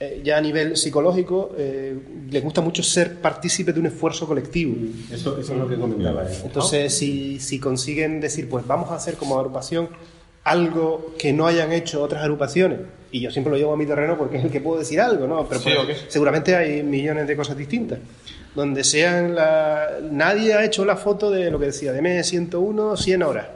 eh, 0.00 0.22
ya 0.24 0.38
a 0.38 0.40
nivel 0.40 0.76
psicológico, 0.78 1.52
eh, 1.58 1.94
le 2.30 2.40
gusta 2.40 2.60
mucho 2.62 2.82
ser 2.82 3.16
partícipe 3.20 3.72
de 3.72 3.80
un 3.80 3.86
esfuerzo 3.86 4.26
colectivo. 4.26 4.74
Eso, 5.12 5.38
eso 5.38 5.52
es 5.52 5.58
lo 5.58 5.68
que 5.68 5.76
comentaba. 5.76 6.24
¿eh? 6.24 6.38
Entonces, 6.44 6.96
si, 6.96 7.38
si 7.38 7.58
consiguen 7.60 8.18
decir, 8.20 8.48
pues 8.48 8.66
vamos 8.66 8.90
a 8.90 8.94
hacer 8.94 9.14
como 9.16 9.36
agrupación 9.38 9.88
algo 10.42 11.14
que 11.18 11.32
no 11.34 11.46
hayan 11.46 11.70
hecho 11.72 12.02
otras 12.02 12.22
agrupaciones, 12.22 12.78
y 13.12 13.20
yo 13.20 13.30
siempre 13.30 13.50
lo 13.50 13.58
llevo 13.58 13.74
a 13.74 13.76
mi 13.76 13.84
terreno 13.84 14.16
porque 14.16 14.38
es 14.38 14.44
el 14.44 14.50
que 14.50 14.60
puedo 14.60 14.78
decir 14.78 15.00
algo, 15.00 15.26
¿no? 15.26 15.46
Pero 15.46 15.60
Sí, 15.60 15.70
ok. 15.78 15.90
seguramente 16.08 16.56
hay 16.56 16.82
millones 16.82 17.26
de 17.28 17.36
cosas 17.36 17.56
distintas. 17.56 17.98
Donde 18.54 18.82
sean 18.82 19.34
la... 19.34 19.98
Nadie 20.10 20.54
ha 20.54 20.64
hecho 20.64 20.84
la 20.84 20.96
foto 20.96 21.30
de 21.30 21.50
lo 21.50 21.58
que 21.60 21.66
decía, 21.66 21.92
de 21.92 22.00
M101, 22.00 22.96
100 22.96 23.22
horas. 23.22 23.46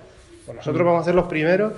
Pues 0.45 0.57
nosotros 0.57 0.85
vamos 0.85 1.03
a 1.03 1.05
ser 1.07 1.15
los 1.15 1.27
primeros 1.27 1.73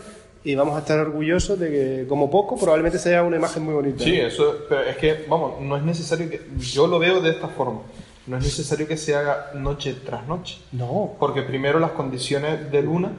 y 0.49 0.55
vamos 0.55 0.76
a 0.76 0.78
estar 0.78 0.99
orgullosos 1.01 1.59
de 1.59 1.70
que, 1.70 2.07
como 2.09 2.30
poco, 2.30 2.57
probablemente 2.57 2.99
sea 3.01 3.22
una 3.24 3.36
imagen 3.36 3.64
muy 3.64 3.74
bonita. 3.74 4.05
Sí, 4.05 4.14
eso, 4.18 4.59
pero 4.68 4.82
es 4.82 4.97
que, 4.97 5.24
vamos, 5.28 5.61
no 5.61 5.76
es 5.76 5.82
necesario 5.82 6.30
que. 6.30 6.40
Yo 6.59 6.86
lo 6.86 6.99
veo 7.01 7.20
de 7.20 7.30
esta 7.30 7.49
forma. 7.49 7.80
No 8.28 8.36
es 8.38 8.44
necesario 8.44 8.86
que 8.86 8.97
se 8.97 9.14
haga 9.16 9.51
noche 9.55 9.94
tras 10.05 10.26
noche. 10.28 10.59
No. 10.72 11.12
Porque 11.18 11.42
primero 11.42 11.78
las 11.80 11.90
condiciones 11.92 12.70
de 12.70 12.82
luna 12.82 13.11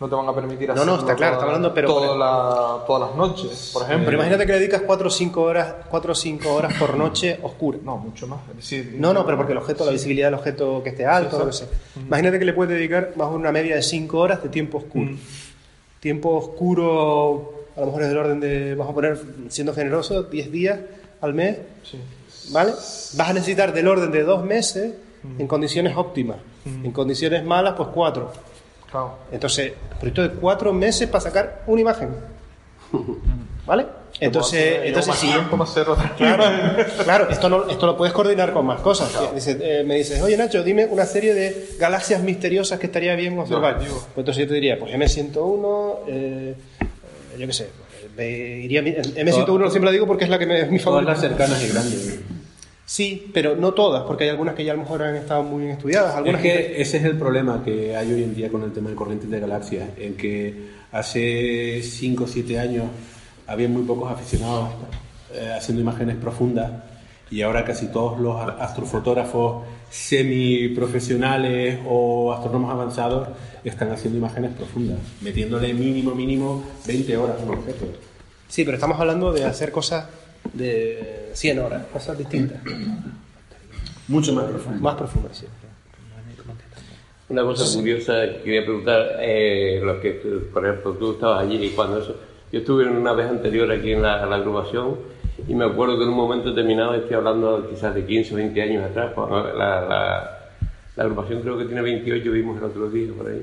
no 0.00 0.08
te 0.08 0.14
van 0.16 0.28
a 0.28 0.34
permitir 0.34 0.68
No, 0.68 0.74
hacerlo 0.74 0.92
no, 0.94 0.98
está 1.00 1.14
claro, 1.14 1.34
estamos 1.34 1.54
hablando, 1.54 1.72
pero- 1.74 1.86
toda 1.88 2.16
la- 2.16 2.84
todas 2.84 3.08
las 3.10 3.16
noches, 3.16 3.70
por 3.72 3.82
ejemplo. 3.84 4.06
Pero 4.06 4.16
imagínate 4.16 4.46
que 4.46 4.52
le 4.52 4.58
dedicas 4.58 4.82
4 4.84 5.06
o 5.06 5.10
5 5.10 5.42
horas, 5.42 5.74
4 5.88 6.10
o 6.12 6.14
5 6.16 6.52
horas 6.52 6.74
por 6.80 6.96
noche 6.96 7.38
oscura. 7.42 7.78
No, 7.84 7.96
mucho 7.98 8.26
más. 8.26 8.40
Es 8.50 8.56
decir, 8.56 8.96
No, 8.98 9.12
no, 9.14 9.24
pero 9.24 9.36
porque 9.36 9.52
el 9.52 9.58
objeto, 9.58 9.84
la 9.84 9.90
Sí. 9.92 9.98
visibilidad 9.98 10.26
del 10.26 10.34
objeto 10.34 10.82
que 10.82 10.88
esté 10.90 11.06
alto, 11.06 11.36
Sí, 11.36 11.38
lo 11.38 11.46
que 11.46 11.52
sea. 11.52 11.68
Imagínate 12.04 12.38
que 12.40 12.44
le 12.44 12.52
puedes 12.52 12.76
dedicar 12.76 13.12
más 13.16 13.28
o 13.28 13.32
una 13.36 13.52
media 13.52 13.76
de 13.76 13.82
5 13.82 14.18
horas 14.18 14.42
de 14.42 14.48
tiempo 14.48 14.78
oscuro. 14.78 15.10
Tiempo 16.02 16.30
oscuro, 16.30 17.66
a 17.76 17.80
lo 17.80 17.86
mejor 17.86 18.02
es 18.02 18.08
del 18.08 18.18
orden 18.18 18.40
de, 18.40 18.74
vamos 18.74 18.90
a 18.90 18.94
poner, 18.94 19.18
siendo 19.48 19.72
generoso, 19.72 20.24
10 20.24 20.50
días 20.50 20.80
al 21.20 21.32
mes, 21.32 21.58
Sí. 21.84 21.96
¿vale? 22.50 22.72
Vas 22.72 23.20
a 23.30 23.32
necesitar 23.32 23.72
del 23.72 23.86
orden 23.86 24.10
de 24.10 24.22
2 24.24 24.42
meses 24.44 24.94
Mm. 25.22 25.40
en 25.42 25.46
condiciones 25.46 25.96
óptimas. 25.96 26.38
En 26.66 26.90
condiciones 26.90 27.44
malas, 27.44 27.74
pues 27.76 27.90
4. 27.94 28.32
Claro. 28.90 29.14
Entonces, 29.30 29.72
proyecto 30.00 30.22
de 30.22 30.30
4 30.30 30.72
meses 30.72 31.08
para 31.08 31.20
sacar 31.20 31.62
una 31.68 31.80
imagen. 31.80 32.08
¿Vale? 33.66 33.86
Entonces, 34.20 34.80
entonces 34.84 35.14
sí. 35.16 35.30
Claro, 36.16 36.44
claro 37.04 37.28
esto, 37.30 37.48
no, 37.48 37.68
esto 37.68 37.86
lo 37.86 37.96
puedes 37.96 38.12
coordinar 38.12 38.52
con 38.52 38.66
más 38.66 38.80
cosas. 38.80 39.10
Dice, 39.34 39.58
eh, 39.60 39.84
me 39.84 39.96
dices, 39.96 40.20
oye 40.22 40.36
Nacho, 40.36 40.62
dime 40.62 40.86
una 40.86 41.06
serie 41.06 41.34
de 41.34 41.68
galaxias 41.78 42.22
misteriosas 42.22 42.78
que 42.78 42.86
estaría 42.86 43.14
bien 43.16 43.38
observar. 43.38 43.78
Pues 43.78 43.90
entonces 44.16 44.36
yo 44.44 44.48
te 44.48 44.54
diría, 44.54 44.78
pues 44.78 44.92
M101, 44.94 45.96
eh, 46.08 46.54
yo 47.38 47.46
qué 47.46 47.52
sé, 47.52 47.68
me 48.16 48.28
iría, 48.60 48.82
M101 48.82 49.70
siempre 49.70 49.86
la 49.86 49.90
digo 49.92 50.06
porque 50.06 50.24
es 50.24 50.30
la 50.30 50.38
que 50.38 50.46
me, 50.46 50.60
es 50.60 50.70
mi 50.70 50.78
Todas 50.78 50.84
favorita. 51.04 51.12
las 51.12 51.20
cercanas 51.20 51.64
y 51.64 51.68
grandes. 51.68 52.20
Sí, 52.84 53.30
pero 53.32 53.56
no 53.56 53.72
todas, 53.72 54.02
porque 54.02 54.24
hay 54.24 54.30
algunas 54.30 54.54
que 54.54 54.64
ya 54.64 54.72
a 54.72 54.74
lo 54.74 54.82
mejor 54.82 55.02
han 55.02 55.16
estado 55.16 55.42
muy 55.42 55.60
bien 55.62 55.72
estudiadas. 55.72 56.10
Es 56.10 56.16
Algunas 56.18 56.42
que 56.42 56.80
ese 56.82 56.98
es 56.98 57.04
el 57.04 57.16
problema 57.16 57.62
que 57.64 57.96
hay 57.96 58.12
hoy 58.12 58.22
en 58.22 58.34
día 58.34 58.50
con 58.50 58.62
el 58.64 58.72
tema 58.72 58.90
de 58.90 58.96
corrientes 58.96 59.30
de 59.30 59.40
galaxias, 59.40 59.88
en 59.96 60.14
que 60.14 60.54
hace 60.90 61.80
5 61.82 62.24
o 62.24 62.26
7 62.26 62.58
años 62.58 62.84
había 63.52 63.68
muy 63.68 63.82
pocos 63.82 64.10
aficionados 64.10 64.70
eh, 65.34 65.52
haciendo 65.54 65.82
imágenes 65.82 66.16
profundas 66.16 66.70
y 67.30 67.42
ahora 67.42 67.64
casi 67.64 67.88
todos 67.88 68.18
los 68.18 68.40
astrofotógrafos 68.40 69.64
semiprofesionales 69.90 71.80
o 71.86 72.32
astrónomos 72.32 72.70
avanzados 72.70 73.28
están 73.62 73.90
haciendo 73.92 74.18
imágenes 74.18 74.52
profundas, 74.52 74.98
metiéndole 75.20 75.72
mínimo, 75.74 76.14
mínimo 76.14 76.64
20 76.86 77.16
horas 77.16 77.36
a 77.40 77.44
un 77.44 77.58
objeto. 77.58 77.86
Sí, 78.48 78.64
pero 78.64 78.76
estamos 78.76 78.98
hablando 78.98 79.32
de 79.32 79.44
hacer 79.44 79.70
cosas 79.70 80.06
de 80.52 81.30
100 81.34 81.58
horas, 81.58 81.86
cosas 81.92 82.18
distintas. 82.18 82.58
Mucho 84.08 84.32
más 84.32 84.46
profundas. 84.46 84.80
Más 84.80 84.94
profundas, 84.96 85.36
sí. 85.36 85.46
Una 87.28 87.44
cosa 87.44 87.78
curiosa 87.78 88.12
que 88.26 88.42
quería 88.42 88.64
preguntar, 88.64 89.16
eh, 89.20 89.80
lo 89.82 89.98
que, 90.02 90.10
por 90.52 90.66
ejemplo, 90.66 90.92
tú 90.92 91.12
estabas 91.12 91.44
allí 91.44 91.64
y 91.64 91.70
cuando 91.70 91.98
eso, 91.98 92.14
yo 92.52 92.58
estuve 92.58 92.86
una 92.86 93.14
vez 93.14 93.28
anterior 93.28 93.70
aquí 93.72 93.92
en 93.92 94.02
la, 94.02 94.26
la 94.26 94.36
agrupación 94.36 94.96
y 95.48 95.54
me 95.54 95.64
acuerdo 95.64 95.96
que 95.96 96.04
en 96.04 96.10
un 96.10 96.16
momento 96.16 96.50
determinado, 96.50 96.94
estoy 96.94 97.16
hablando 97.16 97.66
quizás 97.68 97.94
de 97.94 98.04
15 98.04 98.34
o 98.34 98.36
20 98.36 98.62
años 98.62 98.84
atrás, 98.84 99.12
cuando 99.14 99.42
la, 99.54 99.80
la, 99.80 100.48
la 100.94 101.02
agrupación 101.02 101.40
creo 101.40 101.58
que 101.58 101.64
tiene 101.64 101.80
28, 101.80 102.30
vimos 102.30 102.58
el 102.58 102.64
otro 102.64 102.90
día 102.90 103.10
por 103.16 103.28
ahí, 103.28 103.42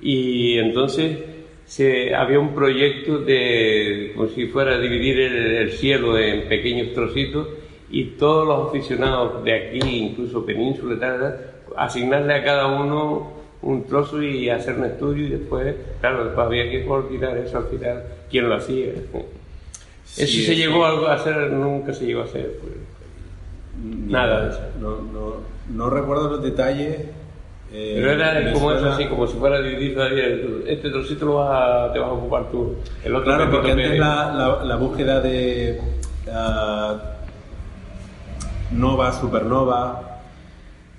y 0.00 0.58
entonces 0.58 1.18
se, 1.66 2.14
había 2.14 2.40
un 2.40 2.54
proyecto 2.54 3.18
de, 3.18 4.12
como 4.16 4.28
si 4.28 4.46
fuera 4.46 4.78
dividir 4.78 5.20
el, 5.20 5.36
el 5.56 5.72
cielo 5.72 6.18
en 6.18 6.48
pequeños 6.48 6.92
trocitos 6.94 7.46
y 7.90 8.04
todos 8.16 8.46
los 8.46 8.68
aficionados 8.70 9.44
de 9.44 9.54
aquí, 9.54 9.80
incluso 9.82 10.44
península 10.46 10.94
y 10.94 10.98
tal, 10.98 11.40
asignarle 11.76 12.34
a 12.34 12.42
cada 12.42 12.66
uno 12.66 13.40
un 13.62 13.84
trozo 13.84 14.22
y 14.22 14.48
hacer 14.48 14.78
un 14.78 14.86
estudio 14.86 15.26
y 15.26 15.30
después, 15.30 15.76
claro, 16.00 16.24
después 16.24 16.46
había 16.46 16.70
que 16.70 16.84
coordinar 16.86 17.36
eso 17.36 17.58
al 17.58 17.66
final, 17.66 18.02
quién 18.30 18.48
lo 18.48 18.54
hacía. 18.56 18.92
Sí, 20.04 20.22
eso 20.22 20.32
se 20.46 20.52
es 20.52 20.58
llegó 20.58 20.84
a 20.84 21.14
hacer, 21.14 21.50
nunca 21.52 21.92
se 21.92 22.06
llegó 22.06 22.22
a 22.22 22.24
hacer. 22.24 22.58
pues. 22.60 22.72
Nada 23.82 24.44
de 24.44 24.50
eso. 24.50 24.60
No, 24.80 24.96
no, 25.00 25.34
no 25.70 25.90
recuerdo 25.90 26.28
los 26.30 26.42
detalles. 26.42 27.00
eh, 27.72 27.92
Pero 27.96 28.10
era 28.12 28.52
como 28.52 28.72
eso, 28.72 28.90
así, 28.90 29.06
como 29.06 29.26
si 29.26 29.36
fuera 29.38 29.60
dividir 29.62 29.94
todavía, 29.94 30.24
este 30.66 30.90
trocito 30.90 31.26
lo 31.26 31.34
vas 31.36 31.50
a, 31.88 31.92
te 31.92 31.98
vas 32.00 32.08
a 32.08 32.12
ocupar 32.12 32.50
tú. 32.50 32.76
El 33.04 33.14
otro 33.14 33.24
Claro, 33.36 33.50
porque 33.50 33.66
que- 33.68 33.84
antes 33.84 33.98
la, 33.98 34.32
la, 34.32 34.64
la 34.64 34.76
búsqueda 34.76 35.20
de 35.20 35.80
ah, 36.32 36.96
nova, 38.72 39.12
supernova, 39.12 40.20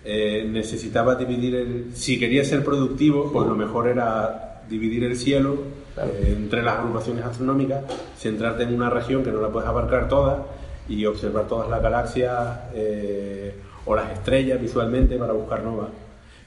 eh, 0.03 0.47
necesitaba 0.49 1.15
dividir 1.15 1.55
el... 1.55 1.85
Si 1.93 2.17
quería 2.19 2.43
ser 2.43 2.63
productivo, 2.63 3.31
pues 3.31 3.47
lo 3.47 3.55
mejor 3.55 3.87
era 3.87 4.61
dividir 4.69 5.03
el 5.03 5.15
cielo 5.17 5.57
eh, 5.97 6.33
entre 6.37 6.63
las 6.63 6.77
agrupaciones 6.79 7.25
astronómicas, 7.25 7.83
centrarte 8.17 8.63
en 8.63 8.73
una 8.75 8.89
región 8.89 9.23
que 9.23 9.31
no 9.31 9.41
la 9.41 9.49
puedes 9.49 9.67
abarcar 9.69 10.07
toda 10.07 10.45
y 10.87 11.05
observar 11.05 11.47
todas 11.47 11.69
las 11.69 11.81
galaxias 11.81 12.59
eh, 12.73 13.55
o 13.85 13.95
las 13.95 14.11
estrellas 14.11 14.59
visualmente 14.61 15.17
para 15.17 15.33
buscar 15.33 15.63
novas. 15.63 15.89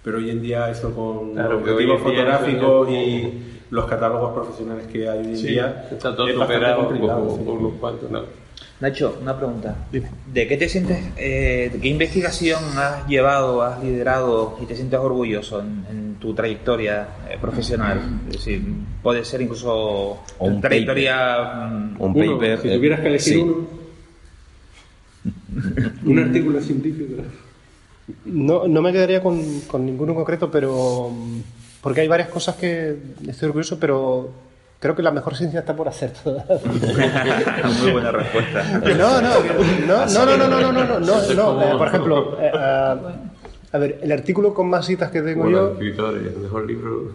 Pero 0.03 0.19
hoy 0.19 0.31
en 0.31 0.43
día 0.43 0.71
eso 0.71 0.95
con 0.95 1.33
Claro, 1.33 1.59
objetivos 1.59 1.99
día 1.99 1.99
fotográficos 1.99 2.91
y 2.91 3.43
los 3.71 3.87
catálogos 3.87 4.35
profesionales 4.35 4.87
que 4.87 5.09
hay 5.09 5.19
hoy 5.19 5.27
en 5.29 5.37
Sí, 5.39 5.47
día 5.49 5.89
está 5.91 6.15
todo 6.15 6.29
es 6.29 6.35
superado 6.35 6.77
por, 6.77 6.87
complicado, 6.89 7.27
por 7.27 7.39
sí. 7.39 7.45
unos 7.49 7.73
cuantos, 7.81 8.11
¿no? 8.11 8.23
Nacho, 8.81 9.16
una 9.23 9.37
pregunta. 9.37 9.77
¿De 9.91 10.47
qué 10.49 10.57
te 10.57 10.69
sientes, 10.69 10.99
eh, 11.16 11.71
de 11.73 11.81
qué 11.81 11.89
investigación 11.89 12.61
has 12.77 13.07
llevado, 13.07 13.62
has 13.62 13.83
liderado 13.83 14.59
y 14.61 14.66
te 14.66 14.75
sientes 14.77 14.99
orgulloso 14.99 15.61
en, 15.61 15.87
en 15.89 16.03
tu 16.25 16.33
trayectoria 16.33 17.07
eh, 17.29 17.37
profesional? 17.39 18.01
Es 18.29 18.37
decir, 18.39 18.63
puede 19.03 19.27
ser 19.27 19.43
incluso 19.43 20.23
un 20.39 20.59
trayectoria... 20.59 21.69
mm, 21.69 21.97
Un 22.01 22.11
Uno, 22.17 22.39
paper. 22.39 22.61
si 22.61 22.69
eh, 22.69 22.77
tuvieras 22.77 23.01
que 23.01 23.09
elegir 23.09 23.35
sí. 23.35 23.41
uno, 23.41 23.67
un 26.07 26.19
artículo 26.19 26.61
científico. 26.63 27.23
No, 28.25 28.67
no 28.67 28.81
me 28.81 28.91
quedaría 28.91 29.23
con, 29.23 29.61
con 29.67 29.85
ninguno 29.85 30.13
en 30.13 30.17
concreto, 30.17 30.51
pero 30.51 31.11
porque 31.83 32.01
hay 32.01 32.09
varias 32.09 32.31
cosas 32.31 32.57
que 32.57 32.97
estoy 33.29 33.49
orgulloso, 33.49 33.79
pero 33.79 34.31
creo 34.79 34.95
que 34.97 35.03
la 35.03 35.11
mejor 35.11 35.37
ciencia 35.37 35.61
está 35.61 35.77
por 35.77 35.89
hacer 35.89 36.11
todavía. 36.13 36.57
Muy 37.83 37.93
buena 37.93 38.13
respuesta. 38.13 38.63
No, 38.97 39.21
no, 39.21 39.31
no, 39.31 40.07
no, 40.07 40.07
no, 40.09 40.37
no, 40.37 40.49
no, 40.49 40.59
no, 40.59 40.73
no, 40.73 41.01
no, 41.01 41.01
no, 41.01 41.35
no, 41.35 41.63
eh, 41.63 41.77
por 41.77 41.89
ejemplo, 41.89 42.39
eh, 42.41 42.51
ah, 42.55 42.97
a 43.75 43.79
ver, 43.79 43.99
el 44.03 44.13
artículo 44.13 44.55
con 44.55 44.69
más 44.69 44.87
citas 44.87 45.11
que 45.11 45.21
tengo 45.21 45.43
Bueno, 45.43 45.59
yo, 45.59 45.73
escritores, 45.73 46.23
el 46.35 46.39
mejor 46.41 46.67
libro. 46.67 47.11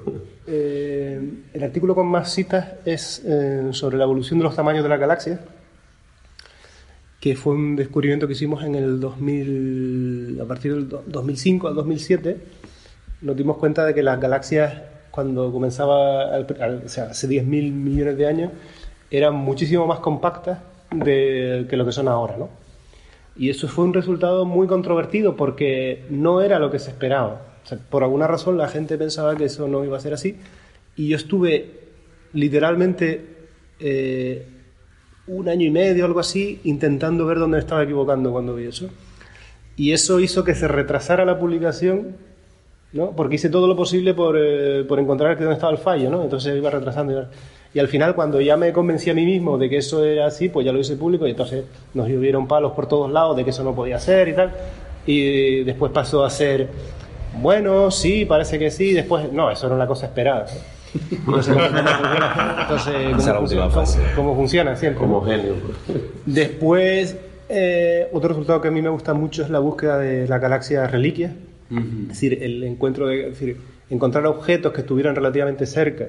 eh, 0.45 1.21
el 1.53 1.63
artículo 1.63 1.95
con 1.95 2.07
más 2.07 2.33
citas 2.33 2.73
es 2.85 3.21
eh, 3.25 3.69
sobre 3.71 3.97
la 3.97 4.03
evolución 4.03 4.39
de 4.39 4.43
los 4.43 4.55
tamaños 4.55 4.83
de 4.83 4.89
la 4.89 4.97
galaxia, 4.97 5.39
que 7.21 7.35
fue 7.35 7.53
un 7.53 7.75
descubrimiento 7.75 8.27
que 8.27 8.33
hicimos 8.33 8.63
en 8.63 8.75
el 8.75 8.99
2000, 8.99 10.39
a 10.41 10.45
partir 10.45 10.73
del 10.73 10.89
do- 10.89 11.03
2005 11.07 11.67
al 11.67 11.75
2007, 11.75 12.37
nos 13.21 13.35
dimos 13.35 13.57
cuenta 13.57 13.85
de 13.85 13.93
que 13.93 14.03
las 14.03 14.19
galaxias, 14.19 14.81
cuando 15.11 15.51
comenzaba, 15.51 16.33
al- 16.33 16.47
al- 16.61 16.83
o 16.85 16.89
sea, 16.89 17.05
hace 17.05 17.27
10.000 17.27 17.71
millones 17.73 18.17
de 18.17 18.27
años, 18.27 18.51
eran 19.11 19.33
muchísimo 19.35 19.87
más 19.87 19.99
compactas 19.99 20.59
de, 20.91 21.65
que 21.69 21.77
lo 21.77 21.85
que 21.85 21.91
son 21.91 22.07
ahora, 22.07 22.35
¿no? 22.37 22.49
Y 23.39 23.49
eso 23.49 23.69
fue 23.69 23.85
un 23.85 23.93
resultado 23.93 24.43
muy 24.43 24.67
controvertido 24.67 25.37
porque 25.37 26.03
no 26.09 26.41
era 26.41 26.59
lo 26.59 26.69
que 26.69 26.77
se 26.77 26.89
esperaba. 26.89 27.41
O 27.63 27.67
sea, 27.67 27.77
por 27.77 28.03
alguna 28.03 28.27
razón 28.27 28.57
la 28.57 28.67
gente 28.67 28.97
pensaba 28.97 29.37
que 29.37 29.45
eso 29.45 29.65
no 29.69 29.85
iba 29.85 29.95
a 29.95 30.01
ser 30.01 30.13
así. 30.13 30.35
Y 30.97 31.07
yo 31.07 31.15
estuve 31.15 31.71
literalmente 32.33 33.37
eh, 33.79 34.45
un 35.27 35.47
año 35.47 35.65
y 35.65 35.71
medio, 35.71 36.03
algo 36.03 36.19
así, 36.19 36.59
intentando 36.65 37.25
ver 37.25 37.39
dónde 37.39 37.59
estaba 37.59 37.81
equivocando 37.81 38.29
cuando 38.33 38.55
vi 38.55 38.65
eso. 38.65 38.89
Y 39.77 39.93
eso 39.93 40.19
hizo 40.19 40.43
que 40.43 40.53
se 40.53 40.67
retrasara 40.67 41.23
la 41.23 41.39
publicación, 41.39 42.17
¿no? 42.91 43.15
Porque 43.15 43.35
hice 43.35 43.47
todo 43.47 43.67
lo 43.69 43.75
posible 43.77 44.13
por, 44.13 44.35
eh, 44.37 44.83
por 44.83 44.99
encontrar 44.99 45.37
dónde 45.37 45.53
estaba 45.53 45.71
el 45.71 45.77
fallo, 45.77 46.09
¿no? 46.09 46.23
Entonces 46.23 46.57
iba 46.57 46.69
retrasando. 46.69 47.29
Y 47.73 47.79
al 47.79 47.87
final, 47.87 48.15
cuando 48.15 48.41
ya 48.41 48.57
me 48.57 48.73
convencí 48.73 49.09
a 49.11 49.13
mí 49.13 49.25
mismo 49.25 49.57
de 49.57 49.69
que 49.69 49.77
eso 49.77 50.03
era 50.03 50.25
así, 50.25 50.49
pues 50.49 50.65
ya 50.65 50.71
lo 50.71 50.79
hice 50.79 50.95
público 50.95 51.27
y 51.27 51.31
entonces 51.31 51.65
nos 51.93 52.07
llovieron 52.09 52.47
palos 52.47 52.71
por 52.71 52.87
todos 52.87 53.11
lados 53.11 53.37
de 53.37 53.43
que 53.43 53.51
eso 53.51 53.63
no 53.63 53.75
podía 53.75 53.99
ser 53.99 54.27
y 54.29 54.33
tal. 54.33 54.51
Y 55.05 55.63
después 55.63 55.91
pasó 55.91 56.25
a 56.25 56.29
ser, 56.31 56.67
bueno, 57.39 57.91
sí, 57.91 58.25
parece 58.25 58.57
que 58.57 58.71
sí. 58.71 58.93
Después, 58.93 59.31
no, 59.31 59.51
eso 59.51 59.67
era 59.67 59.77
la 59.77 59.85
cosa 59.87 60.07
esperada. 60.07 60.47
Entonces, 61.27 61.55
¿cómo, 63.25 63.39
funciona? 63.39 63.69
¿Cómo- 63.69 63.85
cómo 64.15 64.35
funciona 64.35 64.75
siempre? 64.75 64.99
Como 64.99 65.21
genio. 65.23 65.53
Después, 66.25 67.17
eh, 67.49 68.07
otro 68.13 68.29
resultado 68.29 68.61
que 68.61 68.67
a 68.67 68.71
mí 68.71 68.81
me 68.81 68.89
gusta 68.89 69.13
mucho 69.13 69.43
es 69.43 69.49
la 69.49 69.59
búsqueda 69.59 69.97
de 69.97 70.27
la 70.27 70.39
galaxia 70.39 70.87
reliquia. 70.87 71.33
Es 71.71 72.07
decir, 72.09 72.41
el 72.41 72.63
encuentro 72.63 73.07
de, 73.07 73.19
es 73.27 73.39
decir, 73.39 73.57
encontrar 73.91 74.25
objetos 74.25 74.73
que 74.73 74.81
estuvieran 74.81 75.15
relativamente 75.15 75.67
cerca, 75.67 76.07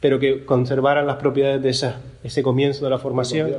pero 0.00 0.18
que 0.18 0.44
conservaran 0.44 1.06
las 1.06 1.16
propiedades 1.16 1.62
de 1.62 1.70
esa, 1.70 2.00
ese 2.22 2.42
comienzo 2.42 2.84
de 2.84 2.90
la 2.90 2.98
formación. 2.98 3.50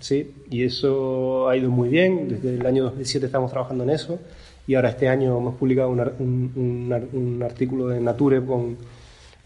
Sí, 0.00 0.32
y 0.50 0.62
eso 0.62 1.48
ha 1.48 1.56
ido 1.56 1.70
muy 1.70 1.88
bien. 1.88 2.28
Desde 2.28 2.54
el 2.54 2.66
año 2.66 2.84
2007 2.84 3.26
estamos 3.26 3.50
trabajando 3.50 3.84
en 3.84 3.90
eso. 3.90 4.18
Y 4.66 4.74
ahora 4.74 4.90
este 4.90 5.08
año 5.08 5.36
hemos 5.38 5.54
publicado 5.56 5.88
un, 5.90 6.00
un- 6.00 6.52
un 6.56 7.08
un 7.36 7.42
artículo 7.42 7.88
de 7.88 8.00
Nature 8.00 8.44
con, 8.44 8.76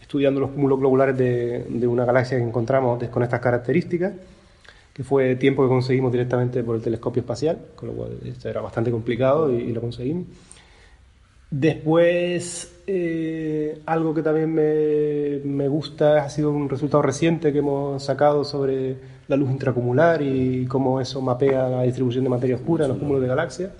estudiando 0.01 0.39
los 0.41 0.51
cúmulos 0.51 0.79
globulares 0.79 1.17
de, 1.17 1.63
de 1.69 1.87
una 1.87 2.03
galaxia 2.05 2.37
que 2.37 2.43
encontramos 2.43 3.01
con 3.05 3.23
estas 3.23 3.39
características 3.39 4.13
que 4.93 5.03
fue 5.03 5.35
tiempo 5.37 5.63
que 5.63 5.69
conseguimos 5.69 6.11
directamente 6.11 6.61
por 6.63 6.75
el 6.75 6.81
telescopio 6.83 7.21
espacial, 7.21 7.57
con 7.75 7.87
lo 7.89 7.95
cual 7.95 8.11
esto 8.25 8.47
era 8.47 8.61
bastante 8.61 8.91
complicado 8.91 9.51
y, 9.51 9.55
y 9.63 9.71
lo 9.73 9.81
conseguimos. 9.81 10.25
Después, 11.49 12.72
eh, 12.85 13.81
algo 13.85 14.13
que 14.13 14.21
también 14.21 14.53
me, 14.53 15.39
me 15.43 15.67
gusta 15.67 16.23
ha 16.23 16.29
sido 16.29 16.51
un 16.51 16.69
resultado 16.69 17.01
reciente 17.01 17.53
que 17.53 17.59
hemos 17.59 18.03
sacado 18.03 18.43
sobre 18.43 18.97
la 19.27 19.35
luz 19.35 19.51
intracumular 19.51 20.21
y 20.21 20.65
cómo 20.65 20.99
eso 20.99 21.21
mapea 21.21 21.69
la 21.69 21.83
distribución 21.83 22.23
de 22.23 22.29
materia 22.29 22.55
oscura 22.55 22.85
en 22.85 22.89
los 22.89 22.99
cúmulos 22.99 23.21
de 23.21 23.27
galaxias. 23.27 23.71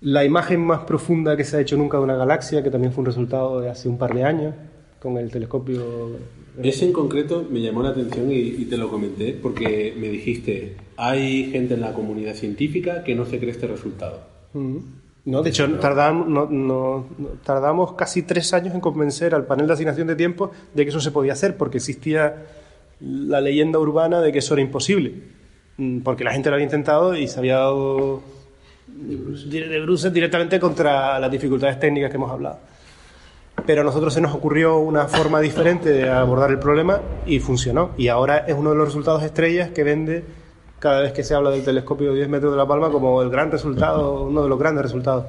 La 0.00 0.24
imagen 0.24 0.60
más 0.60 0.80
profunda 0.80 1.36
que 1.36 1.44
se 1.44 1.56
ha 1.56 1.60
hecho 1.60 1.76
nunca 1.76 1.96
de 1.96 2.04
una 2.04 2.16
galaxia, 2.16 2.62
que 2.62 2.70
también 2.70 2.92
fue 2.92 3.02
un 3.02 3.06
resultado 3.06 3.60
de 3.60 3.70
hace 3.70 3.88
un 3.88 3.96
par 3.96 4.12
de 4.12 4.24
años, 4.24 4.54
con 5.00 5.16
el 5.18 5.30
telescopio 5.30 6.18
Ese 6.62 6.86
en 6.86 6.92
concreto 6.92 7.46
me 7.50 7.60
llamó 7.60 7.82
la 7.82 7.90
atención 7.90 8.30
y, 8.30 8.36
y 8.36 8.64
te 8.64 8.76
lo 8.76 8.90
comenté 8.90 9.38
porque 9.40 9.94
me 9.98 10.08
dijiste, 10.08 10.76
hay 10.96 11.50
gente 11.50 11.74
en 11.74 11.80
la 11.80 11.92
comunidad 11.92 12.34
científica 12.34 13.04
que 13.04 13.14
no 13.14 13.26
se 13.26 13.38
cree 13.38 13.50
este 13.50 13.66
resultado. 13.66 14.20
No, 15.26 15.42
de 15.42 15.50
hecho, 15.50 15.70
tardamos, 15.78 16.28
no- 16.28 16.46
no- 16.50 17.06
tardamos 17.44 17.92
casi 17.94 18.22
tres 18.22 18.52
años 18.52 18.74
en 18.74 18.80
convencer 18.80 19.34
al 19.34 19.46
panel 19.46 19.66
de 19.66 19.72
asignación 19.72 20.06
de 20.06 20.16
tiempo 20.16 20.50
de 20.74 20.84
que 20.84 20.90
eso 20.90 21.00
se 21.00 21.10
podía 21.10 21.32
hacer, 21.32 21.56
porque 21.56 21.78
existía 21.78 22.44
la 23.00 23.40
leyenda 23.40 23.78
urbana 23.78 24.20
de 24.20 24.32
que 24.32 24.40
eso 24.40 24.54
era 24.54 24.62
imposible. 24.62 25.14
Mm, 25.78 26.00
Porque 26.00 26.24
la 26.24 26.32
gente 26.32 26.50
lo 26.50 26.56
había 26.56 26.64
intentado 26.64 27.16
y 27.16 27.26
se 27.26 27.38
había 27.38 27.56
dado 27.56 28.20
de 28.86 29.80
bruces 29.80 30.12
directamente 30.12 30.60
contra 30.60 31.18
las 31.18 31.30
dificultades 31.30 31.80
técnicas 31.80 32.10
que 32.10 32.16
hemos 32.16 32.30
hablado. 32.30 32.58
Pero 33.66 33.80
a 33.80 33.84
nosotros 33.84 34.12
se 34.12 34.20
nos 34.20 34.34
ocurrió 34.34 34.76
una 34.78 35.06
forma 35.06 35.40
diferente 35.40 35.88
de 35.90 36.08
abordar 36.10 36.50
el 36.50 36.58
problema 36.58 37.00
y 37.26 37.38
funcionó. 37.40 37.90
Y 37.96 38.08
ahora 38.08 38.38
es 38.46 38.54
uno 38.54 38.70
de 38.70 38.76
los 38.76 38.86
resultados 38.88 39.22
estrellas 39.22 39.70
que 39.70 39.84
vende 39.84 40.22
cada 40.84 41.00
vez 41.00 41.12
que 41.12 41.24
se 41.24 41.34
habla 41.34 41.48
del 41.48 41.64
telescopio 41.64 42.10
de 42.10 42.16
10 42.16 42.28
metros 42.28 42.52
de 42.52 42.58
La 42.58 42.68
Palma 42.68 42.90
como 42.90 43.22
el 43.22 43.30
gran 43.30 43.50
resultado, 43.50 44.24
uno 44.24 44.42
de 44.42 44.50
los 44.50 44.58
grandes 44.58 44.82
resultados. 44.82 45.24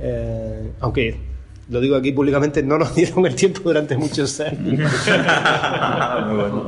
Eh, 0.00 0.70
aunque, 0.80 1.20
lo 1.68 1.82
digo 1.82 1.96
aquí 1.96 2.12
públicamente, 2.12 2.62
no 2.62 2.78
nos 2.78 2.94
dieron 2.96 3.26
el 3.26 3.34
tiempo 3.34 3.60
durante 3.62 3.94
muchos 3.98 4.40
años. 4.40 4.90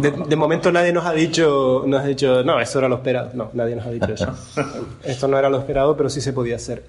De, 0.03 0.11
de 0.11 0.37
momento 0.37 0.71
nadie 0.71 0.93
nos 0.93 1.07
ha 1.07 1.15
dicho, 1.15 1.85
nos 1.87 2.03
ha 2.03 2.07
dicho, 2.07 2.45
no, 2.45 2.61
eso 2.61 2.81
era 2.81 2.91
lo 2.91 2.97
esperado. 2.97 3.31
No, 3.33 3.49
nadie 3.55 3.77
nos 3.77 3.87
ha 3.87 3.91
dicho 3.93 4.13
eso. 4.13 4.35
Esto 5.05 5.27
no 5.27 5.39
era 5.39 5.49
lo 5.49 5.59
esperado, 5.59 5.97
pero 5.97 6.11
sí 6.11 6.21
se 6.21 6.35
podía 6.35 6.57
hacer. 6.57 6.83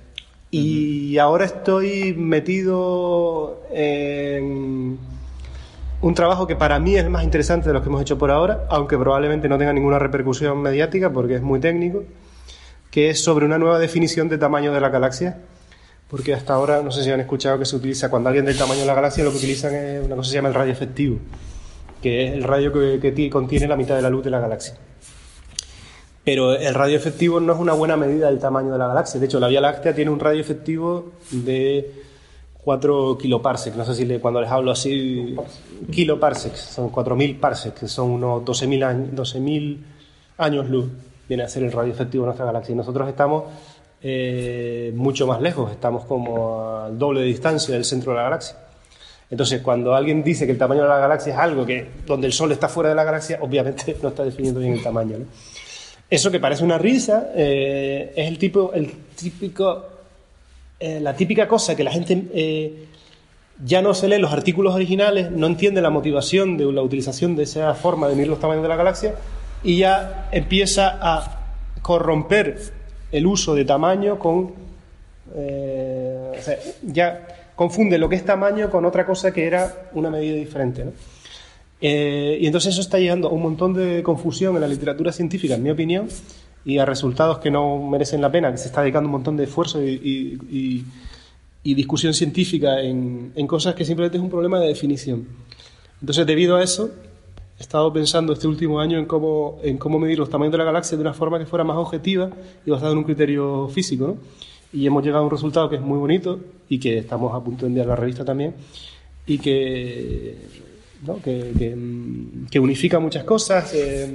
Y 0.52 1.18
ahora 1.20 1.46
estoy 1.46 2.14
metido 2.16 3.62
en 3.72 5.00
un 6.02 6.14
trabajo 6.14 6.48
que 6.48 6.56
para 6.56 6.80
mí 6.80 6.96
es 6.96 7.04
el 7.04 7.10
más 7.10 7.24
interesante 7.24 7.68
de 7.68 7.74
los 7.74 7.82
que 7.84 7.90
hemos 7.90 8.02
hecho 8.02 8.18
por 8.18 8.32
ahora, 8.32 8.66
aunque 8.70 8.98
probablemente 8.98 9.50
no 9.50 9.58
tenga 9.58 9.74
ninguna 9.74 10.00
repercusión 10.00 10.62
mediática 10.62 11.10
porque 11.12 11.36
es 11.36 11.42
muy 11.42 11.60
técnico, 11.60 12.04
que 12.92 13.10
es 13.10 13.24
sobre 13.24 13.46
una 13.46 13.58
nueva 13.58 13.80
definición 13.80 14.30
de 14.30 14.38
tamaño 14.38 14.74
de 14.74 14.80
la 14.82 14.90
galaxia. 14.90 15.38
Porque 16.10 16.34
hasta 16.34 16.54
ahora, 16.56 16.82
no 16.82 16.90
sé 16.92 17.04
si 17.04 17.12
han 17.12 17.20
escuchado 17.20 17.60
que 17.60 17.66
se 17.66 17.76
utiliza, 17.76 18.10
cuando 18.10 18.30
alguien 18.30 18.44
del 18.44 18.58
tamaño 18.58 18.80
de 18.80 18.88
la 18.88 18.96
galaxia, 18.96 19.24
lo 19.24 19.30
que 19.30 19.38
utilizan 19.38 19.76
es 19.76 20.04
una 20.04 20.16
cosa 20.16 20.28
que 20.28 20.32
se 20.32 20.36
llama 20.38 20.48
el 20.48 20.56
radio 20.56 20.72
efectivo, 20.72 21.18
que 22.02 22.28
es 22.28 22.34
el 22.34 22.44
radio 22.44 22.74
que, 22.74 23.00
que 23.00 23.12
ti- 23.12 23.30
contiene 23.30 23.68
la 23.68 23.76
mitad 23.76 23.96
de 23.96 24.02
la 24.02 24.10
luz 24.10 24.24
de 24.24 24.32
la 24.32 24.40
galaxia. 24.40 24.74
Pero 26.24 26.54
el 26.56 26.74
radio 26.74 26.98
efectivo 26.98 27.40
no 27.40 27.54
es 27.54 27.60
una 27.60 27.74
buena 27.74 27.96
medida 27.96 28.28
del 28.28 28.40
tamaño 28.40 28.72
de 28.72 28.80
la 28.80 28.88
galaxia. 28.88 29.20
De 29.20 29.28
hecho, 29.28 29.40
la 29.40 29.48
Vía 29.50 29.62
Láctea 29.62 29.94
tiene 29.94 30.10
un 30.10 30.20
radio 30.20 30.42
efectivo 30.42 31.12
de 31.30 31.92
4 32.64 33.18
kiloparsecs. 33.18 33.76
No 33.78 33.86
sé 33.86 33.96
si 33.96 34.06
le- 34.06 34.20
cuando 34.20 34.42
les 34.42 34.50
hablo 34.52 34.72
así, 34.72 35.36
kiloparsecs, 35.92 36.60
son 36.60 36.90
4.000 36.92 37.40
parsecs, 37.40 37.80
que 37.80 37.88
son 37.88 38.12
unos 38.12 38.44
12.000 38.44 38.84
años, 38.84 39.10
12.000 39.16 39.78
años 40.38 40.70
luz. 40.70 40.86
Viene 41.28 41.44
a 41.44 41.48
ser 41.48 41.64
el 41.64 41.72
radio 41.72 41.92
efectivo 41.94 42.24
de 42.24 42.28
nuestra 42.28 42.46
galaxia. 42.46 42.74
Y 42.74 42.76
nosotros 42.76 43.08
estamos 43.08 43.44
eh, 44.02 44.92
mucho 44.96 45.28
más 45.28 45.42
lejos, 45.42 45.72
estamos 45.72 46.06
como 46.06 46.78
al 46.80 46.98
doble 46.98 47.22
de 47.22 47.28
distancia 47.28 47.74
del 47.76 47.86
centro 47.86 48.12
de 48.12 48.18
la 48.18 48.24
galaxia. 48.24 48.56
Entonces, 49.32 49.62
cuando 49.62 49.94
alguien 49.94 50.24
dice 50.24 50.46
que 50.48 50.54
el 50.54 50.58
tamaño 50.58 50.82
de 50.84 50.88
la 50.90 50.98
galaxia 50.98 51.34
es 51.34 51.40
algo 51.40 51.66
que 51.66 51.88
donde 52.08 52.26
el 52.28 52.34
Sol 52.34 52.52
está 52.52 52.68
fuera 52.68 52.90
de 52.90 52.96
la 52.96 53.04
galaxia, 53.04 53.38
obviamente 53.42 53.96
no 54.02 54.10
está 54.10 54.24
definiendo 54.24 54.60
bien 54.60 54.74
el 54.74 54.82
tamaño. 54.84 55.18
Eso 56.10 56.32
que 56.32 56.40
parece 56.40 56.64
una 56.64 56.80
risa 56.80 57.30
eh, 57.36 58.12
es 58.16 58.28
el 58.28 58.40
tipo, 58.40 58.74
el 58.74 58.92
típico, 59.16 59.86
eh, 60.80 61.02
la 61.02 61.14
típica 61.14 61.48
cosa 61.48 61.76
que 61.76 61.84
la 61.84 61.92
gente 61.92 62.24
eh, 62.34 62.86
ya 63.66 63.82
no 63.82 63.94
se 63.94 64.08
lee 64.08 64.18
los 64.18 64.32
artículos 64.32 64.74
originales, 64.74 65.30
no 65.30 65.48
entiende 65.48 65.82
la 65.82 65.90
motivación 65.90 66.58
de 66.58 66.72
la 66.72 66.82
utilización 66.82 67.36
de 67.36 67.44
esa 67.44 67.74
forma 67.74 68.08
de 68.08 68.16
medir 68.16 68.30
los 68.30 68.40
tamaños 68.40 68.64
de 68.64 68.70
la 68.70 68.78
galaxia 68.78 69.16
y 69.62 69.80
ya 69.80 70.30
empieza 70.32 70.98
a 71.02 71.42
corromper 71.82 72.60
el 73.12 73.26
uso 73.26 73.56
de 73.56 73.66
tamaño 73.66 74.18
con 74.20 74.54
eh, 75.36 76.32
ya 76.84 77.28
confunde 77.56 77.98
lo 77.98 78.08
que 78.08 78.16
es 78.16 78.24
tamaño 78.24 78.70
con 78.70 78.86
otra 78.86 79.06
cosa 79.06 79.34
que 79.34 79.46
era 79.46 79.90
una 79.92 80.10
medida 80.10 80.36
diferente. 80.36 80.86
¿no? 80.86 80.92
Y 81.82 82.46
entonces 82.46 82.74
eso 82.74 82.82
está 82.82 83.00
llevando 83.00 83.28
a 83.28 83.32
un 83.32 83.42
montón 83.42 83.74
de 83.74 84.02
confusión 84.02 84.56
en 84.56 84.62
la 84.62 84.68
literatura 84.68 85.12
científica, 85.12 85.56
en 85.56 85.64
mi 85.64 85.72
opinión, 85.72 86.08
y 86.66 86.78
a 86.78 86.86
resultados 86.86 87.40
que 87.40 87.50
no 87.52 87.78
merecen 87.90 88.22
la 88.22 88.32
pena, 88.32 88.52
que 88.52 88.58
se 88.58 88.68
está 88.68 88.82
dedicando 88.82 89.08
un 89.08 89.14
montón 89.14 89.38
de 89.38 89.46
esfuerzo 89.46 89.82
y, 89.84 89.90
y- 89.92 90.58
y- 90.58 90.86
y 91.62 91.74
discusión 91.74 92.14
científica 92.14 92.82
en, 92.82 93.32
en 93.36 93.46
cosas 93.48 93.76
que 93.76 93.84
simplemente 93.84 94.18
es 94.18 94.24
un 94.24 94.30
problema 94.30 94.60
de 94.60 94.68
definición. 94.70 95.28
Entonces, 96.00 96.26
debido 96.26 96.56
a 96.56 96.64
eso, 96.64 96.90
he 97.60 97.62
estado 97.62 97.92
pensando 97.92 98.32
este 98.32 98.48
último 98.48 98.80
año 98.80 98.98
en 98.98 99.06
cómo, 99.06 99.60
en 99.64 99.78
cómo 99.78 100.00
medir 100.00 100.18
los 100.20 100.30
tamaños 100.30 100.54
de 100.54 100.58
la 100.58 100.64
galaxia 100.64 100.98
de 100.98 101.02
una 101.02 101.14
forma 101.14 101.38
que 101.38 101.46
fuera 101.46 101.66
más 101.66 101.76
objetiva 101.78 102.30
y 102.66 102.72
basada 102.72 102.94
en 102.94 103.00
un 103.00 103.04
criterio 103.04 103.68
físico. 103.68 104.08
¿no? 104.08 104.18
Y 104.72 104.86
hemos 104.88 105.04
llegado 105.04 105.24
a 105.24 105.26
un 105.26 105.32
resultado 105.32 105.70
que 105.70 105.76
es 105.76 105.82
muy 105.82 105.98
bonito 105.98 106.40
y 106.70 106.80
que 106.80 106.98
estamos 107.00 107.34
a 107.36 107.44
punto 107.44 107.66
de 107.66 107.68
enviar 107.70 107.88
a 107.88 107.90
la 107.90 107.96
revista 107.98 108.24
también 108.24 108.54
y 109.28 109.38
que 109.40 110.36
¿no? 111.06 111.18
que, 111.22 111.52
que, 111.58 111.78
que 112.50 112.60
unifica 112.60 113.00
muchas 113.00 113.26
cosas 113.26 113.74
eh, 113.74 114.10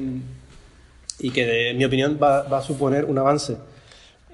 y 1.21 1.31
que, 1.31 1.71
en 1.71 1.79
mi 1.79 1.85
opinión, 1.85 2.19
va, 2.23 2.43
va 2.43 2.59
a 2.59 2.63
suponer 2.63 3.05
un 3.05 3.19
avance. 3.19 3.57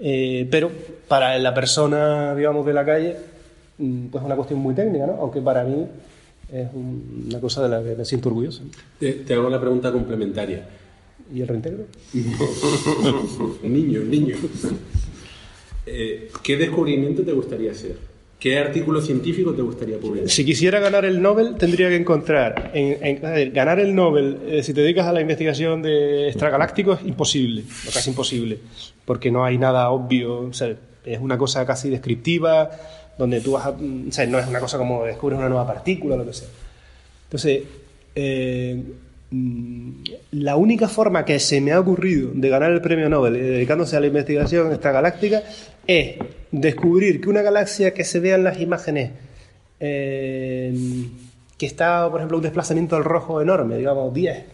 Eh, 0.01 0.49
pero 0.51 0.71
para 1.09 1.39
la 1.39 1.53
persona, 1.55 2.35
digamos, 2.35 2.65
de 2.67 2.73
la 2.73 2.85
calle, 2.85 3.17
mm, 3.79 4.07
pues 4.07 4.23
es 4.23 4.27
una 4.27 4.37
cuestión 4.37 4.61
muy 4.61 4.75
técnica, 4.75 5.07
¿no? 5.07 5.15
aunque 5.21 5.41
para 5.43 5.63
mí 5.65 5.87
es 6.53 6.69
un- 6.73 7.27
una 7.29 7.39
cosa 7.41 7.63
de 7.63 7.69
la 7.69 7.83
que 7.83 7.95
me 7.97 8.05
siento 8.05 8.29
orgulloso. 8.31 8.63
Te, 8.99 9.13
te 9.13 9.35
hago 9.35 9.49
la 9.51 9.61
pregunta 9.61 9.93
complementaria. 9.93 10.67
¿Y 11.33 11.43
el 11.43 11.49
reintegro? 11.49 11.85
niño, 13.63 14.01
niño. 14.01 14.37
Eh, 15.87 16.31
¿Qué 16.43 16.57
descubrimiento 16.57 17.23
te 17.23 17.33
gustaría 17.33 17.71
hacer? 17.73 17.97
¿Qué 18.41 18.59
artículo 18.59 19.03
científico 19.03 19.53
te 19.53 19.61
gustaría 19.61 19.99
publicar? 19.99 20.31
Si 20.31 20.47
quisiera 20.47 20.81
ganar 20.81 21.05
el 21.05 21.21
Nobel, 21.21 21.57
tendría 21.57 21.91
que 21.91 21.97
encontrar. 21.97 22.73
Ganar 23.53 23.79
el 23.81 23.95
Nobel, 23.95 24.39
eh, 24.47 24.63
si 24.63 24.73
te 24.73 24.81
dedicas 24.81 25.07
a 25.07 25.13
la 25.13 25.21
investigación 25.21 25.83
de 25.83 26.29
extragalácticos, 26.29 27.01
es 27.01 27.07
imposible, 27.07 27.65
o 27.87 27.93
casi 27.93 28.09
imposible, 28.09 28.59
porque 29.05 29.31
no 29.31 29.45
hay 29.45 29.59
nada 29.59 29.91
obvio. 29.91 30.51
es 31.05 31.21
una 31.21 31.37
cosa 31.37 31.67
casi 31.67 31.91
descriptiva, 31.91 32.71
donde 33.19 33.43
tú 33.43 33.53
vas 33.53 33.67
a. 33.67 33.73
mm, 33.73 34.09
O 34.09 34.13
sea, 34.13 34.27
no 34.27 34.39
es 34.39 34.49
una 34.49 34.59
cosa 34.61 34.79
como 34.79 35.05
descubres 35.05 35.39
una 35.39 35.49
nueva 35.51 35.67
partícula 35.67 36.17
lo 36.17 36.25
que 36.25 36.33
sea. 36.33 36.49
Entonces, 37.25 37.63
eh, 38.15 38.83
la 39.33 40.57
única 40.57 40.89
forma 40.89 41.25
que 41.25 41.39
se 41.39 41.61
me 41.61 41.71
ha 41.73 41.79
ocurrido 41.79 42.33
de 42.35 42.49
ganar 42.49 42.73
el 42.73 42.81
premio 42.81 43.09
Nobel 43.09 43.37
eh, 43.37 43.43
dedicándose 43.43 43.97
a 43.97 44.01
la 44.01 44.09
investigación 44.09 44.73
extragaláctica 44.73 45.43
es 45.87 46.17
descubrir 46.51 47.21
que 47.21 47.29
una 47.29 47.43
galaxia 47.43 47.95
que 47.95 48.03
se 48.03 48.19
vea 48.19 48.35
en 48.35 48.45
las 48.45 48.61
imágenes 48.61 49.13
eh, 49.79 50.75
que 51.57 51.67
está, 51.67 52.09
por 52.11 52.21
ejemplo, 52.21 52.39
un 52.39 52.43
desplazamiento 52.43 52.97
al 52.97 53.05
rojo 53.05 53.41
enorme, 53.41 53.77
digamos 53.77 54.13
10, 54.13 54.45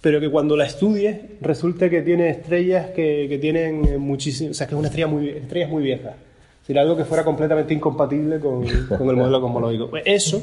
pero 0.00 0.20
que 0.20 0.30
cuando 0.30 0.56
la 0.56 0.66
estudies 0.66 1.18
resulta 1.40 1.88
que 1.88 2.02
tiene 2.02 2.30
estrellas 2.30 2.90
que, 2.90 3.38
tienen 3.40 4.00
muchísimo, 4.00 4.50
o 4.50 4.54
sea, 4.54 4.66
que 4.66 4.74
es 4.74 4.78
una 4.78 4.88
estrella 4.88 5.06
muy, 5.08 5.28
estrellas 5.28 5.70
muy 5.70 5.82
viejas. 5.82 6.14
Es 6.14 6.68
decir, 6.68 6.78
algo 6.78 6.96
que 6.96 7.04
fuera 7.04 7.22
completamente 7.22 7.72
incompatible 7.72 8.40
con, 8.40 8.66
con 8.88 9.08
el 9.10 9.16
modelo 9.16 9.40
cosmológico. 9.40 9.90
Pues 9.90 10.02
eso, 10.06 10.42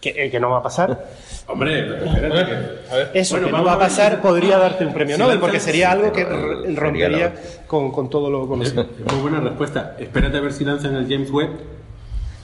que, 0.00 0.10
eh, 0.26 0.30
que 0.30 0.38
no 0.40 0.50
va 0.50 0.58
a 0.58 0.62
pasar, 0.62 1.06
Hombre, 1.48 1.84
pero 1.84 2.04
espérate 2.06 2.44
que- 3.12 3.18
eso 3.20 3.34
Bueno, 3.36 3.46
que 3.46 3.52
no 3.52 3.64
va 3.64 3.74
a 3.74 3.78
pasar 3.78 4.20
podría 4.20 4.58
darte 4.58 4.84
un 4.84 4.92
premio 4.92 5.16
Nobel, 5.16 5.38
porque 5.38 5.60
sería 5.60 5.92
algo 5.92 6.10
que 6.12 6.24
rompería 6.74 7.34
con, 7.66 7.92
con 7.92 8.10
todo 8.10 8.28
lo 8.30 8.46
conocido. 8.48 8.86
Muy 9.12 9.20
buena 9.22 9.40
respuesta. 9.40 9.96
Espérate 9.98 10.36
a 10.38 10.40
ver 10.40 10.52
si 10.52 10.64
lanzan 10.64 10.94
el 10.96 11.08
James 11.08 11.30
Webb. 11.30 11.50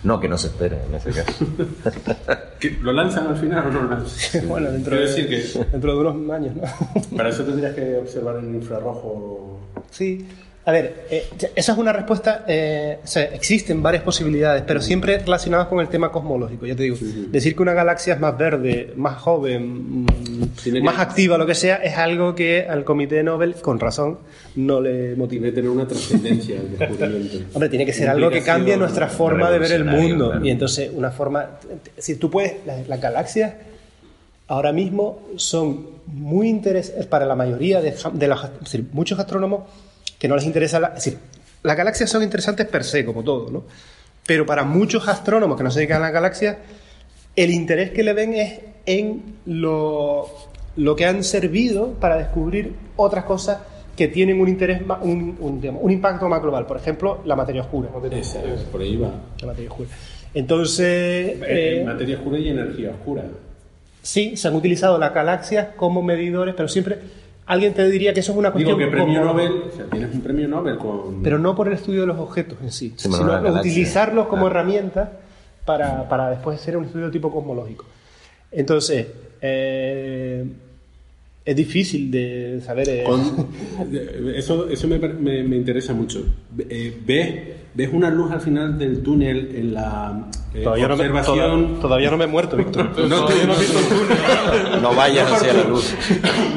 No, 0.05 0.19
que 0.19 0.29
no 0.29 0.37
se 0.37 0.49
espere 0.49 0.79
en 0.89 0.95
ese 0.97 1.11
caso. 1.13 1.47
¿Que 2.59 2.71
¿Lo 2.81 2.93
lanzan 2.93 3.29
al 3.29 3.37
final 3.37 3.67
o 3.67 3.71
no 3.71 3.83
lo 3.83 3.91
lanzan? 3.91 4.49
bueno, 4.49 4.71
dentro 4.71 4.97
Quiero 4.97 5.09
de, 5.09 5.15
decir 5.23 5.29
que 5.29 5.65
dentro 5.71 5.93
de 5.95 5.99
unos 6.11 6.31
años, 6.35 6.57
¿no? 6.57 7.17
para 7.17 7.29
eso 7.29 7.45
tendrías 7.45 7.73
que 7.75 7.97
observar 7.97 8.37
en 8.39 8.55
infrarrojo. 8.55 9.61
Sí. 9.91 10.27
A 10.65 10.71
ver, 10.71 11.07
eh, 11.11 11.27
esa 11.57 11.73
es 11.73 11.79
una 11.79 11.93
respuesta. 11.93 12.45
eh, 12.47 12.99
o 13.03 13.07
sea, 13.07 13.25
existen 13.25 13.83
varias 13.83 14.05
posibilidades, 14.05 14.63
pero 14.65 14.81
siempre 14.81 15.19
relacionadas 15.19 15.67
con 15.67 15.81
el 15.81 15.89
tema 15.89 16.13
cosmológico. 16.13 16.67
Ya 16.67 16.77
te 16.77 16.85
digo, 16.85 16.97
decir 17.31 17.57
que 17.57 17.63
una 17.63 17.73
galaxia 17.75 18.15
es 18.15 18.21
más 18.21 18.39
verde, 18.39 18.93
más 18.97 19.19
joven, 19.21 20.07
Tiene 20.63 20.79
que- 20.79 20.85
más 20.85 21.01
activa, 21.01 21.37
lo 21.37 21.47
que 21.47 21.57
sea, 21.57 21.77
es 21.77 21.97
algo 21.99 22.35
que 22.37 22.65
al 22.69 22.85
Comité 22.85 23.25
Nobel, 23.25 23.55
con 23.57 23.81
razón, 23.81 24.19
no 24.55 24.81
le 24.81 25.17
motiva. 25.17 25.41
Tiene 25.43 25.47
que 25.49 25.55
tener 25.57 25.71
una 25.71 25.89
trascendencia 25.89 26.61
descubrimiento. 26.79 27.39
Hombre, 27.55 27.69
tiene 27.69 27.85
que 27.87 27.93
ser 27.93 28.09
algo 28.09 28.31
que 28.31 28.43
cambie 28.43 28.77
nuestra 28.77 29.09
forma 29.09 29.51
de 29.51 29.59
ver 29.59 29.73
el 29.73 29.85
mundo. 29.85 30.31
claro. 30.31 30.45
Y 30.47 30.51
entonces, 30.51 30.91
una 30.95 31.11
forma. 31.11 31.59
Si 31.99 32.15
tú 32.17 32.31
puedes. 32.31 32.65
Las, 32.67 32.87
las 32.87 33.01
galaxias 33.01 33.55
ahora 34.47 34.73
mismo 34.73 35.21
son 35.37 35.87
muy 36.07 36.49
interesantes 36.49 37.07
para 37.07 37.27
la 37.27 37.35
mayoría 37.35 37.81
de, 37.81 37.95
de 38.13 38.29
los. 38.29 38.61
Decir, 38.61 38.85
muchos 38.93 39.19
astrónomos 39.19 39.63
que 40.23 40.29
no 40.29 40.37
les 40.37 40.45
interesa. 40.45 40.79
La, 40.79 40.89
es 40.89 41.05
decir, 41.05 41.19
las 41.65 41.77
galaxias 41.77 42.09
son 42.09 42.23
interesantes 42.23 42.65
per 42.69 42.85
se, 42.85 43.05
como 43.05 43.25
todo, 43.25 43.51
¿no? 43.51 43.65
Pero 44.25 44.47
para 44.47 44.63
muchos 44.63 45.09
astrónomos 45.09 45.57
que 45.57 45.65
no 45.65 45.71
se 45.73 45.81
dedican 45.81 45.97
a 45.99 46.05
las 46.05 46.13
galaxias, 46.13 46.59
el 47.35 47.51
interés 47.51 47.91
que 47.91 48.05
le 48.05 48.13
ven 48.13 48.35
es 48.35 48.61
en 48.87 49.39
lo, 49.47 50.29
lo 50.77 50.95
que 50.95 51.07
han 51.07 51.25
servido 51.25 51.95
para 51.95 52.17
descubrir 52.19 52.73
otras 52.95 53.25
cosas 53.25 53.59
que 53.97 54.07
tienen 54.07 54.41
un 54.41 54.49
interés, 54.49 54.81
un, 55.01 55.37
un, 55.41 55.61
digamos, 55.61 55.83
un 55.83 55.91
impacto 55.91 56.29
más 56.29 56.41
global. 56.41 56.67
Por 56.67 56.77
ejemplo, 56.77 57.21
la 57.25 57.35
materia 57.35 57.63
oscura. 57.63 57.89
Por 58.71 58.81
ahí 58.81 58.97
va. 58.97 59.11
La 59.41 59.49
materia 59.49 59.71
oscura. 59.71 59.89
Entonces, 60.35 60.87
Eh, 60.87 61.81
eh, 61.81 61.83
materia 61.85 62.17
oscura 62.17 62.39
y 62.39 62.49
energía 62.49 62.91
oscura. 62.91 63.25
sí, 64.03 64.37
se 64.37 64.47
han 64.47 64.55
utilizado 64.55 64.99
las 64.99 65.13
galaxias 65.13 65.71
como 65.77 66.01
medidores, 66.01 66.55
pero 66.55 66.69
siempre 66.69 66.99
alguien 67.47 67.75
te 67.75 67.89
diría 67.91 68.13
que 68.15 68.21
eso 68.21 68.33
es 68.33 68.39
una 68.39 68.51
Digo 68.51 68.71
cuestión. 68.71 68.79
que 68.91 68.97
premio 68.97 69.21
como- 69.21 69.33
Nobel, 69.33 69.53
o 69.73 69.77
sea, 69.77 69.85
tienes 69.87 70.15
un 70.15 70.21
premio 70.23 70.49
Nobel 70.49 70.79
con. 70.79 71.23
Pero 71.23 71.39
no 71.39 71.55
por 71.55 71.69
el 71.69 71.75
estudio 71.75 72.03
de 72.03 72.07
los 72.07 72.19
objetos 72.19 72.59
en 72.63 72.71
sí, 72.71 72.95
sino 72.97 73.19
galaxia. 73.19 73.61
utilizarlos 73.61 74.27
como 74.29 74.47
Ah. 74.47 74.51
herramienta 74.51 75.13
para, 75.65 76.09
para 76.09 76.31
después 76.31 76.59
hacer 76.61 76.77
un 76.77 76.85
estudio 76.85 77.11
tipo 77.11 77.31
cosmológico. 77.33 77.85
Entonces, 78.51 79.07
eh, 79.41 80.45
es 81.45 81.57
difícil 81.57 82.11
de 82.11 82.61
saber. 82.65 82.89
eh, 82.89 83.05
Con- 83.05 83.49
eso 84.35 84.69
eso 84.69 84.89
me, 84.89 84.99
me- 84.99 85.43
me 85.43 85.57
interesa 85.57 85.93
mucho. 85.93 86.25
Eh, 86.69 86.97
¿ves, 87.07 87.35
¿Ves 87.75 87.89
una 87.91 88.11
luz 88.11 88.31
al 88.31 88.41
final 88.43 88.77
del 88.79 89.03
túnel 89.03 89.51
en 89.57 89.73
la 89.73 90.27
eh, 90.55 90.61
todavía, 90.63 90.89
no 90.89 90.97
me, 90.97 91.09
observación? 91.09 91.67
toda- 91.69 91.81
todavía 91.81 92.11
no 92.11 92.19
me 92.19 92.25
he 92.25 92.27
muerto, 92.27 92.57
Víctor. 92.59 92.91
No, 93.09 93.25
Todavía 93.25 93.47
no 93.47 93.55
he 93.55 93.59
visto 93.59 93.79
el 93.79 93.85
túnel. 93.87 94.83
No 94.83 94.95
vayas 94.95 95.27
por 95.29 95.37
hacia 95.39 95.53
la 95.55 95.65
luz. 95.65 95.95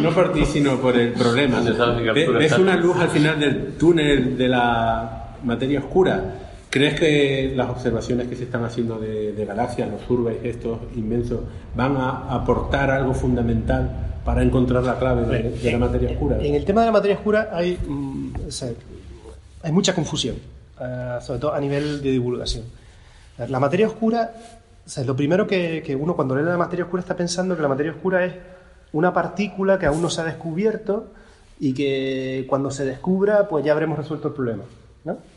No 0.02 0.12
por 0.12 0.34
ti, 0.34 0.46
sino 0.46 0.76
por 0.82 0.98
el 0.98 1.14
problema. 1.14 1.58
¿Dónde 1.62 1.78
sabes 1.78 2.02
qué 2.04 2.12
Ve- 2.12 2.20
altura 2.22 2.40
¿Ves 2.40 2.52
está? 2.52 2.62
una 2.62 2.76
luz 2.76 2.98
al 2.98 3.10
final 3.10 3.40
del 3.40 3.78
túnel 3.78 4.38
de 4.38 4.48
la 4.50 5.36
materia 5.46 5.80
oscura? 5.80 6.45
¿Crees 6.76 7.00
que 7.00 7.54
las 7.56 7.70
observaciones 7.70 8.28
que 8.28 8.36
se 8.36 8.44
están 8.44 8.66
haciendo 8.66 9.00
de, 9.00 9.32
de 9.32 9.46
galaxias, 9.46 9.90
los 9.90 10.02
surveys 10.02 10.44
estos 10.44 10.78
inmensos, 10.98 11.40
van 11.74 11.96
a 11.96 12.36
aportar 12.36 12.92
algo 12.92 13.14
fundamental 13.14 14.20
para 14.26 14.44
encontrar 14.44 14.84
la 14.84 15.00
clave 15.00 15.26
de, 15.26 15.52
de 15.52 15.72
la 15.72 15.78
materia 15.78 16.10
oscura? 16.12 16.38
En 16.42 16.54
el 16.54 16.66
tema 16.66 16.82
de 16.82 16.88
la 16.88 16.92
materia 16.92 17.16
oscura 17.16 17.50
hay, 17.54 17.78
mm, 17.78 18.34
o 18.50 18.52
sea, 18.52 18.72
hay 19.64 19.72
mucha 19.72 19.96
confusión, 19.96 20.36
eh, 20.82 21.18
sobre 21.22 21.40
todo 21.40 21.54
a 21.54 21.62
nivel 21.62 22.02
de 22.02 22.12
divulgación. 22.12 22.66
La 23.38 23.62
materia 23.62 23.88
oscura, 23.88 24.34
o 24.86 24.90
sea, 24.90 25.06
lo 25.06 25.16
primero 25.16 25.48
que, 25.48 25.82
que 25.82 25.96
uno 25.96 26.14
cuando 26.14 26.36
lee 26.36 26.44
la 26.44 26.58
materia 26.58 26.84
oscura 26.84 27.00
está 27.00 27.16
pensando 27.16 27.56
que 27.56 27.62
la 27.62 27.70
materia 27.70 27.94
oscura 27.94 28.26
es 28.26 28.34
una 28.92 29.14
partícula 29.14 29.80
que 29.80 29.86
aún 29.86 30.02
no 30.02 30.10
se 30.10 30.20
ha 30.20 30.26
descubierto 30.26 31.06
y 31.58 31.74
que 31.74 32.46
cuando 32.50 32.70
se 32.70 32.84
descubra 32.84 33.48
pues 33.48 33.64
ya 33.64 33.72
habremos 33.72 33.98
resuelto 33.98 34.28
el 34.28 34.34
problema. 34.34 34.64
¿no? 35.06 35.35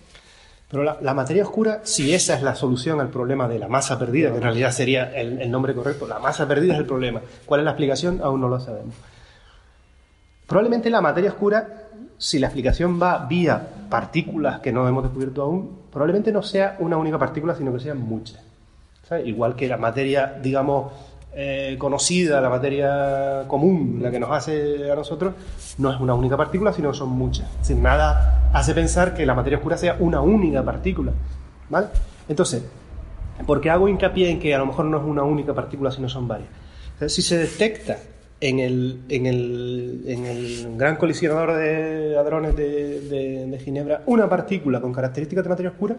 Pero 0.71 0.85
la, 0.85 1.15
materia 1.15 1.43
oscura, 1.43 1.81
si 1.85 2.13
esa 2.13 2.35
es 2.35 2.43
la 2.43 2.55
solución 2.55 3.01
al 3.01 3.09
problema 3.09 3.49
de 3.49 3.59
la 3.59 3.69
masa 3.69 3.99
perdida, 3.99 4.31
que 4.31 4.37
en 4.37 4.43
realidad 4.43 4.71
sería 4.71 5.11
el, 5.15 5.41
el 5.41 5.51
nombre 5.51 5.75
correcto, 5.75 6.07
la 6.07 6.19
masa 6.19 6.47
perdida 6.47 6.75
es 6.75 6.79
el 6.79 6.85
problema. 6.85 7.23
¿Cuál 7.47 7.61
es 7.61 7.65
la 7.65 7.71
explicación? 7.71 8.21
Aún 8.23 8.41
no 8.43 8.49
lo 8.49 8.61
sabemos. 8.61 8.95
Probablemente 10.47 10.91
la 10.91 11.01
materia 11.01 11.31
oscura, 11.31 11.89
si 12.19 12.39
la 12.39 12.49
explicación 12.49 13.01
va 13.01 13.27
vía 13.27 13.67
partículas 13.89 14.61
que 14.61 14.73
no 14.73 14.87
hemos 14.87 15.05
descubierto 15.05 15.43
aún, 15.43 15.79
probablemente 15.91 16.33
no 16.33 16.43
sea 16.43 16.77
una 16.81 16.99
única 16.99 17.19
partícula, 17.19 17.55
sino 17.55 17.73
que 17.73 17.81
sean 17.81 17.99
muchas. 17.99 18.43
Igual 19.25 19.57
que 19.57 19.69
la 19.69 19.79
materia, 19.79 20.39
digamos, 20.43 20.93
eh, 21.41 21.77
conocida, 21.79 22.41
la 22.41 22.51
materia 22.51 23.45
común, 23.47 24.01
la 24.03 24.11
que 24.11 24.19
nos 24.19 24.33
hace 24.33 24.91
a 24.91 24.97
nosotros, 24.97 25.35
no 25.79 25.93
es 25.93 26.01
una 26.01 26.13
única 26.13 26.37
partícula, 26.37 26.73
sino 26.73 26.93
son 26.93 27.11
muchas. 27.11 27.47
Decir, 27.61 27.77
nada 27.77 28.51
hace 28.53 28.75
pensar 28.75 29.15
que 29.15 29.25
la 29.25 29.37
materia 29.37 29.59
oscura 29.59 29.77
sea 29.77 29.99
una 30.01 30.21
única 30.21 30.65
partícula. 30.65 31.13
¿Vale? 31.71 31.87
Entonces, 32.29 32.65
¿por 33.47 33.61
qué 33.61 33.71
hago 33.71 33.87
hincapié 33.89 34.31
en 34.31 34.41
que 34.41 34.53
a 34.53 34.59
lo 34.59 34.67
mejor 34.67 34.87
no 34.87 34.99
es 34.99 35.05
una 35.05 35.23
única 35.23 35.55
partícula, 35.55 35.93
sino 35.93 36.09
son 36.09 36.27
varias? 36.27 36.49
Si 37.07 37.23
se 37.23 37.39
detecta 37.39 37.99
en 38.41 38.59
el, 38.59 39.03
en 39.09 39.27
el, 39.27 40.03
en 40.09 40.27
el 40.27 40.77
gran 40.77 40.97
colisionador 40.97 41.55
de 41.55 42.19
hadrones 42.19 42.57
de 42.57 43.61
Ginebra 43.65 44.03
una 44.07 44.29
partícula 44.29 44.81
con 44.81 44.93
características 44.93 45.45
de 45.45 45.51
materia 45.51 45.71
oscura, 45.71 45.97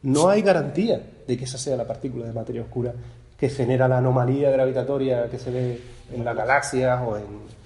no 0.00 0.30
hay 0.30 0.40
garantía 0.40 1.02
de 1.26 1.36
que 1.36 1.44
esa 1.44 1.58
sea 1.58 1.76
la 1.76 1.86
partícula 1.86 2.24
de 2.24 2.32
materia 2.32 2.62
oscura 2.62 2.94
que 3.38 3.48
genera 3.48 3.86
la 3.88 3.98
anomalía 3.98 4.50
gravitatoria 4.50 5.28
que 5.30 5.38
se 5.38 5.50
ve 5.50 5.80
en 6.12 6.24
las 6.24 6.36
galaxias 6.36 7.00
o 7.06 7.16
en, 7.16 7.58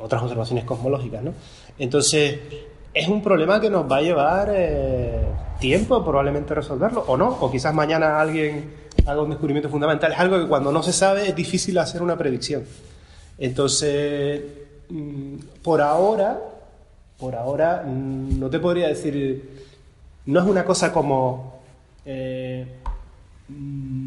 otras 0.00 0.22
observaciones 0.22 0.64
cosmológicas. 0.64 1.22
¿no? 1.22 1.34
Entonces, 1.78 2.38
es 2.92 3.08
un 3.08 3.22
problema 3.22 3.60
que 3.60 3.68
nos 3.68 3.90
va 3.90 3.98
a 3.98 4.02
llevar 4.02 4.50
eh, 4.50 5.26
tiempo 5.60 6.02
probablemente 6.02 6.54
resolverlo, 6.54 7.04
o 7.06 7.16
no, 7.16 7.28
o 7.28 7.50
quizás 7.50 7.74
mañana 7.74 8.18
alguien 8.18 8.72
haga 9.06 9.22
un 9.22 9.30
descubrimiento 9.30 9.68
fundamental. 9.68 10.12
Es 10.12 10.18
algo 10.18 10.38
que 10.38 10.48
cuando 10.48 10.72
no 10.72 10.82
se 10.82 10.92
sabe 10.92 11.28
es 11.28 11.36
difícil 11.36 11.78
hacer 11.78 12.02
una 12.02 12.16
predicción. 12.16 12.64
Entonces, 13.38 14.42
mm, 14.88 15.36
por 15.62 15.80
ahora, 15.80 16.38
por 17.18 17.36
ahora, 17.36 17.84
mm, 17.86 18.38
no 18.40 18.50
te 18.50 18.58
podría 18.58 18.88
decir, 18.88 19.64
no 20.26 20.40
es 20.40 20.46
una 20.46 20.64
cosa 20.64 20.92
como, 20.92 21.60
eh, 22.04 22.66
mm, 23.48 23.99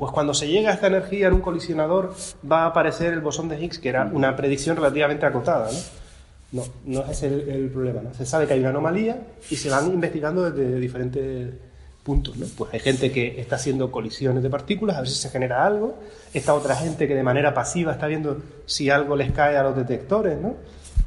pues 0.00 0.12
cuando 0.12 0.32
se 0.32 0.48
llega 0.48 0.70
a 0.70 0.72
esta 0.72 0.86
energía 0.86 1.28
en 1.28 1.34
un 1.34 1.42
colisionador 1.42 2.14
va 2.50 2.62
a 2.62 2.66
aparecer 2.68 3.12
el 3.12 3.20
bosón 3.20 3.50
de 3.50 3.62
Higgs, 3.62 3.78
que 3.78 3.90
era 3.90 4.08
una 4.10 4.34
predicción 4.34 4.74
relativamente 4.76 5.26
acotada, 5.26 5.68
¿no? 6.52 6.62
No, 6.86 7.04
es 7.04 7.22
el, 7.22 7.46
el 7.50 7.68
problema, 7.68 8.00
¿no? 8.00 8.14
Se 8.14 8.24
sabe 8.24 8.46
que 8.46 8.54
hay 8.54 8.60
una 8.60 8.70
anomalía 8.70 9.20
y 9.50 9.56
se 9.56 9.68
van 9.68 9.88
investigando 9.88 10.50
desde 10.50 10.80
diferentes 10.80 11.50
puntos, 12.02 12.34
¿no? 12.38 12.46
Pues 12.56 12.72
hay 12.72 12.80
gente 12.80 13.12
que 13.12 13.38
está 13.42 13.56
haciendo 13.56 13.92
colisiones 13.92 14.42
de 14.42 14.48
partículas, 14.48 14.96
a 14.96 15.00
ver 15.00 15.10
si 15.10 15.16
se 15.16 15.28
genera 15.28 15.66
algo. 15.66 15.98
Esta 16.32 16.54
otra 16.54 16.76
gente 16.76 17.06
que 17.06 17.14
de 17.14 17.22
manera 17.22 17.52
pasiva 17.52 17.92
está 17.92 18.06
viendo 18.06 18.38
si 18.64 18.88
algo 18.88 19.16
les 19.16 19.32
cae 19.32 19.58
a 19.58 19.62
los 19.62 19.76
detectores, 19.76 20.40
¿no? 20.40 20.54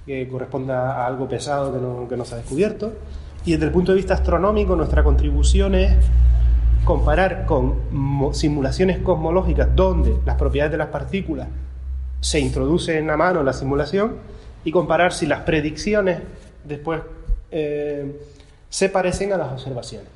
Que 0.06 0.28
corresponda 0.28 1.04
a 1.04 1.08
algo 1.08 1.28
pesado 1.28 1.74
que 1.74 1.80
no, 1.80 2.08
que 2.08 2.16
no 2.16 2.26
se 2.26 2.36
ha 2.36 2.38
descubierto. 2.38 2.94
Y 3.44 3.54
desde 3.54 3.66
el 3.66 3.72
punto 3.72 3.92
de 3.92 3.96
vista 3.98 4.14
astronómico, 4.14 4.76
nuestra 4.76 5.04
contribución 5.04 5.74
es 5.74 5.96
comparar 6.84 7.46
con 7.46 8.34
simulaciones 8.34 9.00
cosmológicas 9.00 9.70
donde 9.76 10.18
las 10.26 10.36
propiedades 10.36 10.72
de 10.72 10.78
las 10.78 10.88
partículas 10.88 11.48
se 12.20 12.40
introducen 12.40 13.10
a 13.10 13.18
mano 13.18 13.40
en 13.42 13.46
la 13.46 13.54
simulación 13.54 14.18
y 14.64 14.72
comparar 14.72 15.14
si 15.14 15.26
las 15.26 15.42
predicciones 15.42 16.20
después 16.64 17.02
eh, 17.52 18.20
se 18.70 18.90
parecen 18.90 19.34
a 19.34 19.38
las 19.38 19.52
observaciones. 19.52 20.08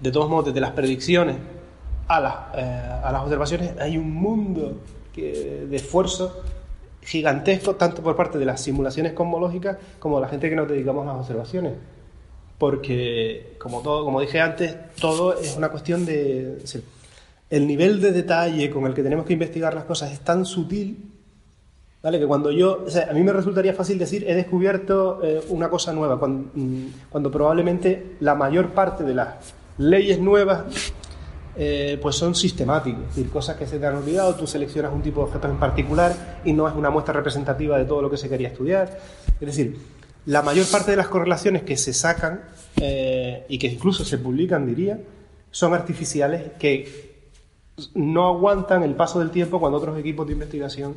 De 0.00 0.10
todos 0.10 0.28
modos, 0.28 0.46
desde 0.46 0.60
las 0.60 0.72
predicciones 0.72 1.36
a 2.08 2.20
las, 2.20 2.34
eh, 2.54 3.00
a 3.04 3.10
las 3.12 3.22
observaciones 3.22 3.72
hay 3.78 3.96
un 3.96 4.12
mundo 4.12 4.80
que- 5.12 5.66
de 5.68 5.76
esfuerzo 5.76 6.42
gigantesco, 7.02 7.74
tanto 7.76 8.02
por 8.02 8.14
parte 8.16 8.38
de 8.38 8.44
las 8.44 8.60
simulaciones 8.60 9.12
cosmológicas 9.12 9.76
como 9.98 10.16
de 10.16 10.22
la 10.22 10.28
gente 10.28 10.48
que 10.48 10.56
nos 10.56 10.68
dedicamos 10.68 11.04
a 11.04 11.12
las 11.12 11.16
observaciones. 11.20 11.72
Porque, 12.62 13.56
como, 13.58 13.80
todo, 13.80 14.04
como 14.04 14.20
dije 14.20 14.40
antes, 14.40 14.76
todo 15.00 15.36
es 15.36 15.56
una 15.56 15.70
cuestión 15.70 16.06
de... 16.06 16.52
es 16.58 16.62
decir, 16.62 16.84
el 17.50 17.66
nivel 17.66 18.00
de 18.00 18.12
detalle 18.12 18.70
con 18.70 18.86
el 18.86 18.94
que 18.94 19.02
tenemos 19.02 19.26
que 19.26 19.32
investigar 19.32 19.74
las 19.74 19.82
cosas 19.82 20.12
es 20.12 20.20
tan 20.20 20.46
sutil 20.46 21.10
¿Vale? 22.00 22.20
Que 22.20 22.26
cuando 22.28 22.52
yo, 22.52 22.84
o 22.86 22.88
sea, 22.90 23.08
a 23.10 23.14
mí 23.14 23.20
me 23.24 23.32
resultaría 23.32 23.74
fácil 23.74 23.98
decir, 23.98 24.24
he 24.28 24.34
descubierto 24.36 25.18
eh, 25.24 25.42
una 25.48 25.68
cosa 25.70 25.92
nueva, 25.92 26.20
cuando, 26.20 26.50
mm, 26.54 26.86
cuando 27.10 27.32
probablemente 27.32 28.14
la 28.20 28.36
mayor 28.36 28.70
parte 28.70 29.02
de 29.02 29.14
las 29.14 29.34
leyes 29.78 30.20
nuevas 30.20 30.62
eh, 31.56 31.98
pues 32.00 32.14
son 32.14 32.36
sistemáticas, 32.36 33.00
es 33.00 33.16
decir, 33.16 33.28
cosas 33.28 33.56
que 33.56 33.66
se 33.66 33.80
te 33.80 33.86
han 33.86 33.96
olvidado, 33.96 34.36
tú 34.36 34.46
seleccionas 34.46 34.92
un 34.92 35.02
tipo 35.02 35.20
de 35.22 35.26
objetos 35.26 35.50
en 35.50 35.58
particular 35.58 36.40
y 36.44 36.52
no 36.52 36.68
es 36.68 36.76
una 36.76 36.90
muestra 36.90 37.12
representativa 37.12 37.76
de 37.76 37.86
todo 37.86 38.02
lo 38.02 38.08
que 38.08 38.16
se 38.16 38.28
quería 38.28 38.48
estudiar. 38.48 39.00
Es 39.40 39.46
decir, 39.46 39.76
la 40.26 40.42
mayor 40.42 40.66
parte 40.66 40.92
de 40.92 40.96
las 40.96 41.08
correlaciones 41.08 41.62
que 41.62 41.76
se 41.76 41.92
sacan 41.92 42.42
eh, 42.80 43.44
y 43.48 43.58
que 43.58 43.68
incluso 43.68 44.04
se 44.04 44.18
publican, 44.18 44.66
diría, 44.66 44.98
son 45.50 45.74
artificiales 45.74 46.52
que 46.58 47.12
no 47.94 48.28
aguantan 48.28 48.82
el 48.82 48.94
paso 48.94 49.18
del 49.18 49.30
tiempo 49.30 49.60
cuando 49.60 49.78
otros 49.78 49.98
equipos 49.98 50.26
de 50.26 50.32
investigación 50.32 50.94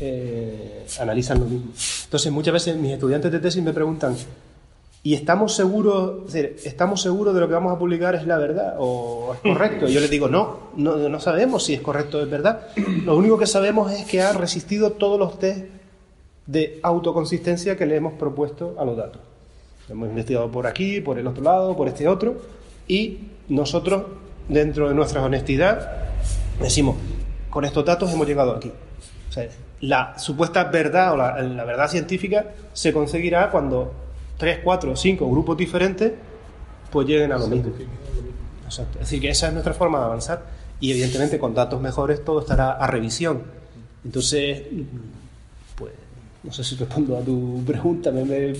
eh, 0.00 0.86
analizan 1.00 1.40
lo 1.40 1.46
mismo. 1.46 1.72
Entonces, 2.04 2.32
muchas 2.32 2.52
veces 2.52 2.76
mis 2.76 2.92
estudiantes 2.92 3.30
de 3.32 3.38
tesis 3.38 3.62
me 3.62 3.72
preguntan, 3.72 4.16
¿y 5.02 5.14
estamos 5.14 5.54
seguros, 5.54 6.34
estamos 6.34 7.02
seguros 7.02 7.34
de 7.34 7.40
lo 7.40 7.48
que 7.48 7.54
vamos 7.54 7.74
a 7.74 7.78
publicar 7.78 8.14
es 8.14 8.26
la 8.26 8.38
verdad 8.38 8.76
o 8.78 9.34
es 9.34 9.40
correcto? 9.40 9.88
Y 9.88 9.92
yo 9.92 10.00
les 10.00 10.10
digo, 10.10 10.28
no, 10.28 10.70
no, 10.76 10.96
no 10.96 11.20
sabemos 11.20 11.64
si 11.64 11.74
es 11.74 11.80
correcto 11.80 12.18
o 12.18 12.22
es 12.22 12.30
verdad. 12.30 12.68
Lo 13.04 13.16
único 13.16 13.38
que 13.38 13.46
sabemos 13.46 13.92
es 13.92 14.04
que 14.04 14.20
ha 14.20 14.32
resistido 14.32 14.92
todos 14.92 15.18
los 15.18 15.38
test 15.38 15.66
de 16.46 16.78
autoconsistencia 16.82 17.76
que 17.76 17.86
le 17.86 17.96
hemos 17.96 18.14
propuesto 18.14 18.76
a 18.78 18.84
los 18.84 18.96
datos. 18.96 19.20
Hemos 19.88 20.08
investigado 20.08 20.50
por 20.50 20.66
aquí, 20.66 21.00
por 21.00 21.18
el 21.18 21.26
otro 21.26 21.42
lado, 21.42 21.76
por 21.76 21.88
este 21.88 22.08
otro, 22.08 22.40
y 22.88 23.18
nosotros, 23.48 24.04
dentro 24.48 24.88
de 24.88 24.94
nuestra 24.94 25.22
honestidad, 25.22 26.04
decimos, 26.60 26.96
con 27.50 27.64
estos 27.64 27.84
datos 27.84 28.12
hemos 28.12 28.26
llegado 28.26 28.56
aquí. 28.56 28.72
O 29.28 29.32
sea, 29.32 29.48
la 29.80 30.18
supuesta 30.18 30.64
verdad 30.64 31.12
o 31.12 31.16
la, 31.16 31.40
la 31.42 31.64
verdad 31.64 31.88
científica 31.88 32.52
se 32.72 32.92
conseguirá 32.92 33.50
cuando 33.50 33.92
tres, 34.36 34.60
cuatro, 34.62 34.96
cinco 34.96 35.30
grupos 35.30 35.56
diferentes 35.56 36.12
pues 36.90 37.06
lleguen 37.06 37.32
a 37.32 37.38
lo 37.38 37.46
mismo. 37.46 37.72
Exacto. 38.64 38.98
Es 38.98 39.06
decir, 39.06 39.20
que 39.20 39.28
esa 39.28 39.48
es 39.48 39.52
nuestra 39.52 39.74
forma 39.74 39.98
de 39.98 40.04
avanzar 40.04 40.42
y 40.80 40.90
evidentemente 40.90 41.38
con 41.38 41.54
datos 41.54 41.80
mejores 41.80 42.24
todo 42.24 42.40
estará 42.40 42.72
a 42.72 42.86
revisión. 42.86 43.42
Entonces, 44.04 44.62
no 46.46 46.52
sé 46.52 46.62
si 46.64 46.76
respondo 46.76 47.16
a 47.18 47.20
tu 47.20 47.62
pregunta, 47.66 48.10
me, 48.12 48.24
me- 48.24 48.52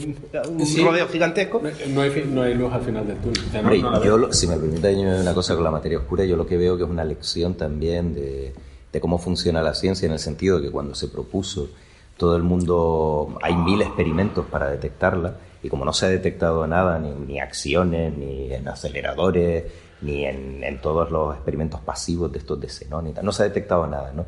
un 0.49 0.67
Sí. 0.67 0.83
rodeo 0.85 1.07
gigantesco. 1.09 1.63
No 1.95 2.01
hay, 2.03 2.25
no 2.31 2.43
hay 2.43 2.55
luz 2.55 2.73
al 2.73 2.83
final 2.83 3.07
del 3.07 3.17
túnel. 3.19 3.83
No- 3.83 3.91
no 3.93 4.05
yo, 4.05 4.19
lo- 4.19 4.33
si 4.33 4.47
me 4.49 4.57
permite 4.57 4.95
una 4.97 5.33
cosa 5.33 5.55
con 5.55 5.65
la 5.65 5.71
materia 5.71 5.99
oscura, 5.99 6.25
yo 6.25 6.37
lo 6.37 6.47
que 6.47 6.57
veo 6.57 6.77
que 6.77 6.83
es 6.85 6.91
una 6.91 7.05
lección 7.05 7.55
también 7.55 8.13
de, 8.15 8.53
de 8.93 9.01
cómo 9.01 9.19
funciona 9.19 9.63
la 9.63 9.73
ciencia 9.75 10.07
en 10.07 10.13
el 10.13 10.19
sentido 10.19 10.59
de 10.59 10.65
que 10.67 10.71
cuando 10.73 10.95
se 10.95 11.09
propuso 11.09 11.69
todo 12.17 12.35
el 12.37 12.43
mundo, 12.43 13.39
hay 13.43 13.55
mil 13.55 13.81
experimentos 13.83 14.47
para 14.47 14.69
detectarla 14.71 15.37
y 15.63 15.69
como 15.69 15.85
no 15.85 15.93
se 15.93 16.07
ha 16.07 16.09
detectado 16.09 16.67
nada, 16.67 16.99
ni, 16.99 17.11
ni 17.11 17.39
acciones, 17.41 18.17
ni 18.17 18.53
en 18.53 18.67
aceleradores, 18.67 19.65
ni 20.03 20.25
en, 20.25 20.63
en 20.65 20.81
todos 20.81 21.11
los 21.11 21.35
experimentos 21.35 21.81
pasivos 21.81 22.33
de 22.33 22.39
estos 22.39 22.61
de 22.61 22.69
xenón 22.69 23.07
y 23.09 23.13
tal, 23.13 23.25
no 23.25 23.33
se 23.33 23.43
ha 23.43 23.47
detectado 23.47 23.87
nada, 23.87 24.13
¿no? 24.13 24.27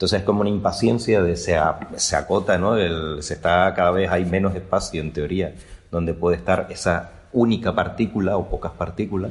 Entonces 0.00 0.20
es 0.20 0.24
como 0.24 0.40
una 0.40 0.48
impaciencia 0.48 1.20
de 1.22 1.36
se, 1.36 1.58
a- 1.58 1.78
se 1.96 2.16
acota, 2.16 2.56
¿no? 2.56 2.74
El- 2.78 3.22
se 3.22 3.34
está 3.34 3.74
cada 3.74 3.90
vez 3.90 4.10
hay 4.10 4.24
menos 4.24 4.54
espacio 4.54 4.98
en 5.02 5.12
teoría 5.12 5.52
donde 5.90 6.14
puede 6.14 6.38
estar 6.38 6.68
esa 6.70 7.10
única 7.34 7.74
partícula 7.74 8.38
o 8.38 8.48
pocas 8.48 8.72
partículas 8.72 9.30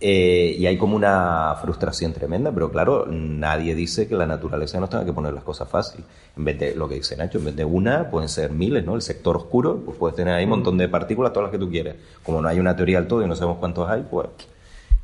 eh, 0.00 0.54
y 0.56 0.64
hay 0.66 0.78
como 0.78 0.94
una 0.94 1.56
frustración 1.60 2.12
tremenda, 2.12 2.52
pero 2.52 2.70
claro, 2.70 3.04
nadie 3.10 3.74
dice 3.74 4.06
que 4.06 4.14
la 4.14 4.26
naturaleza 4.26 4.78
nos 4.78 4.90
tenga 4.90 5.04
que 5.04 5.12
poner 5.12 5.34
las 5.34 5.42
cosas 5.42 5.68
fácil. 5.68 6.04
En 6.36 6.44
vez 6.44 6.56
de 6.60 6.76
lo 6.76 6.88
que 6.88 6.94
dice 6.94 7.16
Nacho, 7.16 7.38
en 7.38 7.46
vez 7.46 7.56
de 7.56 7.64
una, 7.64 8.10
pueden 8.12 8.28
ser 8.28 8.52
miles, 8.52 8.84
¿no? 8.86 8.94
El 8.94 9.02
sector 9.02 9.36
oscuro, 9.36 9.82
pues 9.84 9.98
puedes 9.98 10.14
tener 10.14 10.34
ahí 10.34 10.44
un 10.44 10.50
montón 10.50 10.78
de 10.78 10.88
partículas, 10.88 11.32
todas 11.32 11.48
las 11.48 11.52
que 11.52 11.58
tú 11.58 11.68
quieras. 11.68 11.96
Como 12.22 12.40
no 12.40 12.46
hay 12.48 12.60
una 12.60 12.76
teoría 12.76 12.98
del 13.00 13.08
todo 13.08 13.24
y 13.24 13.26
no 13.26 13.34
sabemos 13.34 13.58
cuántos 13.58 13.90
hay, 13.90 14.06
pues 14.08 14.28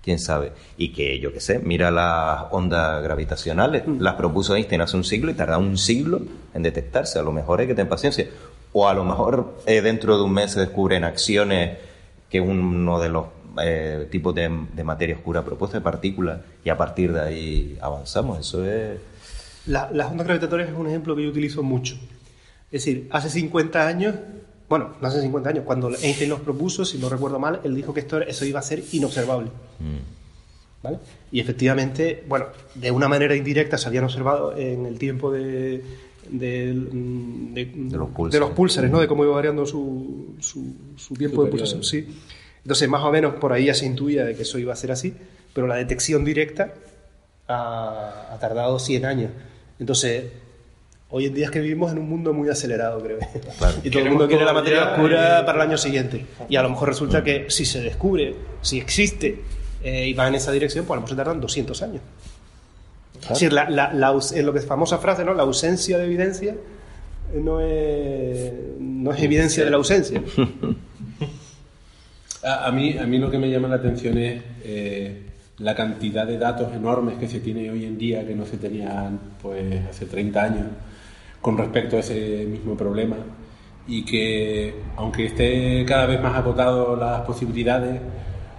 quién 0.07 0.19
sabe. 0.19 0.53
Y 0.79 0.95
que, 0.95 1.19
yo 1.21 1.33
qué 1.35 1.41
sé, 1.41 1.59
mira 1.59 1.91
las 1.91 2.45
ondas 2.53 3.03
gravitacionales, 3.03 3.83
las 3.99 4.15
propuso 4.15 4.57
Einstein 4.57 4.81
hace 4.81 4.97
un 4.97 5.05
siglo 5.05 5.31
y 5.31 5.35
tarda 5.35 5.59
un 5.59 5.77
siglo 5.77 6.23
en 6.55 6.63
detectarse. 6.63 7.19
A 7.19 7.23
lo 7.23 7.33
mejor 7.33 7.61
hay 7.61 7.67
que 7.67 7.75
tener 7.75 7.91
paciencia. 7.91 8.27
O 8.73 8.89
a 8.89 8.95
lo 8.95 9.05
mejor 9.05 9.57
eh, 9.67 9.83
dentro 9.83 10.17
de 10.17 10.23
un 10.25 10.33
mes 10.33 10.53
se 10.53 10.61
descubren 10.61 11.05
acciones 11.05 11.77
que 12.31 12.41
uno 12.41 12.99
de 13.01 13.09
los 13.09 13.27
eh, 13.63 14.07
tipos 14.11 14.35
de, 14.35 14.51
de 14.75 14.85
materia 14.85 15.17
oscura 15.17 15.45
propuesta 15.45 15.79
de 15.79 15.83
partículas 15.85 16.41
y 16.65 16.69
a 16.71 16.77
partir 16.77 17.13
de 17.13 17.21
ahí 17.21 17.79
avanzamos. 17.81 18.39
Eso 18.39 18.65
es... 18.65 18.99
La- 19.67 19.91
las 19.93 20.11
ondas 20.11 20.27
gravitatorias 20.27 20.69
es 20.69 20.77
un 20.77 20.87
ejemplo 20.87 21.17
que 21.17 21.25
yo 21.25 21.31
utilizo 21.31 21.63
mucho. 21.63 21.97
Es 22.71 22.85
decir, 22.85 23.09
hace 23.11 23.29
50 23.31 23.87
años, 23.87 24.15
bueno, 24.69 24.95
no 25.01 25.09
hace 25.09 25.21
50 25.23 25.49
años, 25.51 25.65
cuando 25.65 25.89
Einstein 25.91 26.31
los 26.31 26.41
propuso, 26.41 26.85
si 26.85 26.99
no 26.99 27.09
recuerdo 27.09 27.39
mal, 27.39 27.61
él 27.65 27.75
dijo 27.75 27.95
que 27.95 28.01
esto, 28.01 28.21
eso 28.21 28.45
iba 28.45 28.59
a 28.61 28.63
ser 28.63 28.83
inobservable. 28.93 29.51
¿vale? 30.83 30.99
Y 31.33 31.41
efectivamente, 31.41 32.25
bueno, 32.29 32.47
de 32.75 32.91
una 32.91 33.09
manera 33.09 33.35
indirecta 33.37 33.79
se 33.79 33.89
habían 33.89 34.05
observado 34.05 34.57
en 34.57 34.87
el 34.87 34.99
tiempo 34.99 35.31
de, 35.33 35.83
de, 36.31 36.73
mm, 36.75 37.55
de- 37.55 37.97
los 38.39 38.51
púlsares, 38.51 38.91
¿no? 38.91 39.01
De 39.01 39.07
cómo 39.09 39.25
iba 39.25 39.35
variando 39.35 39.67
su, 39.67 40.35
su, 40.41 40.75
su 40.97 41.15
tiempo 41.15 41.45
de 41.45 41.51
pulsación. 41.51 41.83
Sí. 41.85 42.07
Entonces, 42.63 42.89
más 42.89 43.03
o 43.05 43.11
menos 43.13 43.35
por 43.35 43.53
ahí 43.53 43.67
ya 43.67 43.75
se 43.75 43.87
intuía 43.87 44.25
de 44.25 44.35
que 44.35 44.43
eso 44.43 44.59
iba 44.59 44.73
a 44.73 44.77
ser 44.77 44.91
así, 44.93 45.15
pero 45.55 45.67
la 45.69 45.77
detección 45.77 46.25
directa 46.25 46.73
ha, 47.49 48.29
ha 48.33 48.39
tardado 48.41 48.79
100 48.79 49.05
años. 49.07 49.31
Entonces, 49.79 50.25
hoy 51.11 51.27
en 51.27 51.35
día 51.35 51.45
es 51.47 51.51
que 51.51 51.61
vivimos 51.61 51.93
en 51.93 51.99
un 51.99 52.09
mundo 52.09 52.33
muy 52.33 52.49
acelerado, 52.49 53.01
creo. 53.03 53.19
Y 53.85 53.91
todo 53.91 54.03
el 54.03 54.11
mundo 54.11 54.27
quiere 54.29 54.45
la 54.45 54.53
materia 54.53 54.91
oscura 54.93 55.41
y- 55.43 55.47
para 55.47 55.63
el 55.63 55.69
año 55.69 55.79
siguiente. 55.79 56.27
Y 56.49 56.57
a 56.57 56.63
lo 56.63 56.71
mejor 56.71 56.89
resulta 56.89 57.23
que 57.25 57.47
si 57.49 57.65
se 57.65 57.81
descubre, 57.81 58.35
si 58.63 58.79
existe 58.79 59.41
eh, 59.83 60.07
y 60.09 60.15
va 60.15 60.27
en 60.29 60.35
esa 60.35 60.53
dirección, 60.53 60.85
pues 60.85 60.93
a 60.93 60.97
lo 60.97 61.01
mejor 61.03 61.11
se 61.11 61.17
tardan 61.17 61.41
200 61.41 61.83
años. 61.83 62.03
Es 63.23 63.29
decir, 63.31 63.53
la, 63.53 63.69
la, 63.71 63.93
la 63.93 64.13
es 64.17 64.45
lo 64.45 64.53
que 64.53 64.59
es 64.59 64.67
famosa 64.67 64.99
frase, 64.99 65.25
¿no? 65.25 65.33
La 65.35 65.43
ausencia 65.45 65.97
de 65.99 66.05
evidencia 66.05 66.55
eh, 67.33 67.41
no 67.43 67.61
es, 67.61 68.53
no 68.79 69.13
es 69.13 69.23
evidencia 69.23 69.65
de 69.65 69.71
la 69.71 69.77
ausencia. 69.77 70.23
A, 72.43 72.67
a 72.67 72.73
mí, 72.73 72.97
a 72.99 73.07
mí 73.07 73.19
lo 73.19 73.31
que 73.31 73.39
me 73.39 73.51
llama 73.51 73.67
la 73.69 73.77
atención 73.77 74.17
es 74.19 74.41
eh, 74.63 75.23
la 75.59 75.75
cantidad 75.75 76.27
de 76.27 76.39
datos 76.39 76.73
enormes 76.75 77.19
que 77.19 77.29
se 77.29 77.41
tiene 77.41 77.71
hoy 77.71 77.85
en 77.85 77.99
día 77.99 78.25
que 78.27 78.35
no 78.37 78.47
se 78.47 78.57
tenían 78.57 79.19
pues, 79.43 79.85
hace 79.91 80.07
30 80.07 80.43
años 80.43 80.67
con 81.41 81.57
respecto 81.57 81.97
a 81.97 82.01
ese 82.01 82.47
mismo 82.47 82.77
problema 82.77 83.17
y 83.87 84.05
que 84.05 84.75
aunque 84.97 85.27
esté 85.27 85.85
cada 85.87 86.07
vez 86.07 86.21
más 86.21 86.37
acotado 86.37 86.97
las 86.97 87.21
posibilidades, 87.23 88.01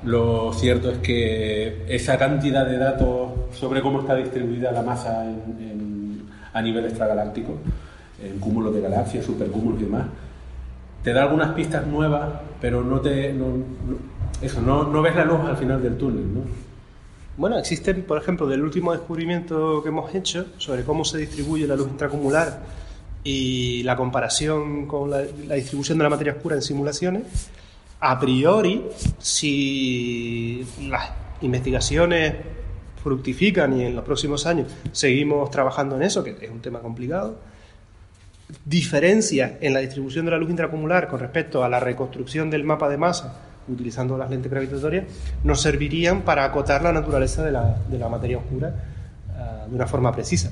lo 0.04 0.54
cierto 0.54 0.92
es 0.92 1.00
que 1.00 1.86
esa 1.90 2.18
cantidad 2.18 2.66
de 2.66 2.78
datos 2.78 3.32
sobre 3.52 3.82
cómo 3.82 4.02
está 4.02 4.16
distribuida 4.16 4.72
la 4.72 4.82
masa 4.82 5.26
a 6.54 6.62
nivel 6.62 6.86
extragaláctico, 6.86 7.56
en 8.24 8.40
cúmulos 8.40 8.74
de 8.74 8.82
galaxias, 8.82 9.26
supercúmulos 9.26 9.82
y 9.82 9.86
demás, 9.86 10.06
te 11.04 11.14
da 11.14 11.24
algunas 11.24 11.54
pistas 11.54 11.86
nuevas, 11.86 12.30
pero 12.60 12.84
no 12.84 13.00
te. 13.00 13.36
eso, 14.42 14.62
no, 14.62 14.84
no 14.84 15.02
ves 15.02 15.16
la 15.16 15.26
luz 15.26 15.40
al 15.42 15.58
final 15.58 15.82
del 15.82 15.98
túnel, 15.98 16.34
¿no? 16.34 16.42
Bueno, 17.38 17.60
existen, 17.60 18.02
por 18.02 18.18
ejemplo, 18.18 18.48
del 18.48 18.64
último 18.64 18.94
descubrimiento 18.94 19.84
que 19.84 19.90
hemos 19.90 20.14
hecho 20.16 20.48
sobre 20.58 20.84
cómo 20.84 21.06
se 21.06 21.20
distribuye 21.20 21.68
la 21.68 21.76
luz 21.76 21.88
intracumular 21.88 22.64
y 23.24 23.84
la 23.84 23.96
comparación 23.96 24.88
con 24.88 25.12
la, 25.12 25.22
distribución 25.22 26.00
de 26.00 26.04
la 26.04 26.10
materia 26.10 26.34
oscura 26.34 26.56
en 26.56 26.64
simulaciones, 26.64 27.52
a 28.00 28.20
priori, 28.20 28.86
si 29.20 30.66
las 30.90 31.12
investigaciones 31.42 32.34
fructifican 33.04 33.80
y 33.80 33.86
en 33.86 33.96
los 33.96 34.04
próximos 34.04 34.48
años 34.48 34.72
seguimos 34.92 35.52
trabajando 35.52 35.96
en 35.96 36.02
eso, 36.02 36.24
que 36.24 36.32
es 36.42 36.50
un 36.50 36.62
tema 36.62 36.80
complicado, 36.80 37.38
diferencias 38.66 39.52
en 39.62 39.76
la 39.76 39.80
distribución 39.80 40.26
de 40.26 40.32
la 40.32 40.38
luz 40.38 40.50
intracumular 40.50 41.08
con 41.08 41.20
respecto 41.20 41.64
a 41.64 41.70
la 41.70 41.80
reconstrucción 41.80 42.50
del 42.50 42.64
mapa 42.64 42.90
de 42.90 42.98
masa 42.98 43.47
utilizando 43.68 44.18
las 44.18 44.30
lentes 44.30 44.52
gravitatorias 44.52 45.06
nos 45.44 45.62
servirían 45.62 46.22
para 46.22 46.46
acotar 46.46 46.82
la 46.82 46.92
naturaleza 46.92 47.44
de 47.44 47.52
la, 47.52 47.78
de 47.90 47.98
la 47.98 48.10
materia 48.10 48.38
oscura 48.38 48.74
uh, 49.30 49.70
de 49.70 49.76
una 49.76 49.88
forma 49.88 50.12
precisa. 50.12 50.52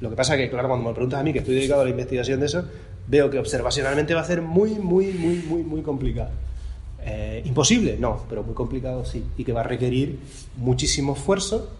Lo 0.00 0.10
que 0.10 0.16
pasa 0.16 0.34
es 0.34 0.40
que, 0.40 0.50
claro, 0.50 0.68
cuando 0.68 0.88
me 0.88 0.94
preguntas 0.94 1.20
a 1.20 1.22
mí, 1.22 1.32
que 1.32 1.38
estoy 1.38 1.54
dedicado 1.54 1.80
a 1.80 1.84
la 1.84 1.90
investigación 1.90 2.40
de 2.40 2.46
eso, 2.46 2.64
veo 3.06 3.30
que 3.30 3.38
observacionalmente 3.38 4.14
va 4.14 4.20
a 4.20 4.24
ser 4.24 4.42
muy, 4.42 4.72
muy, 4.72 5.12
muy, 5.12 5.36
muy, 5.48 5.62
muy 5.62 5.82
complicado. 5.82 6.30
Eh, 7.06 7.42
¿Imposible? 7.44 7.96
No, 7.98 8.24
pero 8.28 8.42
muy 8.42 8.54
complicado 8.54 9.04
sí. 9.04 9.24
Y 9.36 9.44
que 9.44 9.52
va 9.52 9.60
a 9.60 9.64
requerir 9.64 10.18
muchísimo 10.56 11.14
esfuerzo 11.14 11.70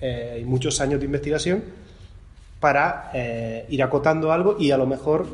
eh, 0.00 0.38
y 0.40 0.44
muchos 0.44 0.80
años 0.80 1.00
de 1.00 1.06
investigación 1.06 1.62
para 2.60 3.10
eh, 3.14 3.66
ir 3.68 3.82
acotando 3.82 4.32
algo 4.32 4.56
y 4.58 4.70
a 4.70 4.76
lo 4.76 4.86
mejor 4.86 5.26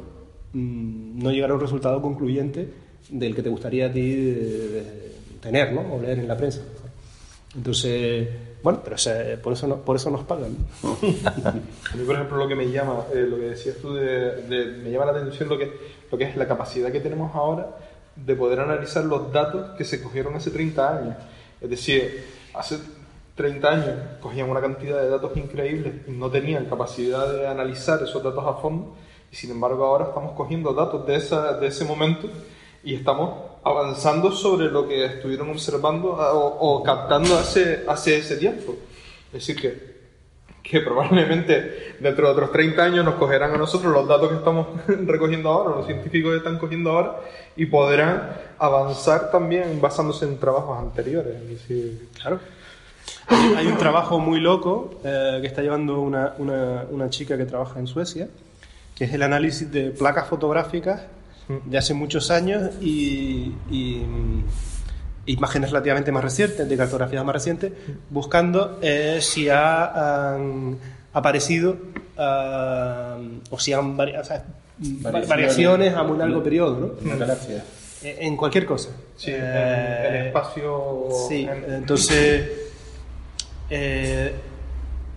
mmm, 0.52 1.23
no 1.23 1.31
llegar 1.31 1.51
a 1.51 1.55
un 1.55 1.61
resultado 1.61 2.02
concluyente 2.02 2.69
del 3.14 3.34
que 3.34 3.42
te 3.42 3.48
gustaría 3.48 3.86
a 3.86 3.92
ti 3.92 4.00
eh, 4.02 5.12
tener 5.40 5.72
¿no? 5.72 5.94
o 5.94 6.02
leer 6.02 6.18
en 6.18 6.28
la 6.28 6.36
prensa. 6.36 6.60
Entonces, 7.54 8.28
bueno, 8.60 8.80
pero 8.82 8.96
o 8.96 8.98
sea, 8.98 9.40
por, 9.40 9.52
eso 9.52 9.68
no, 9.68 9.76
por 9.76 9.94
eso 9.94 10.10
nos 10.10 10.24
pagan. 10.24 10.56
a 11.44 11.52
mí, 11.52 12.04
por 12.04 12.16
ejemplo, 12.16 12.36
lo 12.38 12.48
que 12.48 12.56
me 12.56 12.70
llama, 12.70 13.04
eh, 13.14 13.24
lo 13.28 13.36
que 13.36 13.50
decías 13.50 13.76
tú, 13.76 13.94
de, 13.94 14.42
de, 14.42 14.66
me 14.82 14.90
llama 14.90 15.06
la 15.06 15.12
atención 15.12 15.48
lo 15.48 15.56
que, 15.56 15.70
lo 16.10 16.18
que 16.18 16.24
es 16.24 16.36
la 16.36 16.48
capacidad 16.48 16.90
que 16.90 17.00
tenemos 17.00 17.34
ahora 17.36 17.76
de 18.16 18.34
poder 18.34 18.60
analizar 18.60 19.04
los 19.04 19.32
datos 19.32 19.76
que 19.76 19.84
se 19.84 20.02
cogieron 20.02 20.34
hace 20.34 20.50
30 20.50 20.98
años. 20.98 21.16
Es 21.60 21.70
decir, 21.70 22.24
hace 22.52 22.78
30 23.36 23.68
años 23.68 23.94
cogían 24.20 24.50
una 24.50 24.60
cantidad 24.60 25.00
de 25.00 25.08
datos 25.08 25.36
increíbles 25.36 25.94
y 26.08 26.10
no 26.10 26.30
tenían 26.30 26.64
capacidad 26.64 27.32
de 27.32 27.46
analizar 27.46 28.02
esos 28.02 28.22
datos 28.22 28.44
a 28.44 28.54
fondo, 28.54 28.96
y 29.30 29.36
sin 29.36 29.52
embargo 29.52 29.84
ahora 29.84 30.06
estamos 30.06 30.32
cogiendo 30.32 30.72
datos 30.74 31.06
de, 31.06 31.16
esa, 31.16 31.58
de 31.58 31.68
ese 31.68 31.84
momento 31.84 32.28
y 32.85 32.94
estamos 32.94 33.31
avanzando 33.65 34.31
sobre 34.31 34.66
lo 34.66 34.86
que 34.86 35.06
estuvieron 35.06 35.51
observando 35.51 36.09
o, 36.12 36.78
o 36.78 36.82
captando 36.82 37.36
hace, 37.39 37.85
hace 37.89 38.19
ese 38.19 38.36
tiempo. 38.36 38.77
Es 39.28 39.47
decir, 39.47 39.56
que, 39.56 39.94
que 40.62 40.81
probablemente 40.81 41.97
dentro 41.98 42.27
de 42.27 42.32
otros 42.32 42.52
30 42.52 42.82
años 42.82 43.05
nos 43.05 43.15
cogerán 43.15 43.55
a 43.55 43.56
nosotros 43.56 43.93
los 43.93 44.06
datos 44.06 44.28
que 44.28 44.36
estamos 44.36 44.66
recogiendo 44.86 45.48
ahora, 45.48 45.77
los 45.77 45.86
científicos 45.86 46.36
están 46.36 46.59
cogiendo 46.59 46.90
ahora, 46.90 47.20
y 47.56 47.66
podrán 47.66 48.36
avanzar 48.59 49.31
también 49.31 49.81
basándose 49.81 50.27
en 50.27 50.39
trabajos 50.39 50.78
anteriores. 50.78 51.35
Es 51.43 51.48
decir, 51.48 52.09
claro. 52.20 52.40
Hay 53.56 53.66
un 53.66 53.78
trabajo 53.78 54.19
muy 54.19 54.40
loco 54.40 55.01
eh, 55.05 55.39
que 55.40 55.47
está 55.47 55.62
llevando 55.62 56.01
una, 56.01 56.35
una, 56.39 56.85
una 56.90 57.09
chica 57.09 57.39
que 57.39 57.47
trabaja 57.47 57.78
en 57.78 57.86
Suecia, 57.86 58.28
que 58.94 59.05
es 59.05 59.12
el 59.15 59.23
análisis 59.23 59.70
de 59.73 59.90
placas 59.90 60.28
fotográficas 60.28 61.02
de 61.48 61.78
hace 61.78 61.94
muchos 61.94 62.30
años 62.30 62.70
y, 62.80 63.52
y 63.70 64.02
imágenes 65.26 65.70
relativamente 65.70 66.12
más 66.12 66.24
recientes, 66.24 66.68
de 66.68 66.76
cartografías 66.76 67.24
más 67.24 67.34
recientes, 67.34 67.72
buscando 68.10 68.78
eh, 68.82 69.18
si 69.20 69.48
ha 69.48 70.36
um, 70.38 70.76
aparecido 71.12 71.76
uh, 72.18 73.40
o 73.50 73.58
si 73.58 73.72
han 73.72 73.96
vari 73.96 74.16
o 74.16 74.24
sea, 74.24 74.44
variaciones, 74.78 75.28
variaciones, 75.28 75.94
a 75.94 76.02
muy 76.02 76.18
largo 76.18 76.42
periodo, 76.42 76.78
¿no? 76.78 77.02
En 77.02 77.08
la 77.10 77.26
galaxia. 77.26 77.64
En 78.02 78.36
cualquier 78.36 78.66
cosa. 78.66 78.90
Sí, 79.16 79.30
eh, 79.30 80.06
en 80.08 80.14
el 80.14 80.26
espacio. 80.26 81.08
Sí, 81.28 81.48
en... 81.50 81.74
entonces. 81.74 82.50
Eh, 83.70 84.34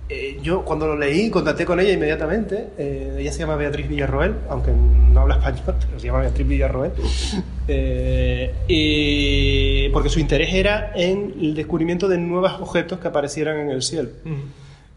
eh, 0.09 0.39
yo 0.41 0.63
cuando 0.63 0.87
lo 0.87 0.95
leí 0.97 1.29
contacté 1.29 1.65
con 1.65 1.79
ella 1.79 1.91
inmediatamente. 1.91 2.67
Eh, 2.77 3.17
ella 3.19 3.31
se 3.31 3.39
llama 3.39 3.57
Beatriz 3.57 3.89
Villarroel, 3.89 4.35
aunque 4.49 4.71
no 4.71 5.21
habla 5.21 5.35
español, 5.47 5.75
pero 5.85 5.99
se 5.99 6.07
llama 6.07 6.21
Beatriz 6.21 6.47
Villarroel. 6.47 6.91
Eh, 7.67 8.53
y 8.67 9.89
porque 9.89 10.09
su 10.09 10.19
interés 10.19 10.53
era 10.53 10.93
en 10.95 11.33
el 11.41 11.55
descubrimiento 11.55 12.07
de 12.07 12.17
nuevos 12.17 12.53
objetos 12.61 12.99
que 12.99 13.07
aparecieran 13.09 13.59
en 13.59 13.69
el 13.69 13.81
cielo. 13.81 14.09
Uh 14.23 14.29
-huh. 14.29 14.41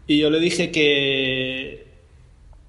Y 0.07 0.19
yo 0.19 0.29
le 0.29 0.39
dije 0.39 0.71
que, 0.71 1.87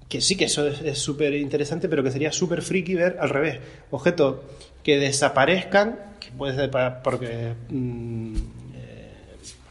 que 0.09 0.19
sí, 0.21 0.35
que 0.35 0.45
eso 0.45 0.67
es 0.67 0.97
súper 0.97 1.33
interesante, 1.35 1.87
pero 1.87 2.03
que 2.03 2.11
sería 2.11 2.31
súper 2.31 2.61
friki 2.61 2.95
ver 2.95 3.17
al 3.19 3.29
revés. 3.29 3.59
Objetos 3.91 4.37
que 4.83 4.97
desaparezcan, 4.97 5.97
que 6.19 6.31
puede 6.37 6.55
ser 6.55 6.69
para, 6.69 7.01
porque... 7.01 7.53
Mmm, 7.69 8.35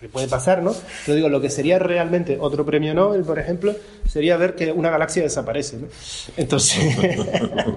que 0.03 0.09
puede 0.09 0.27
pasar, 0.27 0.63
¿no? 0.63 0.75
Pero 1.07 1.15
digo, 1.15 1.29
lo 1.29 1.41
que 1.41 1.49
sería 1.49 1.79
realmente 1.79 2.37
otro 2.41 2.67
premio 2.67 2.93
Nobel, 2.93 3.23
por 3.23 3.39
ejemplo, 3.39 3.73
sería 4.09 4.37
ver 4.37 4.57
que 4.57 4.73
una 4.73 4.91
galaxia 4.91 5.23
desaparece, 5.23 5.77
¿no? 5.77 5.87
Entonces, 6.37 6.97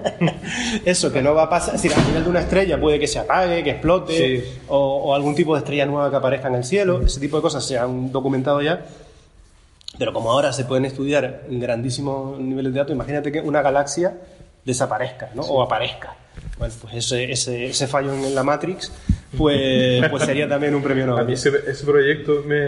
eso 0.84 1.12
que 1.12 1.22
no 1.22 1.34
va 1.34 1.44
a 1.44 1.48
pasar, 1.48 1.76
es 1.76 1.82
decir, 1.82 1.96
a 1.96 2.04
nivel 2.04 2.24
de 2.24 2.30
una 2.30 2.40
estrella 2.40 2.80
puede 2.80 2.98
que 2.98 3.06
se 3.06 3.20
apague, 3.20 3.62
que 3.62 3.70
explote, 3.70 4.40
sí. 4.40 4.44
o, 4.66 5.04
o, 5.04 5.14
algún 5.14 5.36
tipo 5.36 5.54
de 5.54 5.60
estrella 5.60 5.86
nueva 5.86 6.10
que 6.10 6.16
aparezca 6.16 6.48
en 6.48 6.56
el 6.56 6.64
cielo, 6.64 7.00
ese 7.06 7.20
tipo 7.20 7.36
de 7.36 7.42
cosas 7.42 7.64
se 7.64 7.78
han 7.78 8.10
documentado 8.10 8.60
ya. 8.60 8.84
Pero 9.96 10.12
como 10.12 10.32
ahora 10.32 10.52
se 10.52 10.64
pueden 10.64 10.84
estudiar 10.84 11.44
en 11.48 11.60
grandísimos 11.60 12.40
niveles 12.40 12.72
de 12.72 12.80
datos, 12.80 12.92
imagínate 12.92 13.30
que 13.30 13.40
una 13.40 13.62
galaxia 13.62 14.14
desaparezca, 14.64 15.30
¿no? 15.32 15.44
Sí. 15.44 15.48
O 15.52 15.62
aparezca. 15.62 16.16
Bueno, 16.58 16.74
pues 16.80 16.94
ese, 16.94 17.30
ese, 17.30 17.66
ese 17.66 17.86
fallo 17.86 18.12
en 18.12 18.34
la 18.34 18.42
Matrix 18.42 18.90
pues, 19.36 20.04
pues 20.10 20.22
sería 20.24 20.48
también 20.48 20.74
un 20.74 20.82
premio 20.82 21.06
Nobel. 21.06 21.24
A 21.24 21.26
mí 21.26 21.32
ese, 21.34 21.50
ese 21.66 21.84
proyecto 21.84 22.42
me... 22.46 22.60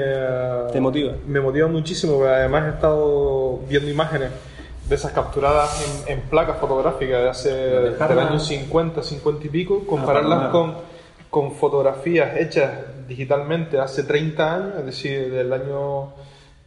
¿Te 0.73 0.81
motiva? 0.81 1.15
Me 1.27 1.41
motiva 1.41 1.69
muchísimo, 1.69 2.17
porque 2.17 2.33
además 2.33 2.67
he 2.67 2.71
estado 2.71 3.59
viendo 3.69 3.91
imágenes 3.91 4.31
de 4.89 4.95
esas 4.95 5.13
capturadas 5.13 6.07
en, 6.07 6.19
en 6.19 6.21
placas 6.29 6.59
fotográficas 6.59 7.23
de 7.23 7.29
hace 7.29 7.51
del 7.51 8.19
año 8.19 8.39
50, 8.39 9.03
50 9.03 9.47
y 9.47 9.51
pico, 9.51 9.87
compararlas 9.87 10.45
ah, 10.45 10.51
con, 10.51 10.75
con 11.29 11.53
fotografías 11.53 12.37
hechas 12.39 12.71
digitalmente 13.07 13.79
hace 13.79 14.05
30 14.05 14.55
años, 14.55 14.75
es 14.79 14.87
decir, 14.87 15.31
del 15.31 15.53
año, 15.53 16.15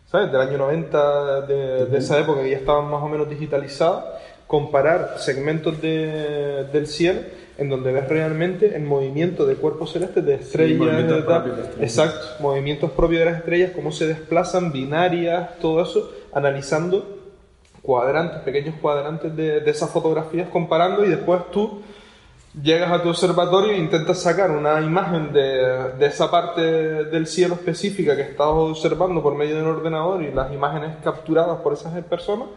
¿sabes? 0.06 0.32
Del 0.32 0.42
año 0.42 0.58
90, 0.58 1.42
de, 1.42 1.86
de 1.88 1.98
esa 1.98 2.20
época 2.20 2.44
que 2.44 2.52
ya 2.52 2.58
estaban 2.58 2.90
más 2.90 3.02
o 3.02 3.08
menos 3.08 3.28
digitalizadas, 3.28 4.06
comparar 4.46 5.16
segmentos 5.18 5.82
de, 5.82 6.66
del 6.72 6.86
cielo 6.86 7.22
en 7.58 7.70
donde 7.70 7.92
ves 7.92 8.08
realmente 8.08 8.76
el 8.76 8.84
movimiento 8.84 9.46
de 9.46 9.56
cuerpos 9.56 9.92
celestes 9.92 10.26
de 10.26 10.36
estrellas, 10.36 10.74
sí, 10.74 10.78
movimientos 10.78 11.18
de, 11.18 11.24
propios 11.24 11.58
de 11.58 11.64
estrellas. 11.64 11.98
exacto, 11.98 12.28
movimientos 12.40 12.92
propios 12.92 13.20
de 13.20 13.26
las 13.26 13.38
estrellas, 13.38 13.72
cómo 13.76 13.92
se 13.92 14.08
desplazan, 14.08 14.72
binarias, 14.72 15.58
todo 15.60 15.82
eso, 15.82 16.12
analizando 16.34 17.20
cuadrantes, 17.82 18.42
pequeños 18.42 18.76
cuadrantes 18.82 19.36
de, 19.36 19.60
de 19.60 19.72
esas 19.72 19.90
fotografías, 19.90 20.50
comparando 20.50 21.06
y 21.06 21.10
después 21.10 21.50
tú 21.52 21.82
llegas 22.62 22.92
a 22.92 23.02
tu 23.02 23.10
observatorio 23.10 23.72
e 23.72 23.78
intentas 23.78 24.22
sacar 24.22 24.52
una 24.52 24.82
imagen 24.82 25.32
de, 25.32 25.94
de, 25.98 26.06
esa 26.06 26.30
parte 26.30 26.62
del 26.62 27.26
cielo 27.26 27.56
específica 27.56 28.16
que 28.16 28.24
estás 28.24 28.48
observando 28.48 29.24
por 29.24 29.36
medio 29.36 29.56
de 29.56 29.62
un 29.62 29.70
ordenador 29.70 30.22
y 30.22 30.32
las 30.32 30.52
imágenes 30.52 30.98
capturadas 31.04 31.62
por 31.62 31.74
esas 31.74 32.04
personas 32.04 32.48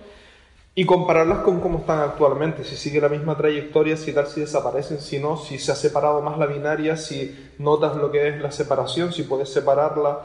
y 0.77 0.85
compararlas 0.87 1.39
con 1.39 1.61
cómo 1.61 1.79
están 1.79 2.01
actualmente, 2.01 2.65
si 2.65 2.77
sigue 2.77 3.01
la 3.01 3.09
misma 3.09 3.37
trayectoria, 3.37 3.97
si 3.97 4.13
tal, 4.13 4.27
si 4.27 4.41
desaparecen, 4.41 4.99
si 5.01 5.21
no, 5.21 5.37
si 5.37 5.59
se 5.59 5.71
ha 5.71 5.77
separado 5.77 6.21
más 6.21 6.37
la 6.37 6.47
binaria, 6.47 6.97
si 6.97 7.53
notas 7.59 7.97
lo 7.97 8.11
que 8.11 8.29
es 8.29 8.41
la 8.43 8.51
separación, 8.51 9.13
si 9.13 9.23
puedes 9.23 9.53
separarla. 9.53 10.21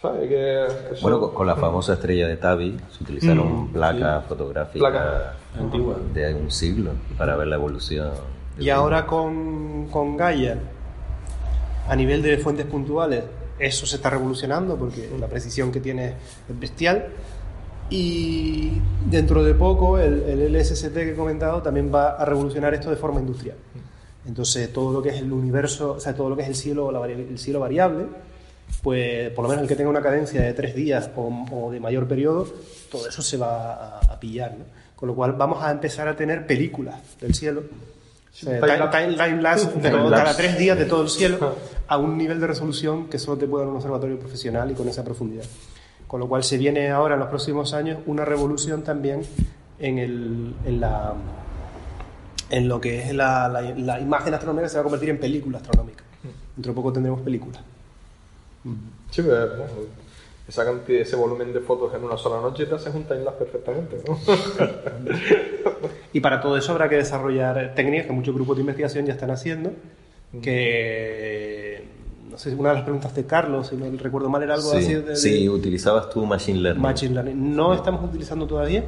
¿sabes? 0.00 0.28
Que 0.28 0.66
eso... 0.92 1.02
Bueno, 1.02 1.20
con, 1.20 1.34
con, 1.34 1.46
la 1.46 1.56
famosa 1.56 1.94
estrella 1.94 2.26
de 2.26 2.38
Tabi 2.38 2.78
se 2.90 3.04
utilizaron 3.04 3.64
mm, 3.64 3.72
placas 3.72 4.22
sí. 4.22 4.28
fotográficas 4.28 4.90
Placa 4.90 5.34
antiguas 5.58 5.98
de 6.14 6.34
un 6.34 6.50
siglo 6.50 6.92
para 7.18 7.36
ver 7.36 7.48
la 7.48 7.56
evolución. 7.56 8.12
Y 8.58 8.70
ahora 8.70 9.06
con, 9.06 9.88
con 9.90 10.16
Gaia, 10.16 10.58
a 11.86 11.96
nivel 11.96 12.22
de 12.22 12.38
fuentes 12.38 12.64
puntuales, 12.64 13.24
eso 13.58 13.84
se 13.84 13.96
está 13.96 14.08
revolucionando 14.08 14.76
porque 14.76 15.10
la 15.18 15.26
precisión 15.26 15.70
que 15.70 15.80
tiene 15.80 16.14
es 16.48 16.58
bestial 16.58 17.08
y 17.90 18.72
dentro 19.08 19.42
de 19.42 19.54
poco 19.54 19.98
el, 19.98 20.22
el, 20.22 20.52
LSST 20.56 20.92
que 20.94 21.10
he 21.10 21.14
comentado 21.14 21.60
también 21.62 21.92
va 21.92 22.10
a 22.10 22.24
revolucionar 22.24 22.72
esto 22.74 22.90
de 22.90 22.96
forma 22.96 23.20
industrial. 23.20 23.56
Entonces 24.26 24.72
todo 24.72 24.92
lo 24.92 25.02
que 25.02 25.10
es 25.10 25.16
el 25.16 25.32
universo, 25.32 25.92
o 25.94 26.00
sea, 26.00 26.14
todo 26.14 26.28
lo 26.30 26.36
que 26.36 26.42
es 26.42 26.48
el 26.48 26.54
cielo, 26.54 26.90
la 26.92 27.04
el 27.06 27.38
cielo 27.38 27.60
variable, 27.60 28.06
pues 28.82 29.30
por 29.30 29.42
lo 29.44 29.48
menos 29.48 29.62
el 29.62 29.68
que 29.68 29.76
tenga 29.76 29.90
una 29.90 30.02
cadencia 30.02 30.40
de 30.42 30.52
tres 30.52 30.74
días 30.74 31.10
o, 31.16 31.46
o 31.50 31.70
de 31.72 31.80
mayor 31.80 32.06
periodo, 32.06 32.46
todo 32.90 33.08
eso 33.08 33.22
se 33.22 33.36
va 33.36 33.72
a, 33.74 33.98
a 34.12 34.20
pillar. 34.20 34.52
¿no? 34.58 34.64
Con 34.94 35.08
lo 35.08 35.14
cual 35.14 35.32
vamos 35.32 35.62
a 35.62 35.70
empezar 35.70 36.06
a 36.06 36.14
tener 36.14 36.46
películas 36.46 36.96
del 37.20 37.34
cielo 37.34 37.62
O 38.30 38.36
sea, 38.36 38.60
Time 38.90 39.16
time, 39.16 39.42
lapse. 39.42 39.66
time- 39.66 40.10
cada 40.10 40.36
tres 40.36 40.58
días 40.58 40.78
de 40.78 40.84
todo 40.84 41.02
el 41.02 41.08
cielo 41.08 41.56
a 41.88 41.96
un 41.98 42.16
nivel 42.16 42.38
de 42.38 42.46
resolución 42.46 43.08
que 43.08 43.18
solo 43.18 43.38
te 43.38 43.46
puede 43.46 43.64
dar 43.64 43.70
un 43.70 43.76
observatorio 43.76 44.18
profesional 44.18 44.70
y 44.70 44.74
con 44.74 44.86
esa 44.88 45.02
profundidad. 45.02 45.44
Con 46.10 46.18
lo 46.18 46.26
cual 46.26 46.42
se 46.42 46.58
viene 46.58 46.90
ahora 46.90 47.14
en 47.14 47.20
los 47.20 47.28
próximos 47.28 47.72
años 47.72 47.98
una 48.06 48.24
revolución 48.24 48.82
también 48.82 49.20
en, 49.78 49.98
el, 49.98 50.54
en, 50.64 50.80
la, 50.80 51.12
en 52.50 52.66
lo 52.68 52.80
que 52.80 53.00
es 53.02 53.14
la, 53.14 53.46
la- 53.48 53.62
la 53.62 54.00
imagen 54.00 54.34
astronómica 54.34 54.68
se 54.68 54.74
va 54.74 54.80
a 54.80 54.82
convertir 54.82 55.10
en 55.10 55.20
película 55.20 55.58
astronómica. 55.58 56.02
Dentro 56.56 56.72
de 56.72 56.74
poco 56.74 56.92
tendremos 56.92 57.20
películas. 57.20 57.60
Sí, 59.10 59.22
pero 59.22 59.48
bueno, 59.50 59.64
esa 60.48 60.64
cantidad, 60.64 61.00
ese 61.00 61.14
volumen 61.14 61.52
de 61.52 61.60
fotos 61.60 61.94
en 61.94 62.02
una 62.02 62.16
sola 62.16 62.40
noche 62.42 62.66
te 62.66 62.74
haces 62.74 62.92
un 62.92 63.04
timelapse 63.04 63.44
perfectamente, 63.44 64.02
¿no? 64.08 64.18
Y 66.12 66.18
para 66.18 66.40
todo 66.40 66.56
eso 66.56 66.72
habrá 66.72 66.88
que 66.88 66.96
desarrollar 66.96 67.72
técnicas 67.76 68.06
que 68.06 68.12
muchos 68.12 68.34
grupos 68.34 68.56
de 68.56 68.62
investigación 68.62 69.06
ya 69.06 69.12
están 69.12 69.30
haciendo. 69.30 69.70
Que, 70.42 71.84
no 72.30 72.38
sé, 72.38 72.54
una 72.54 72.70
de 72.70 72.76
las 72.76 72.84
preguntas 72.84 73.14
de 73.14 73.26
Carlos, 73.26 73.68
si 73.68 73.76
no 73.76 73.86
recuerdo 73.98 74.28
mal, 74.28 74.42
era 74.42 74.54
algo 74.54 74.70
Sí, 74.70 74.76
así 74.76 74.94
de, 74.94 75.02
de 75.02 75.16
sí, 75.16 75.48
utilizabas 75.48 76.08
tú 76.10 76.24
Machine 76.24 76.60
Learning. 76.60 76.82
Machine 76.82 77.14
Learning. 77.14 77.56
No 77.56 77.74
estamos 77.74 78.04
utilizando 78.04 78.46
todavía, 78.46 78.84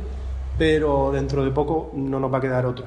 pero 0.59 1.11
dentro 1.13 1.45
de 1.45 1.51
poco 1.51 1.91
no 1.95 2.21
nos 2.21 2.33
va 2.33 2.39
a 2.39 2.41
quedar 2.41 2.67
otra 2.67 2.87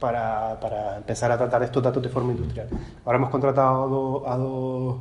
para, 0.00 0.58
para 0.60 0.96
empezar 0.96 1.30
a 1.30 1.38
tratar 1.38 1.62
estos 1.62 1.82
datos 1.82 2.02
de 2.02 2.08
forma 2.08 2.32
industrial. 2.32 2.68
Ahora 3.04 3.18
hemos 3.18 3.30
contratado 3.30 3.84
a 3.84 3.86
dos, 3.86 4.22
a 4.26 4.36
dos, 4.36 4.96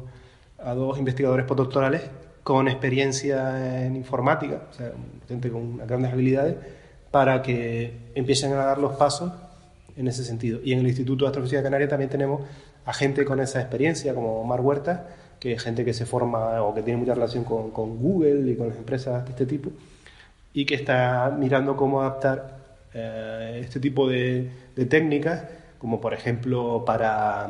a 0.59 0.73
dos 0.73 0.97
investigadores 0.97 1.45
postdoctorales 1.45 2.01
con 2.43 2.67
experiencia 2.67 3.85
en 3.85 3.95
informática, 3.95 4.61
o 4.69 4.73
sea, 4.73 4.91
gente 5.27 5.49
con 5.49 5.77
grandes 5.77 6.13
habilidades, 6.13 6.55
para 7.09 7.41
que 7.41 8.11
empiecen 8.13 8.53
a 8.53 8.57
dar 8.57 8.77
los 8.77 8.95
pasos 8.97 9.31
en 9.97 10.07
ese 10.07 10.23
sentido. 10.23 10.59
Y 10.63 10.73
en 10.73 10.79
el 10.79 10.87
Instituto 10.87 11.25
de 11.25 11.29
Astrofísica 11.29 11.63
Canaria 11.63 11.87
también 11.87 12.09
tenemos 12.09 12.41
a 12.85 12.93
gente 12.93 13.25
con 13.25 13.39
esa 13.39 13.59
experiencia, 13.61 14.13
como 14.13 14.39
Omar 14.41 14.61
Huerta, 14.61 15.07
que 15.39 15.53
es 15.53 15.61
gente 15.63 15.83
que 15.83 15.93
se 15.93 16.05
forma 16.05 16.61
o 16.63 16.73
que 16.73 16.81
tiene 16.81 16.99
mucha 16.99 17.13
relación 17.13 17.43
con, 17.43 17.71
con 17.71 17.97
Google 17.99 18.51
y 18.51 18.55
con 18.55 18.69
las 18.69 18.77
empresas 18.77 19.23
de 19.25 19.31
este 19.31 19.45
tipo, 19.45 19.71
y 20.53 20.65
que 20.65 20.75
está 20.75 21.35
mirando 21.37 21.75
cómo 21.75 22.01
adaptar 22.01 22.57
eh, 22.93 23.61
este 23.63 23.79
tipo 23.79 24.07
de, 24.07 24.49
de 24.75 24.85
técnicas, 24.85 25.43
como 25.79 25.99
por 25.99 26.13
ejemplo 26.13 26.83
para, 26.85 27.49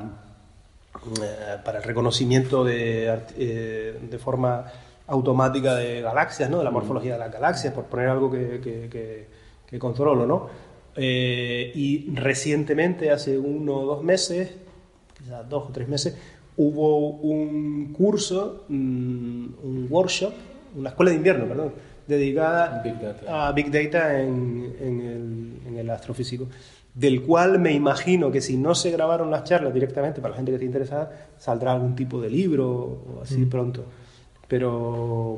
eh, 1.21 1.57
para 1.63 1.77
el 1.79 1.83
reconocimiento 1.83 2.63
de, 2.63 3.19
eh, 3.37 3.99
de 4.09 4.17
forma 4.17 4.65
automática 5.07 5.75
de 5.75 6.01
galaxias, 6.01 6.49
¿no? 6.49 6.57
de 6.57 6.63
la 6.63 6.71
morfología 6.71 7.13
de 7.13 7.19
las 7.19 7.31
galaxias, 7.31 7.73
por 7.73 7.85
poner 7.85 8.09
algo 8.09 8.31
que, 8.31 8.59
que, 8.61 8.89
que- 8.89 9.27
que 9.67 9.79
controlo. 9.79 10.25
¿no? 10.25 10.47
Eh, 10.95 11.71
y 11.75 12.13
recientemente, 12.15 13.11
hace 13.11 13.37
uno 13.37 13.77
o 13.81 13.85
dos 13.85 14.03
meses, 14.03 14.49
quizás 15.25 15.49
dos 15.49 15.69
o 15.69 15.71
tres 15.71 15.87
meses, 15.87 16.15
hubo 16.57 17.09
un 17.09 17.91
curso, 17.93 18.65
mm, 18.69 19.45
un 19.63 19.87
workshop, 19.89 20.33
una 20.77 20.89
escuela 20.89 21.09
de 21.11 21.17
invierno, 21.17 21.45
perdón, 21.45 21.71
dedicada 22.07 22.79
a 23.47 23.51
Big 23.51 23.71
Data 23.71 24.21
en, 24.21 24.75
en 24.79 25.01
el, 25.01 25.53
en 25.67 25.77
el 25.77 25.89
astrofísico, 25.89 26.45
del 26.93 27.23
cual 27.23 27.59
me 27.59 27.73
imagino 27.73 28.31
que 28.31 28.39
si 28.39 28.55
no 28.55 28.75
se 28.75 28.91
grabaron 28.91 29.31
las 29.31 29.43
charlas 29.43 29.73
directamente 29.73 30.21
para 30.21 30.31
la 30.31 30.35
gente 30.37 30.51
que 30.51 30.55
esté 30.57 30.65
interesada, 30.65 31.11
saldrá 31.37 31.73
algún 31.73 31.95
tipo 31.95 32.21
de 32.21 32.29
libro 32.29 32.67
o 32.69 33.21
así 33.23 33.37
Mm. 33.39 33.49
pronto. 33.49 33.83
Pero 34.47 34.71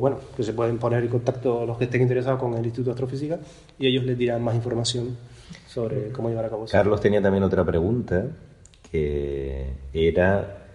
bueno, 0.02 0.18
que 0.36 0.44
se 0.44 0.52
pueden 0.52 0.78
poner 0.78 1.02
en 1.04 1.10
contacto 1.10 1.66
los 1.66 1.78
que 1.78 1.86
estén 1.86 2.02
interesados 2.02 2.40
con 2.40 2.54
el 2.56 2.66
Instituto 2.66 2.90
de 2.90 2.92
Astrofísica 2.96 3.40
y 3.80 3.88
ellos 3.88 4.04
les 4.04 4.18
dirán 4.18 4.44
más 4.44 4.54
información 4.54 5.16
sobre 5.66 6.10
cómo 6.12 6.28
llevar 6.30 6.46
a 6.46 6.50
cabo 6.50 6.66
eso. 6.66 6.74
Carlos 6.74 7.00
tenía 7.00 7.22
también 7.22 7.44
otra 7.44 7.64
pregunta 7.64 8.26
que 8.92 9.70
era. 9.94 10.66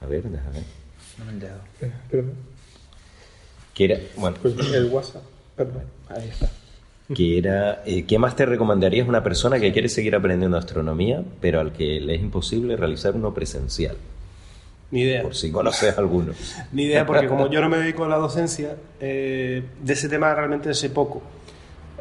A 0.00 0.06
ver, 0.06 0.22
déjame 0.24 0.52
ver. 0.54 0.64
No 1.18 1.24
me 1.24 1.30
he 1.30 1.34
enterado. 1.34 1.60
Perdón. 2.10 2.32
Que 3.74 3.84
era. 3.84 3.98
Bueno, 4.16 4.36
Pues 4.40 4.54
el 4.72 4.86
WhatsApp, 4.86 5.22
perdón. 5.56 5.82
Ahí 6.08 6.28
está. 6.28 6.48
que 7.14 7.38
era. 7.38 7.82
eh, 7.86 8.04
¿Qué 8.04 8.18
más 8.18 8.36
te 8.36 8.46
recomendarías 8.46 9.06
a 9.06 9.08
una 9.08 9.22
persona 9.22 9.58
que 9.60 9.72
quiere 9.72 9.88
seguir 9.88 10.14
aprendiendo 10.14 10.56
astronomía, 10.56 11.22
pero 11.40 11.60
al 11.60 11.72
que 11.72 12.00
le 12.00 12.14
es 12.16 12.20
imposible 12.22 12.76
realizar 12.76 13.14
uno 13.14 13.32
presencial? 13.34 13.96
Ni 14.90 15.02
idea. 15.02 15.22
Por 15.22 15.34
si 15.34 15.50
conoces 15.50 15.96
alguno. 15.98 16.32
Ni 16.72 16.84
idea, 16.84 17.04
porque 17.04 17.26
como 17.26 17.50
yo 17.50 17.60
no 17.60 17.68
me 17.68 17.78
dedico 17.78 18.04
a 18.04 18.08
la 18.08 18.16
docencia, 18.16 18.76
eh, 19.00 19.62
de 19.82 19.92
ese 19.92 20.08
tema 20.08 20.32
realmente 20.34 20.72
sé 20.74 20.90
poco. 20.90 21.22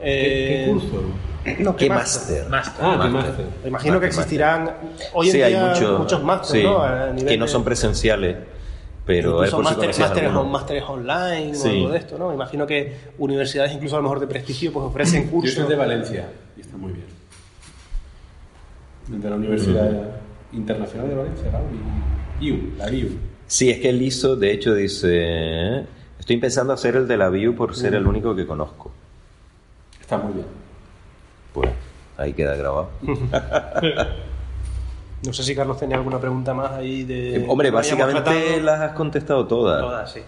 Eh, 0.01 0.63
qué 0.65 0.72
curso? 0.72 1.01
No, 1.59 1.76
¿Qué 1.76 1.89
máster? 1.89 2.49
máster? 2.49 2.84
Ah, 2.85 2.99
qué 3.03 3.09
Máster. 3.09 3.45
imagino 3.65 3.99
que 3.99 4.07
Máster, 4.07 4.19
existirán 4.23 4.72
hoy 5.13 5.27
en 5.27 5.31
sí, 5.31 5.38
día 5.38 5.45
hay 5.45 5.55
mucho- 5.55 5.99
muchos 5.99 6.23
másteres, 6.23 6.67
que 7.27 7.38
no 7.38 7.47
son 7.47 7.63
presenciales, 7.63 8.35
pero 9.05 9.45
incluso 9.45 9.61
másteres, 10.45 10.84
online 10.88 11.51
o 11.51 11.55
Sí. 11.55 11.69
algo 11.69 11.89
de 11.89 11.97
esto, 11.99 12.17
¿no? 12.17 12.34
Imagino 12.34 12.65
que 12.65 12.95
universidades, 13.19 13.73
incluso 13.73 13.95
a 13.95 13.99
lo 13.99 14.03
mejor 14.03 14.19
de 14.22 14.27
prestigio, 14.27 14.73
pues 14.73 14.85
ofrecen 14.88 15.26
Yo 15.26 15.31
cursos. 15.31 15.53
soy 15.55 15.67
de 15.67 15.76
Valencia 15.76 16.26
y 16.57 16.61
está 16.61 16.77
muy 16.77 16.93
bien. 16.93 17.05
De 19.22 19.30
la 19.30 19.35
Universidad 19.35 19.91
Internacional 20.51 21.09
de 21.09 21.15
Valencia, 21.15 21.51
¿no? 21.51 21.59
Y 22.41 22.47
IU, 22.47 22.73
la 22.80 22.89
IU. 22.91 23.09
Sí, 23.45 23.69
es 23.69 23.80
que 23.80 23.89
él 23.89 24.01
hizo, 24.01 24.35
de 24.35 24.51
hecho, 24.51 24.73
dice: 24.73 25.81
Estoy 26.19 26.34
empezando 26.34 26.72
a 26.72 26.76
hacer 26.76 26.95
el 26.95 27.07
de 27.07 27.17
la 27.17 27.30
View 27.30 27.53
por 27.55 27.76
ser 27.76 27.93
el 27.93 28.07
único 28.07 28.35
que 28.35 28.47
conozco. 28.47 28.91
Está 30.06 30.18
muy 30.19 30.34
bien. 30.34 30.45
Pues 31.52 31.72
ahí 32.15 32.32
queda 32.34 32.56
grabado. 32.56 32.90
No 35.26 35.34
sé 35.34 35.41
si 35.41 35.56
Carlos 35.56 35.80
tenía 35.80 35.98
alguna 35.98 36.19
pregunta 36.19 36.53
más 36.53 36.73
ahí 36.73 37.03
de. 37.03 37.38
Eh, 37.38 37.45
Hombre, 37.48 37.72
básicamente 37.72 38.61
las 38.61 38.80
has 38.80 38.91
contestado 38.91 39.48
todas. 39.48 39.82
Todas, 39.82 40.11
sí. 40.11 40.19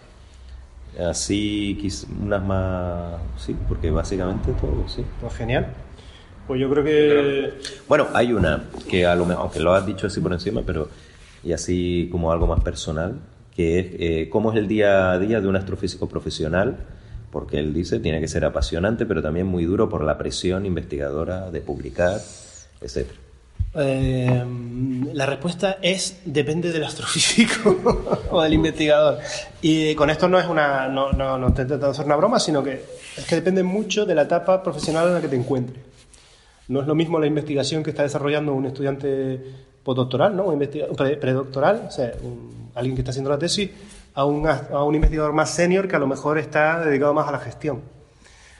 Así, 0.99 1.77
quiz- 1.79 2.07
unas 2.19 2.41
más. 2.43 3.13
Sí, 3.37 3.55
porque 3.67 3.91
básicamente 3.91 4.53
todo, 4.53 4.87
sí. 4.87 5.05
Pues 5.21 5.35
genial. 5.35 5.67
Pues 6.47 6.59
yo 6.59 6.67
creo 6.71 6.83
que. 6.83 7.53
Bueno, 7.87 8.07
hay 8.13 8.33
una 8.33 8.63
que 8.89 9.05
a 9.05 9.13
lo 9.13 9.25
mejor, 9.25 9.43
aunque 9.43 9.59
lo 9.59 9.71
has 9.75 9.85
dicho 9.85 10.07
así 10.07 10.19
por 10.19 10.33
encima, 10.33 10.63
pero 10.65 10.89
y 11.43 11.53
así 11.53 12.09
como 12.11 12.31
algo 12.31 12.47
más 12.47 12.61
personal, 12.61 13.19
que 13.55 13.77
es 13.79 13.85
eh, 13.99 14.29
cómo 14.31 14.51
es 14.51 14.57
el 14.57 14.67
día 14.67 15.11
a 15.11 15.19
día 15.19 15.39
de 15.41 15.47
un 15.47 15.55
astrofísico 15.57 16.09
profesional, 16.09 16.77
porque 17.31 17.59
él 17.59 17.73
dice 17.73 17.99
tiene 17.99 18.19
que 18.21 18.27
ser 18.27 18.45
apasionante, 18.45 19.05
pero 19.05 19.21
también 19.21 19.47
muy 19.47 19.65
duro 19.65 19.89
por 19.89 20.03
la 20.03 20.17
presión 20.17 20.65
investigadora 20.65 21.51
de 21.51 21.61
publicar, 21.61 22.19
etcétera. 22.81 23.19
Eh, 23.79 24.43
la 25.13 25.25
respuesta 25.25 25.77
es 25.81 26.21
depende 26.25 26.71
del 26.71 26.83
astrofísico 26.83 27.75
o 28.31 28.41
del 28.41 28.53
investigador. 28.53 29.19
Y 29.61 29.93
con 29.95 30.09
esto 30.09 30.27
no 30.27 30.39
es 30.39 30.47
una 30.47 30.87
no, 30.87 31.11
no, 31.11 31.37
no 31.37 31.47
estoy 31.49 31.65
tratando 31.65 31.87
de 31.87 31.91
hacer 31.91 32.05
una 32.05 32.15
broma, 32.15 32.39
sino 32.39 32.63
que 32.63 32.81
es 33.17 33.25
que 33.25 33.35
depende 33.35 33.61
mucho 33.63 34.05
de 34.05 34.15
la 34.15 34.23
etapa 34.23 34.63
profesional 34.63 35.07
en 35.09 35.13
la 35.15 35.21
que 35.21 35.27
te 35.27 35.35
encuentres. 35.35 35.79
No 36.69 36.81
es 36.81 36.87
lo 36.87 36.95
mismo 36.95 37.19
la 37.19 37.27
investigación 37.27 37.83
que 37.83 37.91
está 37.91 38.03
desarrollando 38.03 38.53
un 38.53 38.65
estudiante 38.65 39.39
postdoctoral, 39.83 40.35
¿no? 40.35 40.45
Un 40.45 40.59
predoctoral, 40.59 41.85
o 41.87 41.91
sea, 41.91 42.11
un- 42.23 42.71
alguien 42.75 42.95
que 42.95 43.01
está 43.01 43.11
haciendo 43.11 43.29
la 43.29 43.37
tesis, 43.39 43.69
a 44.17 44.25
un, 44.25 44.47
a 44.47 44.83
un 44.83 44.95
investigador 44.95 45.31
más 45.31 45.51
senior 45.51 45.87
que 45.87 45.95
a 45.95 45.99
lo 45.99 46.07
mejor 46.07 46.39
está 46.39 46.79
dedicado 46.83 47.13
más 47.13 47.27
a 47.27 47.31
la 47.31 47.37
gestión. 47.37 47.83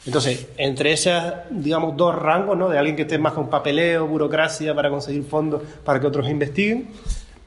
Entonces, 0.06 0.50
entre 0.56 0.94
esas, 0.94 1.34
digamos, 1.50 1.98
dos 1.98 2.16
rangos, 2.16 2.56
¿no? 2.56 2.70
De 2.70 2.78
alguien 2.78 2.96
que 2.96 3.02
esté 3.02 3.18
más 3.18 3.34
con 3.34 3.50
papeleo, 3.50 4.06
burocracia 4.06 4.76
para 4.76 4.92
conseguir 4.92 5.24
fondos 5.24 5.64
para 5.84 6.00
que 6.00 6.06
otros 6.06 6.30
investiguen, 6.30 6.90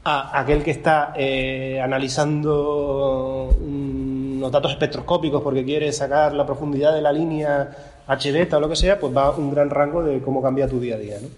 a 0.03 0.41
aquel 0.41 0.65
que 0.65 0.73
está 0.73 1.13
eh, 1.17 1.81
analizando 1.81 3.57
mm, 3.61 4.39
unos 4.39 4.51
datos 4.51 4.73
espectroscópicos 4.73 5.41
porque 5.41 5.65
quiere 5.65 5.93
sacar 5.93 6.33
la 6.33 6.45
profundidad 6.45 6.93
de 6.93 7.03
la 7.03 7.13
línea 7.13 7.71
H 8.09 8.33
beta 8.33 8.57
o 8.57 8.61
lo 8.61 8.69
que 8.69 8.75
sea, 8.75 8.99
pues 8.99 9.17
va 9.17 9.31
un 9.31 9.53
gran 9.53 9.71
rango 9.71 10.03
de 10.03 10.21
cómo 10.21 10.43
cambia 10.43 10.67
tu 10.67 10.81
día 10.81 10.97
a 10.97 10.99
día, 10.99 11.19
¿no? 11.23 11.29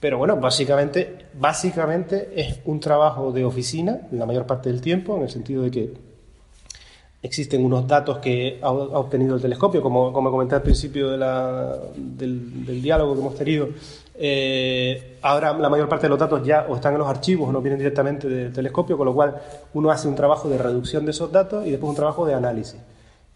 Pero 0.00 0.16
bueno, 0.16 0.36
básicamente, 0.36 1.26
básicamente 1.34 2.32
es 2.34 2.60
un 2.64 2.80
trabajo 2.80 3.32
de 3.32 3.44
oficina 3.44 4.00
la 4.12 4.24
mayor 4.24 4.46
parte 4.46 4.70
del 4.70 4.80
tiempo, 4.80 5.16
en 5.16 5.22
el 5.22 5.30
sentido 5.30 5.62
de 5.62 5.70
que 5.70 5.92
existen 7.22 7.62
unos 7.62 7.86
datos 7.86 8.18
que 8.18 8.58
ha, 8.62 8.70
obtenido 8.70 9.36
el 9.36 9.42
telescopio, 9.42 9.82
como, 9.82 10.10
como 10.10 10.30
comenté 10.30 10.54
al 10.54 10.62
principio 10.62 11.10
del 11.10 12.82
diálogo 12.82 13.14
que 13.14 13.20
hemos 13.20 13.34
tenido. 13.34 13.68
Eh, 14.22 15.18
ahora 15.22 15.52
la 15.52 15.68
mayor 15.68 15.88
parte 15.88 16.06
de 16.06 16.10
los 16.10 16.18
datos 16.18 16.46
ya 16.46 16.66
o 16.68 16.76
están 16.76 16.92
en 16.94 16.98
los 16.98 17.08
archivos 17.08 17.48
o 17.48 17.52
no 17.52 17.60
vienen 17.60 17.78
directamente 17.78 18.26
del 18.28 18.52
telescopio, 18.52 18.96
con 18.96 19.06
lo 19.06 19.14
cual 19.14 19.36
uno 19.74 19.90
hace 19.90 20.08
un 20.08 20.14
trabajo 20.14 20.48
de 20.48 20.56
reducción 20.56 21.04
de 21.04 21.10
esos 21.10 21.30
datos 21.30 21.66
y 21.66 21.70
después 21.70 21.90
un 21.90 21.96
trabajo 21.96 22.24
de 22.24 22.32
análisis. 22.32 22.80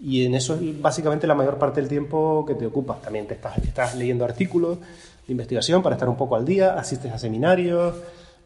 Y 0.01 0.25
en 0.25 0.35
eso 0.35 0.55
es 0.55 0.81
básicamente 0.81 1.27
la 1.27 1.35
mayor 1.35 1.59
parte 1.59 1.81
del 1.81 1.89
tiempo 1.89 2.45
que 2.47 2.55
te 2.55 2.67
ocupas. 2.67 3.01
También 3.01 3.27
te 3.27 3.35
estás, 3.35 3.57
estás 3.59 3.95
leyendo 3.95 4.25
artículos 4.25 4.79
de 5.27 5.33
investigación 5.33 5.83
para 5.83 5.97
estar 5.97 6.09
un 6.09 6.17
poco 6.17 6.37
al 6.37 6.45
día, 6.45 6.75
asistes 6.75 7.13
a 7.13 7.19
seminarios, 7.19 7.95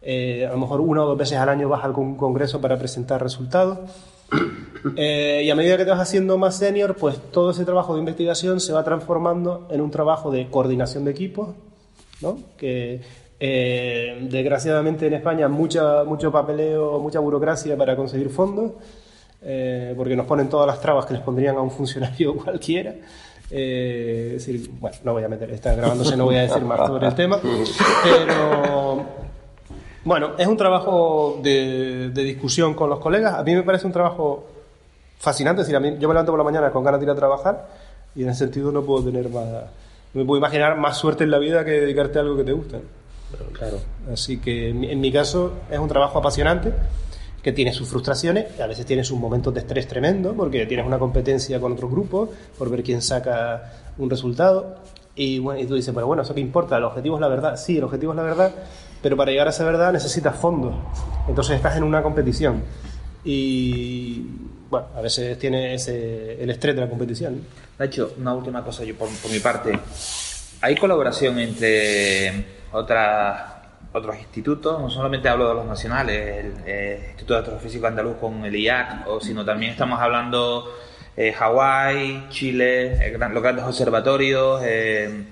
eh, 0.01 0.47
a 0.47 0.53
lo 0.53 0.59
mejor 0.59 0.81
una 0.81 1.03
o 1.03 1.07
dos 1.09 1.19
veces 1.19 1.39
al 1.39 1.49
año 1.49 1.69
vas 1.69 1.83
a 1.83 1.87
algún 1.87 2.17
congreso 2.17 2.61
para 2.61 2.79
presentar 2.79 3.23
resultados. 3.23 3.79
Eh, 4.97 5.43
y 5.45 5.51
a 5.51 5.57
medida 5.57 5.77
que 5.77 5.85
te 5.85 5.91
vas 5.91 5.99
haciendo 5.99 6.39
más 6.39 6.57
senior, 6.57 6.95
pues 6.95 7.19
todo 7.33 7.51
ese 7.51 7.65
trabajo 7.65 7.95
de 7.95 7.99
investigación 7.99 8.61
se 8.61 8.73
va 8.73 8.85
transformando 8.85 9.67
en 9.73 9.81
un 9.81 9.91
trabajo 9.91 10.31
de 10.31 10.49
coordinación 10.49 11.05
de 11.05 11.11
equipos, 11.11 11.49
¿no? 12.21 12.39
que 12.57 13.01
Eh, 13.41 14.29
desgraciadamente 14.31 15.09
en 15.09 15.15
España 15.15 15.49
mucha, 15.49 16.05
mucho 16.05 16.31
papeleo, 16.31 17.01
mucha 17.01 17.19
burocracia 17.19 17.77
para 17.77 17.97
conseguir 17.97 18.31
fondos, 18.31 18.71
porque 19.97 20.15
nos 20.15 20.27
ponen 20.27 20.49
todas 20.49 20.69
las 20.69 20.81
trabas 20.81 21.07
que 21.07 21.15
les 21.15 21.23
pondrían 21.23 21.57
a 21.57 21.61
un 21.61 21.73
funcionario 21.73 22.37
cualquiera. 22.45 22.95
Eh, 23.51 24.35
es 24.37 24.47
decir, 24.47 24.71
bueno, 24.79 24.97
no 25.05 25.13
voy 25.15 25.25
a 25.25 25.29
meter, 25.29 25.51
está 25.51 25.75
grabándose, 25.75 26.17
no 26.17 26.25
voy 26.27 26.37
a 26.37 26.43
decir 26.43 26.63
más 26.63 26.87
sobre 26.87 27.07
el 27.07 27.15
tema, 27.15 27.41
pero 28.03 29.07
bueno, 30.05 30.33
es 30.37 30.47
un 30.47 30.57
trabajo 30.57 31.41
de, 31.43 32.11
de 32.11 32.23
discusión 32.25 32.75
con 32.75 32.91
los 32.91 32.99
colegas. 32.99 33.35
A 33.35 33.43
mí 33.43 33.55
me 33.55 33.63
parece 33.63 33.87
un 33.87 33.93
trabajo 33.93 34.45
fascinante, 35.19 35.63
es 35.63 35.67
decir, 35.67 35.77
a 35.77 35.81
mí, 35.81 35.97
yo 35.99 36.09
me 36.09 36.15
levanto 36.15 36.33
por 36.33 36.39
la 36.39 36.45
mañana 36.45 36.71
con 36.71 36.85
ganas 36.85 37.01
de 37.01 37.07
ir 37.07 37.11
a 37.11 37.15
trabajar 37.15 37.69
y 38.15 38.23
en 38.23 38.29
ese 38.29 38.41
sentido 38.41 38.71
no 38.71 38.83
puedo 38.83 39.05
tener 39.05 39.29
más, 39.31 39.47
no 39.47 40.21
me 40.21 40.25
puedo 40.25 40.39
imaginar 40.39 40.77
más 40.77 40.99
suerte 40.99 41.25
en 41.25 41.31
la 41.31 41.39
vida 41.39 41.65
que 41.65 41.73
dedicarte 41.73 42.19
a 42.19 42.23
algo 42.23 42.37
que 42.37 42.45
te 42.45 42.53
gusta. 42.53 42.79
Claro. 43.53 43.79
Así 44.13 44.39
que 44.39 44.71
en 44.71 44.81
mi, 44.81 44.91
en 44.91 45.01
mi 45.01 45.13
caso 45.13 45.53
es 45.71 45.79
un 45.79 45.89
trabajo 45.89 46.19
apasionante 46.19 46.73
que 47.49 47.53
tiene 47.55 47.73
sus 47.73 47.89
frustraciones, 47.89 48.61
a 48.61 48.67
veces 48.67 48.85
tiene 48.85 49.03
sus 49.03 49.19
momentos 49.19 49.55
de 49.55 49.61
estrés 49.61 49.89
tremendo 49.89 50.35
porque 50.35 50.67
tienes 50.67 50.85
una 50.85 50.99
competencia 50.99 51.59
con 51.59 51.73
otros 51.73 51.91
grupos 51.91 52.29
por 52.59 52.69
ver 52.69 52.83
quién 52.83 53.01
saca 53.01 53.73
un 53.97 54.11
resultado 54.11 54.77
y, 55.15 55.39
bueno, 55.39 55.59
y 55.59 55.65
tú 55.65 55.75
dices, 55.75 55.95
pero 55.95 56.07
bueno, 56.07 56.25
¿eso 56.25 56.35
qué 56.35 56.43
importa? 56.43 56.77
¿El 56.77 56.85
objetivo 56.85 57.15
es 57.15 57.23
la 57.23 57.29
verdad? 57.29 57.57
Sí, 57.57 57.79
el 57.79 57.85
objetivo 57.85 58.13
es 58.13 58.17
la 58.19 58.23
verdad, 58.23 58.55
pero 59.01 59.17
para 59.17 59.31
llegar 59.31 59.47
a 59.47 59.51
esa 59.51 59.65
verdad 59.65 59.95
necesitas 59.95 60.37
fondos. 60.37 60.75
Entonces 61.27 61.57
estás 61.57 61.75
en 61.79 61.85
una 61.85 62.03
competición 62.03 62.65
y, 63.25 64.27
bueno, 64.69 64.89
a 64.95 65.01
veces 65.01 65.39
tiene 65.39 65.73
ese, 65.73 66.43
el 66.43 66.51
estrés 66.51 66.75
de 66.75 66.83
la 66.83 66.91
competición. 66.91 67.41
Nacho, 67.79 68.13
una 68.19 68.35
última 68.35 68.63
cosa 68.63 68.85
yo 68.85 68.95
por, 68.95 69.09
por 69.09 69.31
mi 69.31 69.39
parte. 69.39 69.73
¿Hay 70.61 70.77
colaboración 70.77 71.39
entre 71.39 72.45
otras 72.73 73.58
otros 73.93 74.17
institutos? 74.19 74.81
No 74.81 74.91
solamente 74.91 75.29
hablo 75.29 75.49
de 75.49 75.55
los 75.55 75.67
nacionales, 75.67 76.45
el 76.45 76.53
eh, 76.67 77.01
Instituto 77.11 77.35
de 77.35 77.41
Astrofísica 77.41 77.89
Andaluz 77.89 78.17
con 78.19 78.45
el 78.45 78.55
IAC, 78.57 79.09
o, 79.09 79.21
sino 79.21 79.45
también 79.45 79.73
estamos 79.73 80.01
hablando 80.01 80.73
eh, 81.17 81.33
Hawái, 81.33 82.27
Chile, 82.31 83.11
gran- 83.13 83.35
los 83.35 83.43
grandes 83.43 83.65
observatorios. 83.65 84.61
eh, 84.65 85.25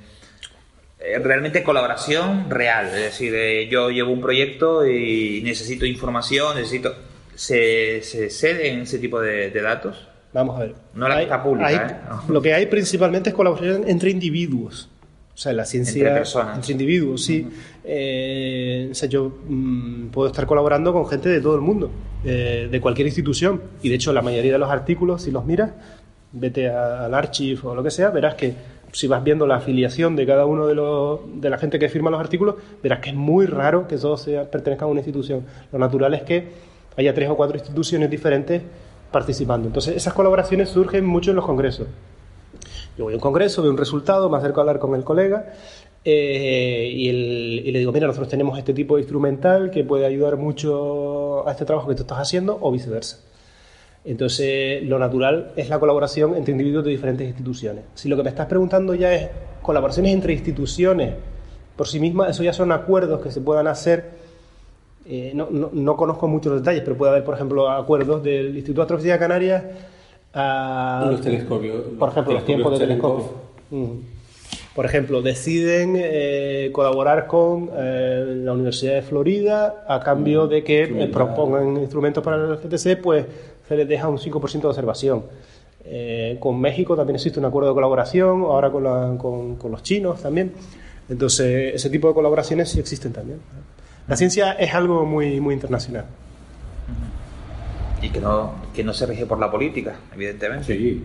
eh, 0.99 1.19
realmente 1.19 1.63
colaboración 1.63 2.49
real, 2.51 2.87
es 2.87 2.95
decir, 2.95 3.33
eh, 3.35 3.69
yo 3.69 3.91
llevo 3.91 4.11
un 4.13 4.21
proyecto 4.23 4.87
y 4.87 5.43
necesito 5.45 5.85
información, 5.87 6.57
necesito... 6.57 6.95
¿Se, 7.35 8.01
se 8.03 8.31
ceden 8.31 8.81
ese 8.81 8.99
tipo 8.99 9.21
de, 9.21 9.51
de 9.51 9.61
datos? 9.61 10.09
Vamos 10.33 10.57
a 10.57 10.61
ver. 10.61 10.75
No 10.95 11.07
la 11.07 11.17
que 11.17 11.23
está 11.25 11.43
pública, 11.43 11.67
Hay- 11.69 11.77
¿eh? 11.77 11.97
Lo 12.31 12.41
que 12.41 12.55
hay 12.55 12.65
principalmente 12.65 13.29
es 13.29 13.37
colaboración 13.37 13.85
entre 13.87 14.09
individuos. 14.09 14.89
O 15.37 15.39
sea, 15.39 15.53
la 15.53 15.67
ciencia. 15.67 15.93
Entre 16.01 16.15
personas. 16.15 16.57
Entre 16.57 16.73
individuos, 16.73 17.23
sí. 17.23 17.47
Eh, 17.85 18.89
o 18.91 18.95
sea, 18.95 19.09
yo 19.09 19.31
mm, 19.49 20.07
puedo 20.09 20.29
estar 20.29 20.47
colaborando 20.47 20.93
con 20.95 21.07
gente 21.07 21.29
de 21.29 21.41
todo 21.43 21.55
el 21.57 21.61
mundo, 21.61 21.91
eh, 22.25 22.69
de 22.71 22.81
cualquier 22.81 23.07
institución. 23.07 23.61
Y 23.83 23.91
de 23.91 23.97
hecho, 23.97 24.13
la 24.15 24.23
mayoría 24.23 24.53
de 24.53 24.59
los 24.59 24.71
artículos, 24.71 25.23
si 25.23 25.31
los 25.31 25.45
miras, 25.45 25.73
vete 26.33 26.69
a- 26.71 27.05
al 27.05 27.15
Archive 27.15 27.61
o 27.65 27.75
lo 27.75 27.83
que 27.83 27.91
sea, 27.91 28.09
verás 28.11 28.35
que 28.35 28.55
si 28.93 29.07
vas 29.09 29.23
viendo 29.23 29.47
la 29.47 29.57
afiliación 29.57 30.17
de 30.17 30.25
cada 30.27 30.47
uno 30.47 30.67
de, 30.67 30.75
los, 30.75 31.21
de 31.41 31.51
la 31.51 31.59
gente 31.59 31.79
que 31.79 31.89
firma 31.91 32.11
los 32.11 32.19
artículos, 32.21 32.55
verás 32.83 33.01
que 33.01 33.11
es 33.11 33.17
muy 33.17 33.45
raro 33.47 33.87
que 33.87 33.99
todos 33.99 34.23
sea- 34.23 34.51
pertenezcan 34.51 34.89
a 34.89 34.91
una 34.91 35.01
institución. 35.01 35.45
Lo 35.71 35.79
natural 35.79 36.15
es 36.15 36.23
que 36.23 36.49
haya 36.97 37.13
tres 37.13 37.29
o 37.29 37.37
cuatro 37.37 37.59
instituciones 37.59 38.09
diferentes 38.11 38.63
participando. 39.13 39.67
Entonces, 39.69 39.95
esas 39.97 40.15
colaboraciones 40.15 40.71
surgen 40.71 41.05
mucho 41.05 41.31
en 41.31 41.37
los 41.37 41.45
congresos. 41.45 41.87
Yo 42.97 43.05
voy 43.05 43.13
a 43.13 43.17
un 43.17 43.21
congreso, 43.21 43.63
veo 43.63 43.71
un 43.71 43.77
resultado, 43.77 44.31
me 44.31 44.39
acerco 44.39 44.61
a 44.61 44.63
hablar 44.63 44.79
con 44.79 44.95
el 44.95 45.05
colega 45.05 45.53
eh, 46.05 46.89
y, 46.93 47.71
le 47.73 47.79
digo, 47.81 47.93
mira, 47.93 48.07
nosotros 48.07 48.29
tenemos 48.29 48.57
este 48.59 48.73
tipo 48.73 48.95
de 48.95 49.03
instrumental 49.03 49.71
que 49.71 49.85
puede 49.85 50.07
ayudar 50.07 50.37
mucho 50.37 51.47
a 51.47 51.51
este 51.51 51.65
trabajo 51.65 51.89
que 51.89 51.95
tú 51.95 52.03
estás 52.03 52.19
haciendo 52.19 52.57
o 52.61 52.71
viceversa. 52.71 53.19
Entonces, 54.05 54.85
lo 54.85 54.99
natural 54.99 55.53
es 55.57 55.69
la 55.69 55.81
colaboración 55.81 56.37
entre 56.37 56.53
individuos 56.53 56.85
de 56.85 56.93
diferentes 56.93 57.27
instituciones. 57.27 57.85
Si 57.95 58.09
lo 58.09 58.17
que 58.17 58.23
me 58.23 58.29
estás 58.29 58.47
preguntando 58.47 58.95
ya 58.95 59.13
es 59.13 59.29
colaboraciones 59.63 60.15
entre 60.15 60.33
instituciones 60.33 61.15
por 61.77 61.89
sí 61.89 61.99
mismas, 61.99 62.31
eso 62.31 62.45
ya 62.45 62.53
son 62.53 62.71
acuerdos 62.71 63.21
que 63.21 63.33
se 63.33 63.41
puedan 63.41 63.67
hacer. 63.67 64.27
Eh, 65.05 65.33
no 65.35 65.97
conozco 65.97 66.29
muchos 66.29 66.53
los 66.53 66.63
detalles, 66.63 66.83
pero 66.83 66.97
puede 66.97 67.11
haber, 67.11 67.25
por 67.25 67.35
ejemplo, 67.35 67.69
acuerdos 67.69 68.23
del 68.23 68.57
Instituto 68.57 68.81
de 68.81 68.83
Astrofísica 68.83 69.15
de 69.15 69.19
Canarias 69.19 69.65
Los 71.11 71.21
telescopios. 71.23 71.83
por 71.99 72.09
ejemplo, 72.11 72.35
los 72.35 72.45
tiempos 72.45 72.73
de 72.73 72.79
telescopio. 72.87 73.25
Mm. 73.71 73.85
Por 74.75 74.85
ejemplo, 74.85 75.23
deciden 75.23 75.95
eh, 75.97 76.69
colaborar 76.73 77.27
con 77.27 77.71
eh, 77.75 78.43
la 78.45 78.53
Universidad 78.53 78.95
de 78.95 79.03
Florida 79.03 79.85
a 79.89 80.01
cambio 80.01 80.47
de 80.47 80.63
que 80.63 80.83
eh, 80.83 81.09
propongan 81.09 81.77
instrumentos 81.79 82.23
para 82.23 82.37
el 82.37 82.57
GTC, 82.59 83.01
pues 83.03 83.25
se 83.67 83.77
les 83.77 83.89
deja 83.89 84.09
un 84.09 84.19
5% 84.19 84.61
de 84.61 84.67
observación. 84.69 85.25
Eh, 85.89 86.37
con 86.41 86.61
México 86.61 86.95
también 86.95 87.15
existe 87.17 87.39
un 87.39 87.47
acuerdo 87.47 87.71
de 87.71 87.75
colaboración, 87.75 88.43
ahora 88.43 88.71
con, 88.71 88.85
la- 88.85 89.15
con- 89.19 89.57
con 89.57 89.71
los 89.73 89.83
chinos 89.83 90.21
también. 90.21 90.53
Entonces, 91.09 91.75
ese 91.75 91.89
tipo 91.89 92.09
de 92.09 92.15
colaboraciones 92.15 92.69
sí 92.69 92.79
existen 92.81 93.13
también. 93.13 93.39
La 94.09 94.17
ciencia 94.17 94.53
es 94.53 94.75
algo 94.75 95.07
muy, 95.07 95.41
muy 95.41 95.55
internacional. 95.55 96.05
Y 98.07 98.11
que 98.11 98.21
no, 98.21 98.53
que 98.75 98.85
no 98.85 98.93
se 98.95 99.05
rige 99.07 99.27
por 99.27 99.39
la 99.41 99.51
política, 99.51 99.97
evidentemente. 100.15 100.65
Sí. 100.77 101.03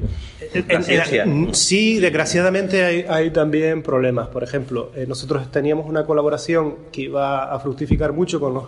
La 0.70 0.82
ciencia. 0.84 1.26
sí, 1.52 2.00
desgraciadamente 2.00 2.84
hay, 2.84 3.06
hay 3.10 3.32
también 3.32 3.82
problemas. 3.82 4.28
Por 4.28 4.44
ejemplo, 4.44 4.92
eh, 4.96 5.06
nosotros 5.08 5.50
teníamos 5.52 5.88
una 5.88 6.06
colaboración 6.06 6.76
que 6.92 7.02
iba 7.04 7.52
a 7.54 7.60
fructificar 7.60 8.14
mucho 8.14 8.40
con 8.40 8.54
los, 8.54 8.64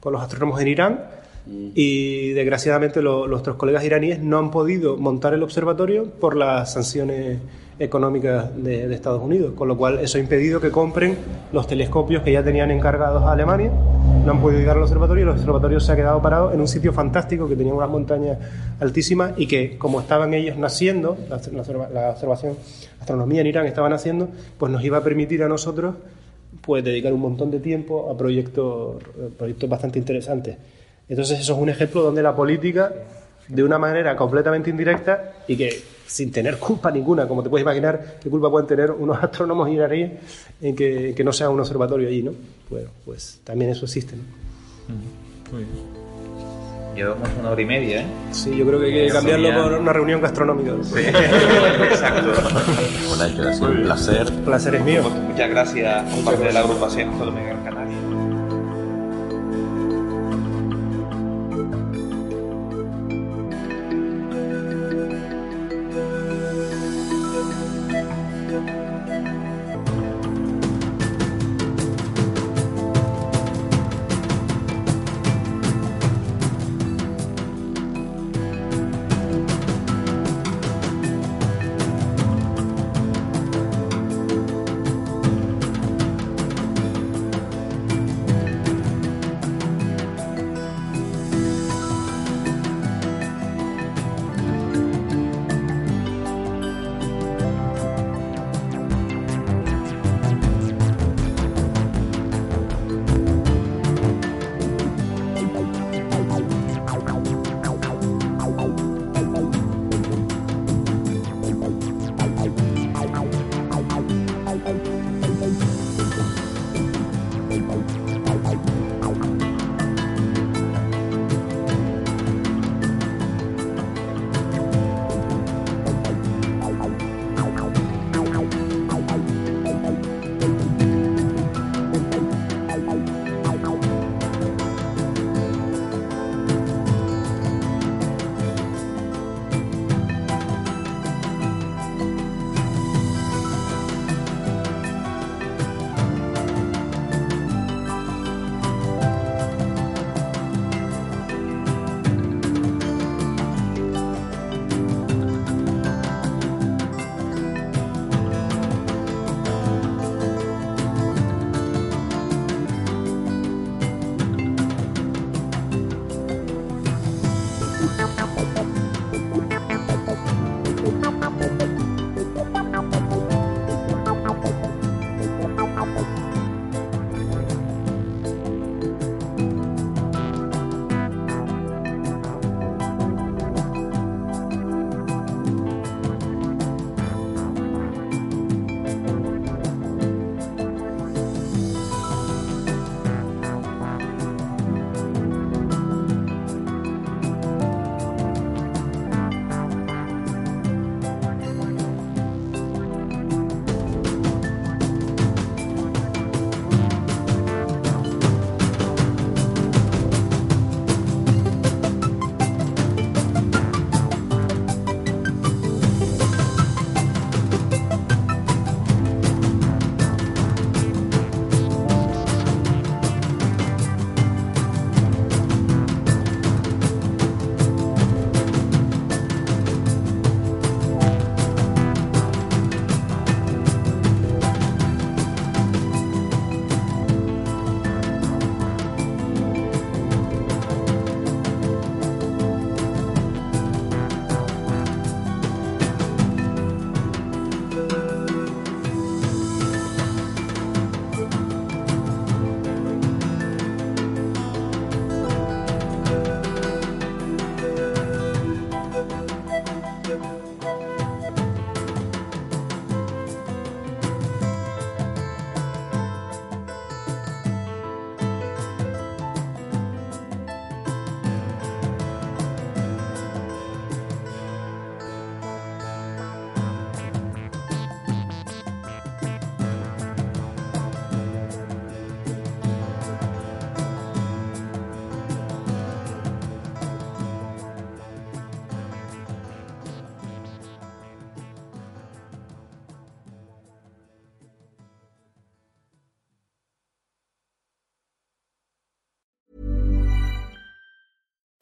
con 0.00 0.12
los 0.12 0.20
astrónomos 0.22 0.60
en 0.60 0.68
Irán 0.68 1.00
y 1.74 2.30
desgraciadamente 2.32 3.00
lo- 3.00 3.26
nuestros 3.26 3.56
colegas 3.56 3.82
iraníes 3.84 4.20
no 4.20 4.38
han 4.38 4.50
podido 4.50 4.96
montar 4.98 5.32
el 5.32 5.42
observatorio 5.42 6.04
por 6.04 6.36
las 6.36 6.72
sanciones 6.74 7.38
económicas 7.78 8.54
de, 8.62 8.86
de 8.88 8.94
Estados 8.94 9.22
Unidos, 9.22 9.54
con 9.56 9.66
lo 9.66 9.76
cual 9.76 10.00
eso 10.00 10.18
ha 10.18 10.20
impedido 10.20 10.60
que 10.60 10.70
compren 10.70 11.16
los 11.52 11.66
telescopios 11.66 12.22
que 12.22 12.32
ya 12.32 12.42
tenían 12.44 12.70
encargados 12.70 13.22
a 13.22 13.32
Alemania, 13.32 13.70
no 14.24 14.32
han 14.32 14.40
podido 14.40 14.60
llegar 14.60 14.76
al 14.76 14.82
observatorio 14.82 15.24
y 15.24 15.28
el 15.28 15.34
observatorio 15.34 15.80
se 15.80 15.92
ha 15.92 15.96
quedado 15.96 16.20
parado 16.20 16.52
en 16.52 16.60
un 16.60 16.68
sitio 16.68 16.92
fantástico 16.92 17.48
que 17.48 17.56
tenía 17.56 17.72
unas 17.72 17.88
montañas 17.88 18.38
altísimas 18.78 19.32
y 19.36 19.46
que 19.46 19.78
como 19.78 20.00
estaban 20.00 20.34
ellos 20.34 20.56
naciendo, 20.56 21.16
la, 21.28 21.36
la 21.52 21.62
observa- 21.62 21.88
la 21.90 22.10
observación, 22.10 22.54
la 22.96 23.00
astronomía 23.00 23.40
en 23.40 23.46
Irán 23.46 23.66
estaba 23.66 23.88
naciendo, 23.88 24.28
pues 24.58 24.70
nos 24.70 24.84
iba 24.84 24.98
a 24.98 25.02
permitir 25.02 25.42
a 25.42 25.48
nosotros 25.48 25.94
pues 26.60 26.84
dedicar 26.84 27.12
un 27.12 27.20
montón 27.20 27.50
de 27.50 27.60
tiempo 27.60 28.10
a 28.10 28.16
proyectos, 28.16 29.02
proyectos 29.38 29.70
bastante 29.70 29.98
interesantes. 29.98 30.56
Entonces 31.08 31.40
eso 31.40 31.54
es 31.54 31.58
un 31.58 31.68
ejemplo 31.70 32.02
donde 32.02 32.22
la 32.22 32.34
política, 32.36 32.92
de 33.48 33.64
una 33.64 33.78
manera 33.78 34.14
completamente 34.16 34.68
indirecta 34.70 35.32
y 35.48 35.56
que 35.56 35.70
sin 36.10 36.32
tener 36.32 36.58
culpa 36.58 36.90
ninguna, 36.90 37.28
como 37.28 37.42
te 37.42 37.48
puedes 37.48 37.62
imaginar, 37.62 38.16
qué 38.20 38.28
culpa 38.28 38.50
pueden 38.50 38.66
tener 38.66 38.90
unos 38.90 39.16
astrónomos 39.22 39.70
iraníes 39.70 40.12
en 40.60 40.74
que, 40.74 41.14
que 41.14 41.22
no 41.24 41.32
sea 41.32 41.48
un 41.50 41.60
observatorio 41.60 42.08
allí, 42.08 42.22
¿no? 42.22 42.32
Bueno, 42.68 42.88
pues 43.04 43.40
también 43.44 43.70
eso 43.70 43.84
existe, 43.84 44.16
¿no? 44.16 44.22
Llevamos 46.96 47.28
una 47.38 47.50
hora 47.50 47.62
y 47.62 47.64
media, 47.64 48.00
¿eh? 48.02 48.06
Sí, 48.32 48.56
yo 48.56 48.66
creo 48.66 48.80
que 48.80 48.86
hay 48.86 49.06
que 49.06 49.12
cambiarlo 49.12 49.62
por 49.62 49.72
una 49.74 49.92
reunión 49.92 50.20
gastronómica. 50.20 50.72
Exacto. 50.98 52.32
Bueno, 53.08 53.28
Nacho, 53.28 53.48
ha 53.48 53.52
sido 53.52 53.70
un 53.70 53.82
placer. 53.84 54.26
El 54.26 54.32
placer 54.42 54.74
es 54.74 54.84
mío. 54.84 55.08
Muchas 55.08 55.48
gracias 55.48 56.14
por 56.14 56.24
parte 56.24 56.44
de 56.44 56.52
la 56.52 56.60
agrupación 56.60 57.10
Astronomía 57.10 57.44
Gran 57.44 57.64
Canaria. 57.64 57.96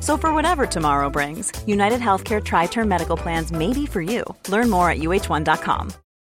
So, 0.00 0.16
for 0.16 0.34
whatever 0.34 0.66
tomorrow 0.66 1.10
brings, 1.10 1.52
United 1.66 2.00
Healthcare 2.00 2.42
Tri 2.42 2.66
Term 2.66 2.88
Medical 2.88 3.16
Plans 3.16 3.52
may 3.52 3.72
be 3.72 3.86
for 3.86 4.02
you. 4.02 4.24
Learn 4.48 4.70
more 4.70 4.90
at 4.90 4.98
uh1.com. 4.98 5.92